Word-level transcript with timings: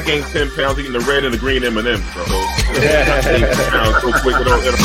I 0.00 0.02
gained 0.04 0.24
ten 0.26 0.48
pounds 0.52 0.78
eating 0.78 0.92
the 0.94 1.00
red 1.00 1.24
and 1.24 1.34
the 1.34 1.38
green 1.38 1.62
M 1.62 1.76
and 1.76 1.86
M's, 1.86 2.00
bro. 2.14 2.24
So, 2.24 2.32
I 2.32 3.20
gained 3.22 3.52
10 3.52 3.70
pounds 3.70 3.96
so 4.00 4.12
quick. 4.22 4.36
It 4.40 4.44
don't, 4.44 4.62
it 4.64 4.70
don't. 4.70 4.80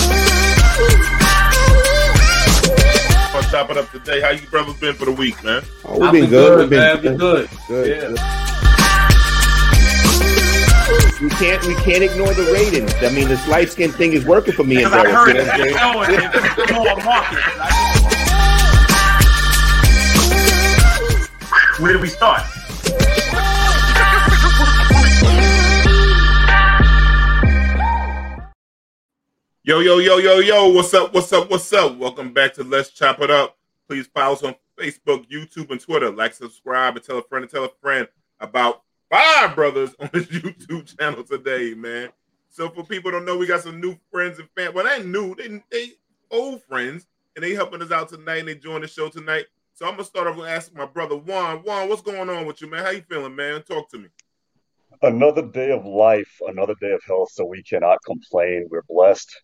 On 3.35 3.43
top 3.43 3.69
it 3.69 3.77
up 3.77 3.89
today, 3.91 4.19
how 4.21 4.31
you 4.31 4.45
brothers 4.47 4.75
been 4.79 4.93
for 4.95 5.05
the 5.05 5.11
week, 5.13 5.41
man? 5.43 5.61
Oh, 5.85 5.99
we've 5.99 6.11
been 6.11 6.29
good. 6.29 6.59
We've 6.59 6.69
been. 6.69 7.01
Been 7.01 7.17
good. 7.17 7.47
Good. 7.69 7.87
Yeah. 7.87 8.09
We 11.21 11.29
can't 11.29 11.63
we 11.65 11.75
can't 11.75 12.03
ignore 12.03 12.33
the 12.33 12.43
ratings. 12.51 12.93
I 13.01 13.09
mean, 13.15 13.29
this 13.29 13.47
light 13.47 13.69
skin 13.69 13.91
thing 13.91 14.11
is 14.13 14.25
working 14.25 14.53
for 14.53 14.63
me 14.65 14.83
and 14.83 14.91
Because 14.91 15.05
I 15.05 15.11
heard 15.11 15.35
it. 15.37 15.45
know 15.75 15.93
what 15.95 16.09
I'm 16.09 16.19
saying? 16.19 16.31
No, 16.33 16.41
it- 16.41 16.59
it's 16.59 16.71
more 16.73 16.97
market. 17.05 17.39
Where 21.81 21.93
do 21.93 21.99
we 21.99 22.07
start? 22.09 22.41
Yo, 29.67 29.79
yo, 29.79 29.97
yo, 29.97 30.17
yo, 30.17 30.37
yo, 30.37 30.67
what's 30.67 30.93
up, 30.93 31.11
what's 31.11 31.33
up, 31.33 31.49
what's 31.49 31.73
up? 31.73 31.97
Welcome 31.97 32.31
back 32.31 32.53
to 32.53 32.63
Let's 32.63 32.91
Chop 32.91 33.19
It 33.21 33.31
Up. 33.31 33.57
Please 33.87 34.05
follow 34.05 34.33
us 34.33 34.43
on 34.43 34.53
Facebook, 34.77 35.27
YouTube, 35.27 35.71
and 35.71 35.81
Twitter. 35.81 36.11
Like, 36.11 36.35
subscribe, 36.35 36.95
and 36.95 37.03
tell 37.03 37.17
a 37.17 37.23
friend 37.23 37.41
and 37.41 37.51
tell 37.51 37.65
a 37.65 37.71
friend 37.81 38.07
about 38.39 38.83
five 39.09 39.55
brothers 39.55 39.95
on 39.99 40.11
this 40.13 40.25
YouTube 40.27 40.95
channel 40.95 41.23
today, 41.23 41.73
man. 41.73 42.09
So 42.47 42.69
for 42.69 42.83
people 42.83 43.09
don't 43.09 43.25
know, 43.25 43.39
we 43.39 43.47
got 43.47 43.63
some 43.63 43.81
new 43.81 43.97
friends 44.11 44.37
and 44.37 44.47
fans. 44.55 44.75
Well, 44.75 44.85
they 44.85 45.03
new, 45.03 45.33
they, 45.33 45.63
they 45.71 45.93
old 46.29 46.61
friends, 46.65 47.07
and 47.35 47.43
they 47.43 47.55
helping 47.55 47.81
us 47.81 47.89
out 47.89 48.09
tonight, 48.09 48.41
and 48.41 48.47
they 48.47 48.53
join 48.53 48.81
the 48.81 48.87
show 48.87 49.09
tonight. 49.09 49.45
So 49.73 49.87
I'm 49.87 49.93
gonna 49.93 50.03
start 50.03 50.27
off 50.27 50.37
with 50.37 50.47
asking 50.47 50.77
my 50.77 50.85
brother 50.85 51.15
Juan. 51.17 51.63
Juan, 51.63 51.89
what's 51.89 52.03
going 52.03 52.29
on 52.29 52.45
with 52.45 52.61
you, 52.61 52.69
man? 52.69 52.85
How 52.85 52.91
you 52.91 53.01
feeling, 53.09 53.35
man? 53.35 53.63
Talk 53.63 53.89
to 53.89 53.97
me. 53.97 54.09
another 55.01 55.41
day 55.41 55.71
of 55.71 55.87
life, 55.87 56.39
another 56.49 56.75
day 56.79 56.91
of 56.91 57.01
health, 57.07 57.31
so 57.31 57.45
we 57.45 57.63
cannot 57.63 57.97
complain. 58.05 58.67
We're 58.69 58.83
blessed. 58.87 59.35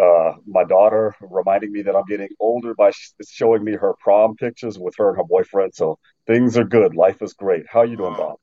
Uh, 0.00 0.32
my 0.46 0.64
daughter 0.64 1.14
reminding 1.20 1.70
me 1.70 1.82
that 1.82 1.94
I'm 1.94 2.06
getting 2.08 2.28
older 2.40 2.74
by 2.74 2.90
sh- 2.92 3.12
showing 3.28 3.62
me 3.62 3.72
her 3.72 3.94
prom 4.00 4.36
pictures 4.36 4.78
with 4.78 4.94
her 4.96 5.10
and 5.10 5.18
her 5.18 5.24
boyfriend. 5.24 5.74
So 5.74 5.98
things 6.26 6.56
are 6.56 6.64
good. 6.64 6.96
Life 6.96 7.20
is 7.20 7.34
great. 7.34 7.64
How 7.68 7.82
you 7.82 7.96
doing, 7.96 8.14
Bob? 8.14 8.36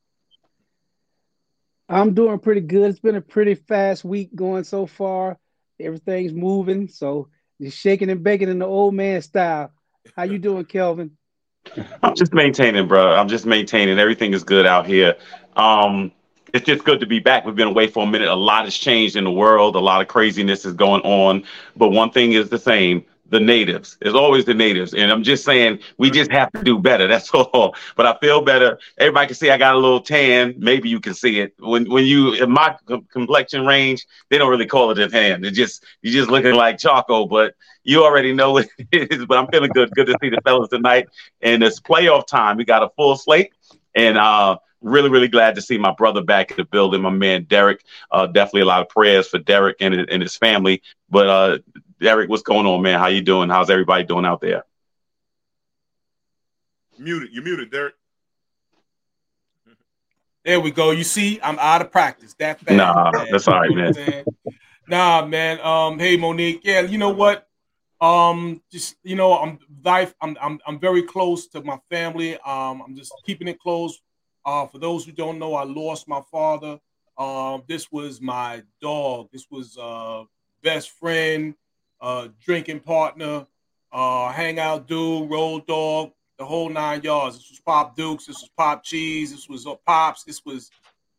I'm 1.89 2.13
doing 2.13 2.37
pretty 2.37 2.61
good. 2.61 2.91
It's 2.91 2.99
been 2.99 3.15
a 3.15 3.21
pretty 3.21 3.55
fast 3.55 4.03
week 4.03 4.35
going 4.35 4.63
so 4.63 4.85
far. 4.85 5.39
Everything's 5.79 6.33
moving, 6.33 6.87
so 6.87 7.29
just 7.59 7.79
shaking 7.79 8.09
and 8.11 8.23
baking 8.23 8.49
in 8.49 8.59
the 8.59 8.65
old 8.65 8.93
man 8.93 9.21
style. 9.23 9.71
How 10.15 10.23
you 10.23 10.37
doing, 10.37 10.65
Kelvin? 10.65 11.17
I'm 12.03 12.15
just 12.15 12.33
maintaining, 12.33 12.87
bro. 12.87 13.13
I'm 13.13 13.27
just 13.27 13.45
maintaining. 13.45 13.97
Everything 13.97 14.33
is 14.33 14.43
good 14.43 14.67
out 14.67 14.85
here. 14.85 15.15
Um, 15.55 16.11
it's 16.53 16.65
just 16.65 16.83
good 16.83 16.99
to 16.99 17.05
be 17.05 17.19
back. 17.19 17.45
We've 17.45 17.55
been 17.55 17.67
away 17.67 17.87
for 17.87 18.03
a 18.03 18.07
minute. 18.07 18.29
A 18.29 18.35
lot 18.35 18.65
has 18.65 18.75
changed 18.75 19.15
in 19.15 19.23
the 19.23 19.31
world. 19.31 19.75
A 19.75 19.79
lot 19.79 20.01
of 20.01 20.07
craziness 20.07 20.65
is 20.65 20.73
going 20.73 21.01
on. 21.01 21.43
But 21.75 21.89
one 21.89 22.11
thing 22.11 22.33
is 22.33 22.49
the 22.49 22.59
same. 22.59 23.05
The 23.29 23.39
natives. 23.39 23.95
It's 24.01 24.15
always 24.15 24.45
the 24.45 24.55
natives. 24.55 24.95
And 24.95 25.11
I'm 25.11 25.21
just 25.21 25.45
saying 25.45 25.79
we 25.99 26.09
just 26.09 26.31
have 26.31 26.51
to 26.53 26.63
do 26.63 26.79
better. 26.79 27.07
That's 27.07 27.29
all. 27.29 27.75
But 27.95 28.07
I 28.07 28.17
feel 28.19 28.41
better. 28.41 28.79
Everybody 28.97 29.27
can 29.27 29.35
see 29.35 29.51
I 29.51 29.57
got 29.57 29.75
a 29.75 29.77
little 29.77 30.01
tan. 30.01 30.55
Maybe 30.57 30.89
you 30.89 30.99
can 30.99 31.13
see 31.13 31.39
it. 31.39 31.53
When 31.59 31.87
when 31.91 32.05
you 32.05 32.33
in 32.33 32.49
my 32.51 32.75
complexion 33.11 33.67
range, 33.67 34.07
they 34.29 34.39
don't 34.39 34.49
really 34.49 34.65
call 34.65 34.89
it 34.89 34.97
a 34.97 35.07
tan. 35.07 35.45
It 35.45 35.51
just 35.51 35.83
you're 36.01 36.13
just 36.13 36.31
looking 36.31 36.55
like 36.55 36.79
Choco, 36.79 37.27
but 37.27 37.53
you 37.83 38.03
already 38.03 38.33
know 38.33 38.51
what 38.53 38.67
it 38.91 39.11
is. 39.11 39.25
But 39.27 39.37
I'm 39.37 39.47
feeling 39.47 39.71
good. 39.75 39.91
Good 39.91 40.07
to 40.07 40.15
see 40.21 40.29
the 40.29 40.41
fellas 40.43 40.69
tonight. 40.69 41.07
And 41.41 41.61
it's 41.61 41.79
playoff 41.79 42.25
time. 42.25 42.57
We 42.57 42.65
got 42.65 42.81
a 42.81 42.89
full 42.97 43.15
slate. 43.15 43.53
And 43.93 44.17
uh 44.17 44.57
really, 44.81 45.09
really 45.09 45.27
glad 45.27 45.55
to 45.55 45.61
see 45.61 45.77
my 45.77 45.91
brother 45.91 46.23
back 46.23 46.51
in 46.51 46.57
the 46.57 46.65
building, 46.65 47.01
my 47.01 47.09
man 47.09 47.43
Derek. 47.43 47.83
Uh 48.11 48.27
definitely 48.27 48.61
a 48.61 48.65
lot 48.65 48.81
of 48.81 48.89
prayers 48.89 49.27
for 49.27 49.39
Derek 49.39 49.77
and, 49.79 49.93
and 49.93 50.21
his 50.21 50.35
family. 50.35 50.81
But 51.09 51.27
uh 51.27 51.57
Derek, 51.99 52.29
what's 52.29 52.43
going 52.43 52.65
on, 52.65 52.81
man? 52.81 52.99
How 52.99 53.07
you 53.07 53.21
doing? 53.21 53.49
How's 53.49 53.69
everybody 53.69 54.03
doing 54.03 54.25
out 54.25 54.41
there? 54.41 54.63
Muted, 56.97 57.29
you 57.31 57.41
muted, 57.41 57.71
Derek. 57.71 57.95
There 60.45 60.59
we 60.59 60.71
go. 60.71 60.91
You 60.91 61.03
see, 61.03 61.39
I'm 61.43 61.59
out 61.59 61.81
of 61.81 61.91
practice. 61.91 62.33
That 62.39 62.59
fast. 62.59 62.77
Nah, 62.77 63.11
man. 63.11 63.27
that's 63.31 63.47
all 63.47 63.59
right, 63.59 63.69
You 63.69 63.75
know 63.75 63.81
what 63.81 63.87
I'm 63.87 63.93
saying? 63.93 64.25
Nah, 64.87 65.25
man. 65.25 65.59
Um, 65.61 65.99
hey 65.99 66.17
Monique. 66.17 66.61
Yeah, 66.63 66.81
you 66.81 66.97
know 66.97 67.11
what? 67.11 67.47
Um, 68.01 68.61
just 68.71 68.95
you 69.03 69.15
know, 69.15 69.37
I'm 69.37 69.59
life. 69.83 70.15
I'm 70.21 70.37
I'm 70.41 70.59
I'm 70.65 70.79
very 70.79 71.03
close 71.03 71.47
to 71.49 71.61
my 71.61 71.77
family. 71.89 72.35
Um, 72.39 72.81
I'm 72.81 72.95
just 72.95 73.13
keeping 73.25 73.47
it 73.47 73.59
close. 73.59 73.99
Uh, 74.49 74.65
for 74.65 74.79
those 74.79 75.05
who 75.05 75.11
don't 75.11 75.37
know, 75.37 75.53
I 75.53 75.63
lost 75.63 76.07
my 76.07 76.21
father. 76.31 76.79
Um, 77.19 77.61
this 77.67 77.91
was 77.91 78.19
my 78.19 78.63
dog. 78.81 79.29
This 79.31 79.45
was 79.51 79.77
uh 79.77 80.23
best 80.63 80.89
friend, 80.89 81.53
uh, 82.01 82.29
drinking 82.43 82.79
partner, 82.79 83.45
uh, 83.91 84.31
hangout 84.31 84.87
dude, 84.87 85.29
road 85.29 85.67
dog, 85.67 86.13
the 86.39 86.45
whole 86.45 86.67
nine 86.67 87.03
yards. 87.03 87.37
This 87.37 87.51
was 87.51 87.59
Pop 87.59 87.95
Dukes. 87.95 88.25
This 88.25 88.41
was 88.41 88.49
Pop 88.57 88.83
Cheese. 88.83 89.31
This 89.31 89.47
was 89.47 89.67
uh, 89.67 89.75
Pops. 89.85 90.23
This 90.23 90.43
was, 90.43 90.71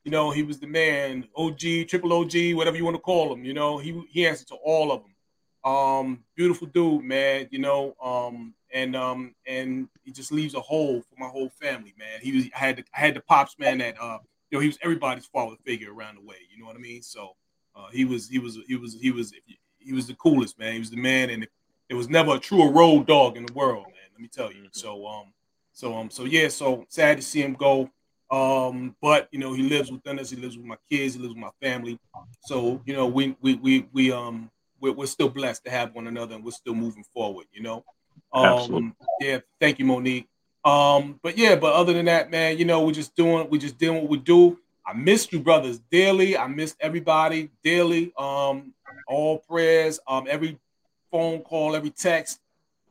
you 0.03 0.11
know, 0.11 0.33
he 0.33 0.43
was 0.43 0.59
the 0.59 0.67
man. 0.67 1.29
OG, 1.37 1.87
triple 1.87 2.13
OG, 2.13 2.55
whatever 2.55 2.77
you 2.77 2.85
want 2.85 2.97
to 2.97 3.01
call 3.01 3.33
him. 3.33 3.45
You 3.45 3.55
know, 3.55 3.79
he 3.79 4.03
he 4.11 4.27
answered 4.27 4.49
to 4.49 4.57
all 4.57 4.91
of 4.91 5.03
them. 5.05 5.73
Um, 5.73 6.25
beautiful 6.35 6.67
dude, 6.67 7.05
man. 7.05 7.47
You 7.53 7.61
know, 7.61 7.95
um, 8.03 8.55
and 8.73 8.97
um, 8.97 9.35
and 9.47 9.89
he 10.03 10.13
just 10.13 10.33
leaves 10.33 10.55
a 10.55 10.61
hole 10.61 11.01
for 11.03 11.15
my 11.19 11.29
whole 11.29 11.51
family, 11.61 11.95
man. 11.99 12.21
He 12.21 12.33
was 12.33 12.45
I 12.55 12.59
had 12.59 12.77
the, 12.77 12.85
I 12.95 13.01
had 13.01 13.15
the 13.15 13.21
pops, 13.21 13.59
man. 13.59 13.79
That 13.79 14.01
uh, 14.01 14.19
you 14.51 14.59
know, 14.59 14.61
he 14.61 14.69
was 14.69 14.79
everybody's 14.83 15.27
father 15.27 15.57
figure 15.65 15.93
around 15.93 16.17
the 16.17 16.23
way. 16.23 16.37
You 16.53 16.61
know 16.61 16.67
what 16.67 16.77
I 16.77 16.81
mean? 16.81 17.03
So 17.03 17.37
uh, 17.77 17.89
he 17.93 18.05
was 18.05 18.29
he 18.29 18.39
was 18.39 18.59
he 18.67 18.77
was 18.77 18.95
he 18.95 19.11
was 19.11 19.33
he 19.79 19.93
was 19.93 20.07
the 20.07 20.15
coolest, 20.15 20.59
man. 20.59 20.75
He 20.75 20.79
was 20.79 20.91
the 20.91 20.97
man, 20.97 21.31
and 21.31 21.47
it 21.89 21.95
was 21.95 22.09
never 22.09 22.37
a 22.37 22.39
truer 22.39 22.71
road 22.71 23.07
dog 23.07 23.37
in 23.37 23.47
the 23.47 23.53
world, 23.53 23.87
man. 23.87 24.11
Let 24.13 24.21
me 24.21 24.29
tell 24.29 24.53
you. 24.53 24.69
So 24.73 25.07
um, 25.07 25.33
so 25.73 25.97
um, 25.97 26.11
so 26.11 26.25
yeah, 26.25 26.49
so 26.49 26.85
sad 26.89 27.19
to 27.19 27.23
see 27.23 27.43
him 27.43 27.55
go. 27.55 27.91
Um, 28.31 28.95
but 29.03 29.29
you 29.33 29.41
know, 29.41 29.53
he 29.53 29.63
lives 29.65 29.91
within 29.91 30.19
us. 30.21 30.31
He 30.31 30.37
lives 30.37 30.57
with 30.57 30.67
my 30.67 30.77
kids. 30.89 31.15
He 31.15 31.21
lives 31.21 31.35
with 31.35 31.43
my 31.43 31.51
family. 31.61 31.99
So 32.41 32.81
you 32.85 32.95
know, 32.95 33.07
we 33.07 33.37
we 33.41 33.55
we 33.55 33.89
we 33.93 34.13
um 34.13 34.51
we're, 34.81 34.93
we're 34.93 35.07
still 35.07 35.29
blessed 35.29 35.65
to 35.65 35.71
have 35.71 35.95
one 35.95 36.07
another, 36.07 36.37
and 36.37 36.45
we're 36.45 36.53
still 36.53 36.75
moving 36.75 37.05
forward. 37.13 37.47
You 37.53 37.63
know. 37.63 37.85
Um, 38.33 38.45
Absolutely. 38.45 38.93
yeah. 39.21 39.39
Thank 39.61 39.79
you, 39.79 39.85
Monique. 39.85 40.29
Um, 40.65 41.19
but 41.23 41.39
yeah, 41.39 41.57
but 41.57 41.75
other 41.75 41.93
than 41.93 42.05
that, 42.07 42.31
man, 42.31 42.59
you 42.59 42.65
know, 42.65 42.85
we're 42.85 42.93
just 42.93 43.15
doing 43.15 43.49
we 43.51 43.59
just 43.59 43.79
doing 43.79 44.03
what 44.03 44.09
we 44.09 44.19
do. 44.19 44.59
I 44.87 44.93
missed 44.93 45.33
you, 45.33 45.41
brothers, 45.41 45.79
daily. 45.91 46.37
I 46.37 46.47
missed 46.47 46.77
everybody 46.81 47.51
daily. 47.63 48.13
Um, 48.17 48.75
all 49.07 49.39
prayers, 49.39 50.01
um, 50.07 50.27
every 50.29 50.59
phone 51.11 51.41
call, 51.41 51.75
every 51.75 51.91
text. 51.91 52.41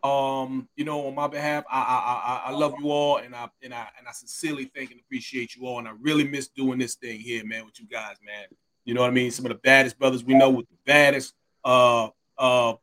Um, 0.02 0.70
you 0.78 0.86
know, 0.86 1.08
on 1.08 1.16
my 1.16 1.28
behalf, 1.28 1.66
I 1.70 1.80
I, 1.80 2.50
I 2.50 2.52
I 2.52 2.58
love 2.58 2.74
you 2.80 2.90
all, 2.90 3.18
and 3.18 3.36
I 3.36 3.50
and 3.62 3.74
I 3.74 3.88
and 3.98 4.08
I 4.08 4.12
sincerely 4.14 4.72
thank 4.74 4.92
and 4.92 5.00
appreciate 5.00 5.56
you 5.56 5.68
all, 5.68 5.78
and 5.78 5.88
I 5.88 5.92
really 6.00 6.28
miss 6.28 6.48
doing 6.48 6.80
this 6.80 6.96
thing 6.96 7.20
here, 7.20 7.46
man, 7.46 7.66
with 7.66 7.80
you 7.80 7.86
guys, 7.86 8.16
man. 8.26 8.46
You 8.86 8.94
know 8.94 9.02
what 9.02 9.10
I 9.10 9.14
mean? 9.14 9.30
Some 9.30 9.46
of 9.46 9.50
the 9.50 9.58
baddest 9.58 10.00
brothers 10.00 10.24
we 10.24 10.34
know, 10.34 10.50
with 10.50 10.68
the 10.70 10.78
baddest 10.86 11.34
uh 11.66 12.08
uh 12.38 12.74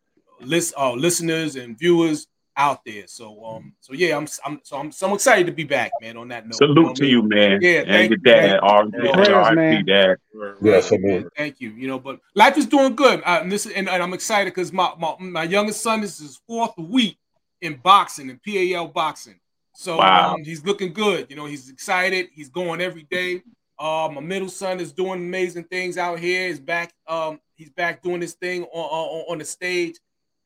list 0.41 0.75
uh 0.77 0.93
listeners 0.93 1.57
and 1.57 1.79
viewers 1.79 2.29
out 2.57 2.85
there. 2.85 3.07
So 3.07 3.45
um, 3.45 3.75
so 3.81 3.93
yeah, 3.93 4.17
I'm 4.17 4.27
I'm 4.45 4.61
so 4.63 4.77
I'm 4.79 4.91
so 4.93 5.09
I'm 5.09 5.15
excited 5.15 5.47
to 5.47 5.53
be 5.53 5.65
back, 5.65 5.93
man. 6.01 6.17
On 6.17 6.29
that 6.29 6.47
note, 6.47 6.59
Salute 6.59 6.77
know 6.87 6.95
to 6.95 7.03
mean? 7.03 7.11
you, 7.11 7.23
man. 7.23 7.59
Yeah, 7.63 7.81
and 7.81 7.89
thank 7.89 8.11
your 8.11 8.19
you, 8.25 8.33
man. 8.33 8.49
dad, 8.51 8.61
R- 8.63 8.87
Prayers, 9.13 9.49
RIP 9.51 9.57
man. 9.57 9.85
dad. 9.85 10.17
Yes, 10.63 10.91
Yeah, 10.91 10.99
amen. 10.99 11.29
Thank 11.37 11.61
you. 11.61 11.71
You 11.71 11.89
know, 11.89 11.99
but 11.99 12.21
life 12.35 12.57
is 12.57 12.67
doing 12.67 12.95
good. 12.97 13.21
Uh, 13.25 13.41
and 13.43 13.53
this 13.53 13.67
and, 13.67 13.89
and 13.89 14.03
I'm 14.03 14.15
excited 14.15 14.55
because 14.55 14.73
my, 14.73 14.93
my 14.99 15.15
my 15.19 15.43
youngest 15.45 15.83
son 15.83 16.01
this 16.01 16.15
is 16.21 16.27
his 16.29 16.41
fourth 16.47 16.77
week 16.79 17.19
in 17.61 17.77
boxing 17.77 18.31
in 18.31 18.39
PAL 18.45 18.89
boxing. 18.89 19.39
So 19.73 19.99
Wow. 19.99 20.35
um, 20.35 20.45
he's 20.45 20.65
looking 20.65 20.93
good. 20.95 21.27
You 21.29 21.37
know, 21.37 21.45
he's 21.47 21.69
excited. 21.69 22.29
He's 22.33 22.49
going 22.49 22.81
every 22.81 23.03
day. 23.03 23.43
Uh, 23.79 24.09
my 24.11 24.23
middle 24.23 24.49
son 24.49 24.81
is 24.81 24.91
doing 24.93 25.21
amazing 25.21 25.65
things 25.65 25.99
out 25.99 26.19
here. 26.19 26.49
He's 26.49 26.59
back. 26.59 26.95
Um, 27.07 27.39
he's 27.57 27.69
back 27.71 28.03
doing 28.03 28.23
his 28.23 28.33
thing 28.33 28.63
on, 28.65 28.69
on 28.73 29.25
on 29.33 29.39
the 29.39 29.45
stage. 29.45 29.97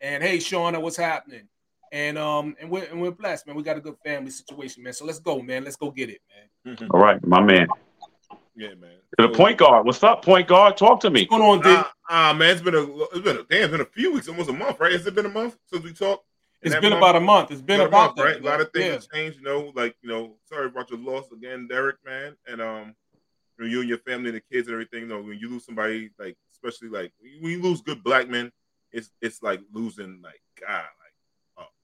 And 0.01 0.23
hey, 0.23 0.39
Shauna, 0.39 0.81
what's 0.83 0.97
happening? 0.97 1.47
And 1.93 2.19
um, 2.19 2.57
and 2.61 2.71
we're 2.71 2.85
and 2.85 3.01
we're 3.01 3.11
blessed, 3.11 3.47
man. 3.47 3.57
We 3.57 3.63
got 3.63 3.77
a 3.77 3.81
good 3.81 3.97
family 4.05 4.31
situation, 4.31 4.83
man. 4.83 4.93
So 4.93 5.05
let's 5.05 5.19
go, 5.19 5.41
man. 5.43 5.65
Let's 5.65 5.77
go 5.77 5.91
get 5.91 6.09
it, 6.09 6.21
man. 6.65 6.89
All 6.91 7.01
right, 7.01 7.25
my 7.27 7.41
man. 7.41 7.67
Yeah, 8.55 8.75
man. 8.75 8.91
To 9.19 9.27
the 9.27 9.35
point 9.35 9.59
guard. 9.59 9.87
What's 9.87 10.03
up, 10.05 10.25
point 10.25 10.47
guard? 10.47 10.77
Talk 10.77 11.01
to 11.01 11.11
me. 11.11 11.27
What's 11.29 11.31
going 11.31 11.43
on, 11.43 11.59
D? 11.61 11.65
Ah, 11.69 11.93
ah, 12.09 12.33
man, 12.33 12.51
it's 12.51 12.63
been 12.63 12.75
a 12.75 12.83
it's 12.83 13.21
been 13.21 13.39
a 13.39 13.45
damn, 13.45 13.63
it's 13.63 13.71
been 13.73 13.81
a 13.81 13.85
few 13.87 14.13
weeks, 14.13 14.29
almost 14.29 14.51
a 14.51 14.53
month, 14.53 14.79
right? 14.79 14.93
Has 14.93 15.07
it 15.07 15.15
been 15.15 15.27
a 15.27 15.31
month 15.31 15.57
since 15.67 15.83
we 15.83 15.93
talked? 15.93 16.25
It's 16.63 16.75
been 16.75 16.91
month? 16.91 16.97
about 16.97 17.17
a 17.17 17.21
month. 17.21 17.51
It's 17.51 17.63
been 17.63 17.81
About 17.81 17.85
a 17.85 17.89
about 17.89 18.17
month, 18.17 18.29
right? 18.29 18.41
A 18.41 18.45
lot 18.45 18.61
of 18.61 18.71
things 18.73 18.87
Yeah. 18.87 18.93
have 18.93 19.09
changed, 19.13 19.39
you 19.39 19.45
know. 19.45 19.73
Like 19.75 19.97
you 20.03 20.09
know, 20.11 20.37
sorry 20.45 20.67
about 20.67 20.91
your 20.91 21.01
loss 21.01 21.33
again, 21.33 21.67
Derek, 21.67 21.97
man, 22.05 22.37
and 22.47 22.61
um, 22.61 22.95
you, 23.59 23.65
know, 23.65 23.71
you 23.71 23.81
and 23.81 23.89
your 23.89 23.99
family 23.99 24.29
and 24.29 24.37
the 24.37 24.43
kids 24.53 24.69
and 24.69 24.75
everything. 24.75 25.01
You 25.01 25.09
know, 25.09 25.23
when 25.23 25.39
you 25.39 25.49
lose 25.49 25.65
somebody, 25.65 26.11
like 26.19 26.37
especially 26.53 26.89
like 26.89 27.13
when 27.41 27.51
you 27.51 27.63
lose 27.63 27.81
good 27.81 28.05
black 28.05 28.29
men, 28.29 28.53
it's 28.93 29.11
it's 29.23 29.43
like 29.43 29.61
losing 29.73 30.21
like 30.23 30.41
God, 30.61 30.85
like 30.85 31.00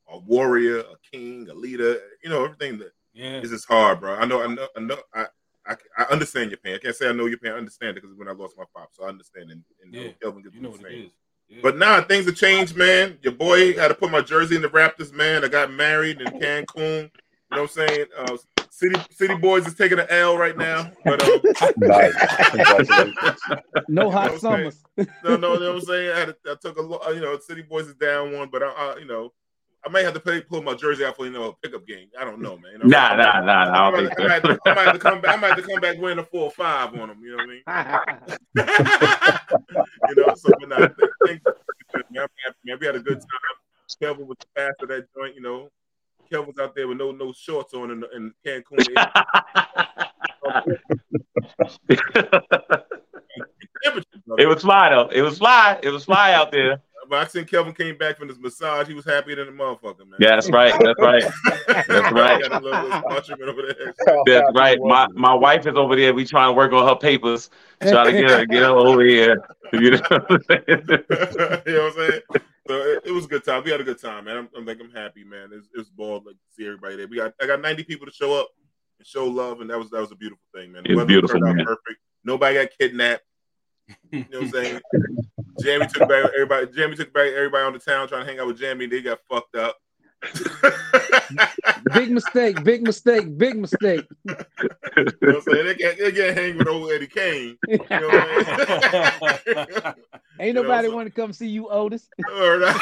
a, 0.08 0.14
a 0.14 0.18
warrior, 0.18 0.80
a 0.80 0.96
king, 1.12 1.48
a 1.48 1.54
leader. 1.54 1.98
You 2.22 2.30
know, 2.30 2.44
everything 2.44 2.78
that 2.78 2.92
Yeah. 3.12 3.40
this 3.40 3.52
is 3.52 3.64
hard, 3.64 4.00
bro. 4.00 4.14
I 4.16 4.24
know, 4.24 4.42
I 4.42 4.46
know, 4.46 4.68
I 4.76 4.80
know. 4.80 4.96
I, 5.14 5.26
I, 5.68 5.74
I 5.98 6.04
understand 6.04 6.50
your 6.50 6.58
pain. 6.58 6.74
I 6.76 6.78
can't 6.78 6.94
say 6.94 7.08
I 7.08 7.12
know 7.12 7.26
your 7.26 7.38
pain. 7.38 7.52
I 7.52 7.56
understand 7.56 7.96
it 7.96 8.02
because 8.02 8.16
when 8.16 8.28
I 8.28 8.32
lost 8.32 8.56
my 8.56 8.64
pop, 8.74 8.90
so 8.92 9.04
I 9.04 9.08
understand. 9.08 9.50
And, 9.50 9.62
and 9.82 9.92
Yeah, 9.92 10.10
Kelvin 10.22 10.42
gets 10.42 10.54
You 10.54 10.60
know 10.62 10.70
what 10.70 10.80
it 10.80 10.86
same. 10.86 11.10
Yeah. 11.48 11.58
But 11.62 11.76
nah, 11.76 12.00
things 12.02 12.26
have 12.26 12.36
changed, 12.36 12.76
man. 12.76 13.18
Your 13.22 13.32
boy 13.32 13.74
had 13.74 13.88
to 13.88 13.94
put 13.94 14.10
my 14.10 14.20
jersey 14.20 14.56
in 14.56 14.62
the 14.62 14.68
Raptors, 14.68 15.12
man. 15.12 15.44
I 15.44 15.48
got 15.48 15.72
married 15.72 16.20
in 16.20 16.32
Cancun. 16.34 16.76
You 17.04 17.10
know 17.56 17.62
what 17.62 17.62
I'm 17.62 17.68
saying? 17.68 18.06
Uh, 18.16 18.36
City 18.70 19.00
City 19.10 19.34
Boys 19.36 19.66
is 19.66 19.74
taking 19.74 19.98
an 19.98 20.06
L 20.10 20.36
right 20.36 20.56
now. 20.56 20.90
But 21.04 21.20
um, 21.22 21.40
Nice. 21.78 22.14
No 23.88 24.10
hot 24.10 24.28
Okay. 24.30 24.38
summers. 24.38 24.84
no, 25.24 25.36
no, 25.36 25.54
you 25.54 25.60
know 25.60 25.72
what 25.74 25.78
I'm 25.78 25.80
saying? 25.82 26.12
I, 26.12 26.18
had 26.18 26.26
to, 26.28 26.36
I 26.52 26.54
took 26.60 26.76
a 26.78 26.82
lo- 26.82 27.00
uh, 27.06 27.10
you 27.10 27.20
know, 27.20 27.38
City 27.38 27.62
Boys 27.62 27.86
is 27.86 27.94
down 27.94 28.32
one, 28.32 28.48
but 28.50 28.62
I, 28.62 28.66
I 28.68 28.96
you 28.98 29.06
know, 29.06 29.32
I 29.86 29.88
may 29.88 30.02
have 30.02 30.14
to 30.14 30.20
play, 30.20 30.40
pull 30.40 30.62
my 30.62 30.74
jersey 30.74 31.04
out 31.04 31.16
for 31.16 31.26
you 31.26 31.32
know 31.32 31.50
a 31.50 31.52
pickup 31.54 31.86
game. 31.86 32.08
I 32.18 32.24
don't 32.24 32.40
know, 32.40 32.58
man. 32.58 32.80
Nah, 32.82 33.14
nah, 33.14 33.40
nah, 33.40 33.66
nah. 33.66 33.86
I 33.86 33.90
might, 33.90 34.18
I, 34.18 34.22
might 34.22 34.32
have 34.32 34.42
to, 34.42 34.58
I 34.66 34.74
might 34.74 34.84
have 34.84 34.94
to 34.94 34.98
come 34.98 35.20
back. 35.20 35.32
I 35.32 35.36
might 35.40 35.48
have 35.48 35.58
to 35.58 35.62
come 35.62 35.80
back 35.80 35.98
winning 35.98 36.18
a 36.18 36.24
four 36.24 36.44
or 36.44 36.50
five 36.50 36.94
on 36.94 37.08
them. 37.08 37.20
You 37.22 37.36
know 37.36 37.36
what 37.36 37.44
I 37.68 38.04
mean? 38.56 38.66
you 40.08 40.14
know, 40.16 40.34
so 40.34 40.48
but 40.58 40.68
nah, 40.68 40.88
thank, 41.24 41.24
thank 41.24 41.42
man. 42.10 42.26
Man. 42.64 42.78
We 42.80 42.86
had 42.86 42.96
a 42.96 43.00
good 43.00 43.20
time. 43.20 43.28
Kelvin 44.02 44.26
was 44.26 44.38
the 44.40 44.46
fast 44.60 44.82
of 44.82 44.88
that 44.88 45.06
joint, 45.14 45.36
you 45.36 45.40
know. 45.40 45.70
Kelvin 46.30 46.48
was 46.48 46.58
out 46.58 46.74
there 46.74 46.88
with 46.88 46.98
no 46.98 47.12
no 47.12 47.32
shorts 47.32 47.72
on 47.72 47.92
in, 47.92 48.02
in 48.14 48.34
Cancun. 48.44 48.78
it 54.38 54.48
was 54.48 54.62
fly 54.62 54.90
though. 54.90 55.08
It 55.12 55.22
was 55.22 55.38
fly. 55.38 55.78
It 55.80 55.90
was 55.90 56.04
fly 56.04 56.32
out 56.32 56.50
there. 56.50 56.82
But 57.08 57.18
I 57.18 57.26
seen 57.28 57.44
Kelvin 57.44 57.72
came 57.72 57.96
back 57.96 58.18
from 58.18 58.28
his 58.28 58.38
massage. 58.38 58.88
He 58.88 58.94
was 58.94 59.04
happier 59.04 59.36
than 59.36 59.48
a 59.48 59.52
motherfucker, 59.52 59.98
man. 60.00 60.18
Yeah, 60.18 60.30
that's 60.36 60.50
right. 60.50 60.72
That's 60.80 61.00
right. 61.00 61.24
That's 61.66 61.88
right. 62.12 62.42
Got 62.42 62.62
a 62.62 62.64
little- 62.64 62.82
little 62.84 62.98
spa 63.00 63.20
treatment 63.20 63.50
over 63.50 63.62
there. 63.62 63.94
That's 64.26 64.52
right. 64.54 64.78
My 64.80 65.06
my 65.14 65.34
wife 65.34 65.66
is 65.66 65.74
over 65.76 65.96
there. 65.96 66.12
We 66.14 66.24
trying 66.24 66.48
to 66.48 66.52
work 66.56 66.72
on 66.72 66.86
her 66.86 66.96
papers, 66.96 67.50
trying 67.82 68.06
to 68.06 68.12
get 68.12 68.30
her 68.30 68.46
get 68.46 68.62
her 68.62 68.68
over 68.70 69.02
here. 69.02 69.36
You 69.72 69.92
know 69.92 69.98
what 70.08 70.30
I'm 70.30 70.40
saying? 70.48 70.64
you 70.68 71.72
know 71.72 71.84
what 71.84 71.98
I'm 71.98 72.10
saying? 72.10 72.20
So 72.68 72.74
it, 72.74 73.02
it 73.06 73.12
was 73.12 73.24
a 73.26 73.28
good 73.28 73.44
time. 73.44 73.62
We 73.64 73.70
had 73.70 73.80
a 73.80 73.84
good 73.84 74.00
time, 74.00 74.24
man. 74.24 74.36
I'm, 74.38 74.48
I'm 74.56 74.66
like 74.66 74.80
I'm 74.80 74.90
happy, 74.90 75.24
man. 75.24 75.50
It's 75.52 75.68
it's 75.74 75.88
ball 75.90 76.22
like 76.26 76.34
to 76.34 76.40
see 76.56 76.66
everybody 76.66 76.96
there. 76.96 77.06
We 77.06 77.16
got 77.16 77.32
I 77.40 77.46
got 77.46 77.60
90 77.60 77.84
people 77.84 78.06
to 78.06 78.12
show 78.12 78.38
up 78.38 78.48
and 78.98 79.06
show 79.06 79.26
love, 79.26 79.60
and 79.60 79.70
that 79.70 79.78
was 79.78 79.90
that 79.90 80.00
was 80.00 80.10
a 80.12 80.16
beautiful 80.16 80.42
thing, 80.54 80.72
man. 80.72 80.82
The 80.84 80.92
It's 80.98 81.04
beautiful, 81.04 81.40
man. 81.40 81.56
Perfect. 81.64 82.00
Nobody 82.24 82.54
got 82.56 82.68
kidnapped. 82.78 83.22
You 84.10 84.18
know 84.32 84.40
what 84.40 84.42
I'm 84.42 84.50
saying? 84.50 84.80
Jamie 85.62 85.86
took 85.86 86.08
back 86.08 86.24
everybody. 86.34 86.66
Jamie 86.74 86.96
took 86.96 87.12
back 87.12 87.28
everybody 87.32 87.64
on 87.64 87.72
the 87.72 87.78
town 87.78 88.08
trying 88.08 88.24
to 88.24 88.30
hang 88.30 88.40
out 88.40 88.46
with 88.46 88.58
Jamie. 88.58 88.86
They 88.86 89.02
got 89.02 89.20
fucked 89.28 89.56
up. 89.56 89.76
big 91.94 92.10
mistake, 92.10 92.62
big 92.64 92.82
mistake, 92.82 93.36
big 93.38 93.56
mistake. 93.56 94.04
You 94.24 94.34
know 94.34 95.12
what 95.20 95.36
I'm 95.36 95.42
saying? 95.42 95.66
They 95.66 95.74
can't, 95.74 95.98
they 95.98 96.12
can't 96.12 96.36
hang 96.38 96.58
with 96.58 96.68
old 96.68 96.90
Eddie 96.90 97.06
Kane. 97.06 97.56
You 97.68 97.78
know 97.90 98.08
what 98.08 98.14
I 98.14 99.42
mean? 99.46 99.94
Ain't 100.40 100.48
You 100.48 100.52
know, 100.54 100.62
nobody 100.62 100.88
so- 100.88 100.94
want 100.96 101.06
to 101.08 101.12
come 101.14 101.32
see 101.32 101.48
you, 101.48 101.68
Otis. 101.68 102.08
Or 102.34 102.58
not. 102.58 102.76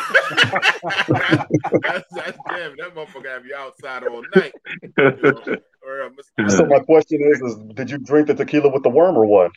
that's, 1.83 2.07
that's 2.15 2.39
damn. 2.49 2.77
That 2.77 2.95
motherfucker 2.95 3.27
have 3.29 3.47
you 3.47 3.55
outside 3.57 4.05
all 4.05 4.23
night. 4.35 4.53
You 4.83 4.93
know? 4.97 5.57
Or, 5.87 6.03
uh, 6.03 6.49
So 6.49 6.65
my 6.67 6.79
question 6.81 7.21
is, 7.23 7.41
is 7.43 7.57
did 7.75 7.91
you 7.91 7.99
drink 7.99 8.29
the 8.29 8.35
tequila 8.35 8.71
with 8.71 8.83
the 8.83 8.89
worm 8.91 9.17
or 9.17 9.27
what? 9.27 9.53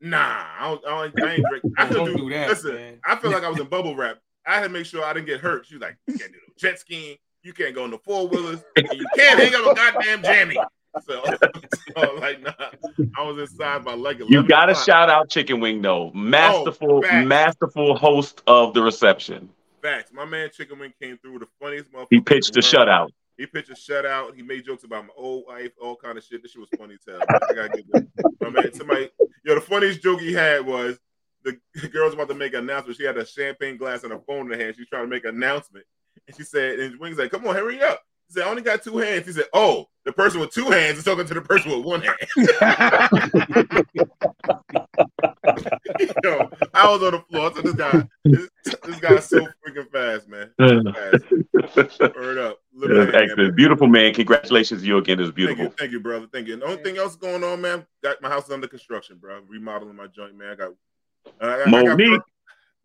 Nah, 0.00 0.18
I, 0.18 0.68
don't, 0.68 0.86
I, 0.86 0.88
don't, 0.90 1.22
I 1.22 1.34
ain't 1.34 1.44
drink. 1.48 1.64
I 1.78 1.86
could 1.86 1.94
Don't 1.94 2.06
do, 2.06 2.16
do 2.16 2.30
that, 2.30 2.48
Listen, 2.48 2.74
man. 2.74 2.98
I 3.04 3.16
feel 3.16 3.30
like 3.30 3.44
I 3.44 3.48
was 3.48 3.58
in 3.58 3.66
bubble 3.66 3.96
wrap. 3.96 4.18
I 4.46 4.56
had 4.56 4.64
to 4.64 4.68
make 4.68 4.86
sure 4.86 5.04
I 5.04 5.12
didn't 5.12 5.26
get 5.26 5.40
hurt. 5.40 5.66
She 5.66 5.74
was 5.74 5.82
like, 5.82 5.96
"You 6.06 6.18
can't 6.18 6.32
do 6.32 6.38
no 6.38 6.54
jet 6.56 6.78
skiing. 6.78 7.16
You 7.42 7.52
can't 7.52 7.74
go 7.74 7.84
on 7.84 7.90
the 7.90 7.98
four 7.98 8.28
wheelers. 8.28 8.62
You 8.76 9.06
can't 9.16 9.40
hang 9.40 9.54
out 9.54 9.66
with 9.66 9.76
goddamn 9.76 10.22
Jamie." 10.22 10.58
So, 11.04 11.22
so 11.96 12.14
like, 12.14 12.42
nah, 12.42 12.52
I 13.16 13.22
was 13.22 13.38
inside 13.38 13.84
my 13.84 13.94
leg. 13.94 14.22
You 14.28 14.46
got 14.46 14.66
to 14.66 14.74
shout 14.74 15.10
out 15.10 15.28
Chicken 15.28 15.60
Wing 15.60 15.82
though, 15.82 16.10
masterful, 16.14 16.98
oh, 16.98 17.02
facts. 17.02 17.26
masterful 17.26 17.96
host 17.96 18.42
of 18.46 18.74
the 18.74 18.82
reception. 18.82 19.48
Facts. 19.82 20.12
My 20.12 20.24
man 20.24 20.50
Chicken 20.52 20.78
Wing 20.78 20.92
came 21.00 21.18
through 21.18 21.40
the 21.40 21.48
funniest 21.60 21.92
motherfucker. 21.92 22.06
He 22.10 22.20
pitched 22.20 22.50
a 22.50 22.52
the 22.52 22.60
shutout. 22.60 23.10
He 23.36 23.46
pitched 23.46 23.70
a 23.70 23.74
shutout. 23.74 24.34
He 24.34 24.42
made 24.42 24.64
jokes 24.64 24.84
about 24.84 25.04
my 25.04 25.12
old 25.16 25.44
wife, 25.46 25.72
all 25.80 25.96
kind 25.96 26.16
of 26.16 26.24
shit. 26.24 26.42
This 26.42 26.52
shit 26.52 26.60
was 26.60 26.70
funny 26.78 26.94
as 26.94 27.00
hell. 27.06 27.22
I 27.50 27.54
gotta 27.54 27.68
get 27.68 27.92
this. 27.92 28.04
My 28.40 28.50
man, 28.50 28.72
somebody, 28.72 29.10
yo, 29.44 29.54
the 29.54 29.60
funniest 29.60 30.02
joke 30.02 30.20
he 30.20 30.32
had 30.32 30.64
was 30.64 30.98
the 31.46 31.88
girl's 31.88 32.14
about 32.14 32.28
to 32.28 32.34
make 32.34 32.54
an 32.54 32.60
announcement. 32.60 32.96
She 32.96 33.04
had 33.04 33.16
a 33.16 33.26
champagne 33.26 33.76
glass 33.76 34.02
and 34.04 34.12
a 34.12 34.18
phone 34.18 34.52
in 34.52 34.58
her 34.58 34.64
hand. 34.64 34.76
She's 34.76 34.88
trying 34.88 35.04
to 35.04 35.08
make 35.08 35.24
an 35.24 35.36
announcement. 35.36 35.86
And 36.26 36.36
she 36.36 36.42
said, 36.42 36.78
and 36.78 36.98
Wing's 36.98 37.18
like, 37.18 37.30
come 37.30 37.46
on, 37.46 37.54
hurry 37.54 37.80
up. 37.82 38.02
He 38.28 38.34
said, 38.34 38.42
I 38.44 38.50
only 38.50 38.62
got 38.62 38.82
two 38.82 38.98
hands. 38.98 39.26
He 39.26 39.32
said, 39.32 39.44
Oh, 39.52 39.86
the 40.04 40.12
person 40.12 40.40
with 40.40 40.50
two 40.50 40.68
hands 40.70 40.98
is 40.98 41.04
talking 41.04 41.26
to 41.26 41.34
the 41.34 41.40
person 41.40 41.70
with 41.70 41.84
one 41.84 42.02
hand. 42.02 42.16
yo, 46.24 46.50
I 46.74 46.90
was 46.90 47.02
on 47.02 47.12
the 47.12 47.24
floor. 47.30 47.50
I 47.50 47.54
said, 47.54 47.64
this 47.64 47.74
guy, 47.74 48.08
this, 48.24 48.48
this 48.84 49.00
guy's 49.00 49.26
so 49.26 49.46
freaking 49.64 49.88
fast, 49.92 50.28
man. 50.28 50.50
Fast. 51.74 52.00
Word 52.16 52.38
up. 52.38 52.58
Little 52.76 53.02
excellent. 53.14 53.38
man. 53.38 53.54
Beautiful 53.54 53.86
man. 53.86 54.12
Congratulations 54.12 54.82
to 54.82 54.86
you 54.86 54.98
again. 54.98 55.18
It's 55.18 55.28
Thank 55.28 55.36
beautiful. 55.36 55.64
you, 55.64 55.70
thank 55.70 55.92
you, 55.92 56.00
brother. 56.00 56.26
Thank 56.30 56.46
you. 56.46 56.52
And 56.52 56.62
the 56.62 56.66
only 56.66 56.82
thing 56.82 56.98
else 56.98 57.16
going 57.16 57.42
on, 57.42 57.62
man, 57.62 57.86
got 58.02 58.20
my 58.20 58.28
house 58.28 58.50
under 58.50 58.68
construction, 58.68 59.16
bro. 59.16 59.40
Remodeling 59.48 59.96
my 59.96 60.08
joint, 60.08 60.36
man. 60.36 60.50
I 60.50 60.54
got, 60.56 60.72
I 61.40 61.46
got, 61.46 61.68
I 61.68 61.84
got 61.84 61.98
Monique. 61.98 62.20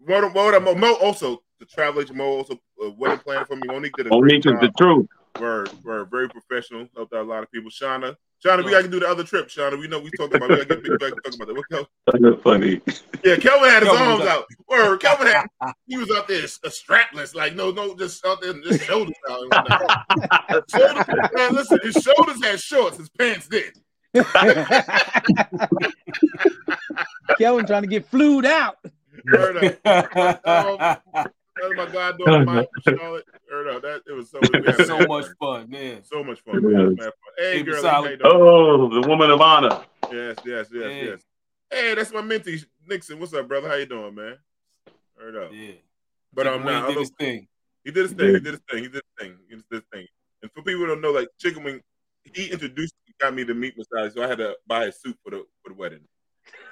Mo, 0.08 0.30
Mo, 0.60 0.76
Mo, 0.76 0.94
also 0.96 1.44
the 1.60 1.66
travel 1.66 2.02
agent. 2.02 2.18
Mo 2.18 2.24
also 2.24 2.54
uh, 2.84 2.90
wedding 2.92 3.20
planner 3.20 3.46
for 3.46 3.58
me. 3.58 3.64
Monique 3.66 3.94
did 3.98 4.08
a 4.08 4.10
Monique 4.10 4.46
is 4.46 4.60
the 4.62 4.72
truth. 4.78 5.08
We're, 5.40 5.66
we're 5.84 6.06
very 6.06 6.30
professional. 6.30 6.88
Helped 6.96 7.14
out 7.14 7.26
a 7.26 7.30
lot 7.30 7.44
of 7.44 7.52
people. 7.52 7.70
Shauna, 7.70 8.16
Shauna, 8.44 8.66
we 8.66 8.72
got 8.72 8.82
to 8.82 8.88
do 8.88 9.00
the 9.00 9.08
other 9.08 9.24
trip. 9.24 9.50
Shauna, 9.50 9.80
we 9.80 9.88
know 9.88 10.00
we 10.00 10.10
talked 10.18 10.34
about. 10.34 10.50
We 10.50 10.58
got 10.58 10.68
to 10.70 10.76
get 10.76 10.84
big 10.84 11.00
back 11.00 11.12
talk 11.24 11.36
about 11.36 11.48
that. 11.48 11.56
What 11.56 11.70
Kel- 11.70 11.88
That's 12.20 12.42
funny. 12.42 12.82
Yeah, 13.24 13.36
Kelvin 13.36 13.70
had 13.70 13.84
his 13.84 13.92
Kelvin 13.92 14.08
arms 14.08 14.22
out- 14.24 14.28
out. 14.30 14.46
Word, 14.68 15.00
Kelvin 15.00 15.28
had 15.28 15.46
he 15.88 15.98
was 15.98 16.10
out 16.12 16.28
there 16.28 16.44
uh, 16.44 16.70
strapless, 16.70 17.36
like 17.36 17.54
no, 17.56 17.70
no, 17.72 17.96
just 17.96 18.26
out 18.26 18.42
there, 18.42 18.54
just 18.62 18.84
shoulders 18.86 19.14
out. 19.30 19.44
And 20.50 20.64
shoulders, 20.72 21.06
man, 21.34 21.54
listen, 21.54 21.80
his 21.84 21.94
shoulders 21.96 22.44
had 22.44 22.60
shorts, 22.60 22.98
his 22.98 23.10
pants 23.10 23.48
did. 23.48 23.78
Kelvin 27.38 27.66
trying 27.68 27.84
to 27.84 27.88
get 27.88 28.06
flued 28.08 28.46
out. 28.46 28.78
Word 29.32 29.78
up. 29.86 31.32
That's 31.62 31.76
my 31.76 31.86
goddaughter, 31.94 32.46
Mike, 32.46 32.70
Charlotte. 32.88 33.26
Heard 33.50 33.68
up. 33.68 33.82
That 33.84 34.02
it 34.08 34.14
was 34.14 34.30
so, 34.32 34.40
had 34.54 34.86
so 34.88 35.00
much 35.08 35.26
fun. 35.40 35.62
fun, 35.62 35.70
man. 35.70 36.04
so 36.04 36.24
much 36.24 36.42
fun. 36.42 36.62
Man. 36.64 36.82
It 36.82 36.86
was 36.90 36.98
mad 36.98 37.04
fun. 37.06 37.14
Hey, 37.38 37.58
Hey, 37.58 37.64
girl, 37.64 37.82
solid. 37.82 38.22
how? 38.24 38.32
Oh, 38.32 39.02
the 39.02 39.08
woman 39.08 39.30
of 39.30 39.42
honor. 39.42 39.84
Yes, 40.12 40.38
yes, 40.46 40.68
yes, 40.72 40.92
Hey. 40.92 41.06
yes. 41.06 41.22
Hey, 41.70 41.96
that's 41.96 42.12
my 42.12 42.22
mentee 42.22 42.66
Nixon. 42.88 43.20
What's 43.20 43.34
up, 43.34 43.48
brother? 43.48 43.70
How 43.70 43.76
you 43.76 43.86
doing, 43.86 44.14
man? 44.16 44.38
Heard 45.18 45.36
up. 45.38 45.52
Yeah. 45.54 45.74
But 46.34 46.44
Chicken 46.44 46.60
um, 46.62 46.66
not. 46.66 46.82
nah, 46.82 46.88
did 46.88 46.98
his 46.98 47.12
thing. 47.20 47.48
he 47.84 47.92
did 47.92 48.04
his 48.04 48.12
thing. 48.14 48.28
He 48.34 48.40
did 48.40 48.46
his 48.54 48.62
thing. 48.70 48.84
He 48.84 48.90
did 48.90 48.94
his 48.94 49.02
thing. 49.20 49.38
He 49.50 49.56
did 49.56 49.64
his 49.72 49.82
thing. 49.94 50.08
And 50.42 50.52
for 50.52 50.64
people 50.64 50.82
who 50.82 50.88
don't 50.88 51.02
know, 51.02 51.12
like 51.12 51.28
Chicken 51.40 51.64
Wing, 51.64 51.82
he 52.34 52.48
introduced, 52.52 52.94
got 53.20 53.34
me 53.36 53.46
to 53.46 53.54
meet 53.54 53.76
Masai, 53.78 54.10
so 54.14 54.24
I 54.24 54.28
had 54.28 54.40
to 54.40 54.56
buy 54.68 54.86
a 54.86 54.92
suit 54.92 55.16
for 55.24 55.30
the 55.32 55.46
for 55.64 55.70
the 55.70 55.76
wedding. 55.76 56.02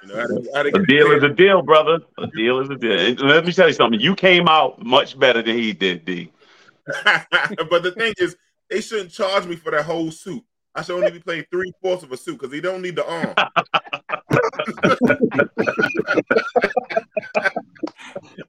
You 0.02 0.08
know, 0.08 0.14
I 0.14 0.20
had 0.20 0.28
to, 0.28 0.50
I 0.54 0.58
had 0.58 0.74
to 0.74 0.80
A 0.80 0.86
deal 0.86 1.10
is 1.12 1.22
a 1.22 1.28
deal, 1.28 1.62
brother. 1.62 2.00
A 2.18 2.26
deal 2.28 2.60
is 2.60 2.70
a 2.70 2.76
deal. 2.76 3.14
Let 3.26 3.44
me 3.44 3.52
tell 3.52 3.68
you 3.68 3.74
something. 3.74 4.00
You 4.00 4.14
came 4.14 4.48
out 4.48 4.82
much 4.84 5.18
better 5.18 5.42
than 5.42 5.56
he 5.56 5.72
did, 5.72 6.04
D. 6.04 6.32
but 7.04 7.82
the 7.82 7.92
thing 7.96 8.14
is, 8.18 8.36
they 8.70 8.80
shouldn't 8.80 9.10
charge 9.10 9.46
me 9.46 9.56
for 9.56 9.70
that 9.72 9.84
whole 9.84 10.10
suit. 10.10 10.42
I 10.74 10.82
should 10.82 10.96
only 10.96 11.10
be 11.10 11.20
paying 11.20 11.44
three 11.50 11.72
fourths 11.82 12.04
of 12.04 12.12
a 12.12 12.16
suit 12.16 12.38
because 12.38 12.54
he 12.54 12.60
don't 12.60 12.80
need 12.80 12.96
the 12.96 13.06
arm. 13.06 13.34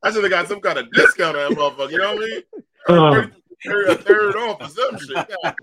I 0.04 0.12
should 0.12 0.24
have 0.24 0.32
got 0.32 0.48
some 0.48 0.62
kind 0.62 0.78
of 0.78 0.92
discount 0.92 1.36
on 1.36 1.50
that 1.50 1.58
motherfucker. 1.58 1.92
You 1.92 1.98
know 1.98 2.16
what 2.16 2.24
I 2.24 2.28
mean? 2.28 2.44
Uh. 2.88 3.28
Third, 3.66 3.90
a 3.90 3.96
third 3.96 4.36
off 4.38 4.62
or 4.62 4.68
some 4.70 4.98
shit. 4.98 5.14
God. 5.14 5.56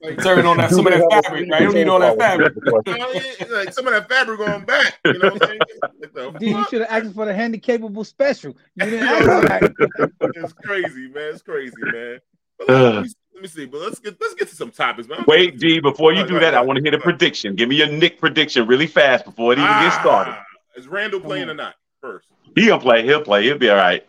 Like, 0.00 0.22
Turn 0.22 0.46
on 0.46 0.58
that 0.58 0.70
some 0.70 0.86
of 0.86 0.92
that 0.92 1.06
fabric, 1.10 1.50
right? 1.50 1.60
You 1.62 1.66
don't 1.66 1.74
need 1.74 1.88
all 1.88 1.98
that 1.98 2.18
fabric. 2.18 2.52
you 2.54 2.98
know, 2.98 3.08
it's 3.12 3.50
like 3.50 3.72
some 3.72 3.86
of 3.86 3.94
that 3.94 4.08
fabric 4.08 4.38
going 4.38 4.64
back. 4.64 4.98
You 5.04 5.18
know 5.18 5.30
what 5.30 5.42
I'm 5.42 5.48
saying? 5.48 5.60
Like 5.82 6.12
the 6.12 6.30
D, 6.38 6.50
you 6.50 6.64
should 6.68 6.82
have 6.82 7.04
asked 7.04 7.14
for 7.14 7.24
the 7.26 7.32
handicapable 7.32 8.06
special. 8.06 8.56
You 8.76 8.84
didn't 8.90 9.08
ask 9.08 9.24
for 9.24 9.48
that. 9.48 10.10
It's 10.36 10.52
crazy, 10.52 11.08
man. 11.08 11.32
It's 11.34 11.42
crazy, 11.42 11.72
man. 11.80 12.18
But 12.58 12.68
let, 12.68 13.02
me, 13.04 13.10
let 13.34 13.42
me 13.42 13.48
see. 13.48 13.66
But 13.66 13.80
let's 13.80 13.98
get 13.98 14.20
let's 14.20 14.34
get 14.34 14.48
to 14.48 14.54
some 14.54 14.70
topics, 14.70 15.08
man. 15.08 15.24
Wait, 15.26 15.58
D, 15.58 15.80
before 15.80 16.12
you 16.12 16.26
do 16.26 16.38
that, 16.38 16.54
I 16.54 16.60
want 16.60 16.76
to 16.76 16.82
hear 16.82 16.92
the 16.92 16.98
prediction. 16.98 17.54
Give 17.56 17.68
me 17.68 17.76
your 17.76 17.88
Knick 17.88 18.20
prediction 18.20 18.66
really 18.66 18.86
fast 18.86 19.24
before 19.24 19.52
it 19.52 19.58
even 19.58 19.70
gets 19.80 19.96
started. 19.96 20.32
Ah, 20.32 20.44
Is 20.76 20.86
Randle 20.86 21.20
playing 21.20 21.48
or 21.48 21.54
not? 21.54 21.74
First, 22.00 22.28
He 22.54 22.66
gonna 22.66 22.80
play. 22.80 23.04
He'll 23.04 23.22
play. 23.22 23.42
He'll 23.44 23.58
be 23.58 23.70
all 23.70 23.76
right. 23.76 24.06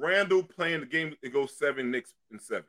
Randle 0.00 0.42
playing 0.42 0.80
the 0.80 0.86
game. 0.86 1.14
It 1.22 1.32
goes 1.32 1.56
seven. 1.56 1.90
Knicks 1.90 2.14
in 2.32 2.38
seven. 2.40 2.64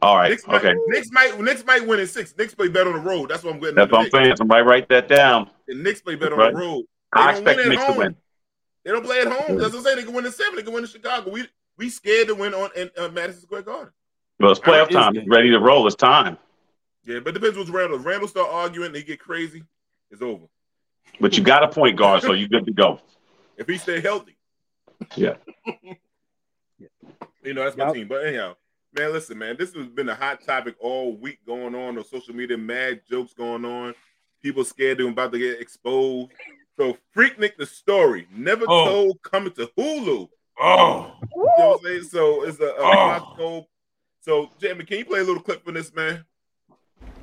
All 0.00 0.16
right. 0.16 0.30
Knicks 0.30 0.46
might, 0.46 0.56
Okay. 0.64 0.74
Knicks 0.86 1.10
might 1.10 1.40
Knicks 1.40 1.64
might 1.64 1.86
win 1.86 1.98
in 2.00 2.06
six. 2.06 2.34
Knicks 2.36 2.54
play 2.54 2.68
better 2.68 2.90
on 2.90 2.96
the 3.02 3.08
road. 3.10 3.30
That's 3.30 3.42
what 3.42 3.54
I'm 3.54 3.60
getting. 3.60 3.74
That's 3.74 3.90
what 3.90 4.04
I'm 4.04 4.10
saying. 4.10 4.36
Somebody 4.36 4.62
write 4.62 4.88
that 4.90 5.08
down. 5.08 5.50
The 5.66 5.74
Knicks 5.74 6.00
play 6.02 6.14
better 6.14 6.36
Right. 6.36 6.48
on 6.48 6.54
the 6.54 6.60
road. 6.60 6.84
They 7.14 7.20
I 7.20 7.32
don't 7.32 7.42
expect 7.48 7.68
Knicks 7.68 7.82
to 7.82 7.86
home. 7.88 7.96
win. 7.98 8.16
They 8.84 8.90
don't 8.92 9.04
play 9.04 9.20
at 9.20 9.26
home. 9.26 9.58
That's 9.58 9.72
what 9.72 9.78
I'm 9.78 9.84
saying. 9.84 9.96
They 9.96 10.04
can 10.04 10.14
win 10.14 10.26
in 10.26 10.32
seven. 10.32 10.56
They 10.56 10.62
can 10.62 10.72
win 10.72 10.84
in 10.84 10.90
Chicago. 10.90 11.30
We 11.30 11.48
we 11.76 11.88
scared 11.90 12.28
to 12.28 12.34
win 12.34 12.54
on 12.54 12.70
in 12.76 12.90
uh, 12.96 13.08
Madison 13.08 13.42
Square 13.42 13.62
Garden. 13.62 13.92
Well, 14.38 14.52
it's 14.52 14.60
playoff 14.60 14.90
time. 14.90 15.16
It's 15.16 15.28
ready 15.28 15.50
to 15.50 15.58
roll. 15.58 15.86
It's 15.86 15.96
time. 15.96 16.38
Yeah, 17.04 17.18
but 17.20 17.30
it 17.30 17.40
depends 17.40 17.56
what's 17.58 17.70
Randle. 17.70 17.98
If 17.98 18.04
Randle 18.06 18.28
start 18.28 18.50
arguing 18.52 18.92
they 18.92 19.02
get 19.02 19.18
crazy, 19.18 19.64
it's 20.10 20.22
over. 20.22 20.44
But 21.20 21.36
you 21.36 21.42
got 21.42 21.64
a 21.64 21.68
point 21.68 21.96
guard, 21.96 22.22
so 22.22 22.32
you're 22.34 22.48
good 22.48 22.66
to 22.66 22.72
go. 22.72 23.00
If 23.56 23.66
he 23.66 23.76
stay 23.76 24.00
healthy. 24.00 24.37
Yeah. 25.16 25.34
You 27.44 27.54
know, 27.54 27.64
that's 27.64 27.76
my 27.76 27.86
Yep. 27.86 27.94
team. 27.94 28.08
But 28.08 28.26
anyhow, 28.26 28.56
man, 28.92 29.12
listen, 29.12 29.38
man, 29.38 29.56
this 29.56 29.72
has 29.74 29.86
been 29.88 30.08
a 30.08 30.14
hot 30.14 30.40
topic 30.44 30.74
all 30.80 31.16
week 31.16 31.38
going 31.46 31.74
on 31.74 31.96
on 31.96 32.04
social 32.04 32.34
media. 32.34 32.58
Mad 32.58 33.02
jokes 33.08 33.32
going 33.32 33.64
on. 33.64 33.94
People 34.42 34.64
scared 34.64 34.98
they're 34.98 35.08
about 35.08 35.32
to 35.32 35.38
get 35.38 35.60
exposed. 35.60 36.30
So 36.76 36.96
Freaknik 37.16 37.56
the 37.56 37.64
story 37.66 38.26
never 38.34 38.66
Oh. 38.68 38.84
told 38.84 39.22
coming 39.22 39.52
to 39.52 39.68
Hulu. 39.78 40.28
Oh, 40.60 41.12
You 41.22 41.36
know 41.58 41.68
what 41.70 41.78
I'm 41.80 41.84
saying? 41.84 42.02
So 42.04 42.42
it's 42.44 42.60
a, 42.60 42.66
a 42.66 42.74
Oh. 42.80 43.08
Fox 43.08 43.24
Soul. 43.36 43.68
So 44.20 44.50
Jamie, 44.60 44.84
can 44.84 44.98
you 44.98 45.04
play 45.04 45.20
a 45.20 45.24
little 45.24 45.42
clip 45.42 45.64
from 45.64 45.74
this, 45.74 45.94
man? 45.94 46.24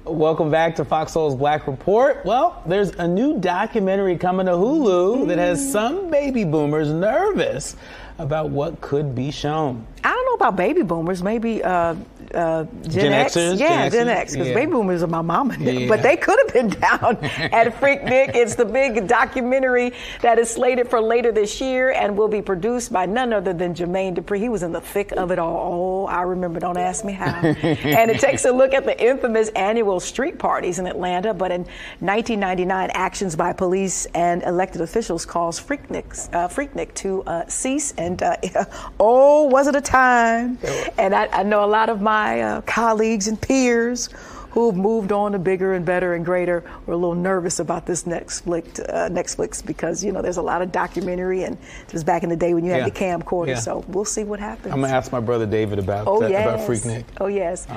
Welcome 0.05 0.51
back 0.51 0.75
to 0.75 0.85
Fox 0.85 1.13
Soul's 1.13 1.33
Black 1.33 1.65
Report. 1.65 2.23
Well, 2.25 2.61
there's 2.67 2.91
a 2.91 3.07
new 3.07 3.39
documentary 3.39 4.15
coming 4.17 4.45
to 4.45 4.51
Hulu 4.51 5.27
that 5.27 5.39
has 5.39 5.71
some 5.71 6.11
baby 6.11 6.43
boomers 6.43 6.93
nervous 6.93 7.75
about 8.19 8.51
what 8.51 8.79
could 8.81 9.15
be 9.15 9.31
shown. 9.31 9.83
I 10.03 10.09
don't 10.11 10.25
know 10.25 10.33
about 10.35 10.57
baby 10.57 10.83
boomers. 10.83 11.23
Maybe 11.23 11.63
uh, 11.63 11.95
uh, 12.33 12.63
Gen, 12.83 12.91
Gen 12.91 13.13
X. 13.13 13.35
Xers, 13.35 13.59
Yeah, 13.59 13.89
Gen 13.89 13.91
Gen 13.91 14.09
X. 14.09 14.33
Because 14.33 14.47
yeah. 14.47 14.53
baby 14.53 14.71
boomers 14.71 15.03
are 15.03 15.07
my 15.07 15.21
mama. 15.21 15.55
Yeah. 15.59 15.87
But 15.87 16.03
they 16.03 16.17
could 16.17 16.39
have 16.43 16.53
been 16.53 16.69
down 16.69 17.17
at 17.51 17.73
Freaknik. 17.75 18.35
It's 18.35 18.55
the 18.55 18.65
big 18.65 19.07
documentary 19.07 19.93
that 20.21 20.39
is 20.39 20.49
slated 20.49 20.89
for 20.89 21.01
later 21.01 21.31
this 21.31 21.61
year 21.61 21.91
and 21.91 22.17
will 22.17 22.27
be 22.27 22.41
produced 22.41 22.91
by 22.91 23.05
none 23.05 23.33
other 23.33 23.53
than 23.53 23.73
Jermaine 23.73 24.15
Dupri. 24.15 24.39
He 24.39 24.49
was 24.49 24.63
in 24.63 24.71
the 24.71 24.81
thick 24.81 25.11
of 25.13 25.31
it 25.31 25.39
all. 25.39 26.05
Oh, 26.05 26.05
I 26.05 26.21
remember. 26.21 26.59
Don't 26.59 26.77
ask 26.77 27.03
me 27.03 27.13
how. 27.13 27.33
and 27.43 28.11
it 28.11 28.19
takes 28.19 28.45
a 28.45 28.51
look 28.51 28.73
at 28.73 28.85
the 28.85 28.99
infamous 29.01 29.49
annual 29.49 29.99
street 29.99 30.39
parties 30.39 30.79
in 30.79 30.87
Atlanta. 30.87 31.33
But 31.33 31.51
in 31.51 31.61
1999, 31.99 32.91
actions 32.93 33.35
by 33.35 33.53
police 33.53 34.05
and 34.13 34.43
elected 34.43 34.81
officials 34.81 35.25
caused 35.25 35.67
Freaknik, 35.67 36.05
uh, 36.33 36.47
Freaknik 36.47 36.93
to 36.95 37.23
uh, 37.23 37.47
cease. 37.47 37.93
And 37.97 38.21
uh, 38.21 38.37
oh, 38.99 39.43
was 39.43 39.67
it 39.67 39.75
a 39.75 39.81
time? 39.81 40.57
And 40.97 41.13
I, 41.13 41.27
I 41.27 41.43
know 41.43 41.63
a 41.63 41.67
lot 41.67 41.89
of 41.89 42.01
my 42.01 42.14
uh, 42.19 42.61
colleagues 42.61 43.27
and 43.27 43.39
peers 43.41 44.09
who 44.51 44.67
have 44.69 44.77
moved 44.77 45.11
on 45.11 45.33
to 45.33 45.39
bigger 45.39 45.73
and 45.73 45.85
better 45.85 46.13
and 46.13 46.23
greater 46.23 46.63
were 46.85 46.93
a 46.93 46.97
little 46.97 47.13
nervous 47.15 47.59
about 47.59 47.85
this 47.85 48.03
Netflix, 48.03 48.79
uh, 48.87 49.09
Netflix 49.09 49.63
because 49.65 50.01
you 50.03 50.11
know 50.13 50.21
there's 50.21 50.37
a 50.37 50.41
lot 50.41 50.61
of 50.61 50.71
documentary 50.71 51.43
and 51.43 51.57
it 51.85 51.91
was 51.91 52.03
back 52.05 52.23
in 52.23 52.29
the 52.29 52.37
day 52.37 52.53
when 52.53 52.63
you 52.63 52.71
had 52.71 52.79
Yeah. 52.79 52.85
the 52.85 52.91
camcorder. 52.91 53.49
Yeah. 53.49 53.59
So 53.59 53.83
we'll 53.89 54.05
see 54.05 54.23
what 54.23 54.39
happens. 54.39 54.73
I'm 54.73 54.79
gonna 54.81 54.93
ask 54.93 55.11
my 55.11 55.19
brother 55.19 55.45
David 55.45 55.77
about 55.79 56.07
oh 56.07 56.21
that, 56.21 56.31
yes, 56.31 56.47
about 56.47 56.59
Freaknik. 56.69 57.03
oh 57.19 57.27
yes. 57.27 57.67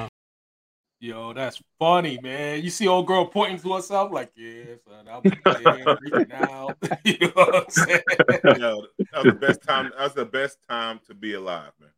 yo, 1.01 1.33
that's 1.33 1.61
funny, 1.79 2.19
man. 2.23 2.63
You 2.63 2.71
see 2.71 2.87
old 2.89 3.07
girl 3.09 3.27
pointing 3.27 3.59
to 3.61 3.73
herself 3.75 4.13
like, 4.13 4.31
yeah, 4.37 4.63
son, 4.87 5.09
I'm 5.09 5.23
there, 5.23 5.97
freaking 5.97 6.33
out. 6.35 6.77
you 7.05 7.19
know 7.21 7.33
what 7.35 7.57
I'm 7.57 7.71
saying? 7.71 8.61
Yo, 8.61 8.83
that 9.13 9.25
was 9.25 9.33
the 9.35 9.39
best 9.41 9.63
time. 9.63 9.91
That 9.97 10.05
was 10.05 10.15
the 10.15 10.25
best 10.27 10.59
time 10.69 11.01
to 11.09 11.15
be 11.15 11.35
alive, 11.35 11.73
man. 11.81 11.91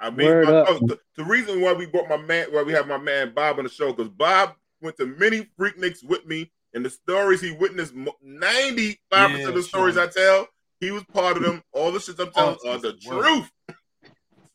I 0.00 0.10
mean, 0.10 0.26
Word 0.28 0.46
my- 0.46 0.52
up. 0.52 0.66
oh, 0.70 0.78
the, 0.86 0.98
the 1.16 1.24
reason 1.24 1.60
why 1.60 1.72
we 1.72 1.86
brought 1.86 2.08
my 2.08 2.16
man, 2.16 2.46
why 2.50 2.62
we 2.62 2.72
have 2.72 2.86
my 2.86 2.98
man 2.98 3.32
Bob 3.34 3.58
on 3.58 3.64
the 3.64 3.70
show, 3.70 3.92
because 3.92 4.08
Bob 4.10 4.54
went 4.80 4.96
to 4.98 5.06
many 5.06 5.48
Freakniks 5.58 6.04
with 6.04 6.24
me, 6.26 6.50
and 6.74 6.84
the 6.84 6.90
stories 6.90 7.40
he 7.40 7.52
witnessed, 7.52 7.94
ninety 8.22 9.00
five 9.10 9.30
percent 9.30 9.48
of 9.48 9.54
the 9.54 9.62
stories 9.62 9.94
sure. 9.94 10.04
I 10.04 10.06
tell, 10.06 10.48
he 10.80 10.90
was 10.92 11.02
part 11.12 11.36
of 11.36 11.42
them. 11.42 11.62
All 11.72 11.90
the 11.90 11.98
shit 12.00 12.18
I'm 12.20 12.30
telling 12.30 12.56
Oh, 12.64 12.70
are 12.74 12.78
the 12.78 12.88
it's 12.90 13.04
truth. 13.04 13.50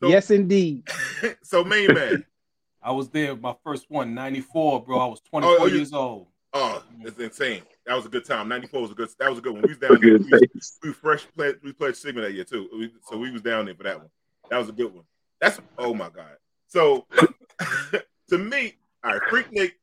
So, 0.02 0.10
yes, 0.10 0.32
indeed. 0.32 0.88
so 1.44 1.64
main 1.64 1.94
man, 1.94 2.26
I 2.82 2.92
was 2.92 3.10
there, 3.10 3.36
my 3.36 3.56
first 3.64 3.86
one, 3.90 4.14
94, 4.14 4.84
bro. 4.84 5.00
I 5.00 5.06
was 5.06 5.22
24 5.30 5.58
Oh, 5.60 5.66
you- 5.66 5.76
years 5.78 5.94
old. 5.94 6.28
oh, 6.54 6.84
it's 7.02 7.18
insane. 7.20 7.64
That 7.86 7.96
was 7.96 8.06
a 8.06 8.10
good 8.10 8.24
time. 8.24 8.48
Ninety 8.48 8.68
four 8.68 8.82
was 8.82 8.92
a 8.92 8.94
good. 8.94 9.10
That 9.20 9.30
was 9.30 9.40
a 9.40 9.42
good 9.42 9.52
one. 9.54 9.62
We 9.64 9.70
was 9.70 9.78
down 9.78 10.00
there. 10.00 10.18
We, 10.18 10.48
we 10.84 10.94
fresh 10.94 11.28
played. 11.36 11.56
We 11.64 11.74
played 11.74 11.98
Sigma 11.98 12.22
that 12.22 12.32
year 12.34 12.46
too. 12.46 12.70
We, 12.72 12.94
so 13.10 13.18
we 13.18 13.30
was 13.30 13.42
down 13.42 13.66
there 13.66 13.76
for 13.76 13.84
that 13.84 13.98
one. 13.98 14.10
That 14.50 14.58
was 14.60 14.70
a 14.70 14.72
good 14.72 14.94
one. 14.94 15.04
That's 15.44 15.60
oh 15.78 15.94
my 15.94 16.10
god. 16.10 16.38
So 16.68 17.06
to 18.30 18.38
me, 18.38 18.76
all 19.04 19.12
right, 19.12 19.22
Freaknik. 19.24 19.74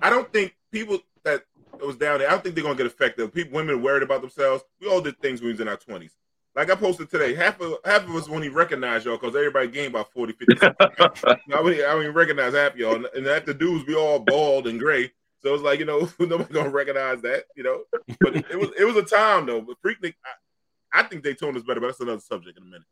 I 0.00 0.08
don't 0.08 0.32
think 0.32 0.54
people 0.70 1.00
that 1.24 1.42
was 1.84 1.96
down 1.96 2.20
there. 2.20 2.28
I 2.28 2.30
don't 2.30 2.44
think 2.44 2.54
they're 2.54 2.62
gonna 2.62 2.76
get 2.76 2.86
affected. 2.86 3.34
People, 3.34 3.56
women 3.56 3.82
worried 3.82 4.04
about 4.04 4.20
themselves. 4.20 4.62
We 4.80 4.86
all 4.86 5.00
did 5.00 5.20
things 5.20 5.40
when 5.40 5.48
we 5.48 5.52
was 5.54 5.60
in 5.60 5.66
our 5.66 5.76
twenties. 5.76 6.14
Like 6.54 6.70
I 6.70 6.76
posted 6.76 7.10
today, 7.10 7.34
half 7.34 7.60
of 7.60 7.78
half 7.84 8.04
of 8.04 8.14
us 8.14 8.28
won't 8.28 8.44
even 8.44 8.56
recognize 8.56 9.04
y'all 9.04 9.16
because 9.16 9.34
everybody 9.34 9.66
gained 9.66 9.94
about 9.94 10.12
40, 10.12 10.32
50. 10.32 10.66
I 10.78 11.60
wouldn't, 11.60 11.82
I 11.82 11.94
wouldn't 11.94 12.02
even 12.02 12.14
recognize 12.14 12.54
half 12.54 12.74
of 12.74 12.78
y'all. 12.78 12.94
And, 12.94 13.06
and 13.06 13.26
half 13.26 13.44
the 13.44 13.54
dudes, 13.54 13.84
we 13.86 13.96
all 13.96 14.20
bald 14.20 14.68
and 14.68 14.78
gray. 14.78 15.10
So 15.42 15.52
it's 15.54 15.62
like, 15.62 15.80
you 15.80 15.86
know, 15.86 16.08
nobody 16.20 16.54
gonna 16.54 16.70
recognize 16.70 17.20
that, 17.22 17.46
you 17.56 17.64
know. 17.64 17.82
But 18.20 18.36
it 18.36 18.58
was 18.58 18.70
it 18.78 18.84
was 18.84 18.96
a 18.96 19.02
time 19.02 19.46
though. 19.46 19.60
But 19.60 19.76
Freaknik, 19.84 20.14
I, 20.24 21.00
I 21.00 21.02
think 21.02 21.24
Daytona's 21.24 21.64
better, 21.64 21.80
but 21.80 21.88
that's 21.88 22.00
another 22.00 22.20
subject 22.20 22.56
in 22.58 22.62
a 22.62 22.66
minute. 22.66 22.86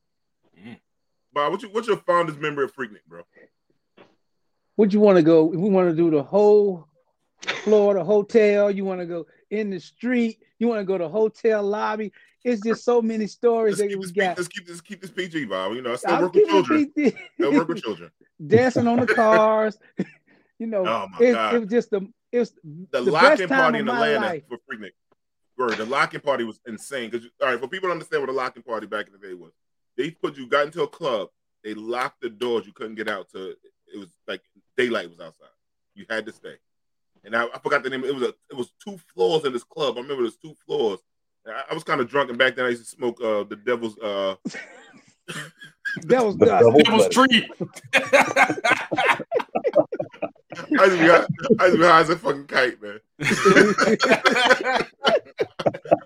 Mm. 0.60 0.80
What's 1.46 1.62
your 1.62 1.72
what's 1.72 1.86
your 1.86 1.98
fondest 1.98 2.38
memory 2.40 2.64
of 2.64 2.74
Freaknik, 2.74 3.04
bro? 3.06 3.22
Would 4.76 4.92
you 4.92 5.00
want 5.00 5.16
to 5.16 5.22
go? 5.22 5.44
We 5.44 5.56
want 5.70 5.88
to 5.90 5.94
do 5.96 6.10
the 6.10 6.22
whole 6.22 6.88
Florida 7.64 8.04
hotel. 8.04 8.70
You 8.70 8.84
want 8.84 9.00
to 9.00 9.06
go 9.06 9.26
in 9.50 9.70
the 9.70 9.78
street. 9.80 10.40
You 10.58 10.68
want 10.68 10.80
to 10.80 10.84
go 10.84 10.98
to 10.98 11.08
hotel 11.08 11.62
lobby. 11.62 12.12
It's 12.44 12.62
just 12.62 12.84
so 12.84 13.02
many 13.02 13.26
stories 13.26 13.78
Let's 13.78 13.92
that 13.92 13.98
we 13.98 14.12
got. 14.12 14.36
let's 14.36 14.48
keep 14.48 14.66
this 14.66 14.80
keep 14.80 15.00
this 15.00 15.10
PG, 15.10 15.46
Bob. 15.46 15.74
You 15.74 15.82
know, 15.82 15.92
I 15.92 15.96
still 15.96 16.20
work 16.20 16.34
with 16.34 16.48
children. 16.48 16.92
I 16.96 17.48
work 17.50 17.68
with 17.68 17.82
children. 17.82 18.10
dancing 18.44 18.86
on 18.86 19.00
the 19.00 19.06
cars. 19.06 19.76
you 20.58 20.66
know, 20.66 20.86
Oh, 20.86 21.06
my 21.08 21.26
it, 21.26 21.32
God. 21.32 21.54
it 21.54 21.58
was 21.60 21.68
just 21.68 21.90
the 21.90 22.08
it 22.30 22.38
was 22.38 22.52
The, 22.62 22.86
the 23.02 23.10
lock-in 23.10 23.30
best 23.30 23.48
time 23.48 23.58
party 23.58 23.78
in 23.80 23.88
Atlanta 23.88 24.20
life. 24.26 24.42
for 24.48 24.58
Freaknik. 24.58 24.92
Bro, 25.56 25.70
the 25.70 25.86
lock-in 25.86 26.20
party 26.20 26.44
was 26.44 26.60
insane. 26.66 27.10
Because 27.10 27.28
all 27.42 27.48
right, 27.48 27.58
for 27.58 27.66
people 27.66 27.88
to 27.88 27.92
understand 27.92 28.22
what 28.22 28.30
a 28.30 28.32
lock-in 28.32 28.62
party 28.62 28.86
back 28.86 29.06
in 29.08 29.12
the 29.12 29.18
day 29.18 29.34
was, 29.34 29.52
they 29.98 30.10
put 30.10 30.38
you 30.38 30.46
got 30.46 30.64
into 30.64 30.82
a 30.82 30.88
club, 30.88 31.28
they 31.62 31.74
locked 31.74 32.22
the 32.22 32.30
doors, 32.30 32.64
you 32.66 32.72
couldn't 32.72 32.94
get 32.94 33.08
out 33.08 33.28
to 33.32 33.54
it 33.92 33.98
was 33.98 34.08
like 34.26 34.42
daylight 34.76 35.10
was 35.10 35.20
outside. 35.20 35.48
You 35.94 36.06
had 36.08 36.26
to 36.26 36.32
stay. 36.32 36.54
And 37.24 37.34
I, 37.34 37.46
I 37.46 37.58
forgot 37.58 37.82
the 37.82 37.90
name. 37.90 38.04
It 38.04 38.14
was 38.14 38.22
a 38.22 38.34
it 38.50 38.56
was 38.56 38.70
two 38.82 38.98
floors 39.14 39.44
in 39.44 39.52
this 39.52 39.64
club. 39.64 39.96
I 39.96 40.00
remember 40.00 40.22
there's 40.22 40.36
two 40.36 40.54
floors. 40.66 41.00
I, 41.46 41.64
I 41.70 41.74
was 41.74 41.84
kind 41.84 42.00
of 42.00 42.08
drunk, 42.08 42.30
and 42.30 42.38
back 42.38 42.56
then 42.56 42.64
I 42.64 42.70
used 42.70 42.84
to 42.84 42.88
smoke 42.88 43.20
uh, 43.20 43.44
the 43.44 43.56
devil's 43.56 43.98
uh 43.98 44.36
That 46.02 46.24
was 46.24 46.36
The 46.36 46.46
dust. 46.46 46.66
Devil's. 46.84 47.08
Tree. 47.08 47.48
I 50.78 50.84
used 50.84 50.98
to 50.98 51.06
high, 51.06 51.26
I 51.60 51.66
used 51.66 51.74
to 51.74 51.78
be 51.78 51.84
high 51.84 52.00
as 52.00 52.10
a 52.10 52.16
fucking 52.16 52.46
kite, 52.46 52.82
man. 52.82 53.00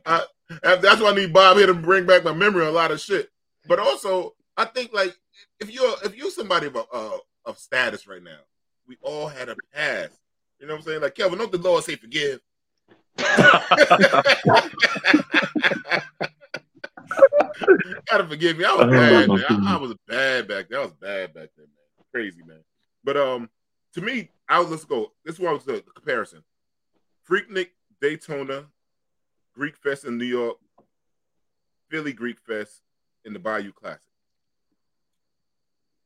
I, 0.07 0.25
that's 0.63 1.01
why 1.01 1.11
I 1.11 1.15
need 1.15 1.33
Bob 1.33 1.57
here 1.57 1.67
to 1.67 1.75
bring 1.75 2.07
back 2.07 2.25
my 2.25 2.33
memory 2.33 2.63
on 2.63 2.69
a 2.69 2.73
lot 2.73 2.91
of 2.91 3.01
shit. 3.01 3.31
But 3.67 3.79
also, 3.79 4.35
I 4.57 4.65
think 4.65 4.93
like 4.93 5.17
if 5.61 5.71
you're 5.71 5.95
if 6.05 6.17
you're 6.17 6.31
somebody 6.31 6.67
of 6.67 6.77
uh, 6.77 7.19
of 7.45 7.59
status 7.59 8.07
right 8.07 8.23
now, 8.23 8.41
we 8.87 8.97
all 9.03 9.29
had 9.29 9.49
a 9.49 9.57
past. 9.75 10.19
You 10.59 10.67
know 10.67 10.75
what 10.75 10.81
I'm 10.81 10.85
saying? 10.87 11.03
Like 11.03 11.15
Kevin, 11.15 11.39
don't 11.39 11.53
the 11.53 11.59
Lord 11.59 11.85
say 11.85 11.97
forgive? 11.97 12.41
Gotta 18.11 18.27
forgive 18.27 18.59
me. 18.59 18.65
I 18.65 18.75
was 18.75 18.87
bad, 18.87 19.29
man. 19.29 19.45
I, 19.49 19.75
I 19.75 19.77
was 19.77 19.95
bad 20.07 20.49
back 20.49 20.69
then. 20.69 20.79
I 20.79 20.83
was 20.83 20.93
bad 20.93 21.35
back 21.35 21.49
then, 21.57 21.67
man. 21.67 22.07
Crazy, 22.13 22.43
man. 22.47 22.63
But 23.05 23.17
um, 23.17 23.49
to 23.95 24.01
me, 24.01 24.31
I 24.49 24.59
was, 24.61 24.71
let's 24.71 24.85
go. 24.85 25.13
This 25.25 25.39
was 25.39 25.65
the, 25.65 25.75
the 25.75 25.91
comparison: 25.95 26.43
Freaknik, 27.29 27.71
Daytona, 28.01 28.67
Greek 29.55 29.77
Fest 29.77 30.05
in 30.05 30.19
New 30.19 30.25
York, 30.25 30.57
Philly 31.91 32.13
Greek 32.13 32.39
Fest, 32.41 32.83
in 33.25 33.33
the 33.33 33.39
Bayou 33.39 33.73
Classic. 33.73 34.01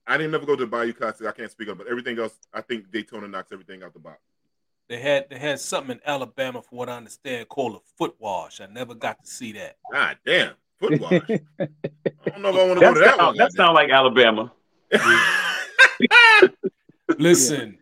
I 0.07 0.17
didn't 0.17 0.33
never 0.33 0.47
go 0.47 0.55
to 0.57 0.65
the 0.65 0.71
Bayou 0.71 0.93
Classic. 0.93 1.27
I 1.27 1.33
can't 1.33 1.51
speak 1.51 1.69
up, 1.69 1.79
but 1.79 1.89
everything 1.89 2.19
else, 2.19 2.35
I 2.53 2.61
think 2.61 2.91
Daytona 2.91 3.27
knocks 3.27 3.51
everything 3.53 3.83
out 3.83 3.93
the 3.93 3.99
box. 3.99 4.21
They 4.89 5.01
had 5.01 5.29
they 5.29 5.39
had 5.39 5.59
something 5.59 5.97
in 5.97 6.01
Alabama, 6.07 6.63
for 6.63 6.77
what 6.77 6.89
I 6.89 6.97
understand, 6.97 7.49
called 7.49 7.75
a 7.75 7.81
foot 7.99 8.15
wash. 8.21 8.61
I 8.61 8.67
never 8.67 8.95
got 8.95 9.25
to 9.25 9.29
see 9.29 9.53
that. 9.53 9.79
God 9.91 10.17
damn, 10.25 10.53
foot 10.79 11.01
wash. 11.01 11.13
I 11.31 11.69
don't 12.27 12.43
know 12.43 12.51
if 12.51 12.55
I 12.55 12.67
want 12.67 12.75
to 12.75 12.81
go 12.81 12.95
to 12.95 13.01
that 13.01 13.17
sound, 13.17 13.27
one. 13.27 13.37
that 13.37 13.53
sounds 13.53 13.75
like 13.75 13.91
Alabama. 13.91 14.53
Listen, 17.19 17.79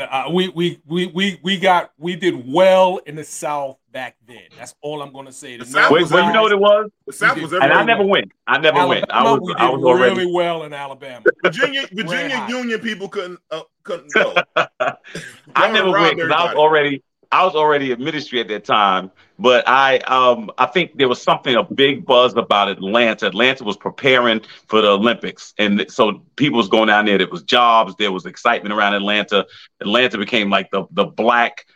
uh, 0.00 0.24
we, 0.32 0.48
we 0.48 0.80
we 0.86 1.06
we 1.08 1.40
we 1.42 1.58
got 1.58 1.92
we 1.98 2.16
did 2.16 2.44
well 2.46 2.98
in 3.06 3.14
the 3.16 3.24
South 3.24 3.76
back 3.92 4.16
then. 4.26 4.42
That's 4.58 4.74
all 4.82 5.02
I'm 5.02 5.12
gonna 5.12 5.32
say. 5.32 5.56
The 5.56 5.64
The 5.64 5.70
South 5.70 5.90
was 5.92 6.10
well, 6.10 6.26
you 6.26 6.32
know 6.32 6.42
what 6.42 6.52
it 6.52 6.58
was? 6.58 6.90
the 7.06 7.12
South 7.12 7.40
was 7.40 7.52
And 7.52 7.64
I 7.64 7.84
never 7.84 8.04
went. 8.04 8.32
I 8.46 8.58
never 8.58 8.86
went. 8.86 9.10
I 9.10 9.22
was 9.22 9.40
we 9.42 9.54
I 9.54 9.68
was 9.68 9.82
already. 9.82 10.16
really 10.16 10.32
well 10.32 10.64
in 10.64 10.72
Alabama. 10.72 11.24
Virginia, 11.44 11.86
Virginia. 11.92 12.46
Union 12.48 12.80
people 12.80 13.08
couldn't 13.08 13.40
uh, 13.50 13.62
couldn't 13.82 14.12
go. 14.14 14.34
I 14.56 15.70
never 15.72 15.90
robbed 15.90 16.00
went 16.00 16.16
because 16.16 16.32
I 16.32 16.44
was 16.44 16.54
already 16.54 17.02
I 17.32 17.44
was 17.44 17.54
already 17.54 17.92
in 17.92 18.02
ministry 18.02 18.40
at 18.40 18.48
that 18.48 18.64
time, 18.64 19.10
but 19.38 19.68
I 19.68 19.98
um 19.98 20.50
I 20.58 20.66
think 20.66 20.98
there 20.98 21.08
was 21.08 21.22
something 21.22 21.54
a 21.54 21.62
big 21.62 22.04
buzz 22.04 22.34
about 22.34 22.68
Atlanta. 22.68 23.26
Atlanta 23.26 23.64
was 23.64 23.76
preparing 23.76 24.40
for 24.66 24.80
the 24.80 24.88
Olympics, 24.88 25.54
and 25.58 25.84
so 25.88 26.22
people 26.36 26.58
was 26.58 26.68
going 26.68 26.88
down 26.88 27.06
there. 27.06 27.18
There 27.18 27.28
was 27.28 27.42
jobs, 27.42 27.94
there 27.98 28.10
was 28.10 28.26
excitement 28.26 28.74
around 28.74 28.94
Atlanta. 28.94 29.46
Atlanta 29.80 30.18
became 30.18 30.50
like 30.50 30.70
the 30.72 30.86
the 30.90 31.04
black 31.04 31.66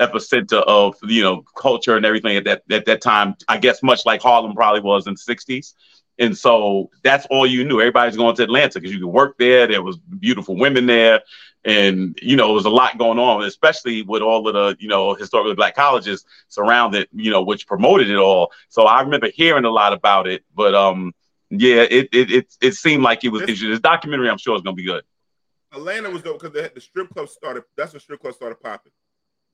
epicenter 0.00 0.62
of 0.66 0.94
you 1.02 1.22
know 1.22 1.42
culture 1.56 1.96
and 1.96 2.06
everything 2.06 2.36
at 2.36 2.44
that 2.44 2.62
at 2.70 2.86
that 2.86 3.00
time. 3.02 3.34
I 3.48 3.58
guess 3.58 3.82
much 3.82 4.06
like 4.06 4.22
Harlem 4.22 4.54
probably 4.54 4.80
was 4.80 5.08
in 5.08 5.14
the 5.14 5.34
'60s. 5.34 5.74
And 6.20 6.36
so 6.36 6.90
that's 7.02 7.26
all 7.26 7.46
you 7.46 7.64
knew. 7.64 7.80
Everybody's 7.80 8.16
going 8.16 8.36
to 8.36 8.44
Atlanta 8.44 8.78
because 8.78 8.94
you 8.94 9.00
could 9.00 9.08
work 9.08 9.36
there. 9.38 9.66
There 9.66 9.82
was 9.82 9.96
beautiful 9.96 10.56
women 10.56 10.86
there 10.86 11.22
and 11.64 12.18
you 12.22 12.36
know, 12.36 12.46
there 12.46 12.54
was 12.54 12.64
a 12.64 12.70
lot 12.70 12.98
going 12.98 13.18
on, 13.18 13.44
especially 13.44 14.02
with 14.02 14.22
all 14.22 14.46
of 14.48 14.54
the 14.54 14.76
you 14.82 14.88
know 14.88 15.14
historically 15.14 15.54
black 15.54 15.74
colleges 15.74 16.24
surrounded, 16.48 17.08
you 17.12 17.30
know, 17.30 17.42
which 17.42 17.66
promoted 17.66 18.08
it 18.08 18.16
all. 18.16 18.52
So 18.68 18.84
I 18.84 19.02
remember 19.02 19.28
hearing 19.28 19.64
a 19.64 19.70
lot 19.70 19.92
about 19.92 20.26
it, 20.26 20.44
but 20.54 20.74
um, 20.74 21.12
yeah, 21.50 21.82
it 21.82 22.08
it 22.12 22.30
it, 22.30 22.56
it 22.60 22.74
seemed 22.74 23.02
like 23.02 23.24
it 23.24 23.28
was 23.28 23.42
this, 23.42 23.60
this 23.60 23.80
documentary. 23.80 24.30
I'm 24.30 24.38
sure 24.38 24.56
is 24.56 24.62
gonna 24.62 24.74
be 24.74 24.84
good. 24.84 25.04
Atlanta 25.72 26.10
was 26.10 26.22
dope 26.22 26.40
because 26.40 26.70
the 26.74 26.80
strip 26.80 27.10
club 27.10 27.28
started. 27.28 27.64
That's 27.76 27.92
when 27.92 28.00
strip 28.00 28.20
club 28.20 28.34
started 28.34 28.60
popping. 28.60 28.92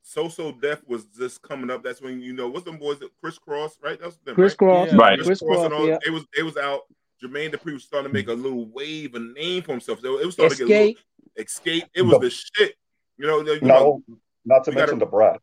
So 0.08 0.28
So 0.28 0.52
Def 0.52 0.86
was 0.86 1.06
just 1.06 1.42
coming 1.42 1.68
up. 1.68 1.82
That's 1.82 2.00
when 2.00 2.20
you 2.20 2.32
know 2.32 2.48
what's 2.48 2.64
them 2.64 2.78
boys? 2.78 2.98
Kris 3.20 3.40
Kross, 3.40 3.72
right? 3.82 3.98
That's 4.00 4.16
them. 4.18 4.36
Kris 4.36 4.54
right? 4.60 4.68
Kross, 4.68 4.92
yeah. 4.92 4.96
right? 4.96 5.20
Kris 5.20 5.42
Kross 5.42 5.64
and 5.64 5.74
all. 5.74 5.88
Yeah. 5.88 5.98
It 6.06 6.10
was 6.10 6.24
it 6.38 6.44
was 6.44 6.56
out. 6.56 6.82
Jermaine 7.20 7.52
Dupri 7.52 7.72
was 7.72 7.82
starting 7.82 8.08
to 8.08 8.14
make 8.14 8.28
a 8.28 8.32
little 8.32 8.66
wave, 8.66 9.16
a 9.16 9.18
name 9.18 9.62
for 9.62 9.72
himself. 9.72 10.00
So 10.00 10.20
it 10.20 10.24
was 10.24 10.34
starting 10.34 10.52
Escape. 10.52 10.68
to 10.68 10.68
get 10.68 10.80
a 10.80 10.86
little, 10.86 11.02
Escape. 11.44 11.84
It 11.92 12.02
was 12.02 12.18
the 12.20 12.30
shit. 12.30 12.76
You 13.18 13.26
know, 13.26 13.40
you 13.40 13.60
no, 13.62 14.02
know, 14.06 14.18
not 14.44 14.62
to 14.64 14.72
mention 14.72 15.00
gotta, 15.00 15.10
Da 15.10 15.10
Brat. 15.10 15.40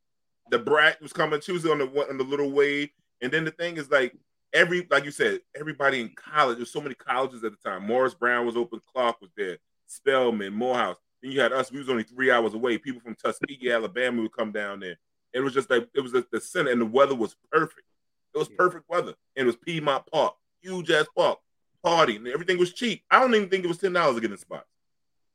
Da 0.50 0.58
Brat 0.60 1.02
was 1.02 1.12
coming. 1.12 1.42
She 1.42 1.52
was 1.52 1.66
on 1.66 1.80
the 1.80 2.10
on 2.10 2.18
the 2.18 2.24
little 2.24 2.52
wave, 2.52 2.90
and 3.22 3.34
then 3.34 3.44
the 3.44 3.52
thing 3.52 3.76
is 3.76 3.92
like 3.92 4.16
every 4.54 4.88
like 4.90 5.04
you 5.04 5.12
said, 5.12 5.42
everybody 5.60 6.00
in 6.00 6.10
college. 6.16 6.56
There's 6.56 6.72
so 6.72 6.80
many 6.80 6.96
colleges 6.96 7.44
at 7.44 7.52
the 7.52 7.70
time. 7.70 7.86
Morris 7.86 8.14
Brown 8.14 8.46
was 8.46 8.56
open. 8.56 8.80
Clark 8.94 9.20
was 9.20 9.32
there. 9.36 9.58
Spelman, 9.88 10.54
Morehouse. 10.54 10.98
Then 11.24 11.32
you 11.32 11.40
had 11.40 11.54
us. 11.54 11.72
We 11.72 11.80
was 11.80 11.90
only 11.90 12.04
three 12.04 12.30
hours 12.30 12.54
away. 12.54 12.78
People 12.78 13.02
from 13.02 13.16
Tuskegee, 13.16 13.72
Alabama, 13.72 14.22
would 14.22 14.34
come 14.34 14.52
down 14.52 14.82
there. 14.82 14.98
It 15.32 15.40
was 15.40 15.54
just 15.54 15.70
like 15.70 15.88
it 15.96 16.02
was 16.02 16.12
the, 16.12 16.28
the 16.32 16.42
center, 16.42 16.70
and 16.70 16.82
the 16.82 16.86
weather 16.86 17.16
was 17.16 17.36
perfect. 17.50 17.88
It 18.36 18.38
was 18.38 18.50
perfect 18.50 18.90
weather, 18.90 19.14
and 19.36 19.44
it 19.44 19.46
was 19.46 19.56
Piedmont 19.56 20.06
Park, 20.12 20.36
huge 20.62 20.92
ass 20.92 21.08
park, 21.16 21.40
party, 21.82 22.18
and 22.18 22.28
everything 22.28 22.58
was 22.60 22.74
cheap. 22.74 23.04
I 23.10 23.20
don't 23.20 23.34
even 23.34 23.50
think 23.50 23.64
it 23.64 23.68
was 23.68 23.78
ten 23.78 23.94
dollars 23.94 24.16
to 24.16 24.22
get 24.22 24.32
in 24.32 24.38
spots. 24.38 24.68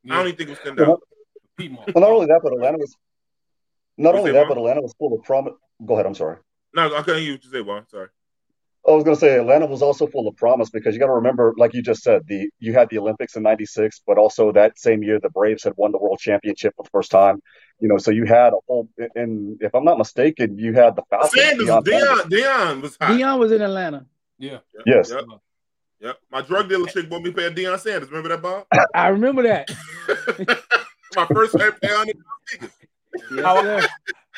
Yeah. 0.05 0.13
I 0.13 0.17
don't 0.19 0.27
even 0.27 0.37
think 0.37 0.51
it 0.51 0.53
was 0.53 0.59
ten 0.63 0.77
dollars. 0.77 1.01
Well, 1.59 2.03
not 2.03 2.11
only 2.11 2.27
that, 2.27 2.41
but 2.43 2.53
Atlanta 2.53 2.79
was 2.79 2.95
not 3.97 4.15
only 4.15 4.31
that, 4.33 4.47
but 4.47 4.59
Atlanta 4.59 4.83
was 4.83 4.95
full 4.99 5.15
of 5.15 5.25
promise. 5.25 5.55
Go 5.85 5.95
ahead. 5.95 6.07
I'm 6.07 6.15
sorry. 6.15 6.37
No, 6.75 6.95
I 6.95 7.03
couldn't 7.03 7.23
hear 7.23 7.33
what 7.33 7.45
you 7.45 7.51
say. 7.51 7.61
Well, 7.63 7.85
sorry. 7.91 8.09
I 8.89 8.93
was 8.93 9.05
going 9.05 9.17
to 9.17 9.21
say 9.21 9.39
Atlanta 9.39 9.67
was 9.67 9.83
also 9.83 10.07
full 10.07 10.27
of 10.29 10.37
promise 10.37 10.71
because 10.71 10.95
you 10.95 11.01
got 11.01 11.07
to 11.07 11.13
remember, 11.13 11.53
like 11.59 11.75
you 11.75 11.83
just 11.83 12.03
said, 12.03 12.23
the 12.27 12.49
you 12.59 12.73
had 12.73 12.89
the 12.89 12.99
Olympics 12.99 13.37
in 13.37 13.43
'96, 13.43 14.03
but 14.07 14.17
also 14.17 14.51
that 14.53 14.79
same 14.79 15.03
year 15.03 15.21
the 15.21 15.29
Braves 15.29 15.65
had 15.65 15.75
won 15.77 15.93
the 15.93 15.99
World 15.99 16.19
Championship 16.19 16.75
for 16.77 16.85
the 16.85 16.91
first 16.91 17.11
time. 17.11 17.43
You 17.81 17.89
know, 17.89 17.99
so 17.99 18.11
you 18.11 18.25
had 18.25 18.53
a 18.53 18.57
whole. 18.67 18.89
And 19.15 19.59
if 19.61 19.75
I'm 19.75 19.85
not 19.85 19.99
mistaken, 19.99 20.59
you 20.59 20.73
had 20.73 20.97
the 20.97 21.03
Falcons. 21.11 21.33
Sanders, 21.33 21.69
Deion, 21.69 21.83
Deion, 21.85 22.21
Deion 22.31 22.81
was 22.81 22.97
hot. 23.01 23.11
Deion 23.11 23.39
was 23.39 23.53
in 23.53 23.61
Atlanta. 23.61 24.07
Yeah. 24.39 24.59
Yes. 24.87 25.11
Yep. 25.11 25.25
Yep. 26.01 26.19
My 26.31 26.43
drug 26.43 26.69
dealer 26.69 26.87
chick 26.87 27.11
bought 27.11 27.23
me 27.23 27.31
pay 27.31 27.51
Deion 27.51 27.79
Sanders. 27.79 28.09
Remember 28.11 28.31
that, 28.31 28.43
Bob? 28.43 28.67
I 28.95 29.09
remember 29.09 29.43
that. 29.43 29.69
My 31.17 31.27
first 31.27 31.57
pay 31.57 31.89
on 31.89 32.09
it. 32.09 32.17
How, 33.43 33.81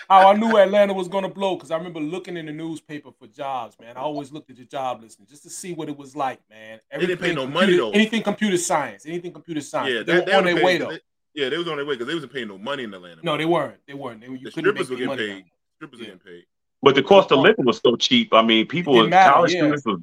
how 0.09 0.31
I 0.31 0.35
knew 0.35 0.57
Atlanta 0.57 0.93
was 0.93 1.09
going 1.09 1.25
to 1.25 1.29
blow 1.29 1.57
because 1.57 1.71
I 1.71 1.77
remember 1.77 2.01
looking 2.01 2.37
in 2.37 2.47
the 2.47 2.53
newspaper 2.53 3.11
for 3.19 3.27
jobs, 3.27 3.77
man. 3.81 3.97
I 3.97 4.01
always 4.01 4.33
looked 4.33 4.51
at 4.51 4.57
your 4.57 4.67
job 4.67 5.03
listing 5.03 5.27
just 5.27 5.43
to 5.45 5.51
see 5.51 5.73
what 5.73 5.89
it 5.89 5.97
was 5.97 6.17
like, 6.17 6.41
man. 6.49 6.81
Everything 6.91 7.01
they 7.01 7.07
didn't 7.07 7.21
pay 7.21 7.35
no 7.35 7.43
computer, 7.43 7.67
money 7.67 7.77
though. 7.77 7.91
Anything 7.91 8.23
computer 8.23 8.57
science, 8.57 9.07
anything 9.07 9.33
computer 9.33 9.61
science. 9.61 9.93
Yeah, 9.93 10.03
they, 10.03 10.13
they, 10.13 10.19
were 10.19 10.25
they 10.27 10.33
on 10.33 10.45
their 10.45 10.55
paid, 10.57 10.65
way 10.65 10.79
though. 10.79 10.91
They, 10.91 11.01
yeah, 11.35 11.49
they 11.49 11.59
was 11.59 11.69
on 11.69 11.77
their 11.77 11.87
way 11.87 11.95
because 11.95 12.09
they 12.09 12.15
wasn't 12.15 12.33
paying 12.33 12.49
no 12.49 12.59
money 12.59 12.85
in 12.85 12.95
Atlanta. 12.95 13.21
No, 13.23 13.37
they 13.37 13.45
weren't. 13.45 13.79
They 13.87 13.95
weren't. 13.95 14.21
They, 14.21 14.27
you 14.27 14.39
the 14.39 14.51
couldn't 14.51 14.71
strippers 14.71 14.91
were 14.91 14.97
getting 14.97 15.09
money. 15.09 15.27
paid. 15.29 15.45
Strippers 15.77 16.01
yeah. 16.01 16.07
getting 16.07 16.21
paid. 16.21 16.45
But 16.83 16.95
the 16.95 17.03
cost 17.03 17.31
of 17.31 17.41
living 17.41 17.67
was 17.67 17.79
so 17.79 17.95
cheap. 17.97 18.33
I 18.33 18.43
mean, 18.43 18.67
people, 18.67 19.07
matter, 19.07 19.33
college 19.33 19.53
yeah. 19.53 19.61
students, 19.61 19.85
were 19.85 19.97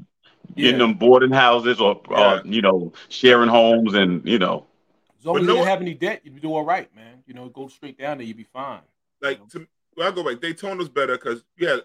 getting 0.56 0.78
them 0.80 0.94
boarding 0.94 1.32
houses 1.32 1.82
or, 1.82 2.02
Yeah. 2.10 2.18
uh, 2.18 2.42
you 2.46 2.62
know, 2.62 2.94
sharing 3.10 3.50
homes, 3.50 3.94
and 3.96 4.28
you 4.28 4.40
know, 4.40 4.66
As 5.20 5.26
long 5.26 5.36
But 5.36 5.42
as 5.42 5.48
no- 5.48 5.54
you 5.54 5.60
didn't 5.60 5.70
have 5.70 5.82
any 5.82 5.94
debt, 5.96 6.22
you'd 6.24 6.40
do 6.42 6.54
all 6.54 6.64
right, 6.64 6.94
man. 6.96 7.24
You 7.26 7.34
know, 7.34 7.50
go 7.50 7.68
straight 7.68 7.98
down 7.98 8.20
there, 8.20 8.28
you'd 8.28 8.38
be 8.38 8.48
fine. 8.54 8.82
Like 9.22 9.46
to, 9.50 9.68
well, 9.98 10.08
I 10.08 10.12
go 10.12 10.24
back. 10.24 10.38
Daytona's 10.42 10.90
better 10.90 11.18
because 11.18 11.44
you 11.58 11.68
had 11.68 11.82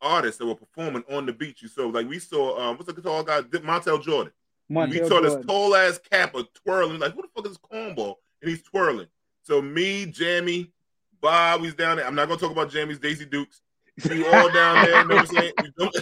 artists 0.00 0.38
that 0.38 0.46
were 0.46 0.54
performing 0.56 1.04
on 1.10 1.26
the 1.26 1.32
beach. 1.32 1.62
You 1.62 1.68
saw 1.68 1.86
like 1.86 2.08
we 2.08 2.18
saw 2.18 2.58
um 2.60 2.76
what's 2.76 2.92
the 2.92 3.00
tall 3.00 3.22
guy 3.22 3.40
Montel 3.42 4.02
Jordan. 4.02 4.32
Montel 4.70 4.90
we 4.90 5.08
saw 5.08 5.20
this 5.20 5.36
tall 5.46 5.74
ass 5.76 5.98
capper 6.10 6.42
twirling. 6.64 6.98
Like 6.98 7.14
who 7.14 7.22
the 7.22 7.28
fuck 7.34 7.46
is 7.50 7.58
cornball? 7.58 8.16
And 8.40 8.50
he's 8.50 8.62
twirling. 8.62 9.06
So 9.44 9.62
me, 9.62 10.06
Jamie, 10.06 10.72
Bob, 11.20 11.60
he's 11.62 11.74
down 11.74 11.96
there. 11.96 12.06
I'm 12.06 12.14
not 12.14 12.28
gonna 12.28 12.40
talk 12.40 12.50
about 12.52 12.70
Jamie's 12.70 12.98
Daisy 12.98 13.24
Dukes. 13.26 13.60
We 14.08 14.26
all 14.26 14.50
down 14.50 14.84
there. 14.84 15.02
You 15.02 15.08
know 15.08 15.16
what 15.16 15.30
I'm 15.30 15.36
saying? 15.36 15.52
We 15.62 15.72
don't- 15.78 15.96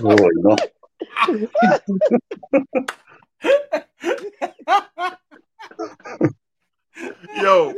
Oh, 0.00 0.16
you 0.16 0.42
know. 0.42 0.56
Yo, 7.36 7.74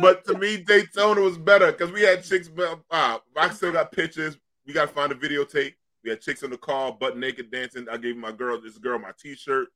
but 0.00 0.24
to 0.26 0.38
me, 0.38 0.58
Daytona 0.58 1.20
was 1.20 1.36
better 1.36 1.72
because 1.72 1.90
we 1.90 2.02
had 2.02 2.22
chicks. 2.22 2.48
Uh, 2.90 3.18
I 3.36 3.50
still 3.50 3.72
got 3.72 3.90
pictures. 3.92 4.38
We 4.66 4.72
got 4.72 4.88
to 4.88 4.94
find 4.94 5.10
a 5.10 5.16
videotape. 5.16 5.74
We 6.04 6.10
had 6.10 6.20
chicks 6.20 6.42
in 6.44 6.50
the 6.50 6.56
car, 6.56 6.92
butt 6.92 7.18
naked, 7.18 7.50
dancing. 7.50 7.86
I 7.90 7.96
gave 7.96 8.16
my 8.16 8.30
girl, 8.32 8.60
this 8.60 8.78
girl, 8.78 8.98
my 8.98 9.10
T-shirt. 9.20 9.68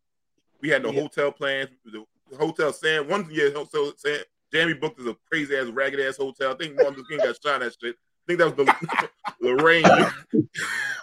We 0.63 0.69
had 0.69 0.83
no 0.83 0.91
Yeah. 0.93 1.03
hotel 1.03 1.33
plans. 1.33 1.71
The 1.85 2.05
hotel 2.39 2.73
San 2.73 3.09
one 3.09 3.29
year 3.31 3.53
hotel 3.53 3.93
San 3.97 4.21
Jamie 4.53 4.75
booked 4.75 5.01
us 5.01 5.07
a 5.07 5.17
crazy 5.29 5.57
ass 5.57 5.67
ragged 5.67 6.01
ass 6.01 6.17
hotel. 6.17 6.53
I 6.53 6.57
think 6.57 6.77
Martin 6.77 6.95
Luther 6.95 7.09
King 7.11 7.19
got 7.19 7.37
shot 7.43 7.63
at 7.63 7.73
that 7.73 7.77
shit. 7.83 7.97
I 7.97 8.25
think 8.27 8.39
that 8.39 8.57
was 8.57 8.67
the 8.67 9.09
Lorraine 9.41 9.85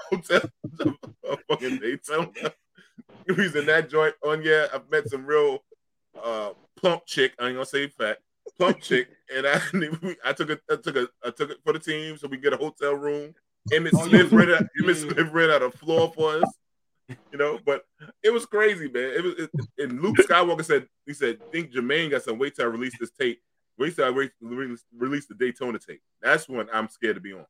hotel, 0.10 0.41
fucking 1.49 1.77
Daytona. 1.79 2.31
We 3.27 3.36
was 3.36 3.55
in 3.55 3.67
that 3.67 3.88
joint. 3.89 4.15
On 4.25 4.41
yeah, 4.41 4.65
I've 4.73 4.89
met 4.89 5.07
some 5.07 5.25
real 5.27 5.60
uh, 6.24 6.52
plump 6.76 7.06
chick. 7.06 7.34
I 7.39 7.47
ain't 7.47 7.56
gonna 7.56 7.65
say 7.65 7.88
fat. 7.88 8.19
Plump 8.58 8.80
chick, 8.82 9.08
and 9.36 9.45
I 9.47 9.62
I 10.26 10.34
took 10.34 10.50
it 10.50 10.62
I 10.69 10.76
took 10.78 10.95
a 10.95 11.08
I 11.24 11.30
took 11.32 11.50
it 11.52 11.58
for 11.63 11.74
the 11.74 11.80
team 11.80 12.17
so 12.17 12.28
we 12.28 12.38
get 12.38 12.54
a 12.54 12.58
hotel 12.58 12.93
room. 12.93 13.34
Emmitt 13.71 13.91
Oh, 13.93 14.08
Smith 14.08 14.32
you- 14.32 14.38
rented 14.38 14.56
out- 14.58 14.67
Emmitt. 14.82 14.95
Smith 14.95 15.50
out 15.52 15.62
a 15.62 15.71
floor 15.71 16.12
for 16.15 16.38
us. 16.38 16.43
You 17.32 17.38
know, 17.38 17.60
but 17.65 17.84
it 18.24 18.32
was 18.32 18.45
crazy, 18.45 18.89
man. 18.89 19.12
It 19.13 19.24
was 19.24 19.34
it, 19.38 19.50
and 19.78 20.02
Luke 20.02 20.15
Skywalker 20.17 20.63
said 20.63 20.88
he 21.06 21.13
said 21.13 21.39
think 21.52 21.71
Jermaine 21.74 22.10
got 22.10 22.24
some 22.24 22.39
wait 22.39 22.56
till 22.56 22.65
I 22.65 22.69
release 22.69 22.97
this 23.00 23.12
tape. 23.12 23.41
Wait 23.78 23.95
till 23.95 24.06
I 24.06 24.12
wait, 24.12 24.32
release, 24.41 24.84
release 24.97 25.26
the 25.28 25.34
Daytona 25.34 25.78
tape. 25.80 26.02
That's 26.21 26.47
when 26.47 26.67
I'm 26.74 26.88
scared 26.88 27.15
to 27.15 27.21
be 27.21 27.34
on. 27.34 27.45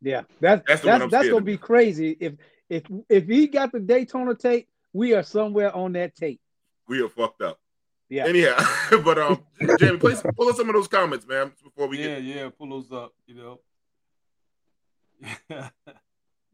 Yeah, 0.00 0.22
that's 0.40 0.62
That's 0.66 0.82
that's 0.82 1.10
that's, 1.10 1.28
gonna 1.28 1.44
be 1.44 1.56
crazy. 1.56 2.16
If 2.18 2.34
if 2.68 2.82
if 3.08 3.26
he 3.26 3.46
got 3.46 3.70
the 3.70 3.80
Daytona 3.80 4.34
tape, 4.34 4.68
we 4.92 5.14
are 5.14 5.22
somewhere 5.22 5.74
on 5.74 5.92
that 5.92 6.16
tape. 6.16 6.40
We 6.88 7.00
are 7.00 7.08
fucked 7.08 7.40
up. 7.42 7.58
Yeah. 8.08 8.26
Anyhow, 8.26 8.56
but 9.04 9.18
um, 9.18 9.42
Jamie, 9.78 9.98
please 9.98 10.22
pull 10.36 10.48
up 10.48 10.56
some 10.56 10.68
of 10.68 10.74
those 10.74 10.88
comments, 10.88 11.26
man, 11.26 11.52
before 11.62 11.86
we 11.88 11.98
yeah, 11.98 12.20
get. 12.20 12.22
yeah, 12.24 12.48
pull 12.56 12.68
those 12.70 12.92
up, 12.92 13.12
you 13.26 13.34
know. 13.34 13.60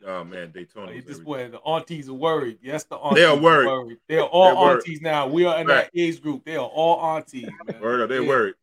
Oh 0.07 0.25
man, 0.25 0.51
Daytona. 0.51 0.87
Like, 0.87 0.97
was 0.97 1.05
this 1.05 1.19
boy, 1.19 1.51
the 1.51 1.59
aunties 1.59 2.09
are 2.09 2.15
worried. 2.15 2.57
Yes, 2.63 2.85
the 2.85 2.97
aunties 2.97 3.23
They 3.23 3.25
are 3.27 3.37
worried. 3.37 3.99
They 4.09 4.17
are 4.17 4.27
all 4.27 4.45
They're 4.47 4.55
worried. 4.57 4.73
aunties 4.77 5.01
now. 5.03 5.27
We 5.27 5.45
are 5.45 5.61
in 5.61 5.67
Right. 5.67 5.91
that 5.93 6.01
age 6.01 6.23
group. 6.23 6.43
They 6.47 6.57
are 6.57 6.65
all 6.67 6.99
aunties, 7.17 7.51
man. 7.67 7.83
Word 7.83 8.01
up, 8.01 8.09
they 8.09 8.19
Yeah. 8.23 8.27
worried. 8.27 8.55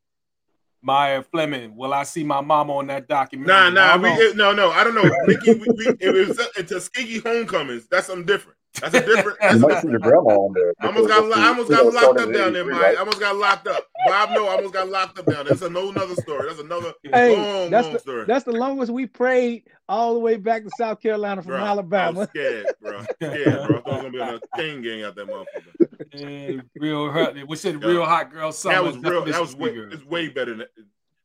Maya 0.81 1.21
Fleming, 1.21 1.75
will 1.75 1.93
I 1.93 2.03
see 2.05 2.23
my 2.23 2.41
mama 2.41 2.75
on 2.77 2.87
that 2.87 3.07
documentary? 3.07 3.53
Nah, 3.53 3.67
I 3.67 3.97
nah, 3.97 4.01
we 4.01 4.09
it, 4.09 4.35
no, 4.35 4.51
no. 4.51 4.71
I 4.71 4.83
don't 4.83 4.95
know. 4.95 5.03
Nikki, 5.27 5.53
we, 5.53 5.67
we, 5.77 5.85
it 5.99 6.27
was 6.27 6.39
at 6.39 6.67
Tuskegee 6.67 7.19
homecomings, 7.19 7.87
that's 7.87 8.07
something 8.07 8.25
different. 8.25 8.56
That's 8.81 8.93
a 8.95 9.05
different. 9.05 9.37
You 9.41 9.49
That's 9.49 9.59
might 9.59 9.81
see 9.81 9.89
your 9.89 9.99
grandma 9.99 10.29
on 10.29 10.53
there. 10.53 10.73
I 10.81 10.87
almost 10.87 11.07
got, 11.07 11.37
I 11.37 11.47
almost 11.47 11.69
got 11.69 11.85
locked 11.93 12.19
up 12.19 12.33
down 12.33 12.53
there, 12.53 12.65
Mike. 12.65 12.81
right? 12.81 12.95
I 12.95 12.99
almost 12.99 13.19
got 13.19 13.35
locked 13.35 13.67
up. 13.67 13.85
Bob, 14.05 14.29
no, 14.31 14.47
I 14.47 14.55
almost 14.55 14.73
got 14.73 14.89
locked 14.89 15.19
up 15.19 15.25
down 15.25 15.35
there. 15.35 15.55
That's 15.55 15.61
a 15.61 15.69
no 15.69 15.89
another 15.89 16.15
story. 16.15 16.47
That's 16.47 16.59
another 16.59 16.93
Hey, 17.03 17.35
long, 17.35 17.71
that's 17.71 17.85
long 17.85 17.93
the 17.93 17.99
story. 17.99 18.25
that's 18.25 18.45
the 18.45 18.51
longest 18.51 18.91
we 18.91 19.05
prayed 19.07 19.63
all 19.89 20.13
the 20.13 20.19
way 20.19 20.37
back 20.37 20.63
to 20.63 20.69
South 20.77 21.01
Carolina 21.01 21.41
from 21.41 21.51
Bro, 21.51 21.57
I 21.59 21.61
was 21.61 21.69
Alabama. 21.69 22.27
scared, 22.27 22.65
bro. 22.81 23.01
Scared, 23.21 23.67
bro. 23.67 23.77
I 23.77 23.81
thought 23.81 23.87
I 23.87 23.89
was 23.93 23.97
gonna 24.01 24.09
be 24.11 24.19
on 24.21 24.35
a 24.35 24.57
chain 24.57 24.81
gang 24.81 25.03
out 25.03 25.15
that 25.15 25.27
motherfucker. 25.27 26.07
Yeah, 26.13 26.61
real 26.75 27.11
hot. 27.11 27.35
We 27.47 27.55
said 27.55 27.81
Yeah. 27.81 27.87
real 27.87 28.05
hot 28.05 28.31
girl 28.31 28.51
summer. 28.51 28.75
That 28.75 28.83
was 28.83 28.97
real. 28.97 29.25
That 29.25 29.41
was 29.41 29.55
way. 29.55 29.69
It's 29.71 30.05
way 30.05 30.27
better 30.29 30.55
than. 30.55 30.67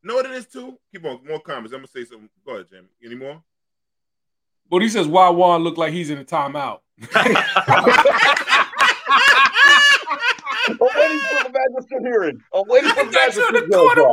Know 0.04 0.14
what 0.16 0.26
it 0.26 0.32
is 0.32 0.46
too? 0.46 0.76
Keep 0.92 1.04
on 1.04 1.20
more 1.28 1.40
comments. 1.40 1.72
I'm 1.72 1.78
gonna 1.78 1.86
say 1.88 2.04
something. 2.04 2.28
Go 2.44 2.54
ahead, 2.54 2.66
Jamie. 2.72 2.88
Any 3.04 3.14
more? 3.14 3.42
But 4.72 4.80
he 4.80 4.88
says 4.88 5.06
why 5.06 5.28
Juan 5.28 5.62
look 5.64 5.76
like 5.76 5.92
he's 5.92 6.08
in 6.08 6.16
a 6.16 6.24
timeout. 6.24 6.78
Oh, 10.80 10.88
and 10.96 11.12
he's 11.12 11.26
put 11.26 11.44
the 11.44 11.50
magic 11.52 11.90
hearing. 12.02 12.40
I'm 12.54 12.62
waiting 12.66 12.88
for 12.90 13.04
the 13.04 13.10
That's 13.10 13.36
magic 13.36 13.48
to 13.48 13.52
the 13.52 13.60
to 13.60 13.66
go 13.68 13.84
corner, 13.84 14.02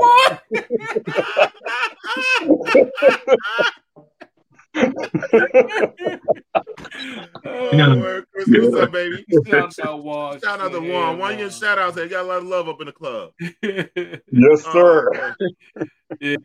oh, 7.45 7.99
word. 7.99 8.25
Chris, 8.33 8.47
what's 8.49 8.75
up, 8.75 8.91
baby? 8.91 9.23
Shout 9.47 9.79
out, 9.79 10.03
Wash. 10.03 10.41
Shout 10.41 10.59
out 10.59 10.73
to 10.73 10.81
Yeah, 10.81 10.91
Juan. 10.91 11.19
Why 11.19 11.31
you 11.39 11.49
shout 11.49 11.79
outs? 11.79 11.95
They 11.95 12.09
got 12.09 12.25
a 12.25 12.27
lot 12.27 12.39
of 12.39 12.43
love 12.45 12.67
up 12.67 12.81
in 12.81 12.87
the 12.87 12.91
club. 12.91 13.31
Yes, 13.63 14.65
oh, 14.67 14.73
sir. 14.73 15.35
Oh, 15.79 15.85
Yeah, 16.19 16.35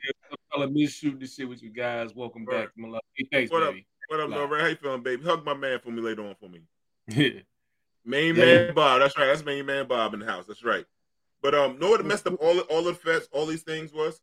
I 0.57 0.66
miss 0.66 0.94
shooting 0.94 1.18
this 1.18 1.35
shit 1.35 1.48
with 1.48 1.64
you 1.64 1.70
guys. 1.70 2.14
Welcome 2.14 2.44
Right. 2.44 2.66
back, 2.66 2.70
my 2.77 2.87
love. 2.88 3.03
Hey, 3.16 3.27
thanks, 3.33 3.50
What 3.50 3.64
up? 3.64 3.74
Baby. 4.08 4.20
what 4.20 4.20
up, 4.20 4.30
Nah. 4.30 4.36
Norman? 4.36 4.60
How 4.60 4.66
you 4.66 4.76
feeling, 4.76 5.02
baby? 5.02 5.24
Hug 5.24 5.44
my 5.44 5.54
man 5.54 5.78
for 5.80 5.90
me 5.90 6.00
later 6.02 6.26
on 6.26 6.34
for 6.40 6.48
me. 6.48 6.60
Yeah. 7.08 7.40
Main 8.06 8.36
Yeah. 8.36 8.44
man 8.44 8.74
Bob. 8.74 9.00
That's 9.00 9.16
right. 9.16 9.26
That's 9.26 9.44
main 9.44 9.64
man 9.64 9.86
Bob 9.86 10.12
in 10.14 10.20
the 10.20 10.26
house. 10.26 10.44
That's 10.46 10.62
right. 10.62 10.84
But 11.42 11.54
um, 11.54 11.78
know 11.78 11.90
what 11.90 12.04
messed 12.04 12.26
up 12.26 12.34
all 12.40 12.58
all 12.60 12.82
the 12.82 12.92
fest, 12.94 13.28
all 13.32 13.46
these 13.46 13.62
things 13.62 13.92
was 13.94 14.20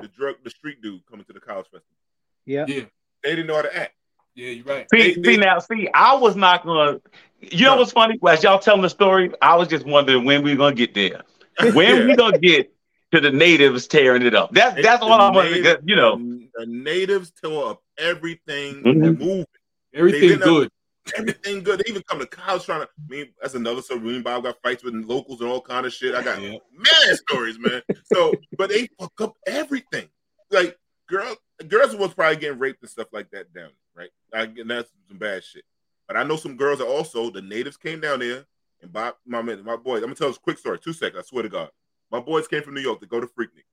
the 0.00 0.08
drug, 0.08 0.36
the 0.44 0.50
street 0.50 0.82
dude 0.82 1.04
coming 1.06 1.24
to 1.24 1.32
the 1.32 1.40
college 1.40 1.64
festival. 1.66 1.96
Yeah. 2.44 2.66
Yeah. 2.68 2.84
They 3.22 3.30
didn't 3.30 3.46
know 3.46 3.56
how 3.56 3.62
to 3.62 3.74
act. 3.76 3.94
Yeah, 4.34 4.48
you're 4.50 4.64
right. 4.64 4.86
See, 4.94 5.14
They- 5.14 5.22
see 5.22 5.36
now, 5.38 5.58
see, 5.60 5.88
I 5.94 6.14
was 6.16 6.36
not 6.36 6.64
gonna. 6.64 7.00
You 7.40 7.64
know 7.66 7.76
what's 7.76 7.92
funny? 7.92 8.18
As 8.28 8.42
y'all 8.42 8.58
telling 8.58 8.82
the 8.82 8.88
story, 8.90 9.30
I 9.42 9.56
was 9.56 9.68
just 9.68 9.84
wondering 9.86 10.24
when 10.24 10.42
we 10.42 10.54
gonna 10.54 10.74
get 10.74 10.92
there. 10.94 11.22
When 11.74 11.96
Yeah. 12.00 12.06
we 12.06 12.16
gonna 12.16 12.38
get 12.38 12.72
to 13.12 13.20
the 13.20 13.30
natives 13.30 13.86
tearing 13.86 14.22
it 14.22 14.34
up? 14.34 14.52
That's 14.52 14.80
that's 14.82 15.00
The 15.00 15.06
all 15.06 15.20
I'm 15.20 15.34
wondering. 15.34 15.62
native- 15.62 15.82
You 15.86 15.96
know, 15.96 16.16
the, 16.16 16.48
the 16.54 16.66
natives 16.66 17.30
tore 17.42 17.70
up 17.72 17.82
everything 18.02 18.82
Mhm. 18.82 19.02
that 19.04 19.12
moved. 19.24 19.48
Everything 19.94 20.38
good. 20.38 20.70
Everything 21.16 21.62
good. 21.62 21.80
They 21.80 21.90
even 21.90 22.02
come 22.08 22.20
to 22.20 22.26
college 22.26 22.64
trying 22.64 22.82
to. 22.82 22.86
I 22.88 23.02
mean, 23.08 23.34
that's 23.40 23.54
another 23.54 23.82
story. 23.82 24.00
Me 24.00 24.14
and 24.16 24.24
Bob 24.24 24.44
got 24.44 24.60
fights 24.62 24.84
with 24.84 24.94
locals 24.94 25.40
and 25.40 25.50
all 25.50 25.60
kind 25.60 25.84
of 25.86 25.92
shit. 25.92 26.14
I 26.14 26.22
got 26.22 26.40
Yeah. 26.40 26.58
mad 26.72 27.16
stories, 27.18 27.58
man. 27.58 27.82
So, 28.04 28.32
but 28.56 28.70
they 28.70 28.88
fuck 28.98 29.12
up 29.20 29.36
everything. 29.46 30.08
Like 30.50 30.78
girl, 31.08 31.34
girls 31.68 31.94
was 31.96 32.14
probably 32.14 32.36
getting 32.36 32.58
raped 32.58 32.82
and 32.82 32.90
stuff 32.90 33.08
like 33.12 33.30
that 33.32 33.52
down, 33.52 33.70
right? 33.94 34.10
I, 34.32 34.42
and 34.42 34.70
that's 34.70 34.90
some 35.08 35.18
bad 35.18 35.42
shit. 35.44 35.64
But 36.06 36.16
I 36.16 36.22
know 36.22 36.36
some 36.36 36.56
girls 36.56 36.78
that 36.78 36.86
also 36.86 37.30
the 37.30 37.42
natives 37.42 37.76
came 37.76 38.00
down 38.00 38.20
there 38.20 38.46
and 38.80 38.92
Bob, 38.92 39.16
my 39.26 39.42
man, 39.42 39.64
my 39.64 39.76
boys. 39.76 39.98
I'm 39.98 40.04
gonna 40.08 40.14
tell 40.14 40.28
this 40.28 40.38
quick 40.38 40.58
story. 40.58 40.78
Two 40.78 40.92
seconds. 40.92 41.24
I 41.24 41.28
swear 41.28 41.42
to 41.42 41.48
God, 41.48 41.70
my 42.10 42.20
boys 42.20 42.46
came 42.48 42.62
from 42.62 42.74
New 42.74 42.80
York 42.80 43.00
to 43.00 43.06
go 43.06 43.20
to 43.20 43.26
Freaknik. 43.26 43.64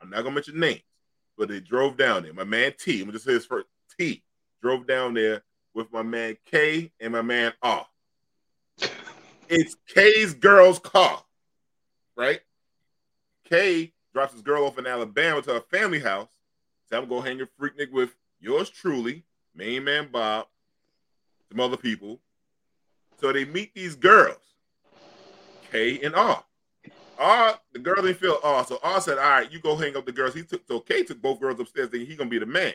I'm 0.00 0.10
not 0.10 0.22
gonna 0.22 0.34
mention 0.34 0.58
names, 0.60 0.82
but 1.40 1.48
they 1.48 1.58
drove 1.58 1.96
down 1.96 2.22
there. 2.22 2.34
My 2.34 2.44
man 2.44 2.74
T, 2.78 3.00
I'm 3.00 3.06
gonna 3.06 3.12
just 3.12 3.24
say 3.24 3.32
his 3.32 3.46
first 3.46 3.66
T, 3.98 4.22
drove 4.60 4.86
down 4.86 5.14
there 5.14 5.42
with 5.72 5.90
my 5.90 6.02
man 6.02 6.36
K 6.44 6.92
and 7.00 7.14
my 7.14 7.22
man 7.22 7.54
R. 7.62 7.86
It's 9.48 9.74
K's 9.88 10.34
girl's 10.34 10.78
car, 10.78 11.24
right? 12.14 12.40
K 13.48 13.90
drops 14.12 14.34
his 14.34 14.42
girl 14.42 14.66
off 14.66 14.78
in 14.78 14.86
Alabama 14.86 15.40
to 15.40 15.54
her 15.54 15.60
family 15.60 15.98
house. 15.98 16.28
So 16.90 16.98
I'm 16.98 17.08
gonna 17.08 17.22
hang 17.22 17.40
a 17.40 17.46
freaknik 17.46 17.90
with 17.90 18.10
yours 18.38 18.68
truly, 18.68 19.24
main 19.54 19.84
man 19.84 20.08
Bob, 20.12 20.46
some 21.48 21.58
other 21.58 21.78
people. 21.78 22.20
So 23.18 23.32
they 23.32 23.46
meet 23.46 23.74
these 23.74 23.96
girls, 23.96 24.36
K 25.72 26.00
and 26.02 26.14
R. 26.14 26.44
R, 27.20 27.54
the 27.74 27.78
girl 27.78 28.02
didn't 28.02 28.16
feel 28.16 28.38
R, 28.42 28.64
so 28.64 28.78
R 28.82 29.00
said, 29.00 29.18
"All 29.18 29.28
right, 29.30 29.52
you 29.52 29.60
go 29.60 29.76
hang 29.76 29.94
up 29.96 30.06
the 30.06 30.12
girls." 30.12 30.34
He 30.34 30.42
took 30.42 30.62
so 30.66 30.80
K 30.80 31.02
took 31.04 31.20
both 31.20 31.38
girls 31.38 31.60
upstairs, 31.60 31.90
thinking 31.90 32.08
he 32.08 32.16
gonna 32.16 32.30
be 32.30 32.38
the 32.38 32.46
man. 32.46 32.72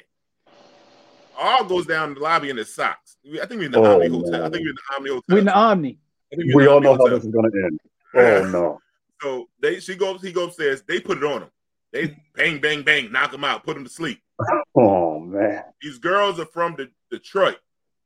R 1.36 1.64
goes 1.64 1.86
down 1.86 2.14
the 2.14 2.20
lobby 2.20 2.50
in 2.50 2.58
his 2.58 2.74
socks. 2.74 3.18
I 3.26 3.46
think 3.48 3.60
we're 3.60 3.66
in 3.66 3.72
the 3.72 3.80
Oh, 3.80 3.96
Omni 3.96 4.08
Hotel. 4.08 4.46
I 4.46 4.50
think 4.50 4.64
we're 4.64 4.70
in 4.70 4.76
the 4.76 4.96
Omni 4.96 5.10
Hotel. 5.10 5.24
We're 5.30 5.40
in 5.40 5.46
the 5.46 5.58
Omni. 5.58 6.00
I 6.32 6.36
think 6.36 6.46
we're 6.46 6.52
in 6.52 6.56
We 6.58 6.64
the 6.64 6.70
all 6.70 6.78
Omni 6.78 6.90
know 6.90 6.98
how 6.98 7.16
this 7.16 7.26
is 7.26 7.32
going 7.32 7.52
to 7.52 7.64
end. 7.66 7.80
Oh 8.18 8.50
no. 8.50 8.82
So 9.22 9.50
they 9.60 9.80
she 9.82 9.96
goes, 9.96 10.22
he 10.22 10.32
goes 10.32 10.50
upstairs. 10.50 10.84
They 10.88 11.02
put 11.02 11.18
it 11.18 11.24
on 11.24 11.42
him. 11.42 11.50
They 11.92 12.16
bang, 12.36 12.60
bang, 12.60 12.84
bang, 12.84 13.12
knock 13.12 13.34
him 13.34 13.44
out, 13.44 13.64
put 13.66 13.76
him 13.76 13.84
to 13.84 13.90
sleep. 13.90 14.22
Oh 14.78 15.20
man. 15.20 15.64
These 15.82 15.98
girls 15.98 16.40
are 16.40 16.46
from 16.46 16.76
the, 16.76 16.90
Detroit. 17.10 17.58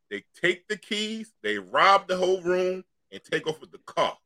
They 0.10 0.24
take 0.42 0.68
the 0.68 0.78
keys, 0.78 1.32
they 1.44 1.58
rob 1.60 2.08
the 2.08 2.18
whole 2.18 2.42
room, 2.42 2.84
and 3.12 3.22
take 3.24 3.46
off 3.48 3.60
with 3.60 3.72
the 3.72 3.80
car. 3.80 4.18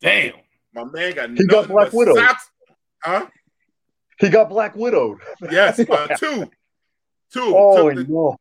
Damn. 0.00 0.34
My 0.78 0.84
man 0.92 1.14
got 1.14 1.30
He 1.30 1.46
got 1.46 1.68
Black 1.68 1.86
but 1.86 1.94
Widow. 1.94 2.14
socks. 2.14 2.50
Huh? 3.02 3.26
He 4.20 4.28
got 4.28 4.48
Black 4.48 4.76
Widowed. 4.76 5.18
Yes, 5.50 5.78
uh, 5.80 6.06
two. 6.18 6.50
Two. 7.32 7.54
Oh 7.56 7.88
took, 7.90 8.06
the, 8.06 8.12
no. 8.12 8.36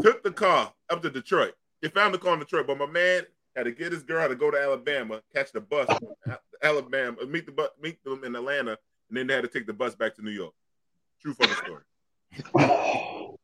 took 0.00 0.22
the 0.22 0.30
car 0.30 0.72
up 0.90 1.02
to 1.02 1.10
Detroit. 1.10 1.54
They 1.82 1.88
found 1.88 2.14
the 2.14 2.18
car 2.18 2.34
in 2.34 2.38
Detroit, 2.40 2.66
but 2.66 2.78
my 2.78 2.86
man 2.86 3.22
had 3.56 3.64
to 3.64 3.72
get 3.72 3.92
his 3.92 4.02
girl 4.02 4.28
to 4.28 4.34
go 4.34 4.50
to 4.50 4.58
Alabama, 4.58 5.20
catch 5.34 5.52
the 5.52 5.60
bus 5.60 5.86
from 5.88 6.36
Alabama, 6.62 7.24
meet 7.26 7.46
the 7.46 7.52
bu- 7.52 7.68
meet 7.80 8.02
them 8.04 8.24
in 8.24 8.34
Atlanta, 8.36 8.78
and 9.08 9.16
then 9.18 9.26
they 9.26 9.34
had 9.34 9.42
to 9.42 9.48
take 9.48 9.66
the 9.66 9.72
bus 9.72 9.94
back 9.94 10.14
to 10.16 10.22
New 10.22 10.30
York. 10.30 10.52
True 11.20 11.34
funny 11.34 11.52
story. 11.54 11.82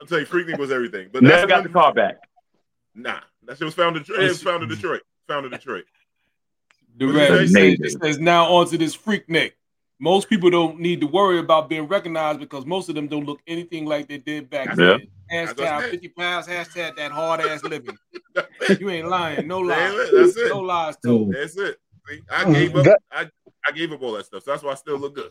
I'm 0.00 0.06
telling 0.08 0.24
you, 0.24 0.30
Freaknik 0.30 0.58
was 0.58 0.70
everything. 0.72 1.08
But 1.12 1.22
never 1.22 1.36
that's 1.36 1.48
got 1.48 1.62
the 1.62 1.68
car 1.68 1.92
back. 1.92 2.16
Nah, 2.94 3.20
that 3.44 3.58
shit 3.58 3.64
was 3.64 3.74
found 3.74 3.96
in 3.96 4.02
Detroit. 4.02 4.22
It 4.22 4.28
was 4.28 4.42
found 4.42 4.62
in 4.62 4.68
Detroit. 4.68 5.02
Found 5.28 5.46
in 5.46 5.52
Detroit. 5.52 5.84
The 6.96 7.06
rest 7.06 7.32
it 7.32 7.48
says, 7.48 7.94
it 7.94 8.02
says 8.02 8.18
now 8.18 8.46
onto 8.46 8.76
this 8.76 8.96
Freaknik. 8.96 9.52
Most 9.98 10.28
people 10.28 10.50
don't 10.50 10.80
need 10.80 11.00
to 11.00 11.06
worry 11.06 11.38
about 11.38 11.68
being 11.68 11.86
recognized 11.86 12.40
because 12.40 12.66
most 12.66 12.88
of 12.88 12.94
them 12.96 13.06
don't 13.06 13.24
look 13.24 13.40
anything 13.46 13.86
like 13.86 14.08
they 14.08 14.18
did 14.18 14.50
back 14.50 14.68
Yeah. 14.70 14.74
then. 14.74 15.08
That's 15.30 15.52
Hashtag 15.54 15.90
50 15.90 16.08
pounds, 16.08 16.46
hashtag 16.46 16.96
that 16.96 17.12
hard 17.12 17.40
ass 17.40 17.62
living. 17.64 17.96
You 18.80 18.90
ain't 18.90 19.08
lying. 19.08 19.46
No 19.46 19.60
lies. 19.60 19.92
it. 19.94 20.10
That's 20.14 20.36
it. 20.36 20.48
No 20.48 20.60
lies 20.60 20.96
told. 21.04 21.32
That's 21.34 21.56
it. 21.56 21.76
See, 22.08 22.20
I 22.30 22.52
gave 22.52 22.76
up. 22.76 22.84
That- 22.84 22.98
I, 23.12 23.30
I 23.66 23.70
gave 23.72 23.92
up 23.92 24.02
all 24.02 24.12
that 24.12 24.26
stuff. 24.26 24.42
So 24.42 24.50
that's 24.50 24.62
why 24.64 24.72
I 24.72 24.74
still 24.74 24.98
look 24.98 25.14
good. 25.14 25.30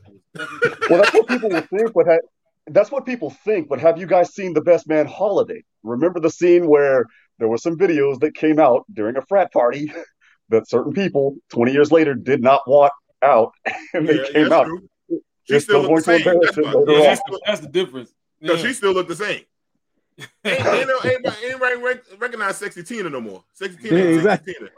Well, 0.90 1.02
that's 1.02 1.14
what 1.14 1.28
people 1.28 1.50
would 1.50 1.70
think, 1.70 1.92
but 1.94 2.08
ha- 2.08 2.18
that's 2.68 2.90
what 2.92 3.06
people 3.06 3.30
think. 3.30 3.68
But 3.68 3.80
have 3.82 4.00
you 4.00 4.08
guys 4.08 4.34
seen 4.34 4.54
the 4.54 4.62
Best 4.62 4.88
Man 4.88 5.06
Holiday? 5.06 5.64
Remember 5.84 6.20
the 6.22 6.30
scene 6.30 6.68
where 6.68 7.06
there 7.40 7.50
were 7.50 7.58
some 7.58 7.78
videos 7.78 8.20
that 8.22 8.36
came 8.36 8.58
out 8.58 8.86
during 8.94 9.18
a 9.18 9.22
frat 9.28 9.52
party 9.52 9.92
that 10.52 10.70
certain 10.70 10.94
people 10.94 11.36
20 11.50 11.72
years 11.72 11.92
later 11.92 12.14
did 12.14 12.42
not 12.42 12.62
want 12.68 12.94
out, 13.24 13.54
and 13.94 14.08
they 14.08 14.18
Yeah, 14.18 14.24
came 14.32 14.54
out. 14.54 14.66
true. 14.66 14.88
She 15.46 15.60
still 15.60 15.62
still 15.62 15.82
look 15.82 16.06
the 16.06 16.14
to 16.14 16.24
same. 16.24 16.40
That's 16.42 16.58
him 16.58 16.64
why. 16.66 16.74
later 16.74 16.92
Yeah, 16.92 17.10
on. 17.12 17.18
still, 17.18 17.40
that's 17.46 17.62
the 17.62 17.68
difference. 17.68 18.14
no, 18.40 18.54
Yeah. 18.54 18.62
she 18.62 18.74
still 18.74 18.94
looked 18.94 19.10
the 19.10 19.16
same. 19.16 19.42
Ain't, 20.46 20.68
ain't 20.68 20.88
no, 20.88 21.00
anybody, 21.00 21.36
anybody 21.46 22.00
recognize 22.20 22.58
Sexy 22.58 22.84
Tina 22.84 23.10
no 23.10 23.22
more. 23.22 23.44
Sexy 23.54 23.78
Tina, 23.78 23.96
Yeah, 23.96 24.04
ain't 24.04 24.18
exactly. 24.18 24.54
Sexy 24.54 24.70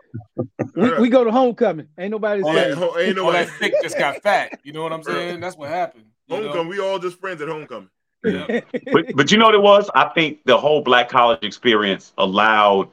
Tina. 0.74 0.94
We, 0.98 1.02
we 1.02 1.10
go 1.10 1.24
to 1.24 1.32
homecoming. 1.32 1.88
Ain't 1.98 2.12
nobody 2.12 2.44
All 2.44 2.54
saying. 2.54 2.70
that, 2.72 2.78
Ho- 2.78 2.98
ain't 2.98 3.20
all 3.20 3.32
that 3.32 3.50
thick 3.50 3.74
just 3.82 3.98
got 3.98 4.22
fat. 4.24 4.52
You 4.64 4.72
know 4.72 4.84
what 4.84 4.94
I'm 4.94 5.04
saying? 5.04 5.40
That's 5.42 5.58
what 5.58 5.70
happened. 5.70 6.06
You 6.28 6.38
know? 6.38 6.44
Homecoming. 6.44 6.70
We 6.70 6.80
all 6.80 6.98
just 7.00 7.20
friends 7.20 7.42
at 7.42 7.50
homecoming. 7.50 7.90
Yeah. 8.24 8.62
But 8.92 9.14
but 9.16 9.32
you 9.32 9.38
know 9.38 9.46
what 9.46 9.56
it 9.56 9.62
was? 9.62 9.90
I 9.96 10.06
think 10.10 10.40
the 10.46 10.58
whole 10.58 10.82
black 10.82 11.10
college 11.10 11.44
experience 11.44 12.14
allowed 12.18 12.90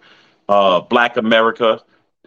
uh, 0.48 0.80
Black 0.80 1.16
America. 1.16 1.80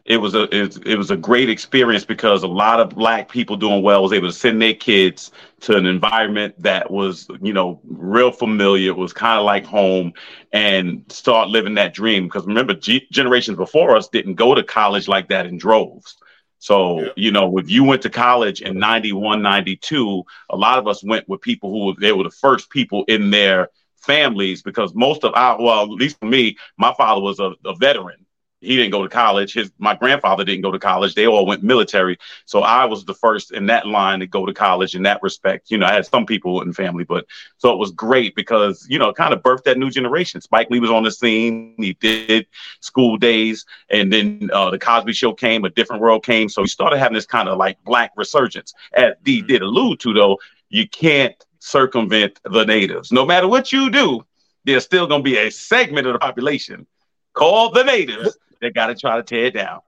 It 0.06 0.18
was 0.18 0.36
a 0.36 0.44
it, 0.56 0.86
it 0.86 0.98
was 0.98 1.12
a 1.12 1.18
great 1.18 1.50
experience 1.50 2.04
because 2.04 2.44
a 2.44 2.48
lot 2.48 2.82
of 2.82 2.90
black 2.90 3.30
people 3.30 3.56
doing 3.56 3.82
well 3.82 4.04
was 4.04 4.12
able 4.12 4.28
to 4.28 4.34
send 4.34 4.62
their 4.62 4.74
kids 4.74 5.32
to 5.62 5.78
an 5.78 5.86
environment 5.86 6.56
that 6.62 6.92
was 6.92 7.28
you 7.42 7.54
know 7.54 7.80
real 7.86 8.32
familiar. 8.32 8.92
It 8.92 8.98
was 8.98 9.14
kind 9.14 9.40
of 9.40 9.46
like 9.46 9.66
home, 9.66 10.14
and 10.52 11.06
start 11.10 11.50
living 11.50 11.76
that 11.76 11.94
dream. 11.94 12.26
Because 12.26 12.46
remember, 12.46 12.74
G- 12.74 13.08
generations 13.12 13.58
before 13.58 13.96
us 13.96 14.10
didn't 14.10 14.36
go 14.36 14.54
to 14.54 14.64
college 14.64 15.08
like 15.08 15.30
that 15.30 15.46
in 15.46 15.58
droves. 15.58 16.18
So, 16.60 17.02
Yeah. 17.02 17.08
you 17.16 17.32
know, 17.32 17.58
if 17.58 17.70
you 17.70 17.84
went 17.84 18.02
to 18.04 18.10
college 18.10 18.62
in 18.62 18.80
91, 18.80 19.42
92, 19.42 20.24
a 20.50 20.58
lot 20.58 20.80
of 20.80 20.88
us 20.88 21.04
went 21.04 21.28
with 21.30 21.42
people 21.42 21.72
who 21.72 21.86
were, 21.88 21.94
they 22.00 22.12
were 22.12 22.24
the 22.24 22.30
first 22.30 22.70
people 22.70 23.04
in 23.08 23.32
their 23.32 23.70
families 23.98 24.62
because 24.62 24.94
most 24.94 25.24
of 25.24 25.34
our, 25.36 25.62
well, 25.62 25.84
at 25.84 25.90
least 25.90 26.20
for 26.20 26.26
me, 26.26 26.58
my 26.78 26.94
father 26.96 27.22
was 27.22 27.40
a, 27.40 27.54
a 27.66 27.76
veteran. 27.76 28.23
He 28.64 28.76
didn't 28.76 28.92
go 28.92 29.04
to 29.04 29.10
college. 29.10 29.54
His 29.54 29.72
my 29.78 29.96
grandfather 29.96 30.44
didn't 30.44 30.62
go 30.62 30.72
to 30.72 30.80
college. 30.80 31.16
They 31.16 31.28
all 31.28 31.46
went 31.46 31.64
military. 31.64 32.18
So 32.46 32.62
I 32.62 32.86
was 32.86 33.04
the 33.06 33.14
first 33.14 33.52
in 33.52 33.66
that 33.68 33.86
line 33.88 34.20
to 34.22 34.28
go 34.28 34.46
to 34.46 34.54
college 34.54 34.96
in 34.96 35.04
that 35.04 35.22
respect. 35.22 35.70
You 35.72 35.78
know, 35.78 35.86
I 35.86 35.94
had 35.94 36.06
some 36.06 36.26
people 36.26 36.62
in 36.62 36.74
family, 36.74 37.04
but 37.04 37.26
so 37.58 37.72
it 37.72 37.78
was 37.78 37.92
great 37.92 38.36
because, 38.36 38.86
you 38.90 38.98
know, 39.00 39.10
it 39.10 39.16
kind 39.16 39.34
of 39.34 39.42
birthed 39.42 39.64
that 39.64 39.78
new 39.78 39.90
generation. 39.90 40.42
Spike 40.42 40.70
Lee 40.70 40.80
was 40.80 40.92
on 40.92 41.04
the 41.04 41.12
scene. 41.12 41.76
He 41.78 41.94
did 41.94 42.48
School 42.80 43.18
Daze 43.18 43.66
and 43.90 44.12
then 44.12 44.50
uh, 44.54 44.70
the 44.72 44.80
Cosby 44.80 45.14
Show 45.14 45.34
came, 45.34 45.66
a 45.66 45.70
different 45.70 46.02
world 46.02 46.24
came. 46.26 46.50
So 46.50 46.62
we 46.62 46.68
started 46.68 46.98
having 47.00 47.16
this 47.16 47.26
kind 47.26 47.50
of 47.50 47.58
like 47.58 47.78
black 47.84 48.12
resurgence. 48.16 48.74
As 48.94 49.14
D 49.24 49.42
Mhm. 49.42 49.48
did 49.48 49.62
allude 49.62 50.00
to, 50.02 50.14
though, 50.14 50.40
you 50.70 50.88
can't 50.88 51.36
circumvent 51.60 52.40
the 52.44 52.66
natives. 52.66 53.12
No 53.12 53.26
matter 53.26 53.48
what 53.48 53.72
you 53.72 53.90
do, 53.90 54.26
there's 54.66 54.84
still 54.84 55.08
going 55.08 55.22
to 55.22 55.30
be 55.30 55.38
a 55.38 55.50
segment 55.50 56.08
of 56.08 56.14
the 56.14 56.20
population 56.20 56.86
called 57.34 57.74
the 57.74 57.84
natives 57.84 58.38
that 58.64 58.74
got 58.74 58.88
to 58.88 58.96
try 58.96 59.18
to 59.18 59.24
tear 59.24 59.46
it 59.46 59.54
down. 59.54 59.82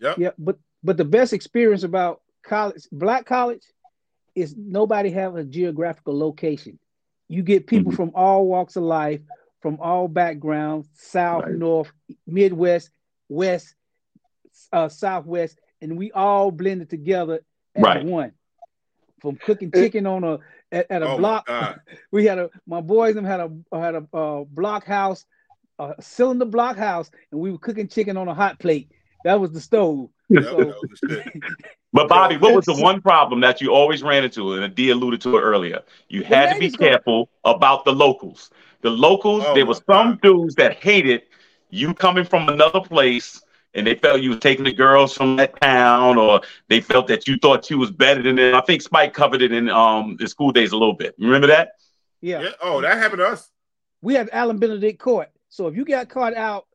Yeah, 0.00 0.14
Yeah, 0.16 0.30
but 0.38 0.58
but 0.82 0.96
the 0.96 1.04
best 1.04 1.32
experience 1.32 1.82
about 1.84 2.22
college, 2.42 2.86
black 2.92 3.26
college, 3.26 3.64
is 4.34 4.54
nobody 4.56 5.10
have 5.10 5.36
a 5.36 5.44
geographical 5.44 6.18
location. 6.18 6.78
You 7.28 7.42
get 7.42 7.66
people 7.66 7.92
Mhm. 7.92 7.96
from 7.96 8.12
all 8.14 8.46
walks 8.46 8.76
of 8.76 8.84
life, 8.84 9.20
from 9.60 9.78
all 9.80 10.08
backgrounds, 10.08 10.88
south, 10.94 11.46
Right. 11.46 11.54
north, 11.54 11.92
midwest, 12.26 12.90
west, 13.28 13.74
uh, 14.72 14.88
southwest. 14.88 15.58
and 15.82 15.98
we 15.98 16.10
all 16.12 16.50
blended 16.50 16.88
together 16.88 17.44
as 17.74 17.84
Right. 17.84 18.04
one. 18.04 18.32
From 19.20 19.36
cooking 19.36 19.72
chicken 19.72 20.06
on 20.06 20.24
a 20.24 20.38
at, 20.72 20.90
at 20.90 21.02
a 21.02 21.08
Oh 21.08 21.16
block, 21.16 21.46
we 22.12 22.24
had 22.26 22.38
a 22.38 22.50
my 22.66 22.80
boys 22.80 23.14
them 23.14 23.24
had 23.24 23.40
a 23.40 23.50
had 23.78 23.94
a 23.94 24.06
uh, 24.16 24.44
block 24.44 24.84
house, 24.84 25.24
a 25.78 25.94
cylinder 26.00 26.44
block 26.44 26.76
house, 26.76 27.10
and 27.30 27.40
we 27.40 27.50
were 27.50 27.58
cooking 27.58 27.88
chicken 27.88 28.16
on 28.16 28.28
a 28.28 28.34
hot 28.34 28.58
plate. 28.58 28.90
That 29.24 29.40
was 29.40 29.50
the 29.52 29.60
stove. 29.60 30.10
Yep, 30.28 30.44
So- 30.44 30.56
that 30.56 30.66
was 30.66 31.00
the 31.02 31.22
shit. 31.24 31.42
But 31.92 32.08
Bobby, 32.08 32.36
what 32.36 32.52
was 32.54 32.66
the 32.66 32.74
one 32.76 33.00
problem 33.00 33.40
that 33.40 33.62
you 33.62 33.72
always 33.72 34.02
ran 34.02 34.22
into? 34.22 34.52
And 34.52 34.74
D 34.74 34.90
alluded 34.90 35.22
to 35.22 35.38
it 35.38 35.40
earlier. 35.40 35.80
You 36.10 36.24
had 36.24 36.48
to 36.48 36.54
be 36.56 36.66
ladies 36.66 36.76
go- 36.76 36.86
careful 36.88 37.28
about 37.46 37.86
the 37.86 37.92
locals. 37.92 38.50
The 38.82 38.90
locals, 38.90 39.44
Oh, 39.46 39.54
there 39.54 39.64
were 39.64 39.74
some 39.74 39.84
God. 39.86 40.20
dudes 40.20 40.54
that 40.56 40.74
hated 40.74 41.22
you 41.70 41.94
coming 41.94 42.24
from 42.24 42.50
another 42.50 42.80
place, 42.82 43.40
and 43.72 43.86
they 43.86 43.94
felt 43.94 44.20
you 44.20 44.28
was 44.30 44.40
taking 44.40 44.64
the 44.66 44.74
girls 44.74 45.14
from 45.14 45.36
that 45.36 45.58
town, 45.62 46.18
or 46.18 46.42
they 46.68 46.82
felt 46.82 47.06
that 47.06 47.26
you 47.26 47.38
thought 47.38 47.70
you 47.70 47.78
was 47.78 47.90
better 47.90 48.20
than 48.22 48.36
them. 48.36 48.54
I 48.54 48.60
think 48.60 48.82
Spike 48.82 49.14
covered 49.14 49.40
it 49.40 49.52
in 49.52 49.70
um 49.70 50.16
the 50.18 50.28
School 50.28 50.52
Daze 50.52 50.72
a 50.72 50.76
little 50.76 50.94
bit. 50.94 51.14
You 51.16 51.28
remember 51.28 51.46
that? 51.46 51.70
Yeah. 52.20 52.42
Yeah. 52.42 52.50
Oh, 52.60 52.82
that 52.82 52.98
happened 52.98 53.20
to 53.20 53.26
us. 53.28 53.48
we 54.02 54.12
had 54.12 54.28
Allen 54.32 54.58
Benedict 54.58 54.98
Court. 54.98 55.30
So 55.48 55.68
if 55.68 55.76
you 55.76 55.84
got 55.84 56.08
caught 56.08 56.34
out 56.34 56.66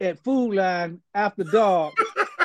at 0.00 0.18
food 0.18 0.54
line 0.54 1.00
after 1.14 1.44
dark 1.44 1.94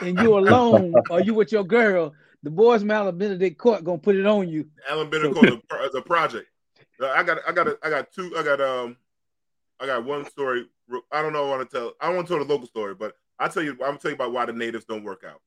and 0.01 0.19
you 0.19 0.37
alone 0.37 0.93
or 1.09 1.21
you 1.21 1.33
with 1.33 1.51
your 1.51 1.63
girl, 1.63 2.13
the 2.43 2.49
boys 2.49 2.81
from 2.81 2.91
Allen 2.91 3.17
Benedict 3.17 3.57
Court 3.57 3.83
gonna 3.83 3.97
put 3.97 4.15
it 4.15 4.25
on 4.25 4.49
you. 4.49 4.67
Allen 4.89 5.09
Benedict 5.09 5.35
Court 5.35 5.47
it 5.49 5.95
a- 5.95 6.01
project. 6.01 6.47
Uh, 7.01 7.07
I 7.07 7.23
got, 7.23 7.39
I 7.47 7.51
got, 7.51 7.67
a, 7.67 7.77
I 7.83 7.89
got 7.89 8.11
two. 8.13 8.33
I 8.37 8.43
got, 8.43 8.61
um, 8.61 8.95
I 9.79 9.85
got 9.85 10.05
one 10.05 10.25
story. 10.29 10.65
I 11.11 11.21
don't 11.21 11.33
know. 11.33 11.47
I 11.47 11.49
want 11.49 11.69
to 11.69 11.75
tell. 11.77 11.93
I 11.99 12.07
don't 12.07 12.15
want 12.15 12.27
to 12.27 12.33
tell 12.35 12.45
the 12.45 12.49
local 12.49 12.67
story, 12.67 12.95
but 12.95 13.15
I'll 13.39 13.49
tell 13.49 13.63
you. 13.63 13.71
I'm 13.71 13.77
gonna 13.79 13.97
tell 13.97 14.11
you 14.11 14.15
about 14.15 14.31
why 14.31 14.45
the 14.45 14.53
natives 14.53 14.85
don't 14.85 15.03
work 15.03 15.23
out. 15.27 15.41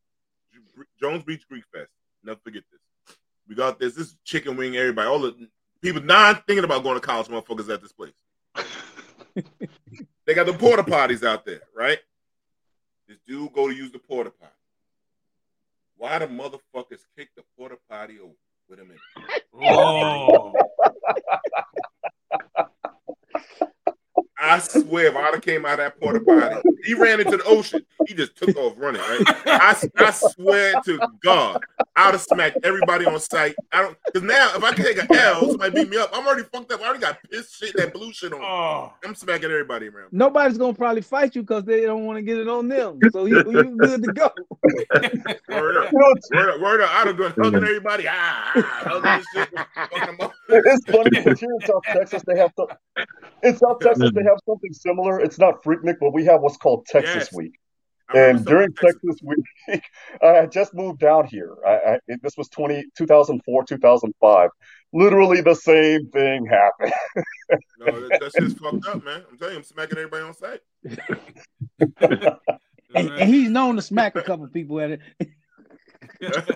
Jones 1.01 1.22
Beach 1.24 1.46
Greek 1.48 1.64
Fest. 1.72 1.90
Never 2.22 2.38
forget 2.42 2.64
this. 2.70 3.16
We 3.48 3.55
got 3.55 3.79
this. 3.79 3.94
This 3.94 4.16
chicken 4.24 4.57
wing. 4.57 4.77
Everybody, 4.77 5.09
all 5.09 5.20
the 5.20 5.48
people 5.81 6.03
not 6.03 6.46
thinking 6.46 6.64
about 6.64 6.83
going 6.83 7.01
to 7.01 7.07
college. 7.07 7.29
Motherfuckers 7.29 7.72
at 7.72 7.81
this 7.81 7.92
place. 7.92 8.12
they 10.29 10.35
got 10.35 10.45
the 10.45 10.53
porta 10.53 10.83
potties 10.83 11.27
out 11.27 11.47
there, 11.47 11.62
right? 11.75 11.99
This 13.09 13.17
dude 13.27 13.51
go 13.55 13.67
to 13.67 13.75
use 13.75 13.91
the 13.91 13.99
porta 13.99 14.31
potty. 14.31 14.53
Why 15.97 16.19
the 16.19 16.27
motherfuckers 16.27 17.01
kick 17.17 17.31
the 17.35 17.43
porta 17.57 17.79
potty 17.88 18.19
over 18.21 18.35
with 18.69 18.79
him 18.79 18.91
in? 18.91 18.99
Oh, 19.59 20.53
I 24.40 24.59
swear, 24.59 25.07
if 25.07 25.16
I'd 25.16 25.35
have 25.35 25.42
came 25.42 25.66
out 25.66 25.72
of 25.72 25.79
that 25.79 26.01
porta 26.01 26.20
potty, 26.20 26.57
he 26.85 26.94
ran 26.94 27.20
into 27.20 27.37
the 27.37 27.44
ocean. 27.44 27.85
He 28.07 28.14
just 28.14 28.37
took 28.37 28.57
off 28.57 28.74
running. 28.77 29.01
Right? 29.03 29.22
I, 29.46 29.77
I 29.96 30.11
swear 30.11 30.81
to 30.85 31.01
God, 31.22 31.61
I'd 31.96 32.14
have 32.14 32.22
smacked 32.22 32.59
everybody 32.64 33.05
on 33.05 33.18
site. 33.18 33.57
I 33.72 33.83
don't 33.83 33.96
because 34.07 34.22
now 34.22 34.53
if 34.55 34.62
I 34.62 34.72
can 34.72 34.85
take 34.85 34.98
an 34.98 35.09
L, 35.12 35.48
somebody 35.48 35.74
beat 35.74 35.90
me 35.90 35.96
up. 35.96 36.11
I'm 36.12 36.27
already 36.27 36.44
fucked 36.44 36.70
up. 36.72 36.81
I 36.81 36.85
already 36.85 37.01
got 37.01 37.18
piss 37.29 37.57
shit, 37.57 37.77
that 37.77 37.92
blue 37.92 38.12
shit 38.12 38.33
on. 38.33 38.40
oh. 38.40 38.92
I'm 39.05 39.14
smacking 39.14 39.51
everybody 39.51 39.88
around. 39.88 40.12
Nobody's 40.12 40.59
gonna 40.59 40.74
probably 40.74 41.03
fight 41.03 41.35
you 41.35 41.42
because 41.42 41.64
they 41.64 41.83
don't 41.83 42.07
want 42.07 42.16
to 42.18 42.22
get 42.22 42.38
it 42.38 42.48
on 42.48 42.68
them. 42.68 43.01
So 43.11 43.27
you 43.27 43.38
you 43.51 43.77
good 43.77 44.03
to 44.05 44.12
go. 44.12 44.31
Word 45.48 45.77
up, 45.77 45.92
You 45.92 45.98
know, 45.98 46.12
it's, 46.16 46.31
word 46.31 46.51
up, 46.51 46.61
word 46.61 46.81
up. 46.83 46.90
I'd 46.94 47.07
have 47.09 47.16
gone 47.16 47.35
hugging 47.37 47.64
everybody. 47.64 48.07
Ah, 48.09 48.53
ah 48.55 48.61
hugging 48.85 49.24
shit. 49.35 49.48
fucking 49.74 50.07
them 50.07 50.16
up. 50.20 50.33
it's 50.48 50.85
funny 50.85 51.11
because 51.11 51.40
here 51.40 51.51
in 51.51 51.66
South 51.66 51.83
Texas 51.85 52.22
they 52.27 52.38
have 52.38 52.55
to, 52.57 52.66
in 53.42 53.57
South 53.57 53.81
Texas 53.81 54.11
they 54.14 54.22
have 54.22 54.38
something 54.46 54.72
similar. 54.72 55.20
It's 55.20 55.38
not 55.38 55.62
Freaknik, 55.62 55.96
but 56.01 56.12
we 56.12 56.24
have 56.24 56.40
what's 56.40 56.57
called 56.57 56.87
Texas 56.87 57.14
Yes. 57.14 57.33
Week. 57.33 57.53
And 58.14 58.44
during 58.44 58.72
Texas. 58.72 59.01
Texas 59.07 59.22
Week, 59.22 59.83
I 60.22 60.29
had 60.29 60.51
just 60.51 60.72
moved 60.72 60.98
down 61.01 61.27
here. 61.27 61.55
I, 61.66 61.70
I, 61.70 61.98
this 62.22 62.38
was 62.38 62.48
20, 62.48 62.87
2004, 62.96 63.64
2005. 63.64 64.51
Literally 64.94 65.42
the 65.42 65.55
same 65.55 66.09
thing 66.11 66.46
happened. 66.46 66.92
No, 67.79 67.87
that, 68.09 68.20
that 68.20 68.33
shit's 68.38 68.53
fucked 68.61 68.87
up, 68.88 69.03
man. 69.03 69.22
I'm 69.31 69.38
telling 69.38 69.55
you, 69.55 69.59
I'm 69.61 69.64
smacking 69.64 69.96
everybody 69.96 70.22
on 70.22 70.35
site. 70.35 70.61
And, 72.94 73.11
and 73.11 73.29
he's 73.29 73.51
known 73.51 73.77
to 73.77 73.83
smack 73.83 74.16
a 74.16 74.22
couple 74.22 74.46
people 74.48 74.81
at 74.81 74.92
it. 74.92 75.01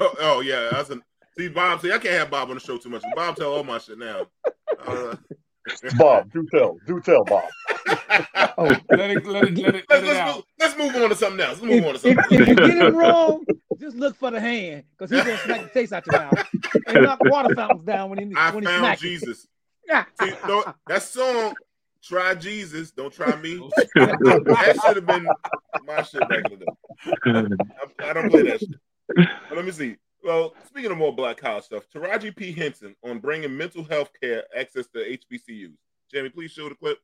oh, 0.01 0.15
oh, 0.21 0.41
yeah, 0.41 0.71
that's 0.73 0.89
a 0.89 0.99
see 1.37 1.49
Bob. 1.49 1.81
See, 1.81 1.93
I 1.93 1.99
can't 1.99 2.15
have 2.15 2.31
Bob 2.31 2.49
on 2.49 2.55
the 2.55 2.61
show 2.61 2.79
too 2.79 2.89
much. 2.89 3.03
Bob 3.15 3.37
tell 3.37 3.53
all 3.53 3.65
my 3.65 3.79
shit 3.79 3.99
now. 3.99 4.27
Uh, 4.87 5.17
Bob, 5.99 6.33
do 6.33 6.47
tell, 6.51 6.79
do 6.87 7.01
tell, 7.01 7.25
Bob. 7.25 7.45
Oh, 8.59 8.65
Let 8.91 9.11
it, 9.11 9.27
let 9.27 9.45
it, 9.45 9.59
let 9.59 9.75
it, 9.75 9.85
let 9.89 10.05
let's, 10.05 10.07
let's, 10.07 10.37
move, 10.37 10.45
let's 10.59 10.77
move 10.77 11.03
on 11.03 11.09
to 11.09 11.17
something 11.17 11.41
else. 11.41 11.61
Let's 11.61 11.63
move 11.63 11.73
if, 11.73 11.85
on 11.85 11.95
to 11.95 12.09
if, 12.09 12.17
something. 12.17 12.41
if 12.41 12.49
you 12.49 12.55
get 12.55 12.79
him 12.79 12.95
wrong, 12.95 13.47
just 13.81 13.97
look 13.97 14.17
for 14.17 14.31
the 14.31 14.41
hand 14.41 14.85
because 14.91 15.11
he's 15.11 15.25
gonna 15.25 15.39
smack 15.39 15.63
the 15.63 15.69
taste 15.69 15.93
out 15.93 16.07
your 16.07 16.19
mouth 16.19 16.39
and 16.87 17.03
knock 17.03 17.23
water 17.25 17.55
fountains 17.55 17.85
down 17.85 18.11
when 18.11 18.19
he 18.19 18.37
I 18.37 18.51
when 18.51 18.63
he 18.63 18.67
found 18.67 18.81
smack 18.81 18.99
Jesus. 18.99 19.47
it. 19.85 20.07
See, 20.15 20.33
no, 20.47 20.65
that 20.87 21.03
song, 21.03 21.55
"Try 22.03 22.35
Jesus, 22.35 22.91
Don't 22.93 23.13
Try 23.13 23.37
Me." 23.37 23.57
that 23.97 24.81
should 24.85 24.97
have 24.97 25.07
been 25.07 25.27
my 25.87 26.03
shit 26.03 26.29
back 26.29 26.45
in 26.45 26.51
the 26.51 26.57
day. 26.57 26.73
I, 28.01 28.11
I 28.11 28.13
don't 28.13 28.31
play 28.31 28.43
that 28.43 28.61
shit. 28.61 28.79
But 29.17 29.57
let 29.57 29.65
me 29.65 29.73
see. 29.73 29.97
Well, 30.23 30.55
speaking 30.67 30.93
of 30.93 30.99
more 30.99 31.15
black 31.15 31.39
college 31.39 31.65
stuff, 31.65 31.89
Taraji 31.93 32.35
P. 32.35 32.53
Henson 32.53 32.95
on 33.03 33.19
bringing 33.19 33.57
mental 33.57 33.83
health 33.83 34.11
care 34.21 34.45
access 34.57 34.87
to 34.89 34.99
HBCUs. 34.99 35.77
Jamie, 36.13 36.29
please 36.29 36.53
show 36.53 36.69
the 36.69 36.75
clip. 36.77 36.99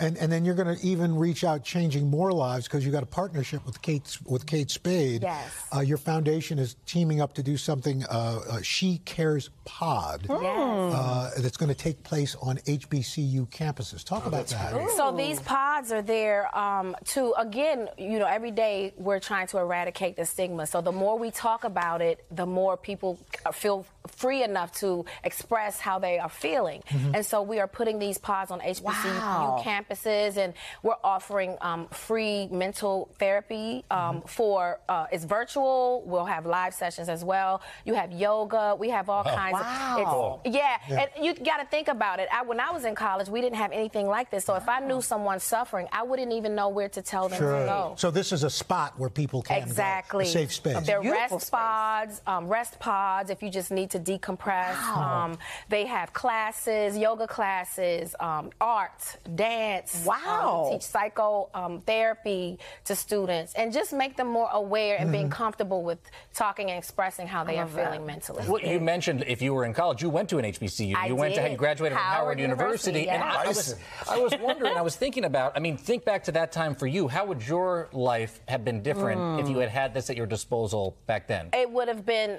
And 0.00 0.16
and 0.16 0.30
then 0.30 0.44
you're 0.44 0.54
going 0.54 0.76
to 0.76 0.86
even 0.86 1.16
reach 1.16 1.44
out, 1.44 1.64
changing 1.64 2.08
more 2.08 2.32
lives 2.32 2.66
because 2.66 2.84
you 2.86 2.92
got 2.92 3.02
a 3.02 3.06
partnership 3.06 3.64
with 3.66 3.82
Kate 3.82 4.18
with 4.24 4.46
Kate 4.46 4.70
Spade. 4.70 5.22
Yes. 5.22 5.50
Uh, 5.74 5.80
your 5.80 5.98
foundation 5.98 6.58
is 6.58 6.76
teaming 6.86 7.20
up 7.20 7.32
to 7.34 7.42
do 7.42 7.56
something. 7.56 8.04
Uh, 8.04 8.40
uh, 8.48 8.62
she 8.62 8.98
Cares 9.04 9.50
Pod. 9.64 10.26
Uh, 10.30 11.30
that's 11.38 11.56
going 11.56 11.68
to 11.68 11.74
take 11.74 12.02
place 12.02 12.36
on 12.40 12.58
HBCU 12.58 13.48
campuses. 13.50 14.04
Talk 14.04 14.26
about 14.26 14.46
that. 14.48 14.90
So 14.96 15.12
these 15.12 15.40
pods 15.40 15.92
are 15.92 16.02
there 16.02 16.56
um, 16.56 16.96
to, 17.06 17.34
again, 17.36 17.88
you 17.98 18.18
know, 18.18 18.26
every 18.26 18.50
day 18.50 18.92
we're 18.96 19.20
trying 19.20 19.46
to 19.48 19.58
eradicate 19.58 20.16
the 20.16 20.24
stigma. 20.24 20.66
So 20.66 20.80
the 20.80 20.92
more 20.92 21.18
we 21.18 21.30
talk 21.30 21.64
about 21.64 22.00
it, 22.00 22.24
the 22.30 22.46
more 22.46 22.76
people 22.76 23.18
feel 23.52 23.86
free 24.08 24.42
enough 24.42 24.72
to 24.80 25.04
express 25.24 25.78
how 25.80 25.98
they 25.98 26.18
are 26.18 26.28
feeling. 26.28 26.82
And 27.14 27.24
so 27.24 27.42
we 27.42 27.60
are 27.60 27.66
putting 27.68 27.98
these 27.98 28.18
pods 28.18 28.50
on 28.50 28.60
HBCU 28.60 28.82
Wow. 29.18 29.62
campuses, 29.64 30.36
and 30.36 30.54
we're 30.82 30.94
offering 31.04 31.56
um, 31.60 31.86
free 31.88 32.48
mental 32.50 33.10
therapy 33.18 33.84
um, 33.90 34.22
for. 34.22 34.80
Uh, 34.88 35.06
it's 35.12 35.24
virtual. 35.24 36.02
We'll 36.06 36.24
have 36.24 36.46
live 36.46 36.74
sessions 36.74 37.08
as 37.08 37.24
well. 37.24 37.62
You 37.84 37.94
have 37.94 38.12
yoga. 38.12 38.74
We 38.78 38.90
have 38.90 39.08
all 39.08 39.24
kinds 39.24 39.54
Wow. 39.54 40.40
of. 40.44 40.46
It's, 40.46 40.56
yeah, 40.56 41.08
and 41.14 41.24
you 41.24 41.34
got 41.34 41.58
to 41.58 41.66
think 41.66 41.88
about 41.88 42.20
it. 42.20 42.28
I, 42.32 42.42
when 42.42 42.60
I 42.60 42.70
was 42.70 42.84
in 42.84 42.94
college, 42.94 43.28
we 43.28 43.40
didn't 43.40 43.56
have 43.56 43.72
anything 43.72 44.06
like 44.06 44.30
this. 44.30 44.44
So 44.44 44.54
if 44.54 44.68
I 44.68 44.80
knew 44.80 45.00
someone 45.02 45.40
suffering, 45.40 45.88
I 45.92 46.02
wouldn't 46.02 46.32
even 46.32 46.54
know 46.54 46.68
where 46.68 46.88
to 46.90 47.02
tell 47.02 47.28
them 47.28 47.38
to 47.38 47.44
go. 47.44 47.94
So 47.96 48.10
this 48.10 48.32
is 48.32 48.44
a 48.44 48.50
spot 48.50 48.98
where 48.98 49.10
people 49.10 49.42
can 49.42 49.62
Exactly. 49.62 50.24
go, 50.24 50.30
safe 50.30 50.52
space. 50.52 50.86
They're 50.86 51.00
rest 51.02 51.32
space. 51.34 51.50
pods, 51.50 52.22
um, 52.26 52.48
rest 52.48 52.78
pods. 52.78 53.30
If 53.30 53.42
you 53.42 53.50
just 53.50 53.70
need 53.70 53.90
to 53.90 53.97
decompress, 54.00 54.76
um, 54.96 55.38
they 55.68 55.86
have 55.86 56.12
classes, 56.12 56.96
yoga 56.96 57.26
classes, 57.26 58.14
um, 58.20 58.50
art, 58.60 59.16
dance. 59.34 60.04
Wow. 60.06 60.66
um, 60.66 60.72
teach 60.72 60.86
psycho 60.86 61.50
um, 61.54 61.82
to 61.86 62.96
students, 62.96 63.54
and 63.54 63.72
just 63.72 63.92
make 63.92 64.16
them 64.16 64.28
more 64.28 64.48
aware 64.52 64.96
and 64.98 65.12
being 65.12 65.30
comfortable 65.30 65.82
with 65.82 65.98
talking 66.34 66.70
and 66.70 66.78
expressing 66.78 67.26
how 67.26 67.44
they 67.44 67.58
are 67.58 67.66
that. 67.68 67.92
feeling 67.92 68.06
mentally. 68.06 68.44
Well, 68.48 68.62
you 68.62 68.80
mentioned 68.80 69.24
if 69.26 69.42
you 69.42 69.54
were 69.54 69.64
in 69.64 69.74
college, 69.74 70.02
you 70.02 70.08
went 70.08 70.28
to 70.30 70.38
an 70.38 70.44
HBCU. 70.44 70.94
I 70.96 71.06
you 71.06 71.16
went 71.16 71.34
to 71.34 71.42
did. 71.42 71.52
you 71.52 71.56
graduated 71.56 71.96
from 71.96 72.04
Howard 72.04 72.38
Howard 72.38 72.40
University, 72.40 73.00
University, 73.00 73.10
and 73.10 73.22
I, 73.22 73.44
I 73.44 73.48
was. 73.48 73.76
I 74.08 74.18
was 74.18 74.32
wondering, 74.40 74.76
I 74.76 74.82
was 74.82 74.96
thinking 74.96 75.24
about. 75.24 75.52
I 75.56 75.60
mean, 75.60 75.76
think 75.76 76.04
back 76.04 76.24
to 76.24 76.32
that 76.32 76.52
time 76.52 76.74
for 76.74 76.86
you. 76.86 77.08
How 77.08 77.24
would 77.26 77.46
your 77.46 77.88
life 77.92 78.40
have 78.48 78.64
been 78.64 78.82
different 78.82 79.40
if 79.40 79.48
you 79.48 79.58
had 79.58 79.70
had 79.70 79.94
this 79.94 80.10
at 80.10 80.16
your 80.16 80.26
disposal 80.26 80.96
back 81.06 81.26
then? 81.26 81.48
it 81.52 81.70
would 81.70 81.88
have 81.88 82.04
been 82.06 82.38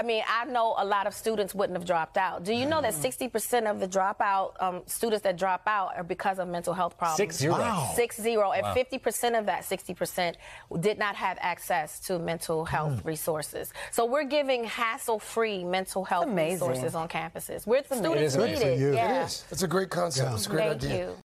I 0.00 0.02
mean, 0.02 0.22
I 0.26 0.46
know 0.46 0.74
a 0.78 0.84
lot 0.84 1.06
of 1.06 1.12
students 1.12 1.54
wouldn't 1.54 1.76
have 1.78 1.86
dropped 1.86 2.16
out. 2.16 2.42
Do 2.42 2.54
you 2.54 2.64
know 2.64 2.80
that 2.80 2.94
60% 2.94 3.70
of 3.70 3.80
the 3.80 3.86
dropout 3.86 4.52
um, 4.58 4.80
students 4.86 5.22
that 5.24 5.36
drop 5.36 5.60
out 5.66 5.94
are 5.94 6.02
because 6.02 6.38
of 6.38 6.48
mental 6.48 6.72
health 6.72 6.96
problems? 6.96 7.18
Six 7.18 7.36
zero. 7.36 7.58
Wow. 7.58 7.92
Six 7.94 8.18
zero, 8.18 8.52
and 8.52 8.64
50% 8.64 9.38
of 9.38 9.44
that 9.44 9.64
60% 9.64 10.36
did 10.80 10.98
not 10.98 11.16
have 11.16 11.36
access 11.42 12.00
to 12.06 12.18
mental 12.18 12.64
health 12.64 13.04
resources. 13.04 13.74
So 13.90 14.06
we're 14.06 14.24
giving 14.24 14.64
hassle-free 14.64 15.64
mental 15.64 16.06
health 16.06 16.28
amazing. 16.28 16.66
resources 16.66 16.94
on 16.94 17.06
campuses. 17.06 17.66
We're 17.66 17.84
students 17.84 18.22
is 18.22 18.36
need 18.38 18.42
amazing. 18.44 18.68
it. 18.68 18.78
You. 18.78 18.94
Yeah. 18.94 19.20
It 19.20 19.26
is. 19.26 19.44
It's 19.50 19.62
a 19.64 19.68
great 19.68 19.90
concept. 19.90 20.32
It's 20.32 20.46
a 20.46 20.48
great 20.48 20.80
Thank 20.80 20.84
idea. 20.84 20.96
you. 20.98 21.16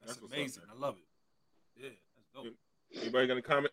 That's 0.00 0.12
That's 0.16 0.22
what's 0.22 0.32
up, 0.32 0.38
amazing. 0.38 0.62
I 0.74 0.80
love 0.80 0.96
it. 0.96 1.82
Yeah, 1.84 1.90
that's 2.16 2.46
dope. 2.46 2.54
Anybody 3.02 3.26
got 3.26 3.32
any 3.34 3.42
comment? 3.42 3.72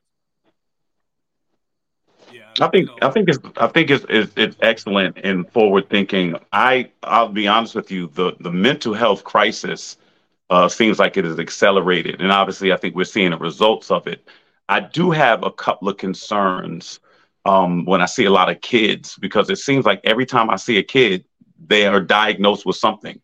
I 2.62 2.68
think 2.68 2.90
I 3.02 3.10
think 3.10 3.30
it's 3.30 3.40
I 3.58 3.68
think 3.68 3.90
it's, 3.90 4.06
it's 4.10 4.32
it's 4.36 4.58
excellent 4.62 5.18
and 5.24 5.50
forward 5.52 5.90
thinking. 5.90 6.36
I 6.52 6.92
I'll 7.04 7.30
be 7.30 7.48
honest 7.48 7.76
with 7.76 7.92
you, 7.92 8.08
the 8.08 8.34
the 8.40 8.52
mental 8.52 8.94
health 8.94 9.24
crisis 9.24 9.98
uh, 10.50 10.70
seems 10.70 11.00
like 11.00 11.18
it 11.18 11.26
is 11.26 11.40
accelerated, 11.40 12.22
and 12.22 12.32
obviously 12.32 12.72
I 12.72 12.78
think 12.78 12.96
we're 12.96 13.06
seeing 13.06 13.32
the 13.32 13.38
results 13.38 13.92
of 13.92 14.08
it. 14.08 14.28
I 14.68 14.80
do 14.80 15.12
have 15.12 15.44
a 15.44 15.52
couple 15.52 15.90
of 15.90 15.98
concerns 15.98 17.00
um, 17.46 17.86
when 17.86 18.02
I 18.02 18.06
see 18.06 18.26
a 18.26 18.32
lot 18.32 18.50
of 18.50 18.62
kids 18.62 19.16
because 19.18 19.50
it 19.50 19.58
seems 19.58 19.86
like 19.86 20.02
every 20.04 20.26
time 20.26 20.50
I 20.50 20.56
see 20.56 20.78
a 20.78 20.84
kid, 20.84 21.26
they 21.68 21.86
are 21.86 22.02
diagnosed 22.02 22.66
with 22.66 22.76
something. 22.76 23.22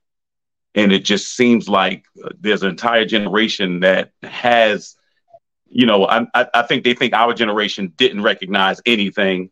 And 0.75 0.93
it 0.93 1.03
just 1.03 1.35
seems 1.35 1.67
like 1.67 2.05
uh, 2.23 2.29
there's 2.39 2.63
an 2.63 2.69
entire 2.69 3.05
generation 3.05 3.81
that 3.81 4.11
has, 4.23 4.95
you 5.71 5.85
know, 5.85 6.05
I, 6.05 6.27
I 6.33 6.61
think 6.63 6.83
they 6.83 6.93
think 6.93 7.13
our 7.13 7.33
generation 7.33 7.93
didn't 7.95 8.21
recognize 8.21 8.81
anything. 8.85 9.49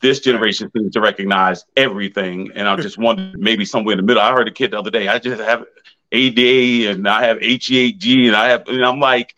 This 0.00 0.20
generation 0.20 0.70
seems 0.74 0.92
to 0.92 1.00
recognize 1.00 1.64
everything. 1.76 2.52
And 2.54 2.68
I 2.68 2.76
just 2.76 2.98
wonder 2.98 3.32
maybe 3.38 3.64
somewhere 3.64 3.94
in 3.94 3.98
the 3.98 4.04
middle. 4.04 4.22
I 4.22 4.32
heard 4.32 4.48
a 4.48 4.52
kid 4.52 4.70
the 4.70 4.78
other 4.78 4.90
day, 4.90 5.08
I 5.08 5.18
just 5.18 5.40
have 5.40 5.64
ADA 6.12 6.90
and 6.90 7.08
I 7.08 7.24
have 7.24 7.40
HEAG 7.40 8.28
and 8.28 8.36
I 8.36 8.48
have, 8.48 8.68
and 8.68 8.84
I'm 8.84 9.00
like, 9.00 9.34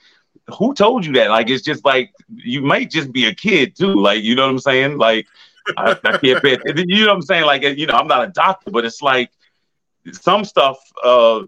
who 0.58 0.74
told 0.74 1.04
you 1.04 1.12
that? 1.14 1.30
Like, 1.30 1.48
it's 1.50 1.64
just 1.64 1.84
like 1.84 2.12
you 2.28 2.62
might 2.62 2.90
just 2.90 3.12
be 3.12 3.26
a 3.26 3.34
kid 3.34 3.76
too. 3.76 3.94
Like, 3.94 4.22
you 4.22 4.34
know 4.34 4.44
what 4.44 4.52
I'm 4.52 4.58
saying? 4.58 4.98
Like, 4.98 5.26
I, 5.76 5.92
I 6.04 6.18
can't 6.18 6.42
bet. 6.42 6.60
You 6.64 7.04
know 7.04 7.08
what 7.08 7.16
I'm 7.16 7.22
saying? 7.22 7.44
Like, 7.44 7.62
you 7.62 7.86
know, 7.86 7.94
I'm 7.94 8.06
not 8.06 8.28
a 8.28 8.32
doctor, 8.32 8.70
but 8.70 8.84
it's 8.84 9.02
like 9.02 9.30
some 10.12 10.44
stuff. 10.44 10.78
Uh, 11.02 11.42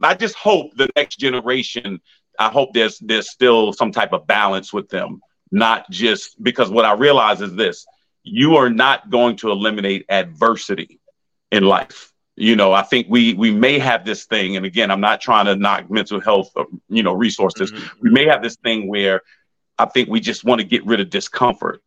I 0.00 0.14
just 0.14 0.34
hope 0.34 0.74
the 0.76 0.88
next 0.96 1.16
generation. 1.16 2.00
I 2.38 2.48
hope 2.50 2.72
there's 2.72 2.98
there's 2.98 3.30
still 3.30 3.72
some 3.72 3.92
type 3.92 4.12
of 4.12 4.26
balance 4.26 4.72
with 4.72 4.88
them, 4.88 5.20
not 5.50 5.90
just 5.90 6.42
because 6.42 6.70
what 6.70 6.84
I 6.84 6.92
realize 6.92 7.40
is 7.40 7.54
this: 7.54 7.86
you 8.22 8.56
are 8.56 8.70
not 8.70 9.10
going 9.10 9.36
to 9.38 9.50
eliminate 9.50 10.06
adversity 10.08 11.00
in 11.50 11.64
life. 11.64 12.12
You 12.36 12.54
know 12.54 12.72
i 12.72 12.82
think 12.82 13.08
we 13.10 13.34
we 13.34 13.50
may 13.50 13.80
have 13.80 14.04
this 14.04 14.26
thing 14.26 14.56
and 14.56 14.64
again 14.64 14.92
i'm 14.92 15.00
not 15.00 15.20
trying 15.20 15.46
to 15.46 15.56
knock 15.56 15.90
mental 15.90 16.20
health 16.20 16.52
uh, 16.54 16.66
you 16.88 17.02
know 17.02 17.12
resources. 17.12 17.72
Mm-hmm. 17.72 17.98
we 18.00 18.10
may 18.10 18.26
have 18.26 18.44
this 18.44 18.54
thing 18.54 18.86
where 18.86 19.22
i 19.76 19.86
think 19.86 20.08
we 20.08 20.20
just 20.20 20.44
want 20.44 20.60
to 20.60 20.64
get 20.64 20.86
rid 20.86 21.00
of 21.00 21.10
discomfort. 21.10 21.82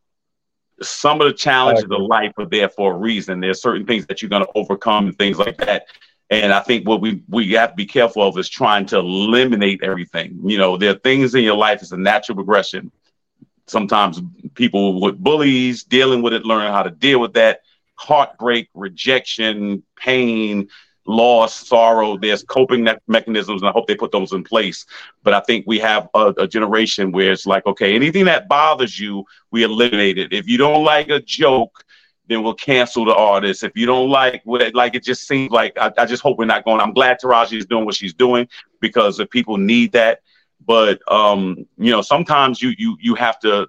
Some 0.82 1.22
of 1.22 1.28
the 1.28 1.34
challenges 1.34 1.86
of 1.86 2.02
life 2.02 2.34
are 2.38 2.48
there 2.48 2.68
for 2.68 2.94
a 2.94 2.98
reason. 2.98 3.40
There's 3.40 3.62
certain 3.62 3.86
things 3.86 4.08
that 4.08 4.22
you're 4.22 4.30
going 4.30 4.44
to 4.44 4.52
overcome 4.56 5.08
and 5.08 5.18
things 5.18 5.38
like 5.38 5.56
that 5.58 5.86
and 6.32 6.52
i 6.52 6.60
think 6.60 6.88
what 6.88 7.02
we 7.02 7.22
we 7.30 7.52
have 7.52 7.70
to 7.72 7.76
be 7.76 7.86
careful 7.86 8.24
of 8.24 8.38
is 8.38 8.50
trying 8.50 8.86
to 8.86 8.98
eliminate 8.98 9.84
everything 9.84 10.40
you 10.44 10.58
know 10.58 10.78
there 10.78 10.92
are 10.92 11.00
things 11.00 11.36
in 11.36 11.44
your 11.44 11.56
life 11.56 11.82
it's 11.82 11.92
a 11.92 11.98
natural 11.98 12.36
progression 12.36 12.92
sometimes 13.68 14.20
people 14.56 15.00
with 15.00 15.18
bullies 15.18 15.84
dealing 15.84 16.24
with 16.24 16.34
it 16.34 16.46
learning 16.46 16.74
how 16.74 16.82
to 16.82 16.92
deal 16.92 17.20
with 17.20 17.34
that 17.34 17.62
heartbreak, 18.02 18.68
rejection, 18.74 19.84
pain, 19.96 20.68
loss, 21.06 21.68
sorrow. 21.68 22.18
There's 22.18 22.44
coping 22.44 22.88
mechanisms, 23.08 23.62
and 23.62 23.70
I 23.70 23.72
hope 23.72 23.88
they 23.88 23.96
put 23.96 24.12
those 24.12 24.34
in 24.34 24.44
place. 24.44 24.86
But 25.24 25.34
I 25.34 25.40
think 25.42 25.66
we 25.68 25.80
have 25.80 26.10
a, 26.14 26.34
a, 26.38 26.48
generation 26.48 27.12
where 27.12 27.32
it's 27.32 27.46
like, 27.46 27.66
okay, 27.66 27.96
anything 27.96 28.26
that 28.26 28.48
bothers 28.48 29.00
you, 29.00 29.26
we 29.52 29.64
eliminate 29.64 30.18
it. 30.18 30.34
If 30.34 30.48
you 30.48 30.58
don't 30.58 30.84
like 30.84 31.10
a 31.10 31.22
joke, 31.22 31.84
then 32.28 32.44
we'll 32.44 32.54
cancel 32.54 33.06
the 33.06 33.16
artist. 33.16 33.64
If 33.64 33.74
you 33.76 33.86
don't 33.86 34.10
like 34.10 34.42
what, 34.46 34.74
like 34.74 34.96
it 34.96 35.04
just 35.04 35.28
seems 35.28 35.52
like 35.52 35.78
I, 35.78 35.92
I 35.98 36.06
just 36.06 36.24
hope 36.24 36.38
we're 36.38 36.46
not 36.46 36.66
going. 36.66 36.80
I'm 36.80 36.94
glad 36.94 37.20
Taraji 37.20 37.58
is 37.58 37.66
doing 37.66 37.86
what 37.86 37.96
she's 37.96 38.14
doing 38.14 38.48
because 38.80 39.20
if 39.20 39.30
people 39.30 39.58
need 39.58 39.92
that. 39.94 40.22
But 40.66 41.02
um, 41.12 41.66
you 41.78 41.92
know, 41.92 42.02
sometimes 42.02 42.62
you 42.62 42.74
you 42.78 42.96
you 43.02 43.16
have 43.16 43.40
to 43.40 43.68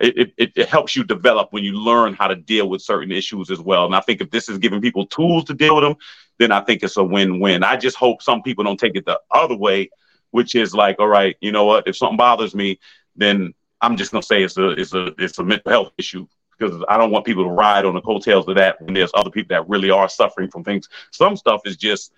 it, 0.00 0.32
it, 0.36 0.52
it, 0.56 0.68
helps 0.68 0.96
you 0.96 1.04
develop 1.04 1.52
when 1.52 1.62
you 1.62 1.74
learn 1.74 2.14
how 2.14 2.26
to 2.26 2.34
deal 2.34 2.68
with 2.68 2.82
certain 2.82 3.12
issues 3.12 3.50
as 3.50 3.60
well. 3.60 3.86
And 3.86 3.94
I 3.94 4.00
think 4.00 4.20
if 4.20 4.30
this 4.30 4.48
is 4.48 4.58
giving 4.58 4.80
people 4.80 5.06
tools 5.06 5.44
to 5.44 5.54
deal 5.54 5.76
with 5.76 5.84
them, 5.84 5.94
then 6.38 6.50
I 6.50 6.60
think 6.60 6.82
it's 6.82 6.96
a 6.96 7.04
win-win. 7.04 7.62
I 7.62 7.76
just 7.76 7.96
hope 7.96 8.20
some 8.20 8.42
people 8.42 8.64
don't 8.64 8.80
take 8.80 8.96
it 8.96 9.06
the 9.06 9.20
other 9.30 9.56
way, 9.56 9.90
which 10.32 10.56
is 10.56 10.74
like, 10.74 10.98
all 10.98 11.06
right, 11.06 11.36
you 11.40 11.52
know 11.52 11.66
what? 11.66 11.86
If 11.86 11.96
something 11.96 12.16
bothers 12.16 12.52
me, 12.52 12.80
then 13.14 13.54
I'm 13.80 13.96
just 13.96 14.10
gonna 14.10 14.22
say 14.22 14.42
it's 14.42 14.56
a 14.56 14.70
it's 14.70 14.92
a 14.92 15.14
it's 15.18 15.38
a 15.38 15.44
mental 15.44 15.70
health 15.70 15.92
issue 15.98 16.26
because 16.62 16.84
I 16.88 16.96
don't 16.96 17.10
want 17.10 17.24
people 17.24 17.44
to 17.44 17.50
ride 17.50 17.84
on 17.84 17.94
the 17.94 18.00
coattails 18.00 18.46
of 18.48 18.56
that 18.56 18.80
when 18.80 18.94
there's 18.94 19.10
other 19.14 19.30
people 19.30 19.54
that 19.54 19.68
really 19.68 19.90
are 19.90 20.08
suffering 20.08 20.50
from 20.50 20.64
things. 20.64 20.88
Some 21.10 21.36
stuff 21.36 21.62
is 21.64 21.76
just 21.76 22.12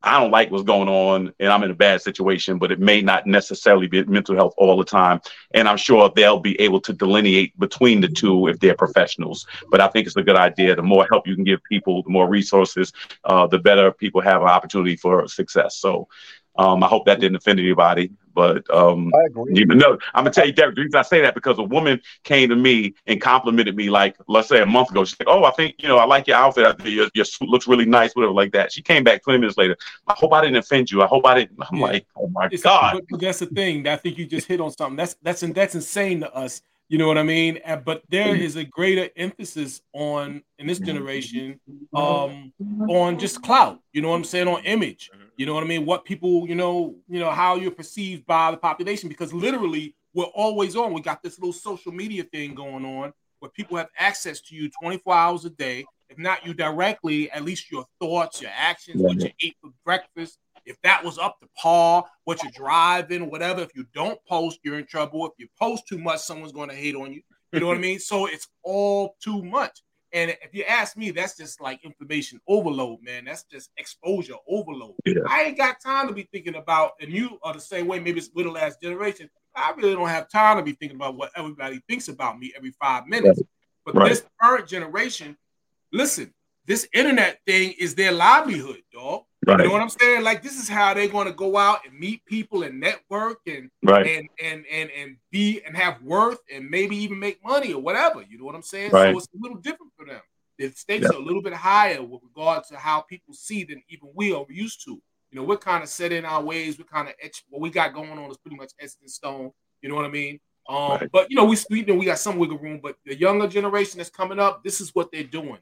I 0.00 0.20
don't 0.20 0.30
like 0.30 0.52
what's 0.52 0.62
going 0.62 0.88
on 0.88 1.32
and 1.40 1.48
I'm 1.48 1.64
in 1.64 1.72
a 1.72 1.74
bad 1.74 2.00
situation, 2.00 2.58
but 2.58 2.70
it 2.70 2.78
may 2.78 3.02
not 3.02 3.26
necessarily 3.26 3.88
be 3.88 4.04
mental 4.04 4.36
health 4.36 4.54
all 4.56 4.76
the 4.76 4.84
time. 4.84 5.20
And 5.54 5.68
I'm 5.68 5.76
sure 5.76 6.08
they'll 6.14 6.38
be 6.38 6.58
able 6.60 6.80
to 6.82 6.92
delineate 6.92 7.58
between 7.58 8.00
the 8.00 8.06
two 8.06 8.46
if 8.46 8.60
they're 8.60 8.76
professionals. 8.76 9.44
But 9.70 9.80
I 9.80 9.88
think 9.88 10.06
it's 10.06 10.16
a 10.16 10.22
good 10.22 10.36
idea. 10.36 10.76
The 10.76 10.82
more 10.82 11.04
help 11.10 11.26
you 11.26 11.34
can 11.34 11.42
give 11.42 11.64
people, 11.64 12.04
the 12.04 12.10
more 12.10 12.28
resources, 12.28 12.92
uh, 13.24 13.48
the 13.48 13.58
better 13.58 13.90
people 13.90 14.20
have 14.20 14.40
an 14.40 14.48
opportunity 14.48 14.94
for 14.94 15.26
success. 15.26 15.76
So 15.78 16.06
um, 16.56 16.84
I 16.84 16.86
hope 16.86 17.04
that 17.06 17.18
didn't 17.18 17.36
offend 17.36 17.58
anybody. 17.58 18.12
But 18.38 18.72
um, 18.72 19.10
I 19.16 19.26
agree. 19.26 19.52
You 19.56 19.66
know, 19.66 19.98
I'm 20.14 20.22
gonna 20.22 20.30
tell 20.30 20.46
you, 20.46 20.52
Derek. 20.52 20.76
The 20.76 20.82
reason 20.82 20.96
I 20.96 21.02
say 21.02 21.20
that 21.22 21.34
because 21.34 21.58
a 21.58 21.64
woman 21.64 22.00
came 22.22 22.48
to 22.50 22.54
me 22.54 22.94
and 23.08 23.20
complimented 23.20 23.74
me, 23.74 23.90
like 23.90 24.14
let's 24.28 24.46
say 24.46 24.62
a 24.62 24.66
month 24.66 24.92
ago. 24.92 25.04
She's 25.04 25.18
like, 25.18 25.26
"Oh, 25.26 25.42
I 25.42 25.50
think 25.50 25.74
you 25.80 25.88
know, 25.88 25.98
I 25.98 26.04
like 26.04 26.28
your 26.28 26.36
outfit. 26.36 26.64
I 26.64 26.84
Your, 26.84 27.08
your 27.14 27.24
suit 27.24 27.48
looks 27.48 27.66
really 27.66 27.84
nice, 27.84 28.14
whatever, 28.14 28.32
like 28.32 28.52
that." 28.52 28.70
She 28.70 28.80
came 28.80 29.02
back 29.02 29.24
20 29.24 29.40
minutes 29.40 29.58
later. 29.58 29.76
I 30.06 30.14
hope 30.16 30.32
I 30.32 30.42
didn't 30.42 30.54
offend 30.54 30.88
you. 30.88 31.02
I 31.02 31.08
hope 31.08 31.26
I 31.26 31.34
didn't. 31.34 31.58
I'm 31.60 31.78
yeah. 31.78 31.84
like, 31.84 32.06
oh 32.14 32.28
my 32.28 32.48
it's, 32.52 32.62
god. 32.62 32.92
But, 32.94 33.04
but 33.10 33.20
that's 33.20 33.40
the 33.40 33.46
thing. 33.46 33.88
I 33.88 33.96
think 33.96 34.16
you 34.18 34.24
just 34.24 34.46
hit 34.46 34.60
on 34.60 34.70
something. 34.70 34.94
That's 34.94 35.16
that's 35.20 35.40
that's 35.40 35.74
insane 35.74 36.20
to 36.20 36.32
us. 36.32 36.62
You 36.88 36.96
know 36.96 37.08
what 37.08 37.18
I 37.18 37.24
mean? 37.24 37.58
But 37.84 38.04
there 38.08 38.36
is 38.36 38.54
a 38.54 38.62
greater 38.62 39.10
emphasis 39.16 39.82
on 39.92 40.42
in 40.60 40.68
this 40.68 40.78
generation 40.78 41.58
um, 41.92 42.52
on 42.88 43.18
just 43.18 43.42
clout. 43.42 43.80
You 43.92 44.00
know 44.00 44.10
what 44.10 44.16
I'm 44.16 44.24
saying? 44.24 44.46
On 44.46 44.62
image. 44.64 45.10
You 45.38 45.46
know 45.46 45.54
what 45.54 45.62
I 45.62 45.66
mean? 45.68 45.86
What 45.86 46.04
people, 46.04 46.48
you 46.48 46.56
know, 46.56 46.96
you 47.08 47.20
know 47.20 47.30
how 47.30 47.54
you're 47.54 47.70
perceived 47.70 48.26
by 48.26 48.50
the 48.50 48.56
population 48.56 49.08
because 49.08 49.32
literally 49.32 49.94
we're 50.12 50.24
always 50.24 50.74
on. 50.74 50.92
We 50.92 51.00
got 51.00 51.22
this 51.22 51.38
little 51.38 51.52
social 51.52 51.92
media 51.92 52.24
thing 52.24 52.56
going 52.56 52.84
on 52.84 53.12
where 53.38 53.50
people 53.52 53.76
have 53.76 53.88
access 53.96 54.40
to 54.40 54.56
you 54.56 54.68
24 54.82 55.14
hours 55.14 55.44
a 55.44 55.50
day. 55.50 55.86
If 56.10 56.18
not 56.18 56.44
you 56.44 56.54
directly, 56.54 57.30
at 57.30 57.44
least 57.44 57.70
your 57.70 57.86
thoughts, 58.00 58.42
your 58.42 58.50
actions, 58.52 59.00
what 59.00 59.22
you 59.22 59.30
ate 59.40 59.56
for 59.62 59.70
breakfast, 59.84 60.40
if 60.66 60.76
that 60.82 61.04
was 61.04 61.18
up 61.18 61.38
to 61.38 61.48
par, 61.56 62.04
what 62.24 62.42
you're 62.42 62.50
driving, 62.50 63.30
whatever. 63.30 63.62
If 63.62 63.76
you 63.76 63.86
don't 63.94 64.18
post, 64.26 64.58
you're 64.64 64.78
in 64.80 64.86
trouble. 64.86 65.24
If 65.26 65.34
you 65.38 65.46
post 65.56 65.86
too 65.86 65.98
much, 65.98 66.18
someone's 66.18 66.50
going 66.50 66.70
to 66.70 66.74
hate 66.74 66.96
on 66.96 67.12
you. 67.12 67.22
You 67.52 67.60
know 67.60 67.68
what 67.68 67.76
I 67.76 67.80
mean? 67.80 68.00
So 68.00 68.26
it's 68.26 68.48
all 68.64 69.14
too 69.22 69.44
much. 69.44 69.82
And 70.12 70.30
if 70.42 70.54
you 70.54 70.64
ask 70.64 70.96
me, 70.96 71.10
that's 71.10 71.36
just 71.36 71.60
like 71.60 71.84
information 71.84 72.40
overload, 72.48 73.02
man. 73.02 73.26
That's 73.26 73.44
just 73.44 73.70
exposure 73.76 74.34
overload. 74.48 74.94
Yeah. 75.04 75.20
I 75.28 75.42
ain't 75.42 75.58
got 75.58 75.80
time 75.80 76.08
to 76.08 76.14
be 76.14 76.28
thinking 76.32 76.54
about, 76.54 76.92
and 77.00 77.12
you 77.12 77.38
are 77.42 77.52
the 77.52 77.60
same 77.60 77.86
way, 77.86 78.00
maybe 78.00 78.18
it's 78.18 78.30
with 78.34 78.46
the 78.46 78.52
last 78.52 78.80
generation. 78.80 79.28
I 79.54 79.72
really 79.76 79.94
don't 79.94 80.08
have 80.08 80.28
time 80.30 80.56
to 80.56 80.62
be 80.62 80.72
thinking 80.72 80.96
about 80.96 81.16
what 81.16 81.30
everybody 81.36 81.82
thinks 81.88 82.08
about 82.08 82.38
me 82.38 82.52
every 82.56 82.70
five 82.80 83.06
minutes. 83.06 83.40
Right. 83.40 83.48
But 83.84 83.94
right. 83.94 84.08
this 84.10 84.24
current 84.40 84.66
generation, 84.66 85.36
listen, 85.92 86.32
this 86.66 86.88
internet 86.92 87.40
thing 87.46 87.74
is 87.78 87.94
their 87.94 88.12
livelihood, 88.12 88.82
dog. 88.92 89.22
Right. 89.48 89.60
You 89.60 89.66
know 89.68 89.72
what 89.72 89.82
I'm 89.82 89.88
saying? 89.88 90.24
Like 90.24 90.42
this 90.42 90.60
is 90.60 90.68
how 90.68 90.92
they're 90.92 91.08
going 91.08 91.26
to 91.26 91.32
go 91.32 91.56
out 91.56 91.78
and 91.86 91.98
meet 91.98 92.22
people 92.26 92.64
and 92.64 92.78
network 92.78 93.38
and 93.46 93.70
right. 93.82 94.06
and 94.06 94.28
and 94.42 94.64
and 94.70 94.90
and 94.90 95.16
be 95.30 95.62
and 95.66 95.74
have 95.74 96.02
worth 96.02 96.40
and 96.54 96.68
maybe 96.68 96.96
even 96.96 97.18
make 97.18 97.42
money 97.42 97.72
or 97.72 97.80
whatever. 97.80 98.22
You 98.28 98.38
know 98.38 98.44
what 98.44 98.54
I'm 98.54 98.62
saying? 98.62 98.90
Right. 98.90 99.12
So 99.14 99.18
it's 99.18 99.28
a 99.28 99.38
little 99.40 99.56
different 99.56 99.92
for 99.96 100.04
them. 100.04 100.20
The 100.58 100.70
stakes 100.72 101.08
yeah. 101.10 101.16
are 101.16 101.20
a 101.20 101.24
little 101.24 101.40
bit 101.40 101.54
higher 101.54 102.02
with 102.02 102.20
regard 102.22 102.64
to 102.64 102.76
how 102.76 103.00
people 103.00 103.32
see 103.32 103.64
than 103.64 103.82
even 103.88 104.10
we 104.14 104.34
are 104.34 104.44
used 104.50 104.84
to. 104.84 105.00
You 105.30 105.40
know, 105.40 105.44
we're 105.44 105.56
kind 105.56 105.82
of 105.82 105.88
set 105.88 106.12
in 106.12 106.26
our 106.26 106.42
ways. 106.42 106.78
We're 106.78 106.84
kind 106.84 107.08
of 107.08 107.14
what 107.48 107.62
we 107.62 107.70
got 107.70 107.94
going 107.94 108.18
on 108.18 108.30
is 108.30 108.36
pretty 108.36 108.56
much 108.56 108.72
etched 108.78 108.96
in 109.00 109.08
stone. 109.08 109.52
You 109.80 109.88
know 109.88 109.94
what 109.94 110.04
I 110.04 110.08
mean? 110.08 110.40
Um, 110.68 110.90
right. 110.90 111.08
But 111.10 111.30
you 111.30 111.36
know, 111.36 111.46
we 111.46 111.56
you 111.70 111.86
know, 111.86 111.94
we 111.94 112.04
got 112.04 112.18
some 112.18 112.36
wiggle 112.36 112.58
room. 112.58 112.80
But 112.82 112.96
the 113.06 113.18
younger 113.18 113.48
generation 113.48 113.96
that's 113.96 114.10
coming 114.10 114.38
up, 114.38 114.62
this 114.62 114.82
is 114.82 114.94
what 114.94 115.10
they're 115.10 115.24
doing, 115.24 115.48
man. 115.48 115.58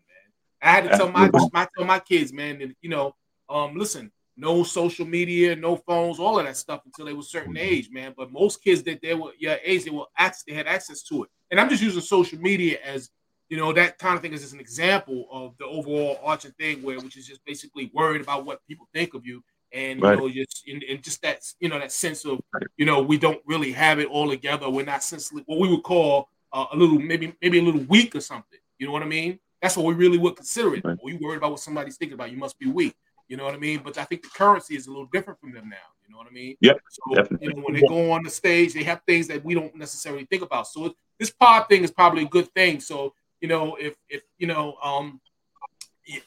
I 0.60 0.70
had 0.70 0.90
to 0.90 0.96
tell 0.96 1.10
my, 1.12 1.30
my 1.52 1.68
tell 1.76 1.86
my 1.86 2.00
kids, 2.00 2.32
man, 2.32 2.58
that 2.58 2.74
you 2.80 2.90
know, 2.90 3.14
um, 3.48 3.76
listen, 3.76 4.10
no 4.36 4.62
social 4.62 5.06
media, 5.06 5.56
no 5.56 5.76
phones, 5.76 6.18
all 6.18 6.38
of 6.38 6.44
that 6.44 6.56
stuff 6.56 6.82
until 6.84 7.06
they 7.06 7.12
were 7.12 7.20
a 7.20 7.24
certain 7.24 7.54
mm-hmm. 7.54 7.74
age, 7.74 7.90
man. 7.90 8.14
But 8.16 8.32
most 8.32 8.62
kids 8.62 8.82
that 8.84 9.00
they 9.00 9.14
were 9.14 9.32
your 9.38 9.56
age, 9.64 9.84
they 9.84 9.90
were 9.90 10.06
access, 10.16 10.44
they 10.46 10.54
had 10.54 10.66
access 10.66 11.02
to 11.04 11.24
it. 11.24 11.30
And 11.50 11.60
I'm 11.60 11.68
just 11.68 11.82
using 11.82 12.02
social 12.02 12.38
media 12.38 12.78
as 12.84 13.10
you 13.48 13.56
know 13.56 13.72
that 13.72 13.98
kind 13.98 14.16
of 14.16 14.22
thing 14.22 14.32
is 14.32 14.40
just 14.40 14.54
an 14.54 14.60
example 14.60 15.26
of 15.30 15.56
the 15.58 15.64
overall 15.64 16.18
arching 16.22 16.52
thing, 16.58 16.82
where 16.82 16.98
which 17.00 17.16
is 17.16 17.26
just 17.26 17.44
basically 17.44 17.90
worried 17.94 18.20
about 18.20 18.44
what 18.44 18.60
people 18.66 18.88
think 18.92 19.14
of 19.14 19.24
you, 19.24 19.42
and 19.72 20.00
you 20.00 20.16
know 20.16 20.28
just 20.28 20.64
and, 20.66 20.82
and, 20.82 21.02
just 21.02 21.22
that 21.22 21.40
you 21.60 21.68
know 21.68 21.78
that 21.78 21.92
sense 21.92 22.24
of 22.24 22.40
you 22.76 22.84
know 22.84 23.00
we 23.02 23.16
don't 23.16 23.40
really 23.46 23.72
have 23.72 24.00
it 24.00 24.08
all 24.08 24.28
together. 24.28 24.68
We're 24.68 24.84
not 24.84 25.04
sensitive. 25.04 25.44
What 25.46 25.60
we 25.60 25.68
would 25.68 25.84
call 25.84 26.28
uh, 26.52 26.66
a 26.72 26.76
little 26.76 26.98
maybe 26.98 27.34
maybe 27.40 27.60
a 27.60 27.62
little 27.62 27.82
weak 27.82 28.16
or 28.16 28.20
something. 28.20 28.58
You 28.78 28.86
know 28.86 28.92
what 28.92 29.02
I 29.02 29.06
mean? 29.06 29.38
That's 29.62 29.76
what 29.76 29.86
we 29.86 29.94
really 29.94 30.18
would 30.18 30.36
consider 30.36 30.74
it. 30.74 30.84
Right. 30.84 30.98
you 31.04 31.18
worried 31.20 31.38
about 31.38 31.52
what 31.52 31.60
somebody's 31.60 31.96
thinking 31.96 32.14
about, 32.14 32.30
you 32.30 32.36
must 32.36 32.58
be 32.58 32.66
weak. 32.66 32.94
You 33.28 33.36
know 33.36 33.44
what 33.44 33.54
I 33.54 33.58
mean? 33.58 33.80
But 33.82 33.98
I 33.98 34.04
think 34.04 34.22
the 34.22 34.28
currency 34.28 34.76
is 34.76 34.86
a 34.86 34.90
little 34.90 35.08
different 35.12 35.40
from 35.40 35.52
them 35.52 35.68
now. 35.68 35.76
You 36.06 36.12
know 36.12 36.18
what 36.18 36.28
I 36.28 36.32
mean? 36.32 36.56
Yep. 36.60 36.80
So 36.88 37.14
definitely. 37.14 37.46
you 37.48 37.54
know 37.54 37.62
when 37.62 37.74
they 37.74 37.82
go 37.82 38.12
on 38.12 38.22
the 38.22 38.30
stage, 38.30 38.72
they 38.74 38.84
have 38.84 39.02
things 39.06 39.26
that 39.28 39.44
we 39.44 39.54
don't 39.54 39.74
necessarily 39.76 40.24
think 40.26 40.42
about. 40.42 40.68
So 40.68 40.94
this 41.18 41.30
pod 41.30 41.68
thing 41.68 41.82
is 41.82 41.90
probably 41.90 42.22
a 42.22 42.28
good 42.28 42.48
thing. 42.54 42.80
So 42.80 43.14
you 43.40 43.48
know 43.48 43.76
if 43.76 43.96
if 44.08 44.22
you 44.38 44.46
know 44.46 44.76
um 44.82 45.20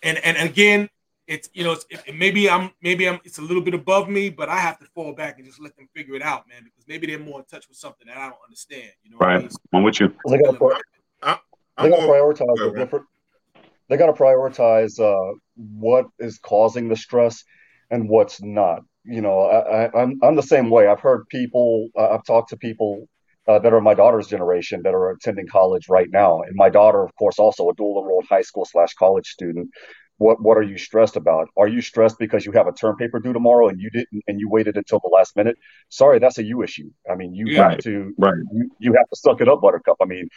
and 0.03 0.17
and 0.19 0.37
again 0.37 0.89
it's 1.27 1.47
you 1.53 1.63
know 1.63 1.73
it's, 1.73 1.85
it, 1.89 2.15
maybe 2.15 2.49
I'm 2.49 2.71
maybe 2.81 3.07
I'm 3.07 3.19
it's 3.23 3.37
a 3.37 3.41
little 3.41 3.61
bit 3.61 3.73
above 3.75 4.09
me, 4.09 4.29
but 4.29 4.49
I 4.49 4.57
have 4.57 4.79
to 4.79 4.85
fall 4.95 5.13
back 5.13 5.37
and 5.37 5.47
just 5.47 5.61
let 5.61 5.75
them 5.77 5.87
figure 5.95 6.15
it 6.15 6.23
out, 6.23 6.49
man, 6.49 6.63
because 6.63 6.87
maybe 6.87 7.07
they're 7.07 7.19
more 7.19 7.39
in 7.39 7.45
touch 7.45 7.69
with 7.69 7.77
something 7.77 8.07
that 8.07 8.17
I 8.17 8.23
don't 8.29 8.39
understand. 8.43 8.91
You 9.03 9.11
know, 9.11 9.17
what 9.17 9.29
I 9.29 9.33
Right. 9.35 9.41
mean? 9.43 9.51
I'm 9.73 9.83
with 9.83 9.99
you. 9.99 10.07
They 10.27 10.39
gotta, 10.39 10.81
I, 11.21 11.37
they 11.83 11.89
gotta 11.89 12.01
prioritize 12.01 12.47
Go 12.47 12.55
the 12.55 12.63
ahead. 12.63 12.75
different. 12.77 13.05
They 13.89 13.97
gotta 13.97 14.13
prioritize 14.13 14.99
uh, 14.99 15.33
what 15.55 16.05
is 16.19 16.37
causing 16.39 16.89
the 16.89 16.95
stress 16.95 17.43
and 17.89 18.07
what's 18.07 18.41
not. 18.41 18.81
You 19.03 19.21
know, 19.21 19.41
I, 19.41 19.85
I, 19.85 20.01
I'm 20.01 20.19
I'm 20.21 20.35
the 20.35 20.43
same 20.43 20.69
way. 20.69 20.87
I've 20.87 20.99
heard 20.99 21.27
people. 21.29 21.89
Uh, 21.97 22.09
I've 22.09 22.25
talked 22.25 22.49
to 22.49 22.57
people 22.57 23.07
uh, 23.47 23.59
that 23.59 23.73
are 23.73 23.81
my 23.81 23.95
daughter's 23.95 24.27
generation 24.27 24.81
that 24.83 24.93
are 24.93 25.09
attending 25.11 25.47
college 25.47 25.89
right 25.89 26.07
now, 26.11 26.41
and 26.41 26.55
my 26.55 26.69
daughter, 26.69 27.03
of 27.03 27.15
course, 27.15 27.39
also 27.39 27.69
a 27.69 27.73
dual 27.75 28.01
enrolled 28.01 28.25
high 28.29 28.43
school 28.43 28.65
slash 28.65 28.93
college 28.93 29.27
student. 29.27 29.69
What 30.17 30.41
what 30.41 30.57
are 30.57 30.63
you 30.63 30.77
stressed 30.77 31.15
about? 31.15 31.47
Are 31.57 31.67
you 31.67 31.81
stressed 31.81 32.19
because 32.19 32.45
you 32.45 32.51
have 32.51 32.67
a 32.67 32.73
term 32.73 32.97
paper 32.97 33.19
due 33.19 33.33
tomorrow 33.33 33.69
and 33.69 33.79
you 33.79 33.89
didn't 33.89 34.23
and 34.27 34.39
you 34.39 34.49
waited 34.49 34.75
until 34.77 34.99
the 34.99 35.09
last 35.11 35.35
minute? 35.35 35.55
Sorry, 35.87 36.19
that's 36.19 36.37
a 36.37 36.43
you 36.43 36.61
issue. 36.61 36.91
I 37.09 37.15
mean, 37.15 37.33
you 37.33 37.47
have 37.55 37.77
to 37.79 38.13
Right. 38.17 38.33
you, 38.53 38.69
you 38.79 38.93
have 38.93 39.07
to 39.09 39.15
suck 39.15 39.41
it 39.41 39.47
up, 39.47 39.61
Buttercup. 39.61 39.97
I 40.01 40.05
mean, 40.05 40.27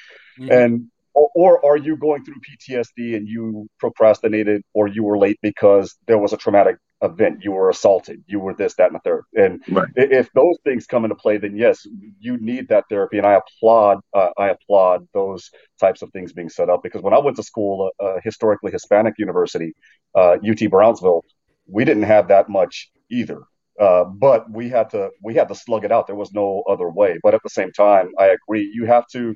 and 0.49 0.89
or, 1.15 1.31
or 1.35 1.73
are 1.73 1.77
you 1.77 1.97
going 1.97 2.25
through 2.25 2.37
PTSD 2.37 3.17
and 3.17 3.29
you 3.29 3.69
procrastinated 3.79 4.63
or 4.75 4.87
you 4.87 5.03
were 5.03 5.19
late 5.19 5.39
because 5.43 5.97
there 6.07 6.19
was 6.19 6.33
a 6.33 6.37
traumatic 6.37 6.77
event, 7.03 7.43
you 7.43 7.53
were 7.53 7.69
assaulted, 7.69 8.23
you 8.27 8.39
were 8.39 8.55
this, 8.55 8.75
that, 8.75 8.87
and 8.87 8.95
the 8.95 9.01
third. 9.01 9.25
And 9.35 9.61
Right. 9.69 9.89
if 9.97 10.33
those 10.33 10.57
things 10.65 10.87
come 10.87 11.05
into 11.05 11.17
play, 11.17 11.37
then 11.37 11.57
yes, 11.57 11.87
you 12.21 12.39
need 12.39 12.69
that 12.69 12.85
therapy. 12.89 13.19
And 13.19 13.27
I 13.27 13.35
applaud, 13.35 14.01
uh, 14.15 14.31
I 14.39 14.51
applaud 14.51 15.09
those 15.13 15.51
types 15.81 16.03
of 16.03 16.11
things 16.13 16.33
being 16.33 16.49
set 16.49 16.71
up 16.71 16.83
because 16.83 17.03
when 17.03 17.15
I 17.15 17.19
went 17.19 17.37
to 17.37 17.43
school, 17.43 17.91
a 18.01 18.05
uh, 18.05 18.21
historically 18.23 18.71
Hispanic 18.73 19.15
university, 19.19 19.75
uh, 20.15 20.37
UT 20.49 20.71
Brownsville, 20.71 21.25
we 21.67 21.85
didn't 21.85 22.05
have 22.05 22.29
that 22.29 22.49
much 22.49 22.91
either. 23.11 23.43
Uh, 23.81 24.05
but 24.05 24.51
we 24.51 24.69
had 24.69 24.91
to 24.91 25.11
we 25.23 25.35
had 25.35 25.49
to 25.49 25.55
slug 25.55 25.85
it 25.85 25.91
out. 25.91 26.07
There 26.07 26.15
was 26.15 26.33
no 26.33 26.63
other 26.69 26.91
way. 26.91 27.19
But 27.23 27.35
at 27.35 27.43
the 27.43 27.49
same 27.49 27.73
time, 27.73 28.11
I 28.19 28.27
agree. 28.27 28.71
You 28.73 28.85
have 28.85 29.07
to 29.13 29.35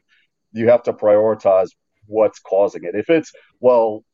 you 0.57 0.69
have 0.69 0.83
to 0.85 0.93
prioritize 0.93 1.71
what's 2.07 2.39
causing 2.39 2.85
it. 2.85 2.95
If 2.95 3.11
it's 3.11 3.33
well, 3.61 4.05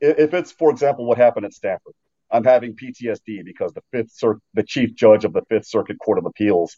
if 0.00 0.34
it's 0.34 0.52
for 0.52 0.70
example 0.70 1.06
what 1.06 1.18
happened 1.18 1.46
at 1.46 1.52
Stanford, 1.52 1.94
I'm 2.30 2.44
having 2.44 2.76
PTSD 2.76 3.44
because 3.44 3.72
the 3.72 3.82
fifth 3.92 4.12
cir- 4.12 4.40
the 4.54 4.62
chief 4.62 4.94
judge 4.94 5.24
of 5.24 5.32
the 5.32 5.42
Fifth 5.48 5.66
Circuit 5.66 5.98
Court 5.98 6.18
of 6.18 6.26
Appeals 6.26 6.76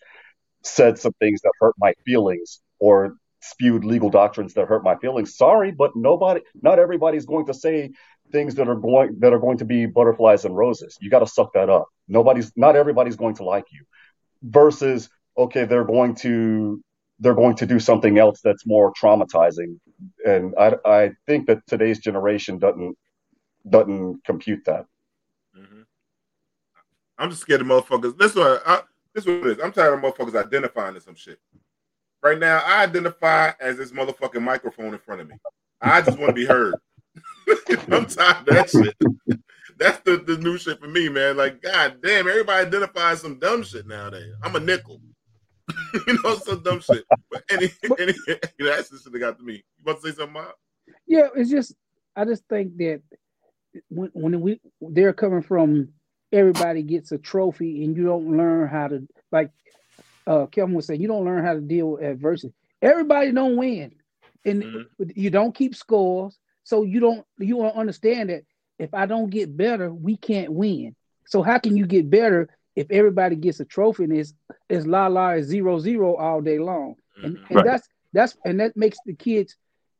said 0.62 0.98
some 0.98 1.12
things 1.20 1.40
that 1.42 1.52
hurt 1.60 1.74
my 1.78 1.92
feelings 2.04 2.60
or 2.78 3.16
spewed 3.40 3.84
legal 3.84 4.10
doctrines 4.10 4.54
that 4.54 4.68
hurt 4.68 4.84
my 4.84 4.96
feelings. 4.96 5.36
Sorry, 5.36 5.72
but 5.72 5.92
nobody, 5.94 6.42
not 6.62 6.78
everybody's 6.78 7.26
going 7.26 7.46
to 7.46 7.54
say 7.54 7.90
things 8.30 8.54
that 8.56 8.68
are 8.68 8.76
going 8.76 9.16
that 9.20 9.32
are 9.32 9.38
going 9.38 9.58
to 9.58 9.64
be 9.64 9.86
butterflies 9.86 10.44
and 10.44 10.56
roses. 10.56 10.96
You 11.00 11.10
got 11.10 11.20
to 11.20 11.26
suck 11.26 11.52
that 11.54 11.68
up. 11.68 11.86
Nobody's, 12.06 12.52
not 12.56 12.76
everybody's 12.76 13.16
going 13.16 13.36
to 13.36 13.44
like 13.44 13.64
you. 13.72 13.84
Versus, 14.42 15.08
okay, 15.36 15.64
they're 15.64 15.84
going 15.84 16.14
to 16.16 16.82
they're 17.20 17.34
going 17.34 17.54
to 17.56 17.66
do 17.66 17.78
something 17.78 18.18
else 18.18 18.40
that's 18.40 18.66
more 18.66 18.92
traumatizing, 18.94 19.78
and 20.26 20.54
I 20.58 20.74
I 20.84 21.10
think 21.26 21.46
that 21.46 21.66
today's 21.66 21.98
generation 21.98 22.58
doesn't 22.58 22.96
doesn't 23.68 24.24
compute 24.24 24.64
that. 24.64 24.86
Mm-hmm. 25.56 25.82
I'm 27.18 27.30
just 27.30 27.42
scared 27.42 27.60
of 27.60 27.66
motherfuckers. 27.66 28.18
This 28.18 28.34
one, 28.34 28.58
I, 28.66 28.80
this 29.14 29.26
what 29.26 29.36
it 29.36 29.46
is. 29.46 29.58
I'm 29.62 29.72
tired 29.72 29.94
of 29.94 30.00
motherfuckers 30.00 30.34
identifying 30.34 30.96
as 30.96 31.04
some 31.04 31.14
shit. 31.14 31.38
Right 32.22 32.38
now, 32.38 32.62
I 32.64 32.82
identify 32.82 33.52
as 33.60 33.76
this 33.76 33.92
motherfucking 33.92 34.42
microphone 34.42 34.92
in 34.94 34.98
front 34.98 35.20
of 35.20 35.28
me. 35.28 35.36
I 35.80 36.02
just 36.02 36.18
want 36.18 36.30
to 36.30 36.34
be 36.34 36.44
heard. 36.44 36.74
I'm 37.90 38.06
tired 38.06 38.48
of 38.48 38.54
that 38.54 38.70
shit. 38.70 39.40
That's 39.78 40.00
the, 40.00 40.18
the 40.18 40.36
new 40.36 40.58
shit 40.58 40.78
for 40.78 40.88
me, 40.88 41.08
man. 41.08 41.38
Like, 41.38 41.62
god 41.62 42.02
damn, 42.02 42.28
everybody 42.28 42.66
identifies 42.66 43.22
some 43.22 43.38
dumb 43.38 43.62
shit 43.62 43.86
nowadays. 43.86 44.32
I'm 44.42 44.54
a 44.54 44.60
nickel. 44.60 45.00
you 46.06 46.18
know, 46.22 46.36
some 46.36 46.62
dumb 46.62 46.80
shit. 46.80 47.04
But 47.30 47.44
any, 47.50 47.70
any 47.98 48.14
you 48.26 48.64
know, 48.64 48.76
that's 48.76 48.88
the 48.88 48.98
shit 48.98 49.12
that 49.12 49.18
got 49.18 49.38
to 49.38 49.44
me. 49.44 49.54
You 49.54 49.62
about 49.82 50.02
to 50.02 50.08
say 50.08 50.16
something, 50.16 50.34
Mark? 50.34 50.54
Yeah, 51.06 51.28
it's 51.34 51.50
just 51.50 51.74
I 52.16 52.24
just 52.24 52.44
think 52.48 52.76
that 52.78 53.02
when 53.88 54.10
when 54.12 54.40
we 54.40 54.60
they're 54.80 55.12
coming 55.12 55.42
from 55.42 55.88
everybody 56.32 56.82
gets 56.82 57.12
a 57.12 57.18
trophy 57.18 57.84
and 57.84 57.96
you 57.96 58.04
don't 58.04 58.36
learn 58.36 58.68
how 58.68 58.88
to 58.88 59.06
like 59.32 59.50
uh 60.26 60.46
Kevin 60.46 60.74
was 60.74 60.86
saying, 60.86 61.00
you 61.00 61.08
don't 61.08 61.24
learn 61.24 61.44
how 61.44 61.54
to 61.54 61.60
deal 61.60 61.92
with 61.92 62.02
adversity. 62.02 62.54
Everybody 62.82 63.32
don't 63.32 63.56
win. 63.56 63.94
And 64.44 64.86
you 65.14 65.28
don't 65.28 65.54
keep 65.54 65.74
scores. 65.74 66.38
So 66.64 66.82
you 66.82 67.00
don't 67.00 67.26
you 67.38 67.56
don't 67.56 67.76
understand 67.76 68.30
that 68.30 68.42
if 68.78 68.94
I 68.94 69.06
don't 69.06 69.28
get 69.28 69.54
better, 69.56 69.92
we 69.92 70.16
can't 70.16 70.52
win. 70.52 70.96
So 71.26 71.42
how 71.42 71.58
can 71.58 71.76
you 71.76 71.86
get 71.86 72.08
better 72.08 72.48
if 72.76 72.90
everybody 72.90 73.36
gets 73.36 73.60
a 73.60 73.64
trophy 73.64 74.04
and 74.04 74.16
it's 74.16 74.34
it's 74.68 74.86
la 74.86 75.06
la 75.08 75.30
is 75.30 75.46
zero 75.46 75.78
zero 75.78 76.14
all 76.16 76.40
day 76.40 76.58
long? 76.58 76.96
And, 77.22 77.38
and 77.50 77.58
Right. 77.58 77.64
that's 77.64 77.88
that's 78.12 78.36
and 78.44 78.60
that 78.60 78.76
makes 78.76 79.00
the 79.00 79.14
kids 79.14 79.56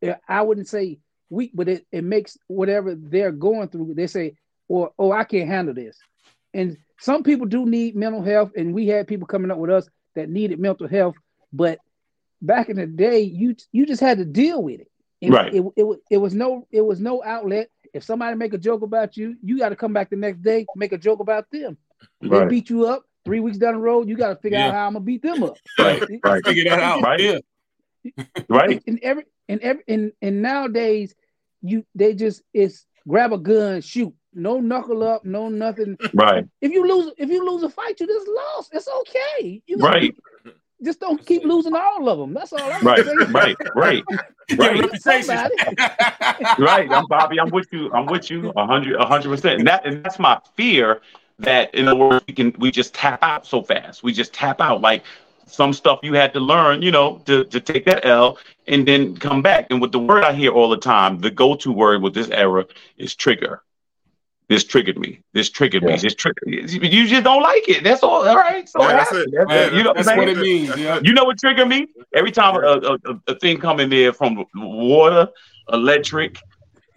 uh, 0.06 0.14
I 0.28 0.42
wouldn't 0.42 0.68
say 0.68 0.98
weak, 1.30 1.52
but 1.54 1.68
it, 1.68 1.86
it 1.92 2.04
makes 2.04 2.36
whatever 2.48 2.94
they're 2.94 3.32
going 3.32 3.68
through, 3.68 3.94
they 3.94 4.06
say, 4.06 4.34
or 4.68 4.92
oh, 4.98 5.12
I 5.12 5.24
can't 5.24 5.48
handle 5.48 5.74
this. 5.74 5.98
And 6.54 6.76
some 6.98 7.22
people 7.22 7.46
do 7.46 7.66
need 7.66 7.96
mental 7.96 8.22
health, 8.22 8.52
and 8.56 8.74
we 8.74 8.86
had 8.86 9.06
people 9.06 9.26
coming 9.26 9.50
up 9.50 9.58
with 9.58 9.70
us 9.70 9.88
that 10.14 10.28
needed 10.28 10.58
mental 10.58 10.88
health, 10.88 11.16
but 11.52 11.80
back 12.42 12.68
in 12.68 12.76
the 12.76 12.86
day, 12.86 13.20
you 13.20 13.54
you 13.72 13.86
just 13.86 14.00
had 14.00 14.18
to 14.18 14.24
deal 14.24 14.62
with 14.62 14.80
it. 14.80 14.88
And 15.22 15.34
Right. 15.34 15.54
It, 15.54 15.62
it, 15.76 15.98
it 16.10 16.16
was 16.18 16.34
no 16.34 16.66
it 16.70 16.82
was 16.82 17.00
no 17.00 17.22
outlet. 17.22 17.68
If 17.92 18.04
somebody 18.04 18.36
make 18.36 18.54
a 18.54 18.58
joke 18.58 18.82
about 18.82 19.16
you, 19.16 19.36
you 19.42 19.58
got 19.58 19.70
to 19.70 19.76
come 19.76 19.92
back 19.92 20.10
the 20.10 20.16
next 20.16 20.42
day, 20.42 20.68
make 20.74 20.92
a 20.92 20.98
joke 20.98 21.20
about 21.20 21.50
them. 21.50 21.76
They 22.20 22.28
Right. 22.28 22.48
beat 22.48 22.70
you 22.70 22.86
up 22.86 23.04
three 23.24 23.40
weeks 23.40 23.58
down 23.58 23.74
the 23.74 23.80
road. 23.80 24.08
You 24.08 24.16
got 24.16 24.28
to 24.30 24.36
figure 24.36 24.58
out 24.58 24.72
how 24.74 24.86
I'm 24.86 24.92
gonna 24.94 25.04
beat 25.04 25.22
them 25.22 25.42
up. 25.42 25.56
Right, 25.78 26.02
right. 26.24 26.44
Figure 26.44 26.64
that 26.64 26.80
out. 26.80 27.02
Right. 27.02 27.20
Yeah. 27.20 27.38
Right. 28.48 28.82
And 28.86 28.98
every 29.02 29.24
and 29.48 29.60
every 29.60 29.82
and, 29.86 30.12
and 30.22 30.42
nowadays, 30.42 31.14
you 31.62 31.84
they 31.94 32.14
just 32.14 32.42
it's 32.54 32.86
grab 33.06 33.32
a 33.32 33.38
gun, 33.38 33.80
shoot. 33.80 34.14
No 34.32 34.60
knuckle 34.60 35.02
up, 35.02 35.24
no 35.24 35.48
nothing. 35.48 35.98
Right. 36.14 36.46
If 36.60 36.72
you 36.72 36.86
lose, 36.86 37.12
if 37.18 37.28
you 37.28 37.44
lose 37.48 37.62
a 37.62 37.68
fight, 37.68 37.98
you 38.00 38.06
just 38.06 38.28
lost. 38.28 38.70
It's 38.72 38.88
okay. 38.88 39.62
You 39.66 39.76
know, 39.76 39.86
Right. 39.86 40.16
Just 40.82 41.00
don't 41.00 41.24
keep 41.26 41.44
losing 41.44 41.74
all 41.74 42.08
of 42.08 42.18
them. 42.18 42.32
That's 42.32 42.52
all 42.54 42.72
I'm 42.72 42.82
Right, 42.82 43.04
saying. 43.04 43.18
right, 43.32 43.56
right, 43.74 44.04
right. 44.56 45.00
Somebody. 45.00 45.54
right. 46.58 46.90
I'm 46.90 47.06
Bobby. 47.06 47.38
I'm 47.38 47.50
with 47.50 47.68
you. 47.72 47.92
I'm 47.92 48.06
with 48.06 48.30
you. 48.30 48.50
A 48.56 48.66
hundred, 48.66 48.96
a 48.98 49.04
hundred 49.04 49.28
percent. 49.28 49.58
And 49.58 49.68
that, 49.68 49.84
and 49.84 50.02
that's 50.02 50.18
my 50.18 50.40
fear. 50.56 51.02
That 51.40 51.74
in 51.74 51.88
other 51.88 51.98
words, 51.98 52.24
we 52.28 52.34
can 52.34 52.54
we 52.58 52.70
just 52.70 52.94
tap 52.94 53.22
out 53.22 53.46
so 53.46 53.62
fast. 53.62 54.02
We 54.02 54.12
just 54.12 54.32
tap 54.32 54.60
out. 54.60 54.80
Like 54.80 55.02
some 55.46 55.72
stuff 55.72 56.00
you 56.02 56.14
had 56.14 56.32
to 56.34 56.40
learn, 56.40 56.82
you 56.82 56.90
know, 56.90 57.22
to 57.26 57.44
to 57.44 57.60
take 57.60 57.84
that 57.86 58.04
L 58.04 58.38
and 58.66 58.86
then 58.86 59.16
come 59.16 59.42
back. 59.42 59.66
And 59.70 59.80
with 59.80 59.92
the 59.92 59.98
word 59.98 60.22
I 60.22 60.32
hear 60.32 60.52
all 60.52 60.68
the 60.68 60.76
time, 60.76 61.18
the 61.20 61.30
go-to 61.30 61.72
word 61.72 62.02
with 62.02 62.14
this 62.14 62.28
era 62.30 62.66
is 62.98 63.14
trigger. 63.14 63.62
This 64.48 64.64
triggered 64.64 64.98
me. 64.98 65.20
This 65.32 65.48
triggered 65.48 65.84
me. 65.84 65.96
This 65.96 66.14
triggered. 66.14 66.42
You 66.48 67.06
just 67.06 67.22
don't 67.22 67.42
like 67.42 67.68
it. 67.68 67.84
That's 67.84 68.02
all. 68.02 68.28
All 68.28 68.36
right. 68.36 68.68
So 68.68 68.82
Yeah, 68.82 68.92
that's 68.92 69.12
it. 69.12 69.30
That's 69.32 69.50
Yeah. 69.50 69.76
You 69.76 69.82
know 69.84 69.92
that's 69.94 70.08
what 70.08 70.18
what 70.18 70.28
it 70.28 70.38
means, 70.38 70.76
yeah. 70.76 71.00
You 71.02 71.12
know 71.12 71.24
what 71.24 71.38
trigger 71.38 71.64
me? 71.64 71.86
Every 72.14 72.32
time 72.32 72.56
a, 72.56 72.58
a, 72.58 72.94
a, 72.94 73.20
a 73.28 73.38
thing 73.38 73.58
come 73.58 73.78
in 73.78 73.90
there 73.90 74.12
from 74.12 74.44
water, 74.54 75.28
electric, 75.72 76.38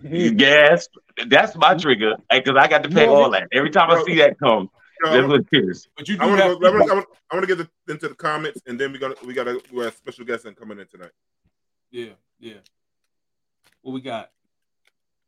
gas, 0.03 0.87
that's 1.27 1.55
my 1.55 1.75
trigger 1.75 2.15
because 2.29 2.55
I 2.57 2.67
got 2.67 2.83
to 2.83 2.89
pay 2.89 3.07
all 3.07 3.29
that. 3.31 3.47
Every 3.51 3.69
time 3.69 3.89
I 3.91 4.03
see 4.03 4.15
that 4.17 4.37
come, 4.39 4.69
that's 5.03 5.27
what 5.27 5.41
it 5.41 5.47
is. 5.51 5.87
But 5.97 6.07
you 6.07 6.17
I 6.19 6.25
want 6.27 6.41
to 6.41 6.59
go. 6.59 6.67
I 6.67 6.71
want 6.71 6.87
to. 6.87 7.17
I 7.31 7.35
want 7.35 7.47
to 7.47 7.55
get 7.55 7.57
the, 7.57 7.91
into 7.91 8.09
the 8.09 8.15
comments, 8.15 8.61
and 8.67 8.79
then 8.79 8.91
we're 8.91 8.99
gonna 8.99 9.15
we 9.25 9.33
got 9.33 9.47
a 9.47 9.61
we 9.71 9.83
have 9.83 9.93
a 9.93 9.97
special 9.97 10.25
guest 10.25 10.45
in 10.45 10.55
coming 10.55 10.79
in 10.79 10.87
tonight. 10.87 11.11
Yeah, 11.91 12.13
yeah. 12.39 12.55
What 13.81 13.93
we 13.93 14.01
got? 14.01 14.29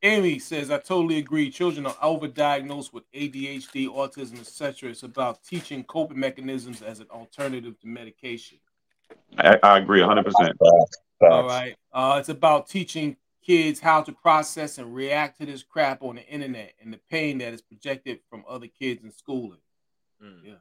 Amy 0.03 0.37
says, 0.37 0.69
I 0.69 0.77
totally 0.77 1.17
agree. 1.17 1.49
Children 1.49 1.87
are 1.87 1.95
overdiagnosed 1.95 2.93
with 2.93 3.11
ADHD, 3.11 3.87
autism, 3.87 4.39
etc. 4.39 4.91
It's 4.91 5.01
about 5.01 5.43
teaching 5.43 5.83
coping 5.83 6.19
mechanisms 6.19 6.83
as 6.83 6.99
an 6.99 7.07
alternative 7.09 7.79
to 7.79 7.87
medication. 7.87 8.59
I, 9.37 9.57
I 9.63 9.77
agree 9.79 10.01
100%. 10.01 10.31
All 11.21 11.47
right. 11.47 11.75
Uh, 11.91 12.17
it's 12.19 12.29
about 12.29 12.69
teaching 12.69 13.17
kids 13.45 13.79
how 13.79 14.01
to 14.01 14.11
process 14.11 14.77
and 14.77 14.95
react 14.95 15.39
to 15.39 15.45
this 15.45 15.63
crap 15.63 16.01
on 16.01 16.15
the 16.15 16.25
internet 16.27 16.73
and 16.81 16.91
the 16.91 16.99
pain 17.09 17.37
that 17.37 17.53
is 17.53 17.61
projected 17.61 18.19
from 18.29 18.43
other 18.47 18.67
kids 18.67 19.03
in 19.03 19.11
schooling. 19.11 19.59
Mm. 20.23 20.39
Yeah. 20.43 20.53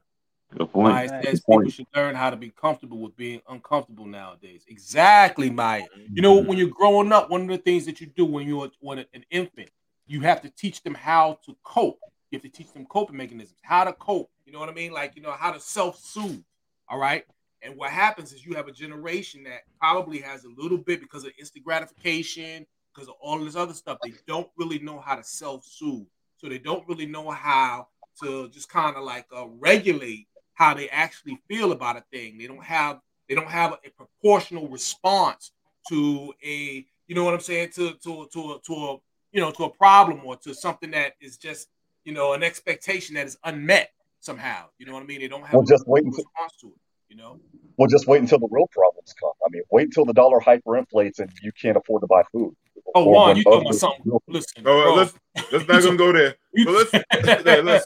Good 0.57 0.71
point. 0.71 0.93
Maya 0.93 1.07
Good 1.07 1.23
says 1.23 1.39
people 1.41 1.55
point. 1.55 1.73
should 1.73 1.87
learn 1.95 2.15
how 2.15 2.29
to 2.29 2.35
be 2.35 2.49
comfortable 2.49 2.99
with 2.99 3.17
being 3.17 3.41
uncomfortable 3.49 4.05
nowadays. 4.05 4.63
Exactly, 4.67 5.49
Maya. 5.49 5.85
You 6.11 6.21
know, 6.21 6.35
when 6.35 6.57
you're 6.57 6.69
growing 6.69 7.11
up, 7.11 7.29
one 7.29 7.41
of 7.41 7.47
the 7.47 7.57
things 7.57 7.85
that 7.87 7.99
you 7.99 8.07
do 8.07 8.25
when 8.25 8.47
you're 8.47 8.69
when 8.79 8.99
an 8.99 9.25
infant, 9.31 9.69
you 10.05 10.21
have 10.21 10.41
to 10.43 10.49
teach 10.49 10.83
them 10.83 10.93
how 10.93 11.39
to 11.45 11.55
cope. 11.63 11.99
You 12.29 12.37
have 12.37 12.43
to 12.43 12.49
teach 12.49 12.71
them 12.73 12.85
coping 12.85 13.17
mechanisms, 13.17 13.59
how 13.63 13.83
to 13.83 13.93
cope. 13.93 14.29
You 14.45 14.53
know 14.53 14.59
what 14.59 14.69
I 14.69 14.73
mean? 14.73 14.91
Like, 14.91 15.15
you 15.15 15.21
know, 15.21 15.31
how 15.31 15.51
to 15.51 15.59
self-soothe. 15.59 16.43
All 16.87 16.99
right. 16.99 17.25
And 17.61 17.75
what 17.75 17.89
happens 17.89 18.31
is 18.31 18.45
you 18.45 18.55
have 18.55 18.67
a 18.67 18.71
generation 18.71 19.43
that 19.45 19.61
probably 19.79 20.19
has 20.19 20.43
a 20.43 20.49
little 20.55 20.77
bit 20.77 20.99
because 21.01 21.25
of 21.25 21.31
instant 21.39 21.65
gratification, 21.65 22.67
because 22.95 23.09
of 23.09 23.15
all 23.19 23.43
this 23.43 23.55
other 23.55 23.73
stuff. 23.73 23.99
They 24.03 24.13
don't 24.27 24.49
really 24.57 24.79
know 24.79 24.99
how 24.99 25.15
to 25.15 25.23
self-soothe. 25.23 26.07
so 26.37 26.47
they 26.49 26.59
don't 26.59 26.87
really 26.87 27.05
know 27.05 27.29
how 27.29 27.87
to 28.23 28.47
just 28.49 28.69
kind 28.69 28.95
of 28.95 29.03
like 29.03 29.25
uh, 29.35 29.47
regulate 29.47 30.27
how 30.53 30.73
they 30.73 30.89
actually 30.89 31.37
feel 31.47 31.71
about 31.73 31.97
a 31.97 32.03
thing. 32.11 32.37
They 32.37 32.47
don't 32.47 32.63
have 32.63 32.99
they 33.27 33.35
don't 33.35 33.49
have 33.49 33.73
a 33.73 33.89
proportional 33.89 34.67
response 34.69 35.51
to 35.89 36.33
a 36.43 36.85
you 37.07 37.15
know 37.15 37.23
what 37.23 37.33
I'm 37.33 37.39
saying 37.41 37.71
to 37.75 37.93
to 37.93 38.27
to 38.31 38.53
a, 38.53 38.59
to 38.65 38.73
a 38.73 38.97
you 39.31 39.41
know 39.41 39.51
to 39.51 39.65
a 39.65 39.69
problem 39.69 40.21
or 40.23 40.37
to 40.37 40.53
something 40.53 40.91
that 40.91 41.13
is 41.19 41.37
just 41.37 41.67
you 42.05 42.13
know 42.13 42.33
an 42.33 42.43
expectation 42.43 43.15
that 43.15 43.27
is 43.27 43.37
unmet 43.43 43.91
somehow. 44.19 44.65
You 44.77 44.85
know 44.85 44.93
what 44.93 45.03
I 45.03 45.05
mean? 45.05 45.19
They 45.19 45.27
don't 45.27 45.43
have 45.43 45.53
Well, 45.53 45.63
a 45.63 45.65
just 45.65 45.85
wait 45.87 46.05
until 46.05 46.23
response 46.23 46.53
to 46.61 46.67
it. 46.67 46.79
You 47.09 47.17
know. 47.17 47.39
We'll 47.77 47.89
just 47.89 48.07
wait 48.07 48.21
until 48.21 48.39
the 48.39 48.47
real 48.49 48.67
problems 48.71 49.13
come. 49.19 49.31
I 49.45 49.49
mean, 49.51 49.63
wait 49.69 49.83
until 49.87 50.05
the 50.05 50.13
dollar 50.13 50.39
hyperinflates 50.39 51.19
and 51.19 51.29
you 51.41 51.51
can't 51.51 51.75
afford 51.75 52.01
to 52.01 52.07
buy 52.07 52.23
food. 52.31 52.55
Oh, 52.95 53.03
Or 53.03 53.11
Juan, 53.13 53.27
when 53.27 53.37
you 53.37 53.43
talking 53.43 53.61
about 53.61 53.75
something? 53.75 54.19
Listen, 54.27 54.63
Oh, 54.65 54.83
bro. 54.83 54.95
let's 54.95 55.13
let's 55.51 55.67
not 55.67 55.83
gonna 55.83 55.97
go 55.97 56.11
there. 56.13 56.35
But 56.65 56.73
let's, 56.73 56.93
yeah, 56.93 57.55
let's 57.63 57.85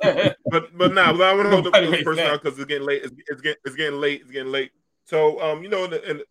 but 0.52 0.78
but 0.78 0.94
now 0.94 1.12
nah, 1.12 1.26
I 1.26 1.34
want 1.34 1.48
to 1.48 1.50
hold 1.50 1.66
the, 1.66 1.70
Nobody 1.72 1.86
the 1.88 1.92
makes 1.92 2.04
person 2.04 2.26
out 2.28 2.44
because 2.44 2.60
it's 2.60 2.68
getting 2.68 2.86
late. 2.86 3.04
It's, 3.04 3.14
it's 3.28 3.42
getting 3.42 3.60
it's 3.66 3.76
getting 3.76 4.00
late. 4.00 4.22
It's 4.22 4.30
getting 4.30 4.52
late. 4.52 4.72
So 5.06 5.42
um, 5.42 5.64
you 5.64 5.70
know, 5.70 5.86
and, 5.86 5.94
and 5.96 6.22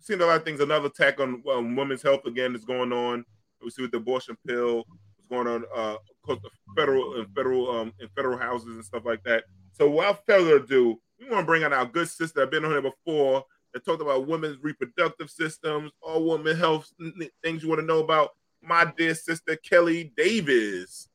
seeing 0.00 0.20
a 0.20 0.26
lot 0.26 0.36
of 0.36 0.44
things. 0.44 0.60
Another 0.60 0.86
attack 0.86 1.18
on 1.18 1.42
um, 1.52 1.74
women's 1.74 2.02
health 2.02 2.24
again 2.26 2.54
is 2.54 2.64
going 2.64 2.92
on. 2.92 3.24
We 3.62 3.70
see 3.70 3.82
with 3.82 3.90
the 3.90 3.96
abortion 3.96 4.36
pill. 4.46 4.84
What's 5.16 5.28
going 5.28 5.48
on? 5.48 5.64
Uh, 5.74 5.94
of 5.94 6.22
course, 6.22 6.38
the 6.42 6.50
federal 6.76 7.16
and 7.16 7.26
federal 7.34 7.68
um 7.76 7.92
in 7.98 8.08
federal 8.14 8.38
houses 8.38 8.76
and 8.76 8.84
stuff 8.84 9.04
like 9.04 9.24
that. 9.24 9.42
So 9.72 9.90
without 9.90 10.24
further 10.26 10.58
ado, 10.58 11.00
we 11.18 11.28
want 11.28 11.40
to 11.42 11.46
bring 11.46 11.64
on 11.64 11.72
our 11.72 11.86
good 11.86 12.08
sister. 12.08 12.42
I've 12.42 12.52
been 12.52 12.64
on 12.64 12.70
here 12.70 12.82
before. 12.82 13.44
That 13.74 13.84
talked 13.84 14.00
about 14.00 14.26
women's 14.26 14.62
reproductive 14.62 15.30
systems, 15.30 15.92
all 16.00 16.24
women 16.24 16.56
health 16.56 16.90
n- 17.00 17.12
n- 17.20 17.28
things 17.42 17.62
you 17.62 17.68
want 17.68 17.80
to 17.80 17.86
know 17.86 18.00
about. 18.00 18.30
My 18.62 18.90
dear 18.96 19.14
sister 19.14 19.56
Kelly 19.56 20.12
Davis. 20.16 21.08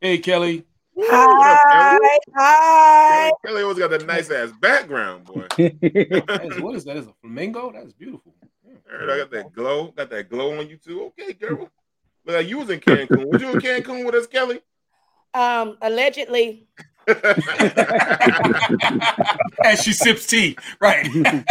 Hey, 0.00 0.18
Kelly. 0.18 0.64
Woo, 0.94 1.04
what 1.06 1.46
up, 1.46 1.60
Kelly? 1.70 1.98
Hi, 2.02 2.18
hi. 2.36 3.08
Kelly, 3.08 3.32
Kelly 3.44 3.62
always 3.62 3.78
got 3.78 3.92
a 3.92 4.04
nice 4.04 4.30
ass 4.30 4.52
background, 4.60 5.24
boy. 5.24 5.46
That 5.58 6.40
is, 6.44 6.60
what 6.60 6.74
is 6.76 6.84
that? 6.84 6.96
Is 6.96 7.06
a 7.06 7.14
flamingo? 7.20 7.72
That 7.72 7.84
is 7.84 7.92
beautiful. 7.92 8.34
Heard 8.88 9.10
I 9.10 9.18
got 9.18 9.30
that 9.32 9.52
glow, 9.52 9.88
got 9.88 10.10
that 10.10 10.30
glow 10.30 10.58
on 10.58 10.68
you 10.68 10.76
too. 10.76 11.12
Okay, 11.18 11.32
girl. 11.32 11.68
But 12.24 12.36
like 12.36 12.48
you 12.48 12.58
was 12.58 12.70
in 12.70 12.80
Cancun. 12.80 13.26
Was 13.26 13.42
you 13.42 13.50
in 13.50 13.58
Cancun 13.58 14.06
with 14.06 14.14
us, 14.14 14.26
Kelly? 14.26 14.60
Um, 15.34 15.76
allegedly, 15.82 16.68
As 19.64 19.82
she 19.82 19.92
sips 19.92 20.26
tea, 20.26 20.56
right? 20.80 21.06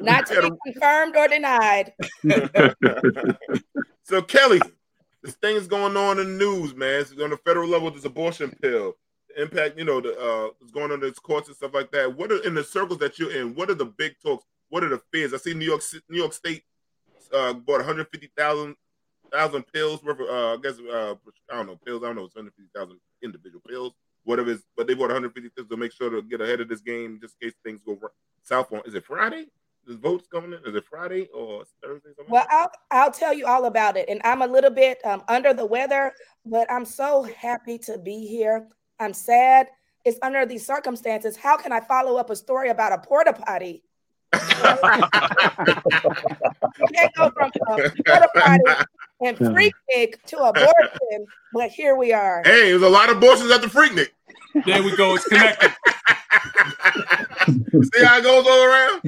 not 0.00 0.26
to 0.26 0.42
be 0.42 0.72
confirmed 0.72 1.16
or 1.16 1.28
denied. 1.28 1.92
so 4.02 4.22
Kelly, 4.22 4.60
this 5.22 5.34
thing 5.36 5.56
is 5.56 5.66
going 5.66 5.96
on 5.96 6.18
in 6.18 6.38
the 6.38 6.44
news, 6.44 6.74
man. 6.74 7.00
It's 7.00 7.12
on 7.12 7.30
the 7.30 7.38
federal 7.38 7.68
level. 7.68 7.90
This 7.90 8.04
abortion 8.04 8.54
pill 8.60 8.96
The 9.28 9.42
impact. 9.42 9.78
You 9.78 9.84
know, 9.84 10.02
the 10.02 10.18
uh, 10.18 10.50
what's 10.58 10.72
going 10.72 10.92
on 10.92 11.02
in 11.02 11.08
its 11.08 11.18
courts 11.18 11.48
and 11.48 11.56
stuff 11.56 11.72
like 11.72 11.90
that. 11.92 12.16
What 12.16 12.30
are 12.30 12.44
in 12.44 12.54
the 12.54 12.64
circles 12.64 12.98
that 12.98 13.18
you're 13.18 13.34
in? 13.34 13.54
What 13.54 13.70
are 13.70 13.74
the 13.74 13.86
big 13.86 14.16
talks? 14.22 14.44
What 14.68 14.84
are 14.84 14.90
the 14.90 15.00
fears? 15.10 15.32
I 15.32 15.38
see 15.38 15.54
New 15.54 15.64
York, 15.64 15.80
New 16.10 16.18
York 16.18 16.34
State 16.34 16.64
uh, 17.32 17.54
bought 17.54 17.78
150,000 17.78 18.76
thousand 19.30 19.64
pills 19.72 20.02
worth 20.02 20.20
of, 20.20 20.28
uh, 20.28 20.54
I 20.54 20.56
guess, 20.62 20.78
uh, 20.78 21.14
I 21.50 21.56
don't 21.56 21.66
know, 21.66 21.76
pills. 21.76 22.02
I 22.02 22.06
don't 22.06 22.16
know, 22.16 22.24
it's 22.24 22.34
150,000 22.34 22.98
individual 23.22 23.62
pills, 23.68 23.92
whatever 24.24 24.50
it 24.50 24.54
is. 24.54 24.62
But 24.76 24.86
they 24.86 24.94
bought 24.94 25.10
150 25.10 25.50
pills 25.50 25.68
to 25.68 25.76
make 25.76 25.92
sure 25.92 26.10
to 26.10 26.22
get 26.22 26.40
ahead 26.40 26.60
of 26.60 26.68
this 26.68 26.80
game 26.80 27.18
just 27.20 27.36
in 27.40 27.48
case 27.48 27.56
things 27.64 27.80
go 27.84 27.98
south 28.42 28.72
on. 28.72 28.82
Is 28.86 28.94
it 28.94 29.04
Friday? 29.04 29.46
The 29.86 29.96
votes 29.96 30.28
coming 30.30 30.52
in? 30.52 30.68
Is 30.68 30.76
it 30.76 30.84
Friday 30.84 31.28
or 31.34 31.64
Thursday? 31.82 32.10
Something 32.14 32.32
Well, 32.32 32.46
I'll 32.50 32.70
I'll 32.90 33.10
tell 33.10 33.32
you 33.32 33.46
all 33.46 33.64
about 33.64 33.96
it. 33.96 34.08
And 34.08 34.20
I'm 34.22 34.42
a 34.42 34.46
little 34.46 34.70
bit 34.70 34.98
um, 35.04 35.22
under 35.28 35.54
the 35.54 35.64
weather, 35.64 36.12
but 36.44 36.70
I'm 36.70 36.84
so 36.84 37.22
happy 37.22 37.78
to 37.78 37.98
be 37.98 38.26
here. 38.26 38.68
I'm 39.00 39.14
sad. 39.14 39.68
It's 40.04 40.18
under 40.22 40.44
these 40.44 40.66
circumstances. 40.66 41.36
How 41.36 41.56
can 41.56 41.72
I 41.72 41.80
follow 41.80 42.16
up 42.16 42.30
a 42.30 42.36
story 42.36 42.68
about 42.68 42.92
a 42.92 42.98
porta 42.98 43.32
potty? 43.32 43.82
You 44.34 44.40
can't 46.92 47.14
go 47.16 47.30
from 47.30 47.50
a 47.66 47.90
porta 48.04 48.86
and 49.20 49.36
freak 49.38 49.74
Nick 49.88 50.24
to 50.26 50.36
abortion, 50.38 51.26
but 51.52 51.70
here 51.70 51.96
we 51.96 52.12
are. 52.12 52.42
Hey, 52.44 52.70
there's 52.70 52.82
a 52.82 52.88
lot 52.88 53.10
of 53.10 53.16
abortions 53.16 53.50
at 53.50 53.62
the 53.62 53.68
Freaknik. 53.68 54.08
There 54.64 54.82
we 54.82 54.96
go. 54.96 55.14
It's 55.14 55.24
connected. 55.26 55.72
See 57.94 58.04
how 58.04 58.18
it 58.18 58.24
goes 58.24 58.46
all 58.46 58.64
around? 58.64 59.02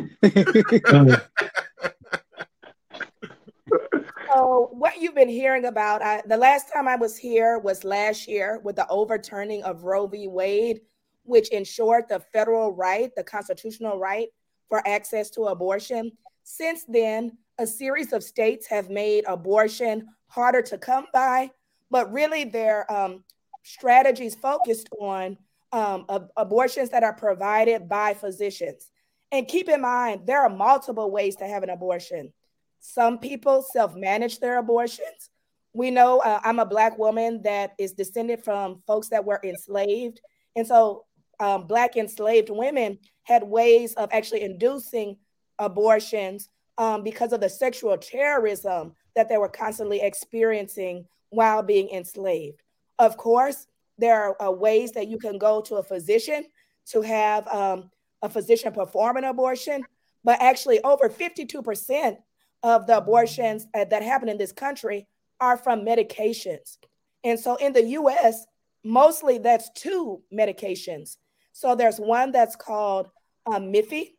So, 4.32 4.68
what 4.72 5.00
you've 5.00 5.14
been 5.14 5.28
hearing 5.28 5.64
about, 5.64 6.02
I, 6.02 6.22
the 6.26 6.36
last 6.36 6.72
time 6.72 6.86
I 6.86 6.94
was 6.96 7.16
here 7.16 7.58
was 7.58 7.82
last 7.82 8.28
year 8.28 8.60
with 8.62 8.76
the 8.76 8.86
overturning 8.88 9.64
of 9.64 9.82
Roe 9.82 10.06
v. 10.06 10.28
Wade, 10.28 10.82
which 11.24 11.48
ensured 11.48 12.04
the 12.08 12.20
federal 12.32 12.72
right, 12.72 13.10
the 13.16 13.24
constitutional 13.24 13.98
right 13.98 14.28
for 14.70 14.86
access 14.88 15.28
to 15.30 15.42
abortion. 15.42 16.12
Since 16.44 16.84
then, 16.88 17.36
a 17.58 17.66
series 17.66 18.14
of 18.14 18.24
states 18.24 18.66
have 18.68 18.88
made 18.88 19.24
abortion 19.26 20.08
harder 20.28 20.62
to 20.62 20.78
come 20.78 21.06
by, 21.12 21.50
but 21.90 22.10
really 22.10 22.44
their 22.44 22.90
um, 22.90 23.22
strategies 23.62 24.34
focused 24.34 24.88
on 24.98 25.36
um, 25.72 26.06
ab- 26.08 26.30
abortions 26.38 26.88
that 26.90 27.02
are 27.02 27.12
provided 27.12 27.88
by 27.88 28.14
physicians. 28.14 28.90
And 29.32 29.46
keep 29.46 29.68
in 29.68 29.82
mind, 29.82 30.22
there 30.26 30.40
are 30.40 30.48
multiple 30.48 31.10
ways 31.10 31.36
to 31.36 31.46
have 31.46 31.62
an 31.62 31.70
abortion. 31.70 32.32
Some 32.80 33.18
people 33.18 33.62
self 33.62 33.94
manage 33.94 34.40
their 34.40 34.58
abortions. 34.58 35.30
We 35.72 35.90
know 35.90 36.20
uh, 36.20 36.40
I'm 36.42 36.58
a 36.58 36.66
Black 36.66 36.98
woman 36.98 37.42
that 37.42 37.74
is 37.78 37.92
descended 37.92 38.42
from 38.42 38.82
folks 38.86 39.08
that 39.10 39.24
were 39.24 39.40
enslaved. 39.44 40.20
And 40.56 40.66
so, 40.66 41.04
um, 41.41 41.66
Black 41.66 41.97
enslaved 41.97 42.51
women 42.51 42.99
had 43.24 43.43
ways 43.43 43.95
of 43.95 44.09
actually 44.12 44.43
inducing 44.43 45.16
abortions 45.59 46.49
um, 46.78 47.03
because 47.03 47.32
of 47.32 47.41
the 47.41 47.49
sexual 47.49 47.97
terrorism 47.97 48.95
that 49.16 49.28
they 49.28 49.36
were 49.36 49.49
constantly 49.49 50.01
experiencing 50.01 51.07
while 51.30 51.62
being 51.62 51.88
enslaved. 51.91 52.62
Of 52.99 53.16
course, 53.16 53.66
there 53.99 54.22
are 54.22 54.49
uh, 54.49 54.51
ways 54.51 54.93
that 54.93 55.09
you 55.09 55.18
can 55.18 55.38
go 55.38 55.61
to 55.62 55.76
a 55.76 55.82
physician 55.82 56.45
to 56.86 57.03
have 57.03 57.47
um, 57.49 57.91
a 58.22 58.28
physician 58.28 58.72
perform 58.72 59.16
an 59.16 59.24
abortion, 59.24 59.84
but 60.24 60.41
actually, 60.41 60.82
over 60.82 61.09
52% 61.09 62.16
of 62.62 62.86
the 62.86 62.99
abortions 62.99 63.66
uh, 63.74 63.84
that 63.84 64.03
happen 64.03 64.28
in 64.28 64.38
this 64.38 64.53
country 64.53 65.07
are 65.41 65.57
from 65.57 65.80
medications. 65.80 66.76
And 67.24 67.38
so 67.38 67.57
in 67.57 67.72
the 67.72 67.84
US, 67.84 68.47
mostly 68.84 69.38
that's 69.38 69.70
two 69.70 70.22
medications. 70.32 71.16
So 71.61 71.74
there's 71.74 72.00
one 72.00 72.32
that's 72.32 72.56
called 72.56 73.11
um, 73.44 73.70
Miffy. 73.70 74.14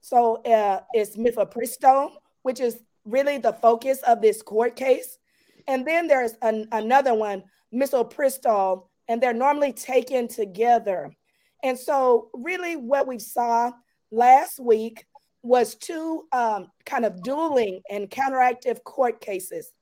So 0.00 0.36
uh, 0.36 0.80
it's 0.94 1.18
mifepristone, 1.18 2.12
which 2.40 2.60
is 2.60 2.78
really 3.04 3.36
the 3.36 3.52
focus 3.52 4.00
of 4.06 4.22
this 4.22 4.40
court 4.40 4.74
case. 4.74 5.18
And 5.66 5.86
then 5.86 6.08
there's 6.08 6.32
an, 6.40 6.66
another 6.72 7.12
one, 7.12 7.44
misoprostol, 7.74 8.86
and 9.06 9.22
they're 9.22 9.34
normally 9.34 9.74
taken 9.74 10.28
together. 10.28 11.14
And 11.62 11.78
so, 11.78 12.30
really, 12.32 12.76
what 12.76 13.06
we 13.06 13.18
saw 13.18 13.70
last 14.10 14.58
week 14.58 15.04
was 15.42 15.74
two 15.74 16.24
um, 16.32 16.68
kind 16.86 17.04
of 17.04 17.22
dueling 17.22 17.82
and 17.90 18.08
counteractive 18.08 18.82
court 18.84 19.20
cases. 19.20 19.72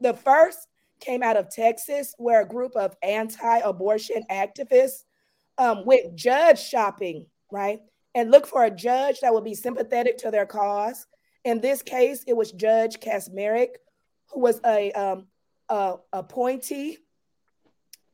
The 0.00 0.14
first 0.14 0.66
came 0.98 1.22
out 1.22 1.36
of 1.36 1.48
Texas, 1.48 2.12
where 2.18 2.40
a 2.40 2.48
group 2.48 2.74
of 2.74 2.96
anti 3.04 3.58
abortion 3.58 4.24
activists 4.32 5.04
um, 5.58 5.84
went 5.84 6.14
judge 6.14 6.60
shopping, 6.60 7.26
right? 7.50 7.80
And 8.14 8.30
look 8.30 8.46
for 8.46 8.64
a 8.64 8.70
judge 8.70 9.20
that 9.20 9.32
would 9.32 9.44
be 9.44 9.54
sympathetic 9.54 10.18
to 10.18 10.30
their 10.30 10.46
cause. 10.46 11.06
In 11.44 11.60
this 11.60 11.82
case, 11.82 12.24
it 12.26 12.36
was 12.36 12.52
Judge 12.52 12.98
Kacsmaryk, 12.98 13.76
who 14.30 14.40
was 14.40 14.60
a, 14.64 14.90
um, 14.92 15.26
a 15.68 15.96
appointee 16.12 16.98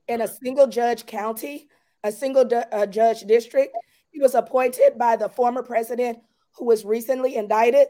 in 0.08 0.20
a 0.20 0.28
single 0.28 0.66
judge 0.66 1.06
county, 1.06 1.68
a 2.04 2.12
single 2.12 2.44
du- 2.44 2.74
uh, 2.74 2.86
judge 2.86 3.22
district. 3.22 3.76
He 4.10 4.20
was 4.20 4.34
appointed 4.34 4.98
by 4.98 5.16
the 5.16 5.28
former 5.28 5.62
president 5.62 6.18
who 6.56 6.66
was 6.66 6.84
recently 6.84 7.36
indicted. 7.36 7.88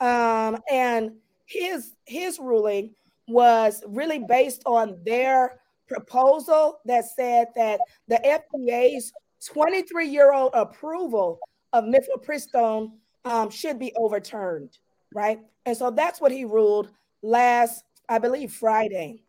Um, 0.00 0.58
and 0.70 1.12
his 1.46 1.94
his 2.06 2.38
ruling 2.38 2.94
was 3.26 3.82
really 3.86 4.18
based 4.18 4.62
on 4.66 5.00
their 5.04 5.60
proposal 5.88 6.80
that 6.84 7.04
said 7.04 7.48
that 7.56 7.80
the 8.06 8.40
FDA's 8.54 9.12
23 9.46 10.08
year 10.08 10.32
old 10.32 10.50
approval 10.54 11.38
of 11.72 11.84
mifepristone 11.84 12.92
um, 13.24 13.50
should 13.50 13.78
be 13.78 13.92
overturned, 13.96 14.78
right? 15.14 15.40
And 15.66 15.76
so 15.76 15.90
that's 15.90 16.20
what 16.20 16.32
he 16.32 16.44
ruled 16.44 16.90
last, 17.22 17.84
I 18.08 18.18
believe, 18.18 18.52
Friday. 18.52 19.22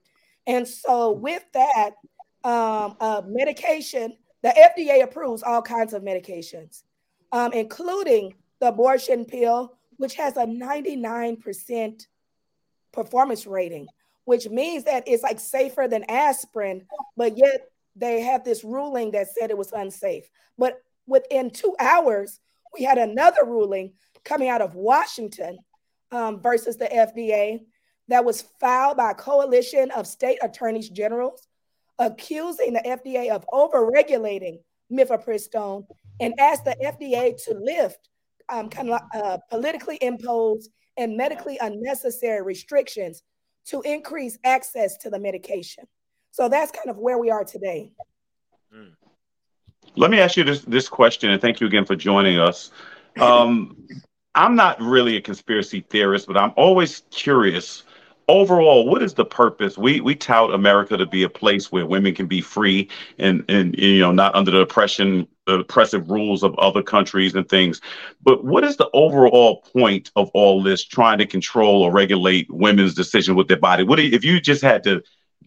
And 0.48 0.68
so 0.68 1.12
with 1.12 1.44
that 1.54 1.92
um, 2.44 2.96
uh, 3.00 3.22
medication, 3.26 4.16
the 4.42 4.50
FDA 4.50 5.04
approves 5.04 5.44
all 5.44 5.62
kinds 5.62 5.94
of 5.94 6.02
medications, 6.02 6.84
um, 7.32 7.52
including 7.54 8.34
the 8.60 8.70
abortion 8.70 9.26
pill, 9.26 9.78
which 9.98 10.16
has 10.16 10.38
a 10.38 10.46
99% 10.46 12.08
performance 12.92 13.46
rating, 13.46 13.88
which 14.30 14.48
means 14.48 14.84
that 14.84 15.08
it's 15.08 15.24
like 15.24 15.40
safer 15.40 15.88
than 15.88 16.04
aspirin, 16.04 16.86
but 17.18 17.36
yet 17.36 17.62
they 17.96 18.22
have 18.22 18.44
this 18.44 18.64
ruling 18.64 19.10
that 19.10 19.28
said 19.28 19.50
it 19.50 19.58
was 19.58 19.72
unsafe. 19.72 20.30
But 20.56 20.84
within 21.08 21.50
two 21.50 21.76
hours, 21.80 22.40
we 22.78 22.84
had 22.84 23.00
another 23.00 23.44
ruling 23.44 23.94
coming 24.24 24.48
out 24.48 24.62
of 24.62 24.76
Washington 24.76 25.58
um, 26.12 26.44
versus 26.44 26.78
the 26.78 26.86
FDA 26.86 27.62
that 28.08 28.24
was 28.24 28.44
filed 28.60 28.98
by 28.98 29.10
a 29.10 29.16
coalition 29.16 29.90
of 29.90 30.06
state 30.06 30.38
attorneys 30.44 30.92
generals 30.92 31.48
accusing 31.98 32.74
the 32.74 32.82
FDA 32.82 33.32
of 33.32 33.48
overregulating 33.52 34.60
mifepristone 34.94 35.88
and 36.20 36.40
asked 36.40 36.66
the 36.66 36.78
FDA 36.86 37.36
to 37.46 37.56
lift 37.56 38.10
um, 38.48 38.70
kind 38.70 38.92
of 38.92 39.02
uh, 39.12 39.40
politically 39.50 39.98
imposed 40.02 40.70
and 40.98 41.18
medically 41.18 41.58
unnecessary 41.60 42.44
restrictions 42.44 43.24
to 43.70 43.82
increase 43.82 44.38
access 44.44 44.98
to 44.98 45.10
the 45.10 45.20
medication. 45.20 45.86
So 46.32 46.50
that's 46.50 46.72
kind 46.72 46.90
of 46.90 46.98
where 46.98 47.18
we 47.18 47.30
are 47.30 47.44
today. 47.44 47.92
Let 49.96 50.12
me 50.12 50.20
ask 50.20 50.38
you 50.38 50.44
this 50.44 50.62
this 50.62 50.88
question, 50.88 51.32
and 51.32 51.42
thank 51.42 51.60
you 51.60 51.68
again 51.68 51.86
for 51.86 51.96
joining 51.96 52.40
us. 52.40 52.72
Um, 53.20 53.88
I'm 54.36 54.56
not 54.56 54.80
really 54.82 55.18
a 55.18 55.22
conspiracy 55.22 55.82
theorist, 55.82 56.28
but 56.28 56.38
I'm 56.38 56.54
always 56.56 57.04
curious. 57.10 57.84
Overall, 58.30 58.86
what 58.86 59.02
is 59.02 59.16
the 59.16 59.26
purpose? 59.26 59.76
We 59.76 60.02
we 60.02 60.14
tout 60.14 60.54
America 60.54 60.96
to 60.96 61.08
be 61.08 61.24
a 61.24 61.30
place 61.30 61.72
where 61.72 61.88
women 61.88 62.14
can 62.14 62.28
be 62.28 62.42
free 62.42 62.88
and 63.18 63.44
and 63.50 63.76
you 63.76 64.02
know 64.02 64.12
not 64.12 64.36
under 64.36 64.52
the 64.52 64.60
oppression, 64.60 65.28
the 65.48 65.62
oppressive 65.62 66.12
rules 66.12 66.44
of 66.44 66.54
other 66.60 66.84
countries 66.84 67.34
and 67.34 67.50
things. 67.50 67.82
But 68.22 68.46
what 68.46 68.64
is 68.64 68.78
the 68.78 68.88
overall 68.94 69.62
point 69.74 70.12
of 70.16 70.30
all 70.36 70.62
this 70.62 70.86
trying 70.86 71.18
to 71.18 71.26
control 71.26 71.82
or 71.82 71.92
regulate 71.92 72.46
women's 72.52 72.94
decision 72.94 73.36
with 73.36 73.48
their 73.48 73.58
body? 73.58 73.84
What 73.84 73.98
you, 73.98 74.12
if 74.12 74.24
you 74.24 74.40
just 74.40 74.62
had 74.62 74.84
to 74.84 75.02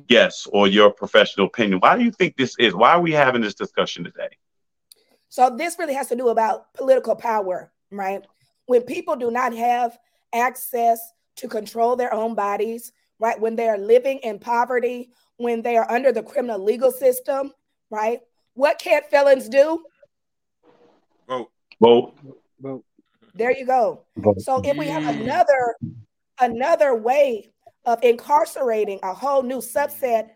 guess 0.08 0.48
or 0.52 0.66
your 0.66 0.90
professional 0.90 1.46
opinion? 1.46 1.78
Why 1.78 1.96
do 1.96 2.02
you 2.02 2.10
think 2.10 2.36
this 2.36 2.56
is? 2.58 2.74
Why 2.74 2.94
are 2.94 3.00
we 3.00 3.12
having 3.12 3.42
this 3.42 3.54
discussion 3.54 4.02
today? 4.02 4.30
So 5.28 5.54
this 5.56 5.78
really 5.78 5.94
has 5.94 6.08
to 6.08 6.16
do 6.16 6.30
about 6.30 6.74
political 6.74 7.14
power, 7.14 7.70
right? 7.92 8.24
When 8.66 8.82
people 8.82 9.14
do 9.14 9.30
not 9.30 9.54
have 9.54 9.96
access 10.34 11.12
to 11.36 11.48
control 11.48 11.96
their 11.96 12.12
own 12.12 12.34
bodies, 12.34 12.92
right? 13.18 13.40
When 13.40 13.56
they 13.56 13.68
are 13.68 13.78
living 13.78 14.18
in 14.18 14.38
poverty, 14.38 15.10
when 15.36 15.62
they 15.62 15.76
are 15.76 15.90
under 15.90 16.12
the 16.12 16.22
criminal 16.22 16.62
legal 16.62 16.90
system, 16.90 17.52
right? 17.90 18.20
What 18.54 18.78
can't 18.78 19.04
felons 19.06 19.48
do? 19.48 19.84
Vote. 21.28 21.50
Vote. 21.80 22.14
Vote. 22.60 22.84
There 23.34 23.56
you 23.56 23.66
go. 23.66 24.04
Vote. 24.16 24.40
So 24.40 24.60
if 24.62 24.76
we 24.76 24.86
have 24.88 25.06
another 25.06 25.76
another 26.40 26.94
way 26.94 27.52
of 27.84 28.02
incarcerating 28.02 28.98
a 29.02 29.14
whole 29.14 29.42
new 29.42 29.58
subset 29.58 30.30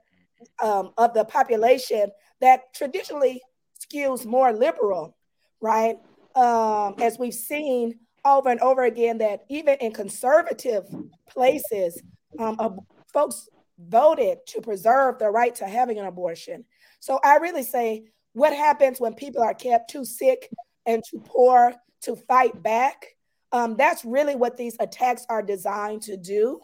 um, 0.62 0.92
of 0.96 1.14
the 1.14 1.24
population 1.24 2.10
that 2.40 2.74
traditionally 2.74 3.40
skews 3.78 4.24
more 4.24 4.52
liberal, 4.52 5.16
right? 5.60 5.96
Um, 6.34 6.94
as 7.00 7.18
we've 7.18 7.34
seen 7.34 8.00
over 8.26 8.50
and 8.50 8.60
over 8.60 8.84
again, 8.84 9.18
that 9.18 9.44
even 9.48 9.76
in 9.80 9.92
conservative 9.92 10.84
places, 11.28 12.02
um, 12.38 12.80
folks 13.12 13.48
voted 13.78 14.38
to 14.48 14.60
preserve 14.60 15.18
the 15.18 15.30
right 15.30 15.54
to 15.54 15.66
having 15.66 15.98
an 15.98 16.06
abortion. 16.06 16.64
So 17.00 17.20
I 17.22 17.36
really 17.36 17.62
say, 17.62 18.04
what 18.32 18.52
happens 18.52 19.00
when 19.00 19.14
people 19.14 19.42
are 19.42 19.54
kept 19.54 19.90
too 19.90 20.04
sick 20.04 20.50
and 20.84 21.02
too 21.08 21.22
poor 21.24 21.74
to 22.02 22.16
fight 22.16 22.62
back? 22.62 23.06
Um, 23.52 23.76
that's 23.76 24.04
really 24.04 24.34
what 24.36 24.56
these 24.56 24.76
attacks 24.80 25.24
are 25.28 25.42
designed 25.42 26.02
to 26.02 26.16
do. 26.16 26.60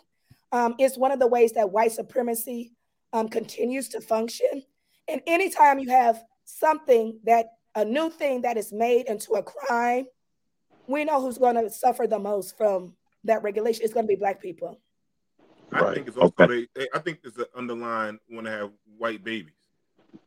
Um, 0.51 0.75
it's 0.79 0.99
one 0.99 1.13
of 1.13 1.19
the 1.19 1.27
ways 1.27 1.53
that 1.53 1.71
white 1.71 1.93
supremacy 1.93 2.73
um, 3.13 3.29
continues 3.29 3.89
to 3.91 4.01
function. 4.01 4.63
And 5.09 5.23
anytime 5.27 5.79
you 5.79 5.91
have 5.91 6.23
something 6.45 7.19
that 7.25 7.47
a 7.75 7.85
new 7.85 8.11
thing 8.11 8.43
that 8.43 8.57
is 8.57 8.73
made 8.73 9.07
into 9.07 9.33
a 9.33 9.43
crime, 9.43 10.07
we 10.87 11.05
know 11.05 11.21
who's 11.21 11.39
going 11.39 11.55
to 11.57 11.71
suffer 11.71 12.07
the 12.07 12.19
most 12.19 12.57
from 12.57 12.95
that 13.25 13.43
regulation. 13.43 13.85
It's 13.85 13.95
going 13.95 14.05
to 14.07 14.09
be 14.09 14.17
black 14.17 14.41
people. 14.41 14.79
I 15.73 15.81
Right. 15.81 15.95
think 15.95 16.09
it's 16.09 16.17
also 16.17 16.35
Okay. 16.39 16.69
they, 16.75 16.81
they- 16.81 16.89
I 16.95 16.99
think 16.99 17.21
it's 17.25 17.39
an 17.39 17.47
underlying 17.57 18.19
want 18.31 18.47
to 18.47 18.53
have 18.53 18.73
white 18.99 19.25
babies. 19.25 19.53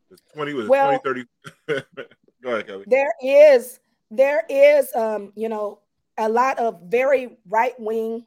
It's 0.10 0.22
20 0.34 0.54
was 0.54 0.68
Well- 0.68 1.00
20, 1.00 1.26
30. 1.68 1.82
Go 2.42 2.50
ahead, 2.52 2.68
Kelly. 2.68 2.86
There 2.88 3.14
is 3.24 3.80
there 4.12 4.44
is 4.50 4.94
um, 4.96 5.34
you 5.36 5.50
know 5.50 5.80
a 6.18 6.30
lot 6.30 6.60
of 6.60 6.80
very 6.84 7.38
right 7.50 7.74
wing 7.80 8.24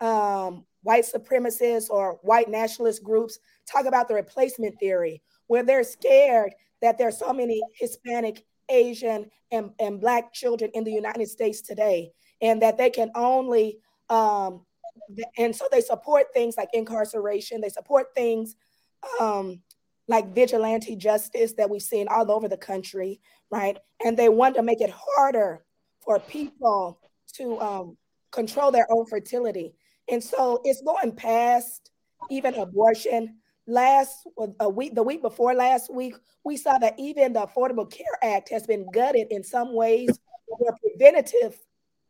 um, 0.00 0.64
white 0.82 1.04
supremacists 1.04 1.90
or 1.90 2.18
white 2.22 2.48
nationalist 2.48 3.02
groups 3.04 3.38
talk 3.70 3.84
about 3.84 4.08
the 4.08 4.14
replacement 4.14 4.78
theory, 4.80 5.20
where 5.48 5.62
they're 5.62 5.84
scared 5.84 6.54
that 6.80 6.96
there's 6.96 7.18
so 7.18 7.32
many 7.32 7.60
Hispanic, 7.74 8.44
Asian, 8.68 9.30
and, 9.50 9.70
and 9.78 10.00
Black 10.00 10.32
children 10.32 10.70
in 10.74 10.84
the 10.84 10.92
United 10.92 11.28
States 11.28 11.60
today, 11.62 12.12
and 12.40 12.62
that 12.62 12.78
they 12.78 12.90
can 12.90 13.10
only, 13.14 13.78
um, 14.10 14.64
and 15.36 15.54
so 15.54 15.66
they 15.70 15.80
support 15.80 16.26
things 16.34 16.56
like 16.56 16.68
incarceration, 16.72 17.60
they 17.60 17.68
support 17.68 18.08
things 18.14 18.56
um, 19.20 19.60
like 20.06 20.34
vigilante 20.34 20.96
justice 20.96 21.52
that 21.54 21.68
we've 21.68 21.82
seen 21.82 22.08
all 22.08 22.30
over 22.30 22.48
the 22.48 22.56
country, 22.56 23.20
right? 23.50 23.78
And 24.04 24.16
they 24.16 24.28
want 24.28 24.56
to 24.56 24.62
make 24.62 24.80
it 24.80 24.90
harder 24.90 25.64
for 26.00 26.18
people 26.18 26.98
to 27.34 27.60
um, 27.60 27.96
control 28.30 28.70
their 28.70 28.86
own 28.90 29.06
fertility. 29.06 29.74
And 30.10 30.24
so 30.24 30.60
it's 30.64 30.82
going 30.82 31.12
past 31.14 31.90
even 32.30 32.54
abortion. 32.54 33.36
Last 33.68 34.26
a 34.60 34.68
week, 34.68 34.94
the 34.94 35.02
week 35.02 35.20
before 35.20 35.52
last 35.52 35.92
week, 35.92 36.14
we 36.42 36.56
saw 36.56 36.78
that 36.78 36.94
even 36.98 37.34
the 37.34 37.46
Affordable 37.46 37.90
Care 37.90 38.06
Act 38.22 38.48
has 38.48 38.66
been 38.66 38.90
gutted 38.90 39.26
in 39.30 39.44
some 39.44 39.74
ways, 39.74 40.18
where 40.46 40.72
preventative 40.72 41.54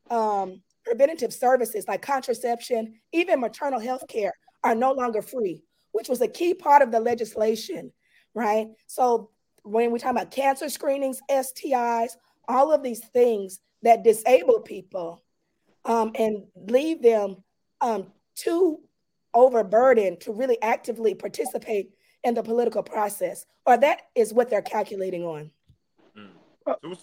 um, 0.08 0.62
preventative 0.84 1.34
services 1.34 1.88
like 1.88 2.00
contraception, 2.00 2.94
even 3.12 3.40
maternal 3.40 3.80
health 3.80 4.04
care, 4.08 4.32
are 4.62 4.76
no 4.76 4.92
longer 4.92 5.20
free, 5.20 5.60
which 5.90 6.08
was 6.08 6.20
a 6.20 6.28
key 6.28 6.54
part 6.54 6.80
of 6.80 6.92
the 6.92 7.00
legislation, 7.00 7.90
right? 8.34 8.68
So 8.86 9.30
when 9.64 9.90
we 9.90 9.98
talk 9.98 10.12
about 10.12 10.30
cancer 10.30 10.68
screenings, 10.68 11.20
STIs, 11.28 12.12
all 12.46 12.72
of 12.72 12.84
these 12.84 13.04
things 13.08 13.58
that 13.82 14.04
disable 14.04 14.60
people 14.60 15.24
um, 15.84 16.12
and 16.14 16.44
leave 16.54 17.02
them 17.02 17.42
um, 17.80 18.12
too 18.36 18.80
overburdened 19.38 20.20
to 20.20 20.32
really 20.32 20.60
actively 20.62 21.14
participate 21.14 21.90
in 22.24 22.34
the 22.34 22.42
political 22.42 22.82
process, 22.82 23.46
or 23.64 23.76
that 23.76 24.02
is 24.14 24.34
what 24.34 24.50
they're 24.50 24.62
calculating 24.62 25.24
on. 25.24 25.50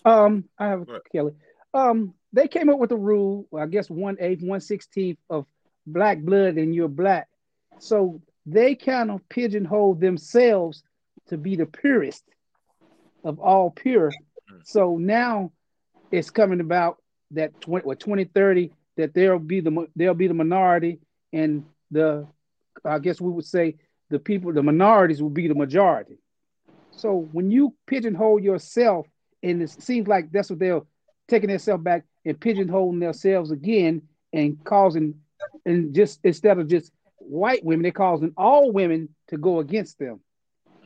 Um, 0.04 0.46
I 0.60 0.68
have 0.68 0.88
Kelly. 1.12 1.34
Um, 1.74 2.14
they 2.34 2.48
came 2.48 2.70
up 2.70 2.78
with 2.78 2.92
a 2.92 2.98
rule. 2.98 3.48
I 3.58 3.66
guess 3.66 3.90
one 3.90 4.18
eighth, 4.20 4.44
one 4.44 4.62
sixteenth 4.62 5.18
of 5.30 5.46
black 5.88 6.20
blood, 6.20 6.58
and 6.58 6.76
you're 6.76 6.88
black. 6.88 7.28
So 7.80 8.22
they 8.46 8.76
kind 8.76 9.10
of 9.10 9.28
pigeonhole 9.30 9.96
themselves 9.96 10.84
to 11.30 11.38
be 11.38 11.56
the 11.56 11.66
purest 11.66 12.24
of 13.24 13.40
all 13.40 13.72
pure. 13.72 14.12
So 14.64 14.98
now 14.98 15.52
it's 16.12 16.30
coming 16.30 16.60
about 16.60 16.98
that 17.32 17.60
20, 17.62 17.86
what 17.86 18.00
2030 18.00 18.72
that 18.98 19.14
there'll 19.14 19.40
be 19.40 19.60
the 19.60 19.88
there'll 19.96 20.14
be 20.14 20.28
the 20.28 20.34
minority 20.34 21.00
and 21.34 21.66
the 21.96 22.28
I 22.84 23.00
guess 23.00 23.20
we 23.20 23.32
would 23.32 23.46
say 23.46 23.76
the 24.10 24.20
people 24.20 24.54
the 24.54 24.62
minorities 24.62 25.22
will 25.22 25.30
be 25.30 25.48
the 25.48 25.56
majority. 25.56 26.18
So 26.92 27.28
when 27.32 27.52
you 27.52 27.74
pigeonhole 27.88 28.40
yourself, 28.40 29.08
and 29.42 29.62
it 29.62 29.70
seems 29.70 30.08
like 30.08 30.32
that's 30.32 30.50
what 30.50 30.60
they're 30.60 30.82
taking 31.28 31.50
themselves 31.50 31.84
back 31.84 32.06
and 32.24 32.40
pigeonholing 32.40 33.00
themselves 33.00 33.52
again 33.52 34.02
and 34.34 34.64
causing 34.64 35.16
and 35.66 35.94
just 35.94 36.20
instead 36.24 36.58
of 36.60 36.68
just 36.68 36.92
white 37.18 37.64
women, 37.64 37.84
they're 37.84 37.92
causing 37.92 38.34
all 38.38 38.72
women 38.72 39.10
to 39.30 39.38
go 39.38 39.60
against 39.60 40.00
them. 40.00 40.20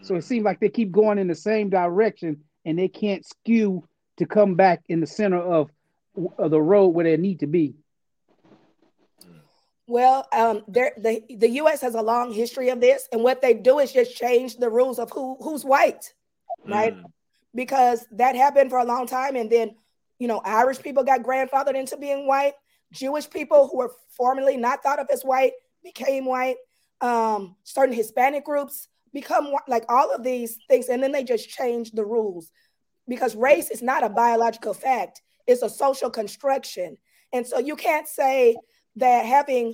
So 0.02 0.16
it 0.16 0.24
seems 0.24 0.46
like 0.46 0.60
they 0.60 0.70
keep 0.70 0.92
going 0.92 1.20
in 1.20 1.28
the 1.28 1.36
same 1.36 1.70
direction 1.70 2.44
and 2.66 2.78
they 2.80 2.88
can't 2.88 3.26
skew 3.26 3.84
to 4.18 4.26
come 4.26 4.56
back 4.56 4.82
in 4.88 5.00
the 5.00 5.08
center 5.08 5.42
of, 5.42 5.70
of 6.38 6.52
the 6.52 6.62
road 6.62 6.90
where 6.90 7.06
they 7.06 7.18
need 7.18 7.40
to 7.42 7.48
be. 7.48 7.76
Well, 9.90 10.28
um, 10.32 10.62
the 10.68 11.24
the 11.36 11.50
U.S. 11.50 11.82
has 11.82 11.96
a 11.96 12.02
long 12.02 12.32
history 12.32 12.70
of 12.70 12.80
this, 12.80 13.10
and 13.12 13.24
what 13.24 13.42
they 13.42 13.56
do 13.56 13.80
is 13.80 13.92
just 13.92 14.16
change 14.16 14.58
the 14.58 14.70
rules 14.70 15.00
of 15.00 15.10
who 15.10 15.36
who's 15.42 15.66
white, 15.66 16.14
right? 16.64 16.96
Because 17.56 18.06
that 18.12 18.36
happened 18.36 18.70
for 18.70 18.78
a 18.78 18.86
long 18.86 19.08
time, 19.08 19.36
and 19.36 19.50
then 19.50 19.76
you 20.20 20.28
know 20.28 20.42
Irish 20.46 20.78
people 20.78 21.04
got 21.04 21.24
grandfathered 21.24 21.74
into 21.74 21.98
being 21.98 22.28
white. 22.28 22.54
Jewish 22.94 23.28
people 23.28 23.68
who 23.68 23.80
were 23.80 23.92
formerly 24.16 24.58
not 24.58 24.84
thought 24.84 25.00
of 25.00 25.08
as 25.12 25.24
white 25.24 25.54
became 25.84 26.26
white. 26.26 26.58
Um, 27.02 27.56
certain 27.64 27.96
Hispanic 27.96 28.46
groups 28.46 28.90
become 29.12 29.52
like 29.68 29.86
all 29.90 30.14
of 30.14 30.24
these 30.24 30.60
things, 30.68 30.90
and 30.90 31.02
then 31.02 31.12
they 31.12 31.24
just 31.24 31.50
change 31.50 31.94
the 31.94 32.06
rules 32.06 32.52
because 33.08 33.36
race 33.36 33.72
is 33.72 33.82
not 33.82 34.04
a 34.04 34.10
biological 34.10 34.76
fact; 34.76 35.24
it's 35.48 35.64
a 35.64 35.70
social 35.70 36.12
construction, 36.12 36.96
and 37.34 37.48
so 37.48 37.58
you 37.58 37.76
can't 37.76 38.08
say 38.08 38.56
that 39.00 39.26
having 39.26 39.74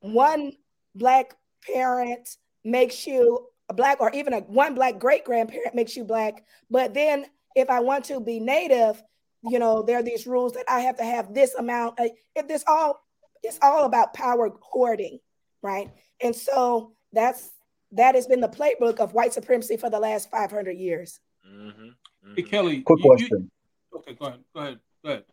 one 0.00 0.52
black 0.94 1.34
parent 1.66 2.36
makes 2.64 3.06
you 3.06 3.46
a 3.68 3.74
black, 3.74 4.00
or 4.00 4.10
even 4.12 4.32
a 4.32 4.40
one 4.40 4.74
black 4.74 4.98
great 4.98 5.24
grandparent 5.24 5.74
makes 5.74 5.96
you 5.96 6.04
black. 6.04 6.44
But 6.70 6.94
then 6.94 7.26
if 7.54 7.68
I 7.68 7.80
want 7.80 8.04
to 8.06 8.20
be 8.20 8.40
native, 8.40 9.02
you 9.42 9.58
know, 9.58 9.82
there 9.82 9.98
are 9.98 10.02
these 10.02 10.26
rules 10.26 10.52
that 10.54 10.64
I 10.68 10.80
have 10.80 10.96
to 10.98 11.04
have 11.04 11.34
this 11.34 11.54
amount. 11.54 12.00
Uh, 12.00 12.08
if 12.34 12.48
this 12.48 12.64
all, 12.66 13.00
it's 13.42 13.58
all 13.62 13.84
about 13.84 14.14
power 14.14 14.50
hoarding, 14.60 15.18
right? 15.62 15.90
And 16.22 16.34
so 16.34 16.92
that's 17.12 17.50
that 17.92 18.14
has 18.14 18.26
been 18.26 18.40
the 18.40 18.48
playbook 18.48 18.98
of 19.00 19.14
white 19.14 19.32
supremacy 19.32 19.76
for 19.76 19.88
the 19.88 19.98
last 19.98 20.30
500 20.30 20.72
years. 20.72 21.20
Mm-hmm. 21.50 22.34
Hey, 22.36 22.42
Kelly. 22.42 22.82
Quick 22.82 22.98
you- 22.98 23.04
you- 23.04 23.10
question. 23.10 23.50
okay, 23.96 24.12
go 24.14 24.26
ahead. 24.26 24.40
Go 24.54 24.60
ahead. 24.60 24.80
Go 25.04 25.10
ahead. 25.10 25.24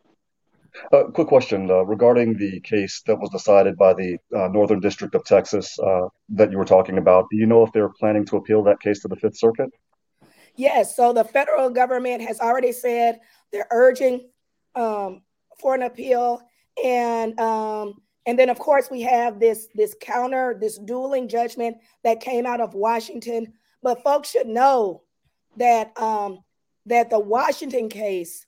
Uh, 0.92 1.04
quick 1.04 1.28
question 1.28 1.70
uh, 1.70 1.84
regarding 1.84 2.36
the 2.36 2.60
case 2.60 3.02
that 3.06 3.16
was 3.16 3.30
decided 3.30 3.76
by 3.76 3.94
the 3.94 4.18
uh, 4.34 4.48
Northern 4.48 4.80
District 4.80 5.14
of 5.14 5.24
Texas 5.24 5.78
uh, 5.78 6.08
that 6.30 6.50
you 6.50 6.58
were 6.58 6.64
talking 6.64 6.98
about. 6.98 7.26
Do 7.30 7.36
you 7.36 7.46
know 7.46 7.62
if 7.62 7.72
they're 7.72 7.88
planning 7.88 8.24
to 8.26 8.36
appeal 8.36 8.62
that 8.64 8.80
case 8.80 9.00
to 9.00 9.08
the 9.08 9.16
Fifth 9.16 9.38
Circuit? 9.38 9.70
Yes, 10.56 10.96
so 10.96 11.12
the 11.12 11.24
federal 11.24 11.70
government 11.70 12.22
has 12.22 12.40
already 12.40 12.72
said 12.72 13.20
they're 13.52 13.68
urging 13.70 14.28
um, 14.74 15.22
for 15.58 15.74
an 15.74 15.82
appeal, 15.82 16.40
and 16.82 17.38
um, 17.38 17.94
and 18.24 18.38
then 18.38 18.48
of 18.48 18.58
course 18.58 18.90
we 18.90 19.02
have 19.02 19.38
this 19.38 19.68
this 19.74 19.94
counter 20.00 20.56
this 20.58 20.78
dueling 20.78 21.28
judgment 21.28 21.76
that 22.04 22.20
came 22.20 22.46
out 22.46 22.60
of 22.60 22.74
Washington. 22.74 23.52
But 23.82 24.02
folks 24.02 24.30
should 24.30 24.46
know 24.46 25.02
that 25.58 25.96
um, 26.00 26.40
that 26.86 27.10
the 27.10 27.20
Washington 27.20 27.88
case 27.90 28.45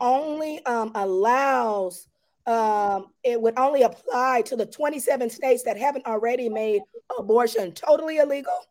only 0.00 0.64
um, 0.66 0.92
allows 0.94 2.08
um, 2.46 3.08
it 3.22 3.40
would 3.40 3.58
only 3.58 3.82
apply 3.82 4.42
to 4.46 4.56
the 4.56 4.66
27 4.66 5.30
states 5.30 5.62
that 5.64 5.76
haven't 5.76 6.06
already 6.06 6.48
made 6.48 6.82
abortion 7.18 7.72
totally 7.72 8.18
illegal 8.18 8.66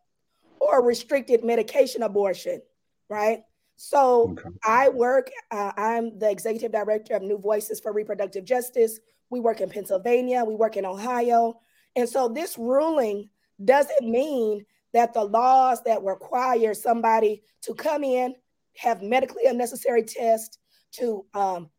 or 0.58 0.84
restricted 0.84 1.44
medication 1.44 2.02
abortion, 2.02 2.60
right? 3.08 3.42
So 3.76 4.36
I 4.62 4.90
work, 4.90 5.30
uh, 5.50 5.72
I'm 5.76 6.18
the 6.18 6.30
executive 6.30 6.72
director 6.72 7.14
of 7.14 7.22
New 7.22 7.38
Voices 7.38 7.80
for 7.80 7.92
Reproductive 7.92 8.44
Justice. 8.44 9.00
We 9.30 9.40
work 9.40 9.62
in 9.62 9.70
Pennsylvania, 9.70 10.44
we 10.44 10.54
work 10.54 10.76
in 10.76 10.84
Ohio. 10.84 11.60
And 11.96 12.06
so 12.06 12.28
this 12.28 12.58
ruling 12.58 13.30
doesn't 13.64 14.02
mean 14.02 14.66
that 14.92 15.14
the 15.14 15.24
laws 15.24 15.82
that 15.84 16.02
require 16.02 16.74
somebody 16.74 17.42
to 17.62 17.74
come 17.74 18.04
in, 18.04 18.34
have 18.76 19.02
medically 19.02 19.44
unnecessary 19.46 20.02
tests, 20.02 20.58
to 20.92 21.24
um, 21.34 21.70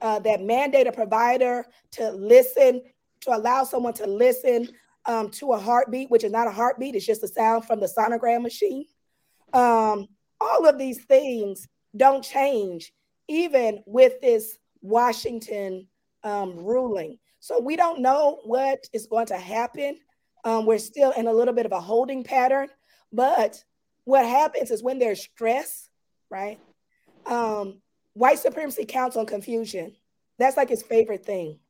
uh, 0.00 0.18
that 0.20 0.42
mandate 0.42 0.86
a 0.86 0.92
provider 0.92 1.66
to 1.92 2.10
listen, 2.12 2.82
to 3.22 3.36
allow 3.36 3.64
someone 3.64 3.94
to 3.94 4.06
listen 4.06 4.68
um, 5.06 5.30
to 5.30 5.52
a 5.52 5.58
heartbeat, 5.58 6.10
which 6.10 6.24
is 6.24 6.32
not 6.32 6.46
a 6.46 6.52
heartbeat, 6.52 6.94
it's 6.94 7.06
just 7.06 7.22
a 7.22 7.28
sound 7.28 7.64
from 7.64 7.80
the 7.80 7.86
sonogram 7.88 8.42
machine. 8.42 8.84
Um, 9.52 10.06
all 10.40 10.66
of 10.66 10.78
these 10.78 11.04
things 11.04 11.66
don't 11.96 12.22
change, 12.22 12.92
even 13.26 13.82
with 13.86 14.20
this 14.20 14.58
Washington 14.82 15.88
um, 16.22 16.56
ruling. 16.56 17.18
So 17.40 17.60
we 17.60 17.76
don't 17.76 18.00
know 18.00 18.40
what 18.44 18.86
is 18.92 19.06
going 19.06 19.26
to 19.26 19.36
happen. 19.36 19.98
Um, 20.44 20.66
we're 20.66 20.78
still 20.78 21.12
in 21.12 21.26
a 21.26 21.32
little 21.32 21.54
bit 21.54 21.66
of 21.66 21.72
a 21.72 21.80
holding 21.80 22.24
pattern. 22.24 22.68
But 23.12 23.62
what 24.04 24.24
happens 24.24 24.70
is 24.70 24.82
when 24.82 24.98
there's 24.98 25.22
stress, 25.22 25.88
right? 26.30 26.58
Um, 27.26 27.80
white 28.18 28.38
supremacy 28.38 28.84
counts 28.84 29.16
on 29.16 29.26
confusion. 29.26 29.94
That's 30.38 30.56
like 30.56 30.68
his 30.68 30.82
favorite 30.82 31.24
thing 31.24 31.60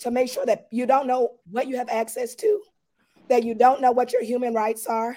to 0.00 0.10
make 0.10 0.28
sure 0.28 0.44
that 0.44 0.68
you 0.70 0.86
don't 0.86 1.06
know 1.06 1.36
what 1.50 1.66
you 1.66 1.76
have 1.76 1.88
access 1.88 2.34
to, 2.36 2.60
that 3.28 3.42
you 3.42 3.54
don't 3.54 3.80
know 3.80 3.92
what 3.92 4.12
your 4.12 4.22
human 4.22 4.52
rights 4.52 4.86
are, 4.86 5.16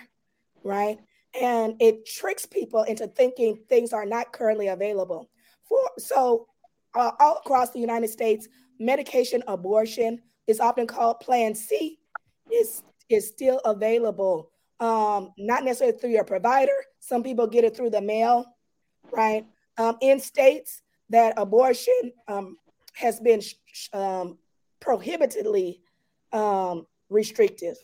right? 0.64 0.98
And 1.40 1.76
it 1.82 2.06
tricks 2.06 2.46
people 2.46 2.84
into 2.84 3.08
thinking 3.08 3.60
things 3.68 3.92
are 3.92 4.06
not 4.06 4.32
currently 4.32 4.68
available. 4.68 5.30
For 5.68 5.90
so, 5.98 6.48
uh, 6.94 7.12
all 7.20 7.42
across 7.44 7.72
the 7.72 7.80
United 7.80 8.10
States, 8.10 8.48
medication 8.80 9.44
abortion 9.48 10.22
is 10.48 10.62
often 10.62 10.88
called 10.88 11.20
Plan 11.20 11.54
C. 11.54 12.00
is 12.52 12.84
is 13.10 13.28
still 13.28 13.60
available, 13.66 14.52
um, 14.80 15.34
not 15.38 15.64
necessarily 15.64 15.98
through 15.98 16.12
your 16.12 16.24
provider. 16.24 16.76
Some 17.00 17.24
people 17.24 17.46
get 17.46 17.66
it 17.66 17.76
through 17.76 17.90
the 17.90 18.02
mail, 18.02 18.46
right? 19.12 19.46
Um, 19.78 19.98
in 20.02 20.20
states 20.20 20.82
that 21.10 21.34
abortion 21.38 22.12
um, 22.28 22.58
has 22.94 23.20
been 23.20 23.42
sh- 23.42 23.56
sh- 23.72 23.90
um, 23.94 24.38
prohibitively 24.80 25.82
um, 26.32 26.88
restrictive. 27.10 27.78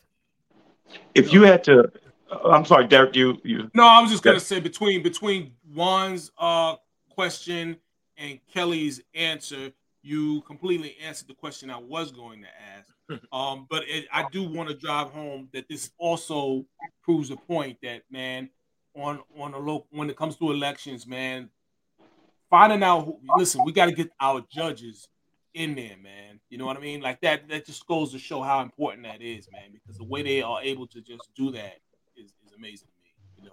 If 1.15 1.33
you 1.33 1.43
had 1.43 1.63
to, 1.65 1.91
uh, 2.31 2.49
I'm 2.49 2.65
sorry, 2.65 2.87
Derek, 2.87 3.15
you 3.15 3.37
you. 3.43 3.69
No, 3.73 3.85
I 3.85 4.01
was 4.01 4.11
just 4.11 4.23
gonna 4.23 4.39
say 4.39 4.59
between 4.59 5.03
between 5.03 5.53
Juan's 5.73 6.31
uh 6.37 6.75
question 7.09 7.77
and 8.17 8.39
Kelly's 8.53 9.01
answer, 9.13 9.71
you 10.01 10.41
completely 10.41 10.95
answered 11.03 11.27
the 11.27 11.33
question 11.33 11.69
I 11.69 11.77
was 11.77 12.11
going 12.11 12.41
to 12.41 12.47
ask. 12.77 12.87
Um, 13.33 13.67
but 13.69 13.83
it, 13.89 14.07
I 14.13 14.25
do 14.31 14.43
want 14.43 14.69
to 14.69 14.75
drive 14.75 15.09
home 15.09 15.49
that 15.51 15.67
this 15.67 15.91
also 15.97 16.65
proves 17.03 17.29
a 17.29 17.35
point 17.35 17.77
that 17.83 18.03
man, 18.09 18.49
on 18.95 19.19
on 19.37 19.53
a 19.53 19.57
local 19.57 19.87
when 19.91 20.09
it 20.09 20.15
comes 20.15 20.37
to 20.37 20.49
elections, 20.49 21.05
man, 21.05 21.49
finding 22.51 22.83
out. 22.83 23.05
Who, 23.05 23.19
listen, 23.35 23.63
we 23.65 23.71
got 23.71 23.87
to 23.87 23.93
get 23.93 24.11
our 24.19 24.43
judges 24.51 25.07
in 25.55 25.73
there, 25.73 25.97
man. 26.03 26.39
You 26.49 26.59
know 26.59 26.65
what 26.65 26.77
I 26.77 26.81
mean? 26.81 27.01
Like 27.01 27.19
that. 27.21 27.49
That 27.49 27.65
just 27.65 27.87
goes 27.87 28.11
to 28.11 28.19
show 28.19 28.43
how 28.43 28.61
important 28.61 29.07
that 29.07 29.23
is, 29.23 29.49
man. 29.51 29.71
Because 29.71 29.97
the 29.97 30.03
way 30.03 30.21
they 30.21 30.43
are 30.43 30.61
able 30.61 30.85
to 30.87 31.01
just 31.01 31.29
do 31.35 31.49
that 31.51 31.77
is, 32.15 32.33
is 32.45 32.53
amazing 32.55 32.89
to 32.89 33.01
me. 33.01 33.49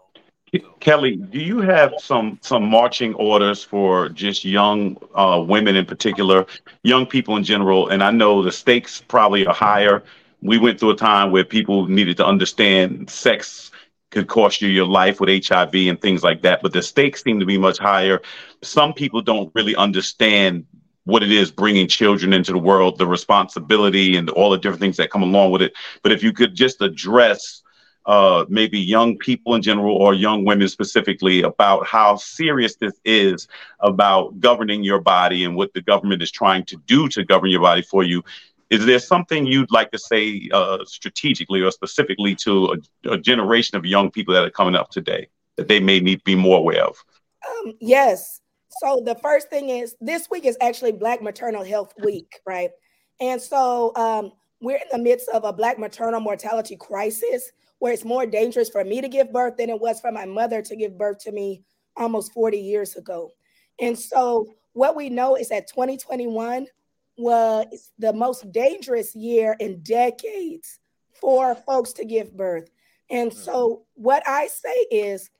You 0.52 0.60
know. 0.62 0.74
Kelly, 0.80 1.16
do 1.16 1.38
you 1.38 1.60
have 1.60 1.94
some 1.98 2.38
some 2.42 2.68
marching 2.68 3.14
orders 3.14 3.64
for 3.64 4.10
just 4.10 4.44
young 4.44 4.98
uh, 5.14 5.42
women 5.46 5.76
in 5.76 5.86
particular, 5.86 6.44
young 6.82 7.06
people 7.06 7.36
in 7.36 7.44
general? 7.44 7.88
And 7.88 8.02
I 8.02 8.10
know 8.10 8.42
the 8.42 8.52
stakes 8.52 9.02
probably 9.08 9.46
are 9.46 9.54
higher. 9.54 10.02
We 10.40 10.58
went 10.58 10.78
through 10.78 10.90
a 10.90 10.96
time 10.96 11.32
where 11.32 11.44
people 11.44 11.86
needed 11.88 12.16
to 12.18 12.26
understand 12.26 13.10
sex 13.10 13.72
could 14.10 14.28
cost 14.28 14.62
you 14.62 14.68
your 14.68 14.86
life 14.86 15.20
with 15.20 15.46
HIV 15.46 15.74
and 15.74 16.00
things 16.00 16.22
like 16.22 16.42
that, 16.42 16.62
but 16.62 16.72
the 16.72 16.82
stakes 16.82 17.22
seem 17.22 17.40
to 17.40 17.46
be 17.46 17.58
much 17.58 17.78
higher. 17.78 18.20
Some 18.62 18.92
people 18.94 19.20
don't 19.20 19.52
really 19.54 19.76
understand 19.76 20.66
what 21.04 21.22
it 21.22 21.32
is 21.32 21.50
bringing 21.50 21.88
children 21.88 22.32
into 22.32 22.52
the 22.52 22.58
world, 22.58 22.98
the 22.98 23.06
responsibility, 23.06 24.16
and 24.16 24.28
all 24.30 24.50
the 24.50 24.58
different 24.58 24.80
things 24.80 24.96
that 24.98 25.10
come 25.10 25.22
along 25.22 25.50
with 25.50 25.62
it. 25.62 25.72
But 26.02 26.12
if 26.12 26.22
you 26.22 26.32
could 26.32 26.54
just 26.54 26.82
address 26.82 27.62
uh, 28.08 28.46
maybe 28.48 28.78
young 28.78 29.18
people 29.18 29.54
in 29.54 29.60
general 29.60 29.94
or 29.94 30.14
young 30.14 30.44
women 30.44 30.66
specifically 30.68 31.42
about 31.42 31.86
how 31.86 32.16
serious 32.16 32.76
this 32.76 32.94
is 33.04 33.48
about 33.80 34.40
governing 34.40 34.82
your 34.82 35.00
body 35.00 35.44
and 35.44 35.54
what 35.54 35.74
the 35.74 35.82
government 35.82 36.22
is 36.22 36.30
trying 36.30 36.64
to 36.64 36.76
do 36.86 37.08
to 37.08 37.22
govern 37.24 37.50
your 37.50 37.60
body 37.60 37.82
for 37.82 38.02
you. 38.02 38.22
Is 38.70 38.84
there 38.84 38.98
something 38.98 39.46
you'd 39.46 39.70
like 39.70 39.90
to 39.92 39.98
say 39.98 40.48
uh, 40.52 40.84
strategically 40.84 41.62
or 41.62 41.70
specifically 41.70 42.34
to 42.36 42.76
a, 43.04 43.12
a 43.12 43.18
generation 43.18 43.76
of 43.78 43.86
young 43.86 44.10
people 44.10 44.34
that 44.34 44.44
are 44.44 44.50
coming 44.50 44.74
up 44.74 44.90
today 44.90 45.28
that 45.56 45.68
they 45.68 45.80
may 45.80 46.00
need 46.00 46.18
to 46.18 46.24
be 46.24 46.34
more 46.34 46.58
aware 46.58 46.84
of? 46.84 46.96
Um, 47.48 47.72
yes. 47.80 48.40
So 48.80 49.02
the 49.04 49.14
first 49.16 49.48
thing 49.48 49.70
is 49.70 49.96
this 50.00 50.28
week 50.30 50.44
is 50.44 50.56
actually 50.60 50.92
Black 50.92 51.22
Maternal 51.22 51.64
Health 51.64 51.94
Week, 52.04 52.40
right? 52.46 52.70
And 53.20 53.40
so 53.40 53.92
um, 53.96 54.32
we're 54.60 54.76
in 54.76 54.88
the 54.92 54.98
midst 54.98 55.28
of 55.30 55.44
a 55.44 55.52
Black 55.52 55.78
maternal 55.78 56.20
mortality 56.20 56.76
crisis 56.76 57.50
where 57.78 57.92
it's 57.92 58.04
more 58.04 58.26
dangerous 58.26 58.68
for 58.68 58.84
me 58.84 59.00
to 59.00 59.08
give 59.08 59.32
birth 59.32 59.56
than 59.56 59.70
it 59.70 59.80
was 59.80 60.00
for 60.00 60.12
my 60.12 60.26
mother 60.26 60.62
to 60.62 60.76
give 60.76 60.98
birth 60.98 61.18
to 61.20 61.32
me 61.32 61.62
almost 61.96 62.32
40 62.32 62.58
years 62.58 62.96
ago. 62.96 63.30
And 63.80 63.98
so 63.98 64.46
what 64.72 64.96
we 64.96 65.08
know 65.08 65.36
is 65.36 65.48
that 65.48 65.68
2021 65.68 66.66
was 67.18 67.90
the 67.98 68.12
most 68.12 68.50
dangerous 68.52 69.14
year 69.14 69.56
in 69.58 69.82
decades 69.82 70.78
for 71.12 71.54
folks 71.54 71.92
to 71.94 72.04
give 72.04 72.36
birth. 72.36 72.70
And 73.10 73.32
so 73.32 73.82
what 73.94 74.22
I 74.26 74.46
say 74.46 74.86
is 74.90 75.30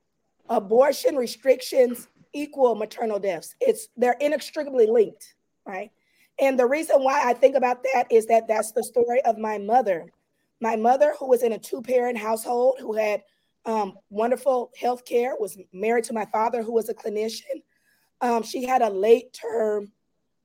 abortion 0.49 1.17
restrictions 1.17 2.09
equal 2.33 2.75
maternal 2.75 3.19
deaths. 3.19 3.55
It's 3.61 3.89
they're 3.97 4.17
inextricably 4.21 4.87
linked, 4.87 5.35
right? 5.65 5.91
And 6.41 6.59
the 6.59 6.67
reason 6.67 7.03
why 7.03 7.29
I 7.29 7.33
think 7.33 7.57
about 7.57 7.83
that 7.95 8.07
is 8.11 8.27
that 8.27 8.49
that's 8.49 8.73
the 8.73 8.83
story 8.83 9.21
of 9.23 9.39
my 9.39 9.59
mother. 9.59 10.13
My 10.61 10.77
mother, 10.77 11.15
who 11.19 11.29
was 11.29 11.43
in 11.43 11.53
a 11.53 11.59
two-parent 11.59 12.19
household, 12.19 12.77
who 12.81 12.95
had 12.95 13.23
um, 13.67 13.95
wonderful 14.11 14.71
health 14.79 15.05
care, 15.05 15.35
was 15.39 15.59
married 15.73 16.05
to 16.05 16.13
my 16.13 16.27
father, 16.27 16.63
who 16.63 16.73
was 16.73 16.89
a 16.89 16.95
clinician. 16.95 17.63
Um, 18.21 18.43
she 18.43 18.65
had 18.65 18.83
a 18.83 18.91
late-term 18.91 19.93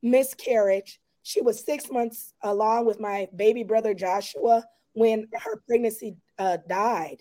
miscarriage. 0.01 0.99
She 1.23 1.41
was 1.41 1.65
six 1.65 1.89
months 1.89 2.33
along 2.43 2.85
with 2.85 2.99
my 2.99 3.27
baby 3.35 3.63
brother 3.63 3.93
Joshua 3.93 4.63
when 4.93 5.27
her 5.33 5.61
pregnancy 5.67 6.17
uh, 6.37 6.57
died. 6.67 7.17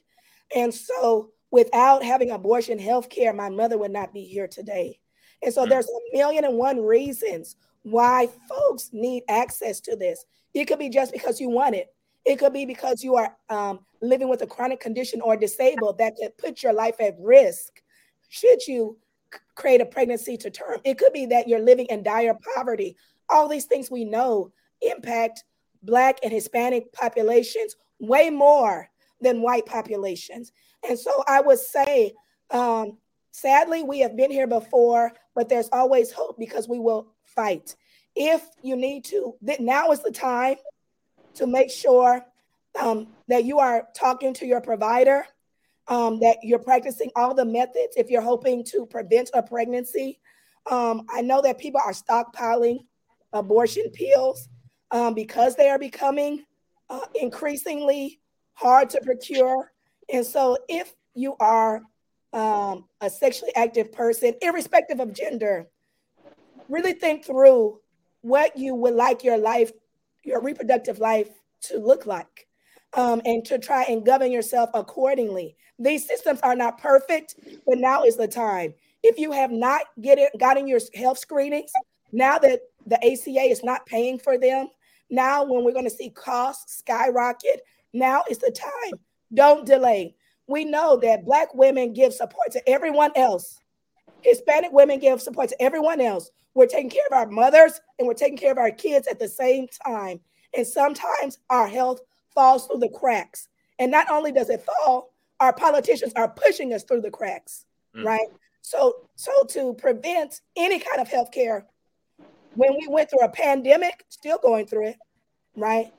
And 0.55 0.75
so, 0.75 1.31
without 1.51 2.03
having 2.03 2.31
abortion 2.31 2.79
health 2.79 3.09
care, 3.09 3.33
my 3.33 3.49
mother 3.49 3.79
would 3.79 3.91
not 3.91 4.13
be 4.13 4.25
here 4.25 4.49
today. 4.49 4.99
And 5.43 5.55
so, 5.55 5.65
there's 5.67 5.89
a 5.89 6.17
million 6.17 6.45
and 6.45 6.57
one 6.57 6.81
reasons 6.81 7.57
why 7.83 8.29
folks 8.49 8.91
need 8.93 9.23
access 9.29 9.81
to 9.81 9.97
this. 9.97 10.25
It 10.55 10.67
could 10.67 10.79
be 10.79 10.91
just 10.91 11.13
because 11.13 11.41
you 11.41 11.49
want 11.49 11.75
it. 11.75 11.89
It 12.25 12.39
could 12.39 12.53
be 12.53 12.67
because 12.67 13.03
you 13.03 13.17
are 13.17 13.37
um, 13.49 13.81
living 14.01 14.29
with 14.29 14.43
a 14.43 14.47
chronic 14.47 14.81
condition 14.81 15.21
or 15.21 15.37
disabled 15.37 15.99
that 15.99 16.15
could 16.17 16.37
put 16.39 16.63
your 16.63 16.73
life 16.73 16.97
at 17.01 17.17
risk 17.19 17.83
should 18.29 18.67
you 18.67 18.97
create 19.55 19.81
a 19.81 19.87
pregnancy 19.87 20.37
to 20.37 20.51
term. 20.51 20.79
It 20.85 20.99
could 20.99 21.13
be 21.13 21.27
that 21.27 21.49
you're 21.49 21.61
living 21.61 21.87
in 21.87 22.03
dire 22.03 22.37
poverty. 22.55 22.97
All 23.33 23.49
these 23.49 23.64
things 23.64 23.91
we 23.91 24.05
know 24.05 24.53
impact 24.80 25.45
Black 25.83 26.18
and 26.22 26.33
Hispanic 26.33 26.93
populations 26.93 27.76
way 27.99 28.30
more 28.30 28.89
than 29.20 29.43
white 29.43 29.66
populations. 29.66 30.53
And 30.89 30.99
so 30.99 31.24
I 31.26 31.41
would 31.41 31.59
say, 31.59 32.12
um, 32.51 32.99
sadly, 33.30 33.83
we 33.83 34.01
have 34.01 34.16
been 34.16 34.30
here 34.30 34.47
before, 34.47 35.12
but 35.35 35.49
there's 35.49 35.68
always 35.72 36.12
hope 36.12 36.39
because 36.39 36.68
we 36.68 36.78
will 36.78 37.12
fight. 37.24 37.76
If 38.14 38.47
you 38.62 38.76
need 38.76 39.05
to, 39.07 39.35
th- 39.45 39.61
now 39.61 39.91
is 39.91 40.03
the 40.03 40.11
time 40.11 40.57
to 41.35 41.47
make 41.47 41.70
sure 41.70 42.24
um, 42.78 43.09
that 43.28 43.45
you 43.45 43.59
are 43.59 43.89
talking 43.95 44.35
to 44.35 44.47
your 44.47 44.61
provider, 44.61 45.26
um, 45.89 46.20
that 46.20 46.39
you're 46.43 46.59
practicing 46.59 47.11
all 47.16 47.35
the 47.35 47.45
methods 47.45 47.97
if 47.97 48.11
you're 48.11 48.22
hoping 48.22 48.64
to 48.64 48.87
prevent 48.87 49.30
a 49.35 49.43
pregnancy. 49.43 50.20
Um, 50.70 51.07
I 51.11 51.22
know 51.22 51.43
that 51.43 51.59
people 51.59 51.80
are 51.85 51.93
stockpiling 51.93 52.80
abortion 53.33 53.91
pills 53.93 54.49
um, 54.91 55.14
because 55.14 55.57
they 55.57 55.68
are 55.68 55.78
becoming 55.78 56.45
uh, 56.91 57.01
increasingly 57.14 58.20
hard 58.55 58.91
to 58.91 59.01
procure. 59.01 59.72
And 60.12 60.24
so, 60.24 60.59
if 60.68 60.93
you 61.14 61.37
are 61.41 61.83
um, 62.33 62.85
a 63.01 63.11
sexually 63.11 63.55
active 63.57 63.93
person, 63.93 64.35
irrespective 64.41 65.01
of 65.01 65.12
gender, 65.12 65.68
really 66.68 66.93
think 66.93 67.24
through 67.24 67.80
what 68.22 68.57
you 68.57 68.74
would 68.74 68.95
like 68.95 69.24
your 69.24 69.39
life, 69.39 69.72
your 70.24 70.41
reproductive 70.41 70.99
life 70.99 71.28
to 71.62 71.78
look 71.78 72.07
like, 72.07 72.47
um, 72.95 73.20
and 73.24 73.45
to 73.47 73.59
try 73.59 73.85
and 73.85 74.05
govern 74.05 74.30
yourself 74.30 74.70
accordingly. 74.74 75.57
These 75.78 76.07
systems 76.07 76.41
are 76.43 76.55
not 76.55 76.78
perfect, 76.78 77.37
but 77.66 77.78
now 77.78 78.05
is 78.05 78.16
the 78.16 78.28
time. 78.28 78.74
If 79.03 79.18
you 79.18 79.33
have 79.33 79.51
not 79.51 79.83
get 80.01 80.18
it, 80.18 80.33
gotten 80.39 80.68
your 80.68 80.80
health 80.95 81.18
screenings, 81.18 81.72
now 82.12 82.39
that 82.39 82.61
the 82.87 82.97
ACA 82.97 83.43
is 83.51 83.62
not 83.62 83.87
paying 83.87 84.18
for 84.18 84.39
them, 84.39 84.68
now 85.11 85.45
when 85.45 85.64
we're 85.64 85.72
going 85.72 85.85
to 85.85 85.91
see 85.91 86.11
costs 86.11 86.78
skyrocket, 86.78 87.62
now 87.93 88.24
is 88.30 88.39
the 88.39 88.51
time. 88.51 88.99
Don't 89.35 89.66
delay. 89.66 90.14
We 90.47 90.64
know 90.64 90.97
that 90.99 91.24
Black 91.24 91.55
women 91.55 91.93
give 91.93 92.12
support 92.12 92.51
to 92.53 92.68
everyone 92.68 93.12
else. 93.16 93.59
Hispanic 94.22 94.72
women 94.72 94.99
give 94.99 95.20
support 95.20 95.49
to 95.51 95.62
everyone 95.62 96.01
else. 96.01 96.30
We're 96.55 96.66
taking 96.66 96.91
care 96.91 97.07
of 97.11 97.16
our 97.16 97.26
mothers 97.28 97.80
and 97.99 98.07
we're 98.07 98.14
taking 98.14 98.37
care 98.37 98.53
of 98.53 98.59
our 98.59 98.70
kids 98.70 99.07
at 99.09 99.18
the 99.18 99.28
same 99.28 99.66
time. 99.87 100.20
And 100.57 100.66
sometimes 100.66 101.39
our 101.49 101.66
health 101.66 102.01
falls 102.35 102.66
through 102.66 102.80
the 102.80 102.89
cracks. 102.89 103.49
And 103.78 103.91
not 103.91 104.11
only 104.11 104.33
does 104.33 104.51
it 104.51 104.64
fall, 104.64 105.12
our 105.41 105.53
politicians 105.53 106.12
are 106.14 106.28
pushing 106.28 106.72
us 106.72 106.85
through 106.85 107.01
the 107.01 107.11
cracks, 107.11 107.64
Mm. 107.95 108.05
right? 108.05 108.28
So, 108.62 109.09
so 109.16 109.33
to 109.51 109.74
prevent 109.74 110.41
any 110.57 110.78
kind 110.78 111.01
of 111.01 111.09
health 111.09 111.30
care, 111.33 111.66
when 112.55 112.75
we 112.79 112.87
went 112.89 113.11
through 113.11 113.25
a 113.25 113.29
pandemic, 113.29 114.05
still 114.09 114.39
going 114.43 114.67
through 114.67 114.89
it, 114.89 114.97
right? 115.57 115.93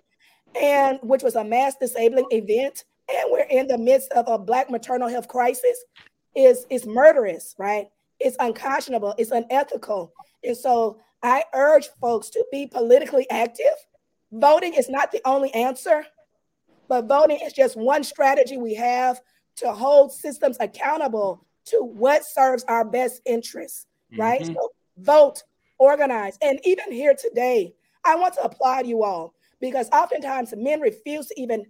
And 0.59 0.99
which 1.01 1.23
was 1.23 1.35
a 1.35 1.43
mass 1.43 1.75
disabling 1.79 2.27
event, 2.31 2.85
and 3.09 3.31
we're 3.31 3.47
in 3.49 3.67
the 3.67 3.77
midst 3.77 4.11
of 4.11 4.27
a 4.27 4.37
black 4.37 4.69
maternal 4.69 5.09
health 5.09 5.27
crisis, 5.27 5.83
is 6.35 6.65
is 6.69 6.85
murderous, 6.85 7.55
right? 7.57 7.87
It's 8.19 8.37
unconscionable, 8.39 9.15
it's 9.17 9.31
unethical. 9.31 10.13
And 10.43 10.55
so 10.57 10.99
I 11.21 11.43
urge 11.53 11.89
folks 12.01 12.29
to 12.31 12.45
be 12.51 12.67
politically 12.67 13.29
active. 13.29 13.73
Voting 14.31 14.73
is 14.73 14.89
not 14.89 15.11
the 15.11 15.21
only 15.25 15.53
answer, 15.53 16.05
but 16.87 17.05
voting 17.05 17.39
is 17.43 17.53
just 17.53 17.75
one 17.75 18.03
strategy 18.03 18.57
we 18.57 18.73
have 18.75 19.21
to 19.57 19.71
hold 19.71 20.11
systems 20.11 20.57
accountable 20.59 21.45
to 21.65 21.83
what 21.83 22.25
serves 22.25 22.63
our 22.65 22.83
best 22.83 23.21
interests, 23.25 23.85
right? 24.17 24.41
Mhm. 24.41 24.53
So 24.53 24.71
vote, 24.97 25.43
organize. 25.83 26.37
And 26.41 26.59
even 26.63 26.91
here 26.91 27.15
today, 27.15 27.75
I 28.05 28.15
want 28.15 28.33
to 28.35 28.43
applaud 28.43 28.87
you 28.87 29.03
all 29.03 29.33
because 29.59 29.89
oftentimes 29.91 30.53
men 30.55 30.81
refuse 30.81 31.27
to 31.27 31.39
even 31.39 31.65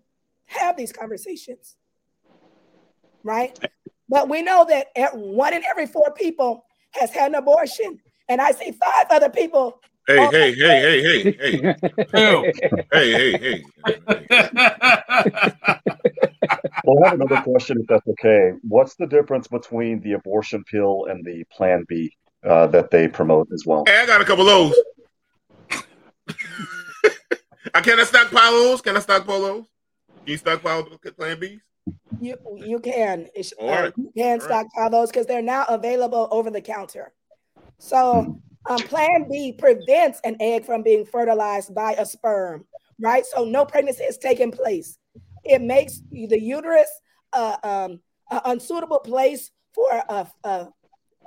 have 0.45 0.77
these 0.77 0.91
conversations, 0.91 1.75
right? 3.23 3.57
But 4.09 4.29
we 4.29 4.41
know 4.41 4.65
that 4.69 4.87
one 5.15 5.53
in 5.53 5.63
every 5.69 5.87
four 5.87 6.13
people 6.15 6.65
has 6.91 7.11
had 7.11 7.31
an 7.31 7.35
abortion. 7.35 7.99
And 8.29 8.41
I 8.41 8.51
see 8.51 8.71
five 8.71 9.07
other 9.09 9.29
people. 9.29 9.79
Hey, 10.07 10.27
hey, 10.27 10.53
hey, 10.53 10.81
hey, 10.81 11.01
hey, 11.03 11.23
hey. 11.39 11.75
hey, 12.91 13.11
hey, 13.11 13.37
hey. 13.37 13.63
Well, 16.85 16.97
I 17.01 17.09
have 17.09 17.13
another 17.13 17.41
question, 17.41 17.77
if 17.79 17.87
that's 17.87 18.05
okay. 18.09 18.51
What's 18.67 18.95
the 18.95 19.07
difference 19.07 19.47
between 19.47 20.01
the 20.01 20.13
abortion 20.13 20.65
pill 20.69 21.05
and 21.09 21.23
the 21.23 21.45
Plan 21.49 21.85
B 21.87 22.11
uh, 22.45 22.67
that 22.67 22.91
they 22.91 23.07
promote 23.07 23.47
as 23.53 23.65
well? 23.65 23.83
Hey, 23.87 23.99
I 24.01 24.05
got 24.05 24.21
a 24.21 24.25
couple 24.25 24.47
of 24.47 24.73
those. 24.73 24.75
I 27.73 27.81
can 27.81 27.99
I 27.99 28.03
stockpile 28.03 28.51
those? 28.51 28.81
Can 28.81 28.95
I 28.97 28.99
stockpile 28.99 29.41
those? 29.41 29.65
Can 30.25 30.31
you 30.31 30.37
stockpile 30.37 30.83
Plan 30.83 31.37
Bs? 31.37 31.59
You 32.21 32.37
you 32.57 32.79
can 32.79 33.21
It's- 33.35 33.53
All 33.59 33.69
uh, 33.69 33.81
right. 33.83 33.93
you 33.97 34.11
can 34.15 34.39
stockpile 34.39 34.89
those 34.89 35.09
because 35.09 35.25
they're 35.25 35.41
now 35.41 35.65
available 35.67 36.27
over 36.31 36.49
the 36.49 36.61
counter. 36.61 37.13
So 37.79 38.39
um, 38.69 38.77
Plan 38.77 39.27
B 39.29 39.53
prevents 39.57 40.21
an 40.23 40.37
egg 40.39 40.65
from 40.65 40.83
being 40.83 41.05
fertilized 41.05 41.73
by 41.75 41.93
a 41.93 42.05
sperm, 42.05 42.65
right? 43.01 43.25
So 43.25 43.43
no 43.43 43.65
pregnancy 43.65 44.03
is 44.03 44.17
taking 44.17 44.51
place. 44.51 44.97
It 45.43 45.61
makes 45.61 46.01
the 46.11 46.39
uterus 46.39 46.87
uh, 47.33 47.57
um, 47.63 47.99
an 48.31 48.41
unsuitable 48.45 48.99
place 48.99 49.51
for 49.73 49.89
a, 49.91 50.27
a, 50.45 50.67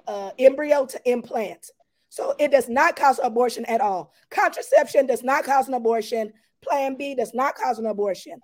a 0.07 0.33
embryo 0.39 0.87
to 0.87 1.01
implant. 1.11 1.71
So 2.09 2.35
it 2.39 2.51
does 2.51 2.69
not 2.69 2.97
cause 2.97 3.21
abortion 3.23 3.65
at 3.67 3.81
all. 3.81 4.13
Contraception 4.31 5.07
does 5.07 5.23
not 5.23 5.45
cause 5.45 5.69
an 5.69 5.75
abortion. 5.75 6.33
Plan 6.63 6.97
B 6.97 7.15
does 7.15 7.35
not 7.35 7.57
cause 7.57 7.79
an 7.79 7.87
abortion. 7.87 8.41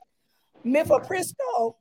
Mifepristol, 0.64 1.76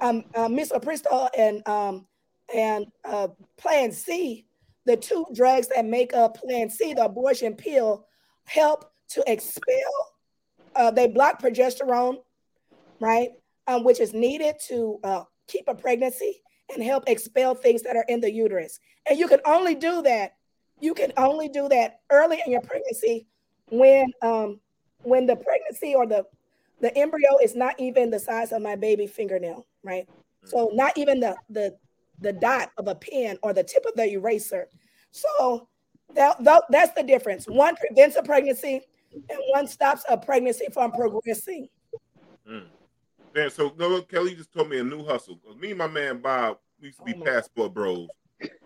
um, 0.00 0.24
uh, 0.34 0.48
mifepristol 0.48 1.28
and 1.36 1.66
um, 1.68 2.06
and 2.54 2.86
uh, 3.04 3.28
Plan 3.58 3.92
C, 3.92 4.46
the 4.86 4.96
two 4.96 5.26
drugs 5.34 5.68
that 5.68 5.84
make 5.84 6.14
up 6.14 6.36
Plan 6.36 6.70
C, 6.70 6.94
the 6.94 7.04
abortion 7.04 7.54
pill, 7.54 8.06
help 8.44 8.90
to 9.10 9.24
expel. 9.26 10.12
Uh, 10.74 10.90
they 10.90 11.08
block 11.08 11.42
progesterone, 11.42 12.16
right, 13.00 13.30
um, 13.66 13.84
which 13.84 14.00
is 14.00 14.14
needed 14.14 14.54
to 14.68 14.98
uh, 15.04 15.24
keep 15.46 15.68
a 15.68 15.74
pregnancy 15.74 16.40
and 16.74 16.82
help 16.82 17.04
expel 17.08 17.54
things 17.54 17.82
that 17.82 17.96
are 17.96 18.04
in 18.08 18.20
the 18.20 18.30
uterus. 18.30 18.80
And 19.08 19.18
you 19.18 19.28
can 19.28 19.40
only 19.44 19.74
do 19.74 20.02
that. 20.02 20.36
You 20.80 20.94
can 20.94 21.12
only 21.16 21.48
do 21.48 21.68
that 21.68 22.00
early 22.10 22.42
in 22.44 22.52
your 22.52 22.60
pregnancy 22.60 23.26
when 23.70 24.12
um, 24.22 24.60
when 25.02 25.26
the 25.26 25.36
pregnancy 25.36 25.94
or 25.94 26.06
the 26.06 26.24
the 26.80 26.96
embryo 26.98 27.38
is 27.42 27.54
not 27.54 27.78
even 27.78 28.10
the 28.10 28.18
size 28.18 28.52
of 28.52 28.60
my 28.60 28.74
baby 28.74 29.06
fingernail, 29.06 29.66
right? 29.84 30.08
So 30.44 30.70
not 30.74 30.98
even 30.98 31.20
the 31.20 31.36
the 31.50 31.76
the 32.20 32.32
dot 32.32 32.70
of 32.78 32.88
a 32.88 32.94
pen 32.94 33.38
or 33.42 33.52
the 33.52 33.62
tip 33.62 33.84
of 33.86 33.94
the 33.94 34.10
eraser. 34.12 34.68
So 35.10 35.68
that, 36.14 36.42
that 36.44 36.64
that's 36.70 36.94
the 36.94 37.02
difference. 37.02 37.46
One 37.46 37.76
prevents 37.76 38.16
a 38.16 38.22
pregnancy, 38.22 38.80
and 39.12 39.38
one 39.50 39.66
stops 39.66 40.04
a 40.08 40.16
pregnancy 40.16 40.66
from 40.72 40.92
progressing. 40.92 41.68
Mm. 42.48 42.66
Man, 43.34 43.50
so 43.50 43.72
no, 43.78 44.02
Kelly 44.02 44.34
just 44.34 44.52
told 44.52 44.68
me 44.68 44.78
a 44.78 44.84
new 44.84 45.04
hustle. 45.04 45.36
'Cause 45.36 45.56
Me 45.56 45.70
and 45.70 45.78
my 45.78 45.86
man 45.86 46.18
Bob, 46.18 46.58
we 46.80 46.88
used 46.88 46.98
to 46.98 47.04
be 47.04 47.14
oh 47.14 47.24
passport 47.24 47.72
bros. 47.72 48.08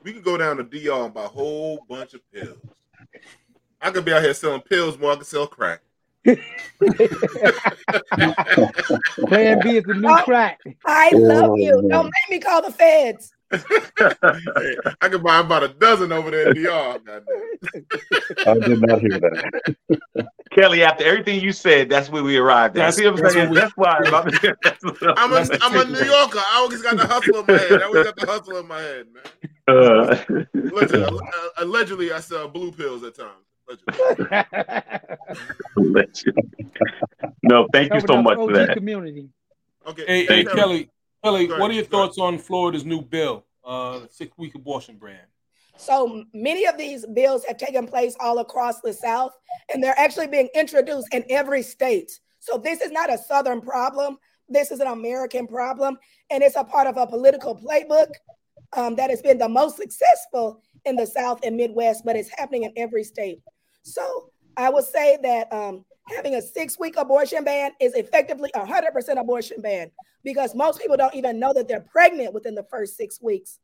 We 0.02 0.12
can 0.12 0.22
go 0.22 0.36
down 0.36 0.56
to 0.56 0.64
DR 0.64 1.04
and 1.04 1.14
buy 1.14 1.24
a 1.24 1.28
whole 1.28 1.84
bunch 1.88 2.14
of 2.14 2.20
pills. 2.32 2.58
I 3.80 3.90
could 3.90 4.04
be 4.04 4.12
out 4.12 4.22
here 4.22 4.34
selling 4.34 4.62
pills 4.62 4.98
more. 4.98 5.12
I 5.12 5.16
could 5.16 5.26
sell 5.26 5.46
crack. 5.46 5.82
Plan 6.24 6.40
B 9.60 9.76
is 9.76 9.84
the 9.84 9.94
new 9.94 10.08
oh, 10.08 10.22
crack. 10.24 10.58
I 10.84 11.10
love 11.10 11.56
you. 11.56 11.86
Don't 11.88 12.06
make 12.06 12.30
me 12.30 12.40
call 12.40 12.62
the 12.62 12.72
feds. 12.72 13.35
Hey, 13.52 14.76
I 15.00 15.08
could 15.08 15.22
buy 15.22 15.38
about 15.38 15.62
a 15.62 15.68
dozen 15.68 16.10
over 16.12 16.30
there 16.30 16.50
in 16.50 16.56
DR. 16.56 16.98
goddamn. 17.04 17.24
I 18.46 18.54
did 18.54 18.80
not 18.82 19.00
hear 19.00 19.18
that. 19.20 20.28
Kelly, 20.52 20.82
after 20.82 21.04
everything 21.04 21.40
you 21.40 21.52
said, 21.52 21.88
that's 21.88 22.08
where 22.10 22.22
we 22.24 22.36
arrived 22.38 22.76
at. 22.76 22.80
That's- 22.80 22.96
See 22.96 23.04
what 23.04 23.14
I'm 23.16 23.22
that's 23.22 23.34
saying? 23.34 23.50
we- 23.50 23.56
That's 23.56 23.72
why 23.76 24.00
I'm, 24.04 24.14
I'm 25.16 25.32
a, 25.32 25.44
that's 25.46 25.50
I'm 25.62 25.76
a 25.76 25.84
New 25.84 26.04
Yorker. 26.04 26.38
I 26.38 26.56
always 26.56 26.82
got 26.82 26.96
the 26.96 27.06
hustle 27.06 27.38
in 27.40 27.46
my 27.46 27.52
head. 27.58 27.82
I 27.82 27.84
always 27.84 28.04
got 28.04 28.16
the 28.16 28.26
hustle 28.26 28.56
in 28.56 28.66
my 28.66 28.80
head, 28.80 29.06
man. 29.12 29.24
Uh, 29.68 30.16
Allegedly, 30.54 31.20
uh, 31.20 31.48
allegedly, 31.58 32.12
I 32.12 32.20
sell 32.20 32.48
blue 32.48 32.72
pills 32.72 33.02
at 33.04 33.14
times. 33.16 33.32
Allegedly. 35.76 36.44
no, 37.42 37.66
thank 37.72 37.92
you 37.92 38.00
so 38.00 38.22
much 38.22 38.36
for 38.36 38.52
that. 38.52 38.74
community. 38.76 39.28
Okay. 39.86 40.04
Hey, 40.06 40.26
hey, 40.26 40.34
hey, 40.36 40.44
Kelly. 40.44 40.90
Kelly, 41.24 41.46
Kelly, 41.46 41.60
what 41.60 41.70
are 41.70 41.74
your 41.74 41.84
go 41.84 42.06
thoughts 42.06 42.18
on 42.18 42.38
Florida's 42.38 42.84
new 42.84 43.02
bill, 43.02 43.44
uh, 43.64 44.00
six 44.10 44.36
week 44.38 44.54
abortion 44.54 44.98
ban? 44.98 45.18
So 45.76 46.24
many 46.32 46.66
of 46.66 46.78
these 46.78 47.04
bills 47.06 47.44
have 47.44 47.58
taken 47.58 47.86
place 47.86 48.16
all 48.20 48.38
across 48.38 48.80
the 48.80 48.92
South, 48.92 49.32
and 49.72 49.82
they're 49.82 49.98
actually 49.98 50.26
being 50.26 50.48
introduced 50.54 51.08
in 51.12 51.24
every 51.28 51.62
state. 51.62 52.10
So 52.40 52.58
this 52.58 52.80
is 52.80 52.90
not 52.90 53.12
a 53.12 53.18
Southern 53.18 53.60
problem. 53.60 54.18
This 54.48 54.70
is 54.70 54.80
an 54.80 54.86
American 54.86 55.46
problem, 55.46 55.98
and 56.30 56.42
it's 56.42 56.56
a 56.56 56.64
part 56.64 56.86
of 56.86 56.96
a 56.96 57.06
political 57.06 57.56
playbook 57.56 58.10
um, 58.76 58.96
that 58.96 59.10
has 59.10 59.20
been 59.20 59.38
the 59.38 59.48
most 59.48 59.76
successful 59.76 60.62
in 60.84 60.96
the 60.96 61.06
South 61.06 61.40
and 61.44 61.56
Midwest, 61.56 62.04
but 62.04 62.16
it's 62.16 62.30
happening 62.36 62.62
in 62.62 62.72
every 62.76 63.02
state. 63.02 63.40
So 63.82 64.30
I 64.56 64.70
would 64.70 64.84
say 64.84 65.18
that 65.22 65.52
um, 65.52 65.84
having 66.08 66.34
a 66.34 66.42
six-week 66.42 66.96
abortion 66.96 67.44
ban 67.44 67.72
is 67.80 67.94
effectively 67.94 68.50
a 68.54 68.64
hundred 68.64 68.92
percent 68.92 69.18
abortion 69.18 69.60
ban 69.60 69.90
because 70.22 70.54
most 70.54 70.80
people 70.80 70.96
don't 70.96 71.14
even 71.14 71.38
know 71.38 71.52
that 71.52 71.68
they're 71.68 71.80
pregnant 71.80 72.32
within 72.32 72.54
the 72.54 72.62
first 72.64 72.96
six 72.96 73.20
weeks 73.20 73.58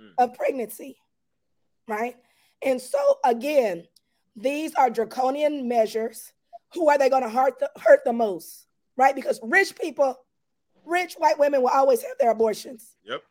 mm. 0.00 0.10
of 0.18 0.34
pregnancy, 0.34 0.96
right? 1.88 2.16
And 2.62 2.80
so 2.80 3.18
again, 3.24 3.86
these 4.34 4.74
are 4.74 4.90
draconian 4.90 5.68
measures. 5.68 6.32
Who 6.74 6.88
are 6.90 6.98
they 6.98 7.08
going 7.08 7.22
to 7.22 7.30
hurt 7.30 7.58
the, 7.58 7.70
hurt 7.80 8.00
the 8.04 8.12
most, 8.12 8.66
right? 8.96 9.14
Because 9.14 9.40
rich 9.42 9.76
people, 9.76 10.18
rich 10.84 11.14
white 11.14 11.38
women 11.38 11.62
will 11.62 11.70
always 11.70 12.02
have 12.02 12.18
their 12.18 12.30
abortions. 12.30 12.96
Yep. 13.04 13.22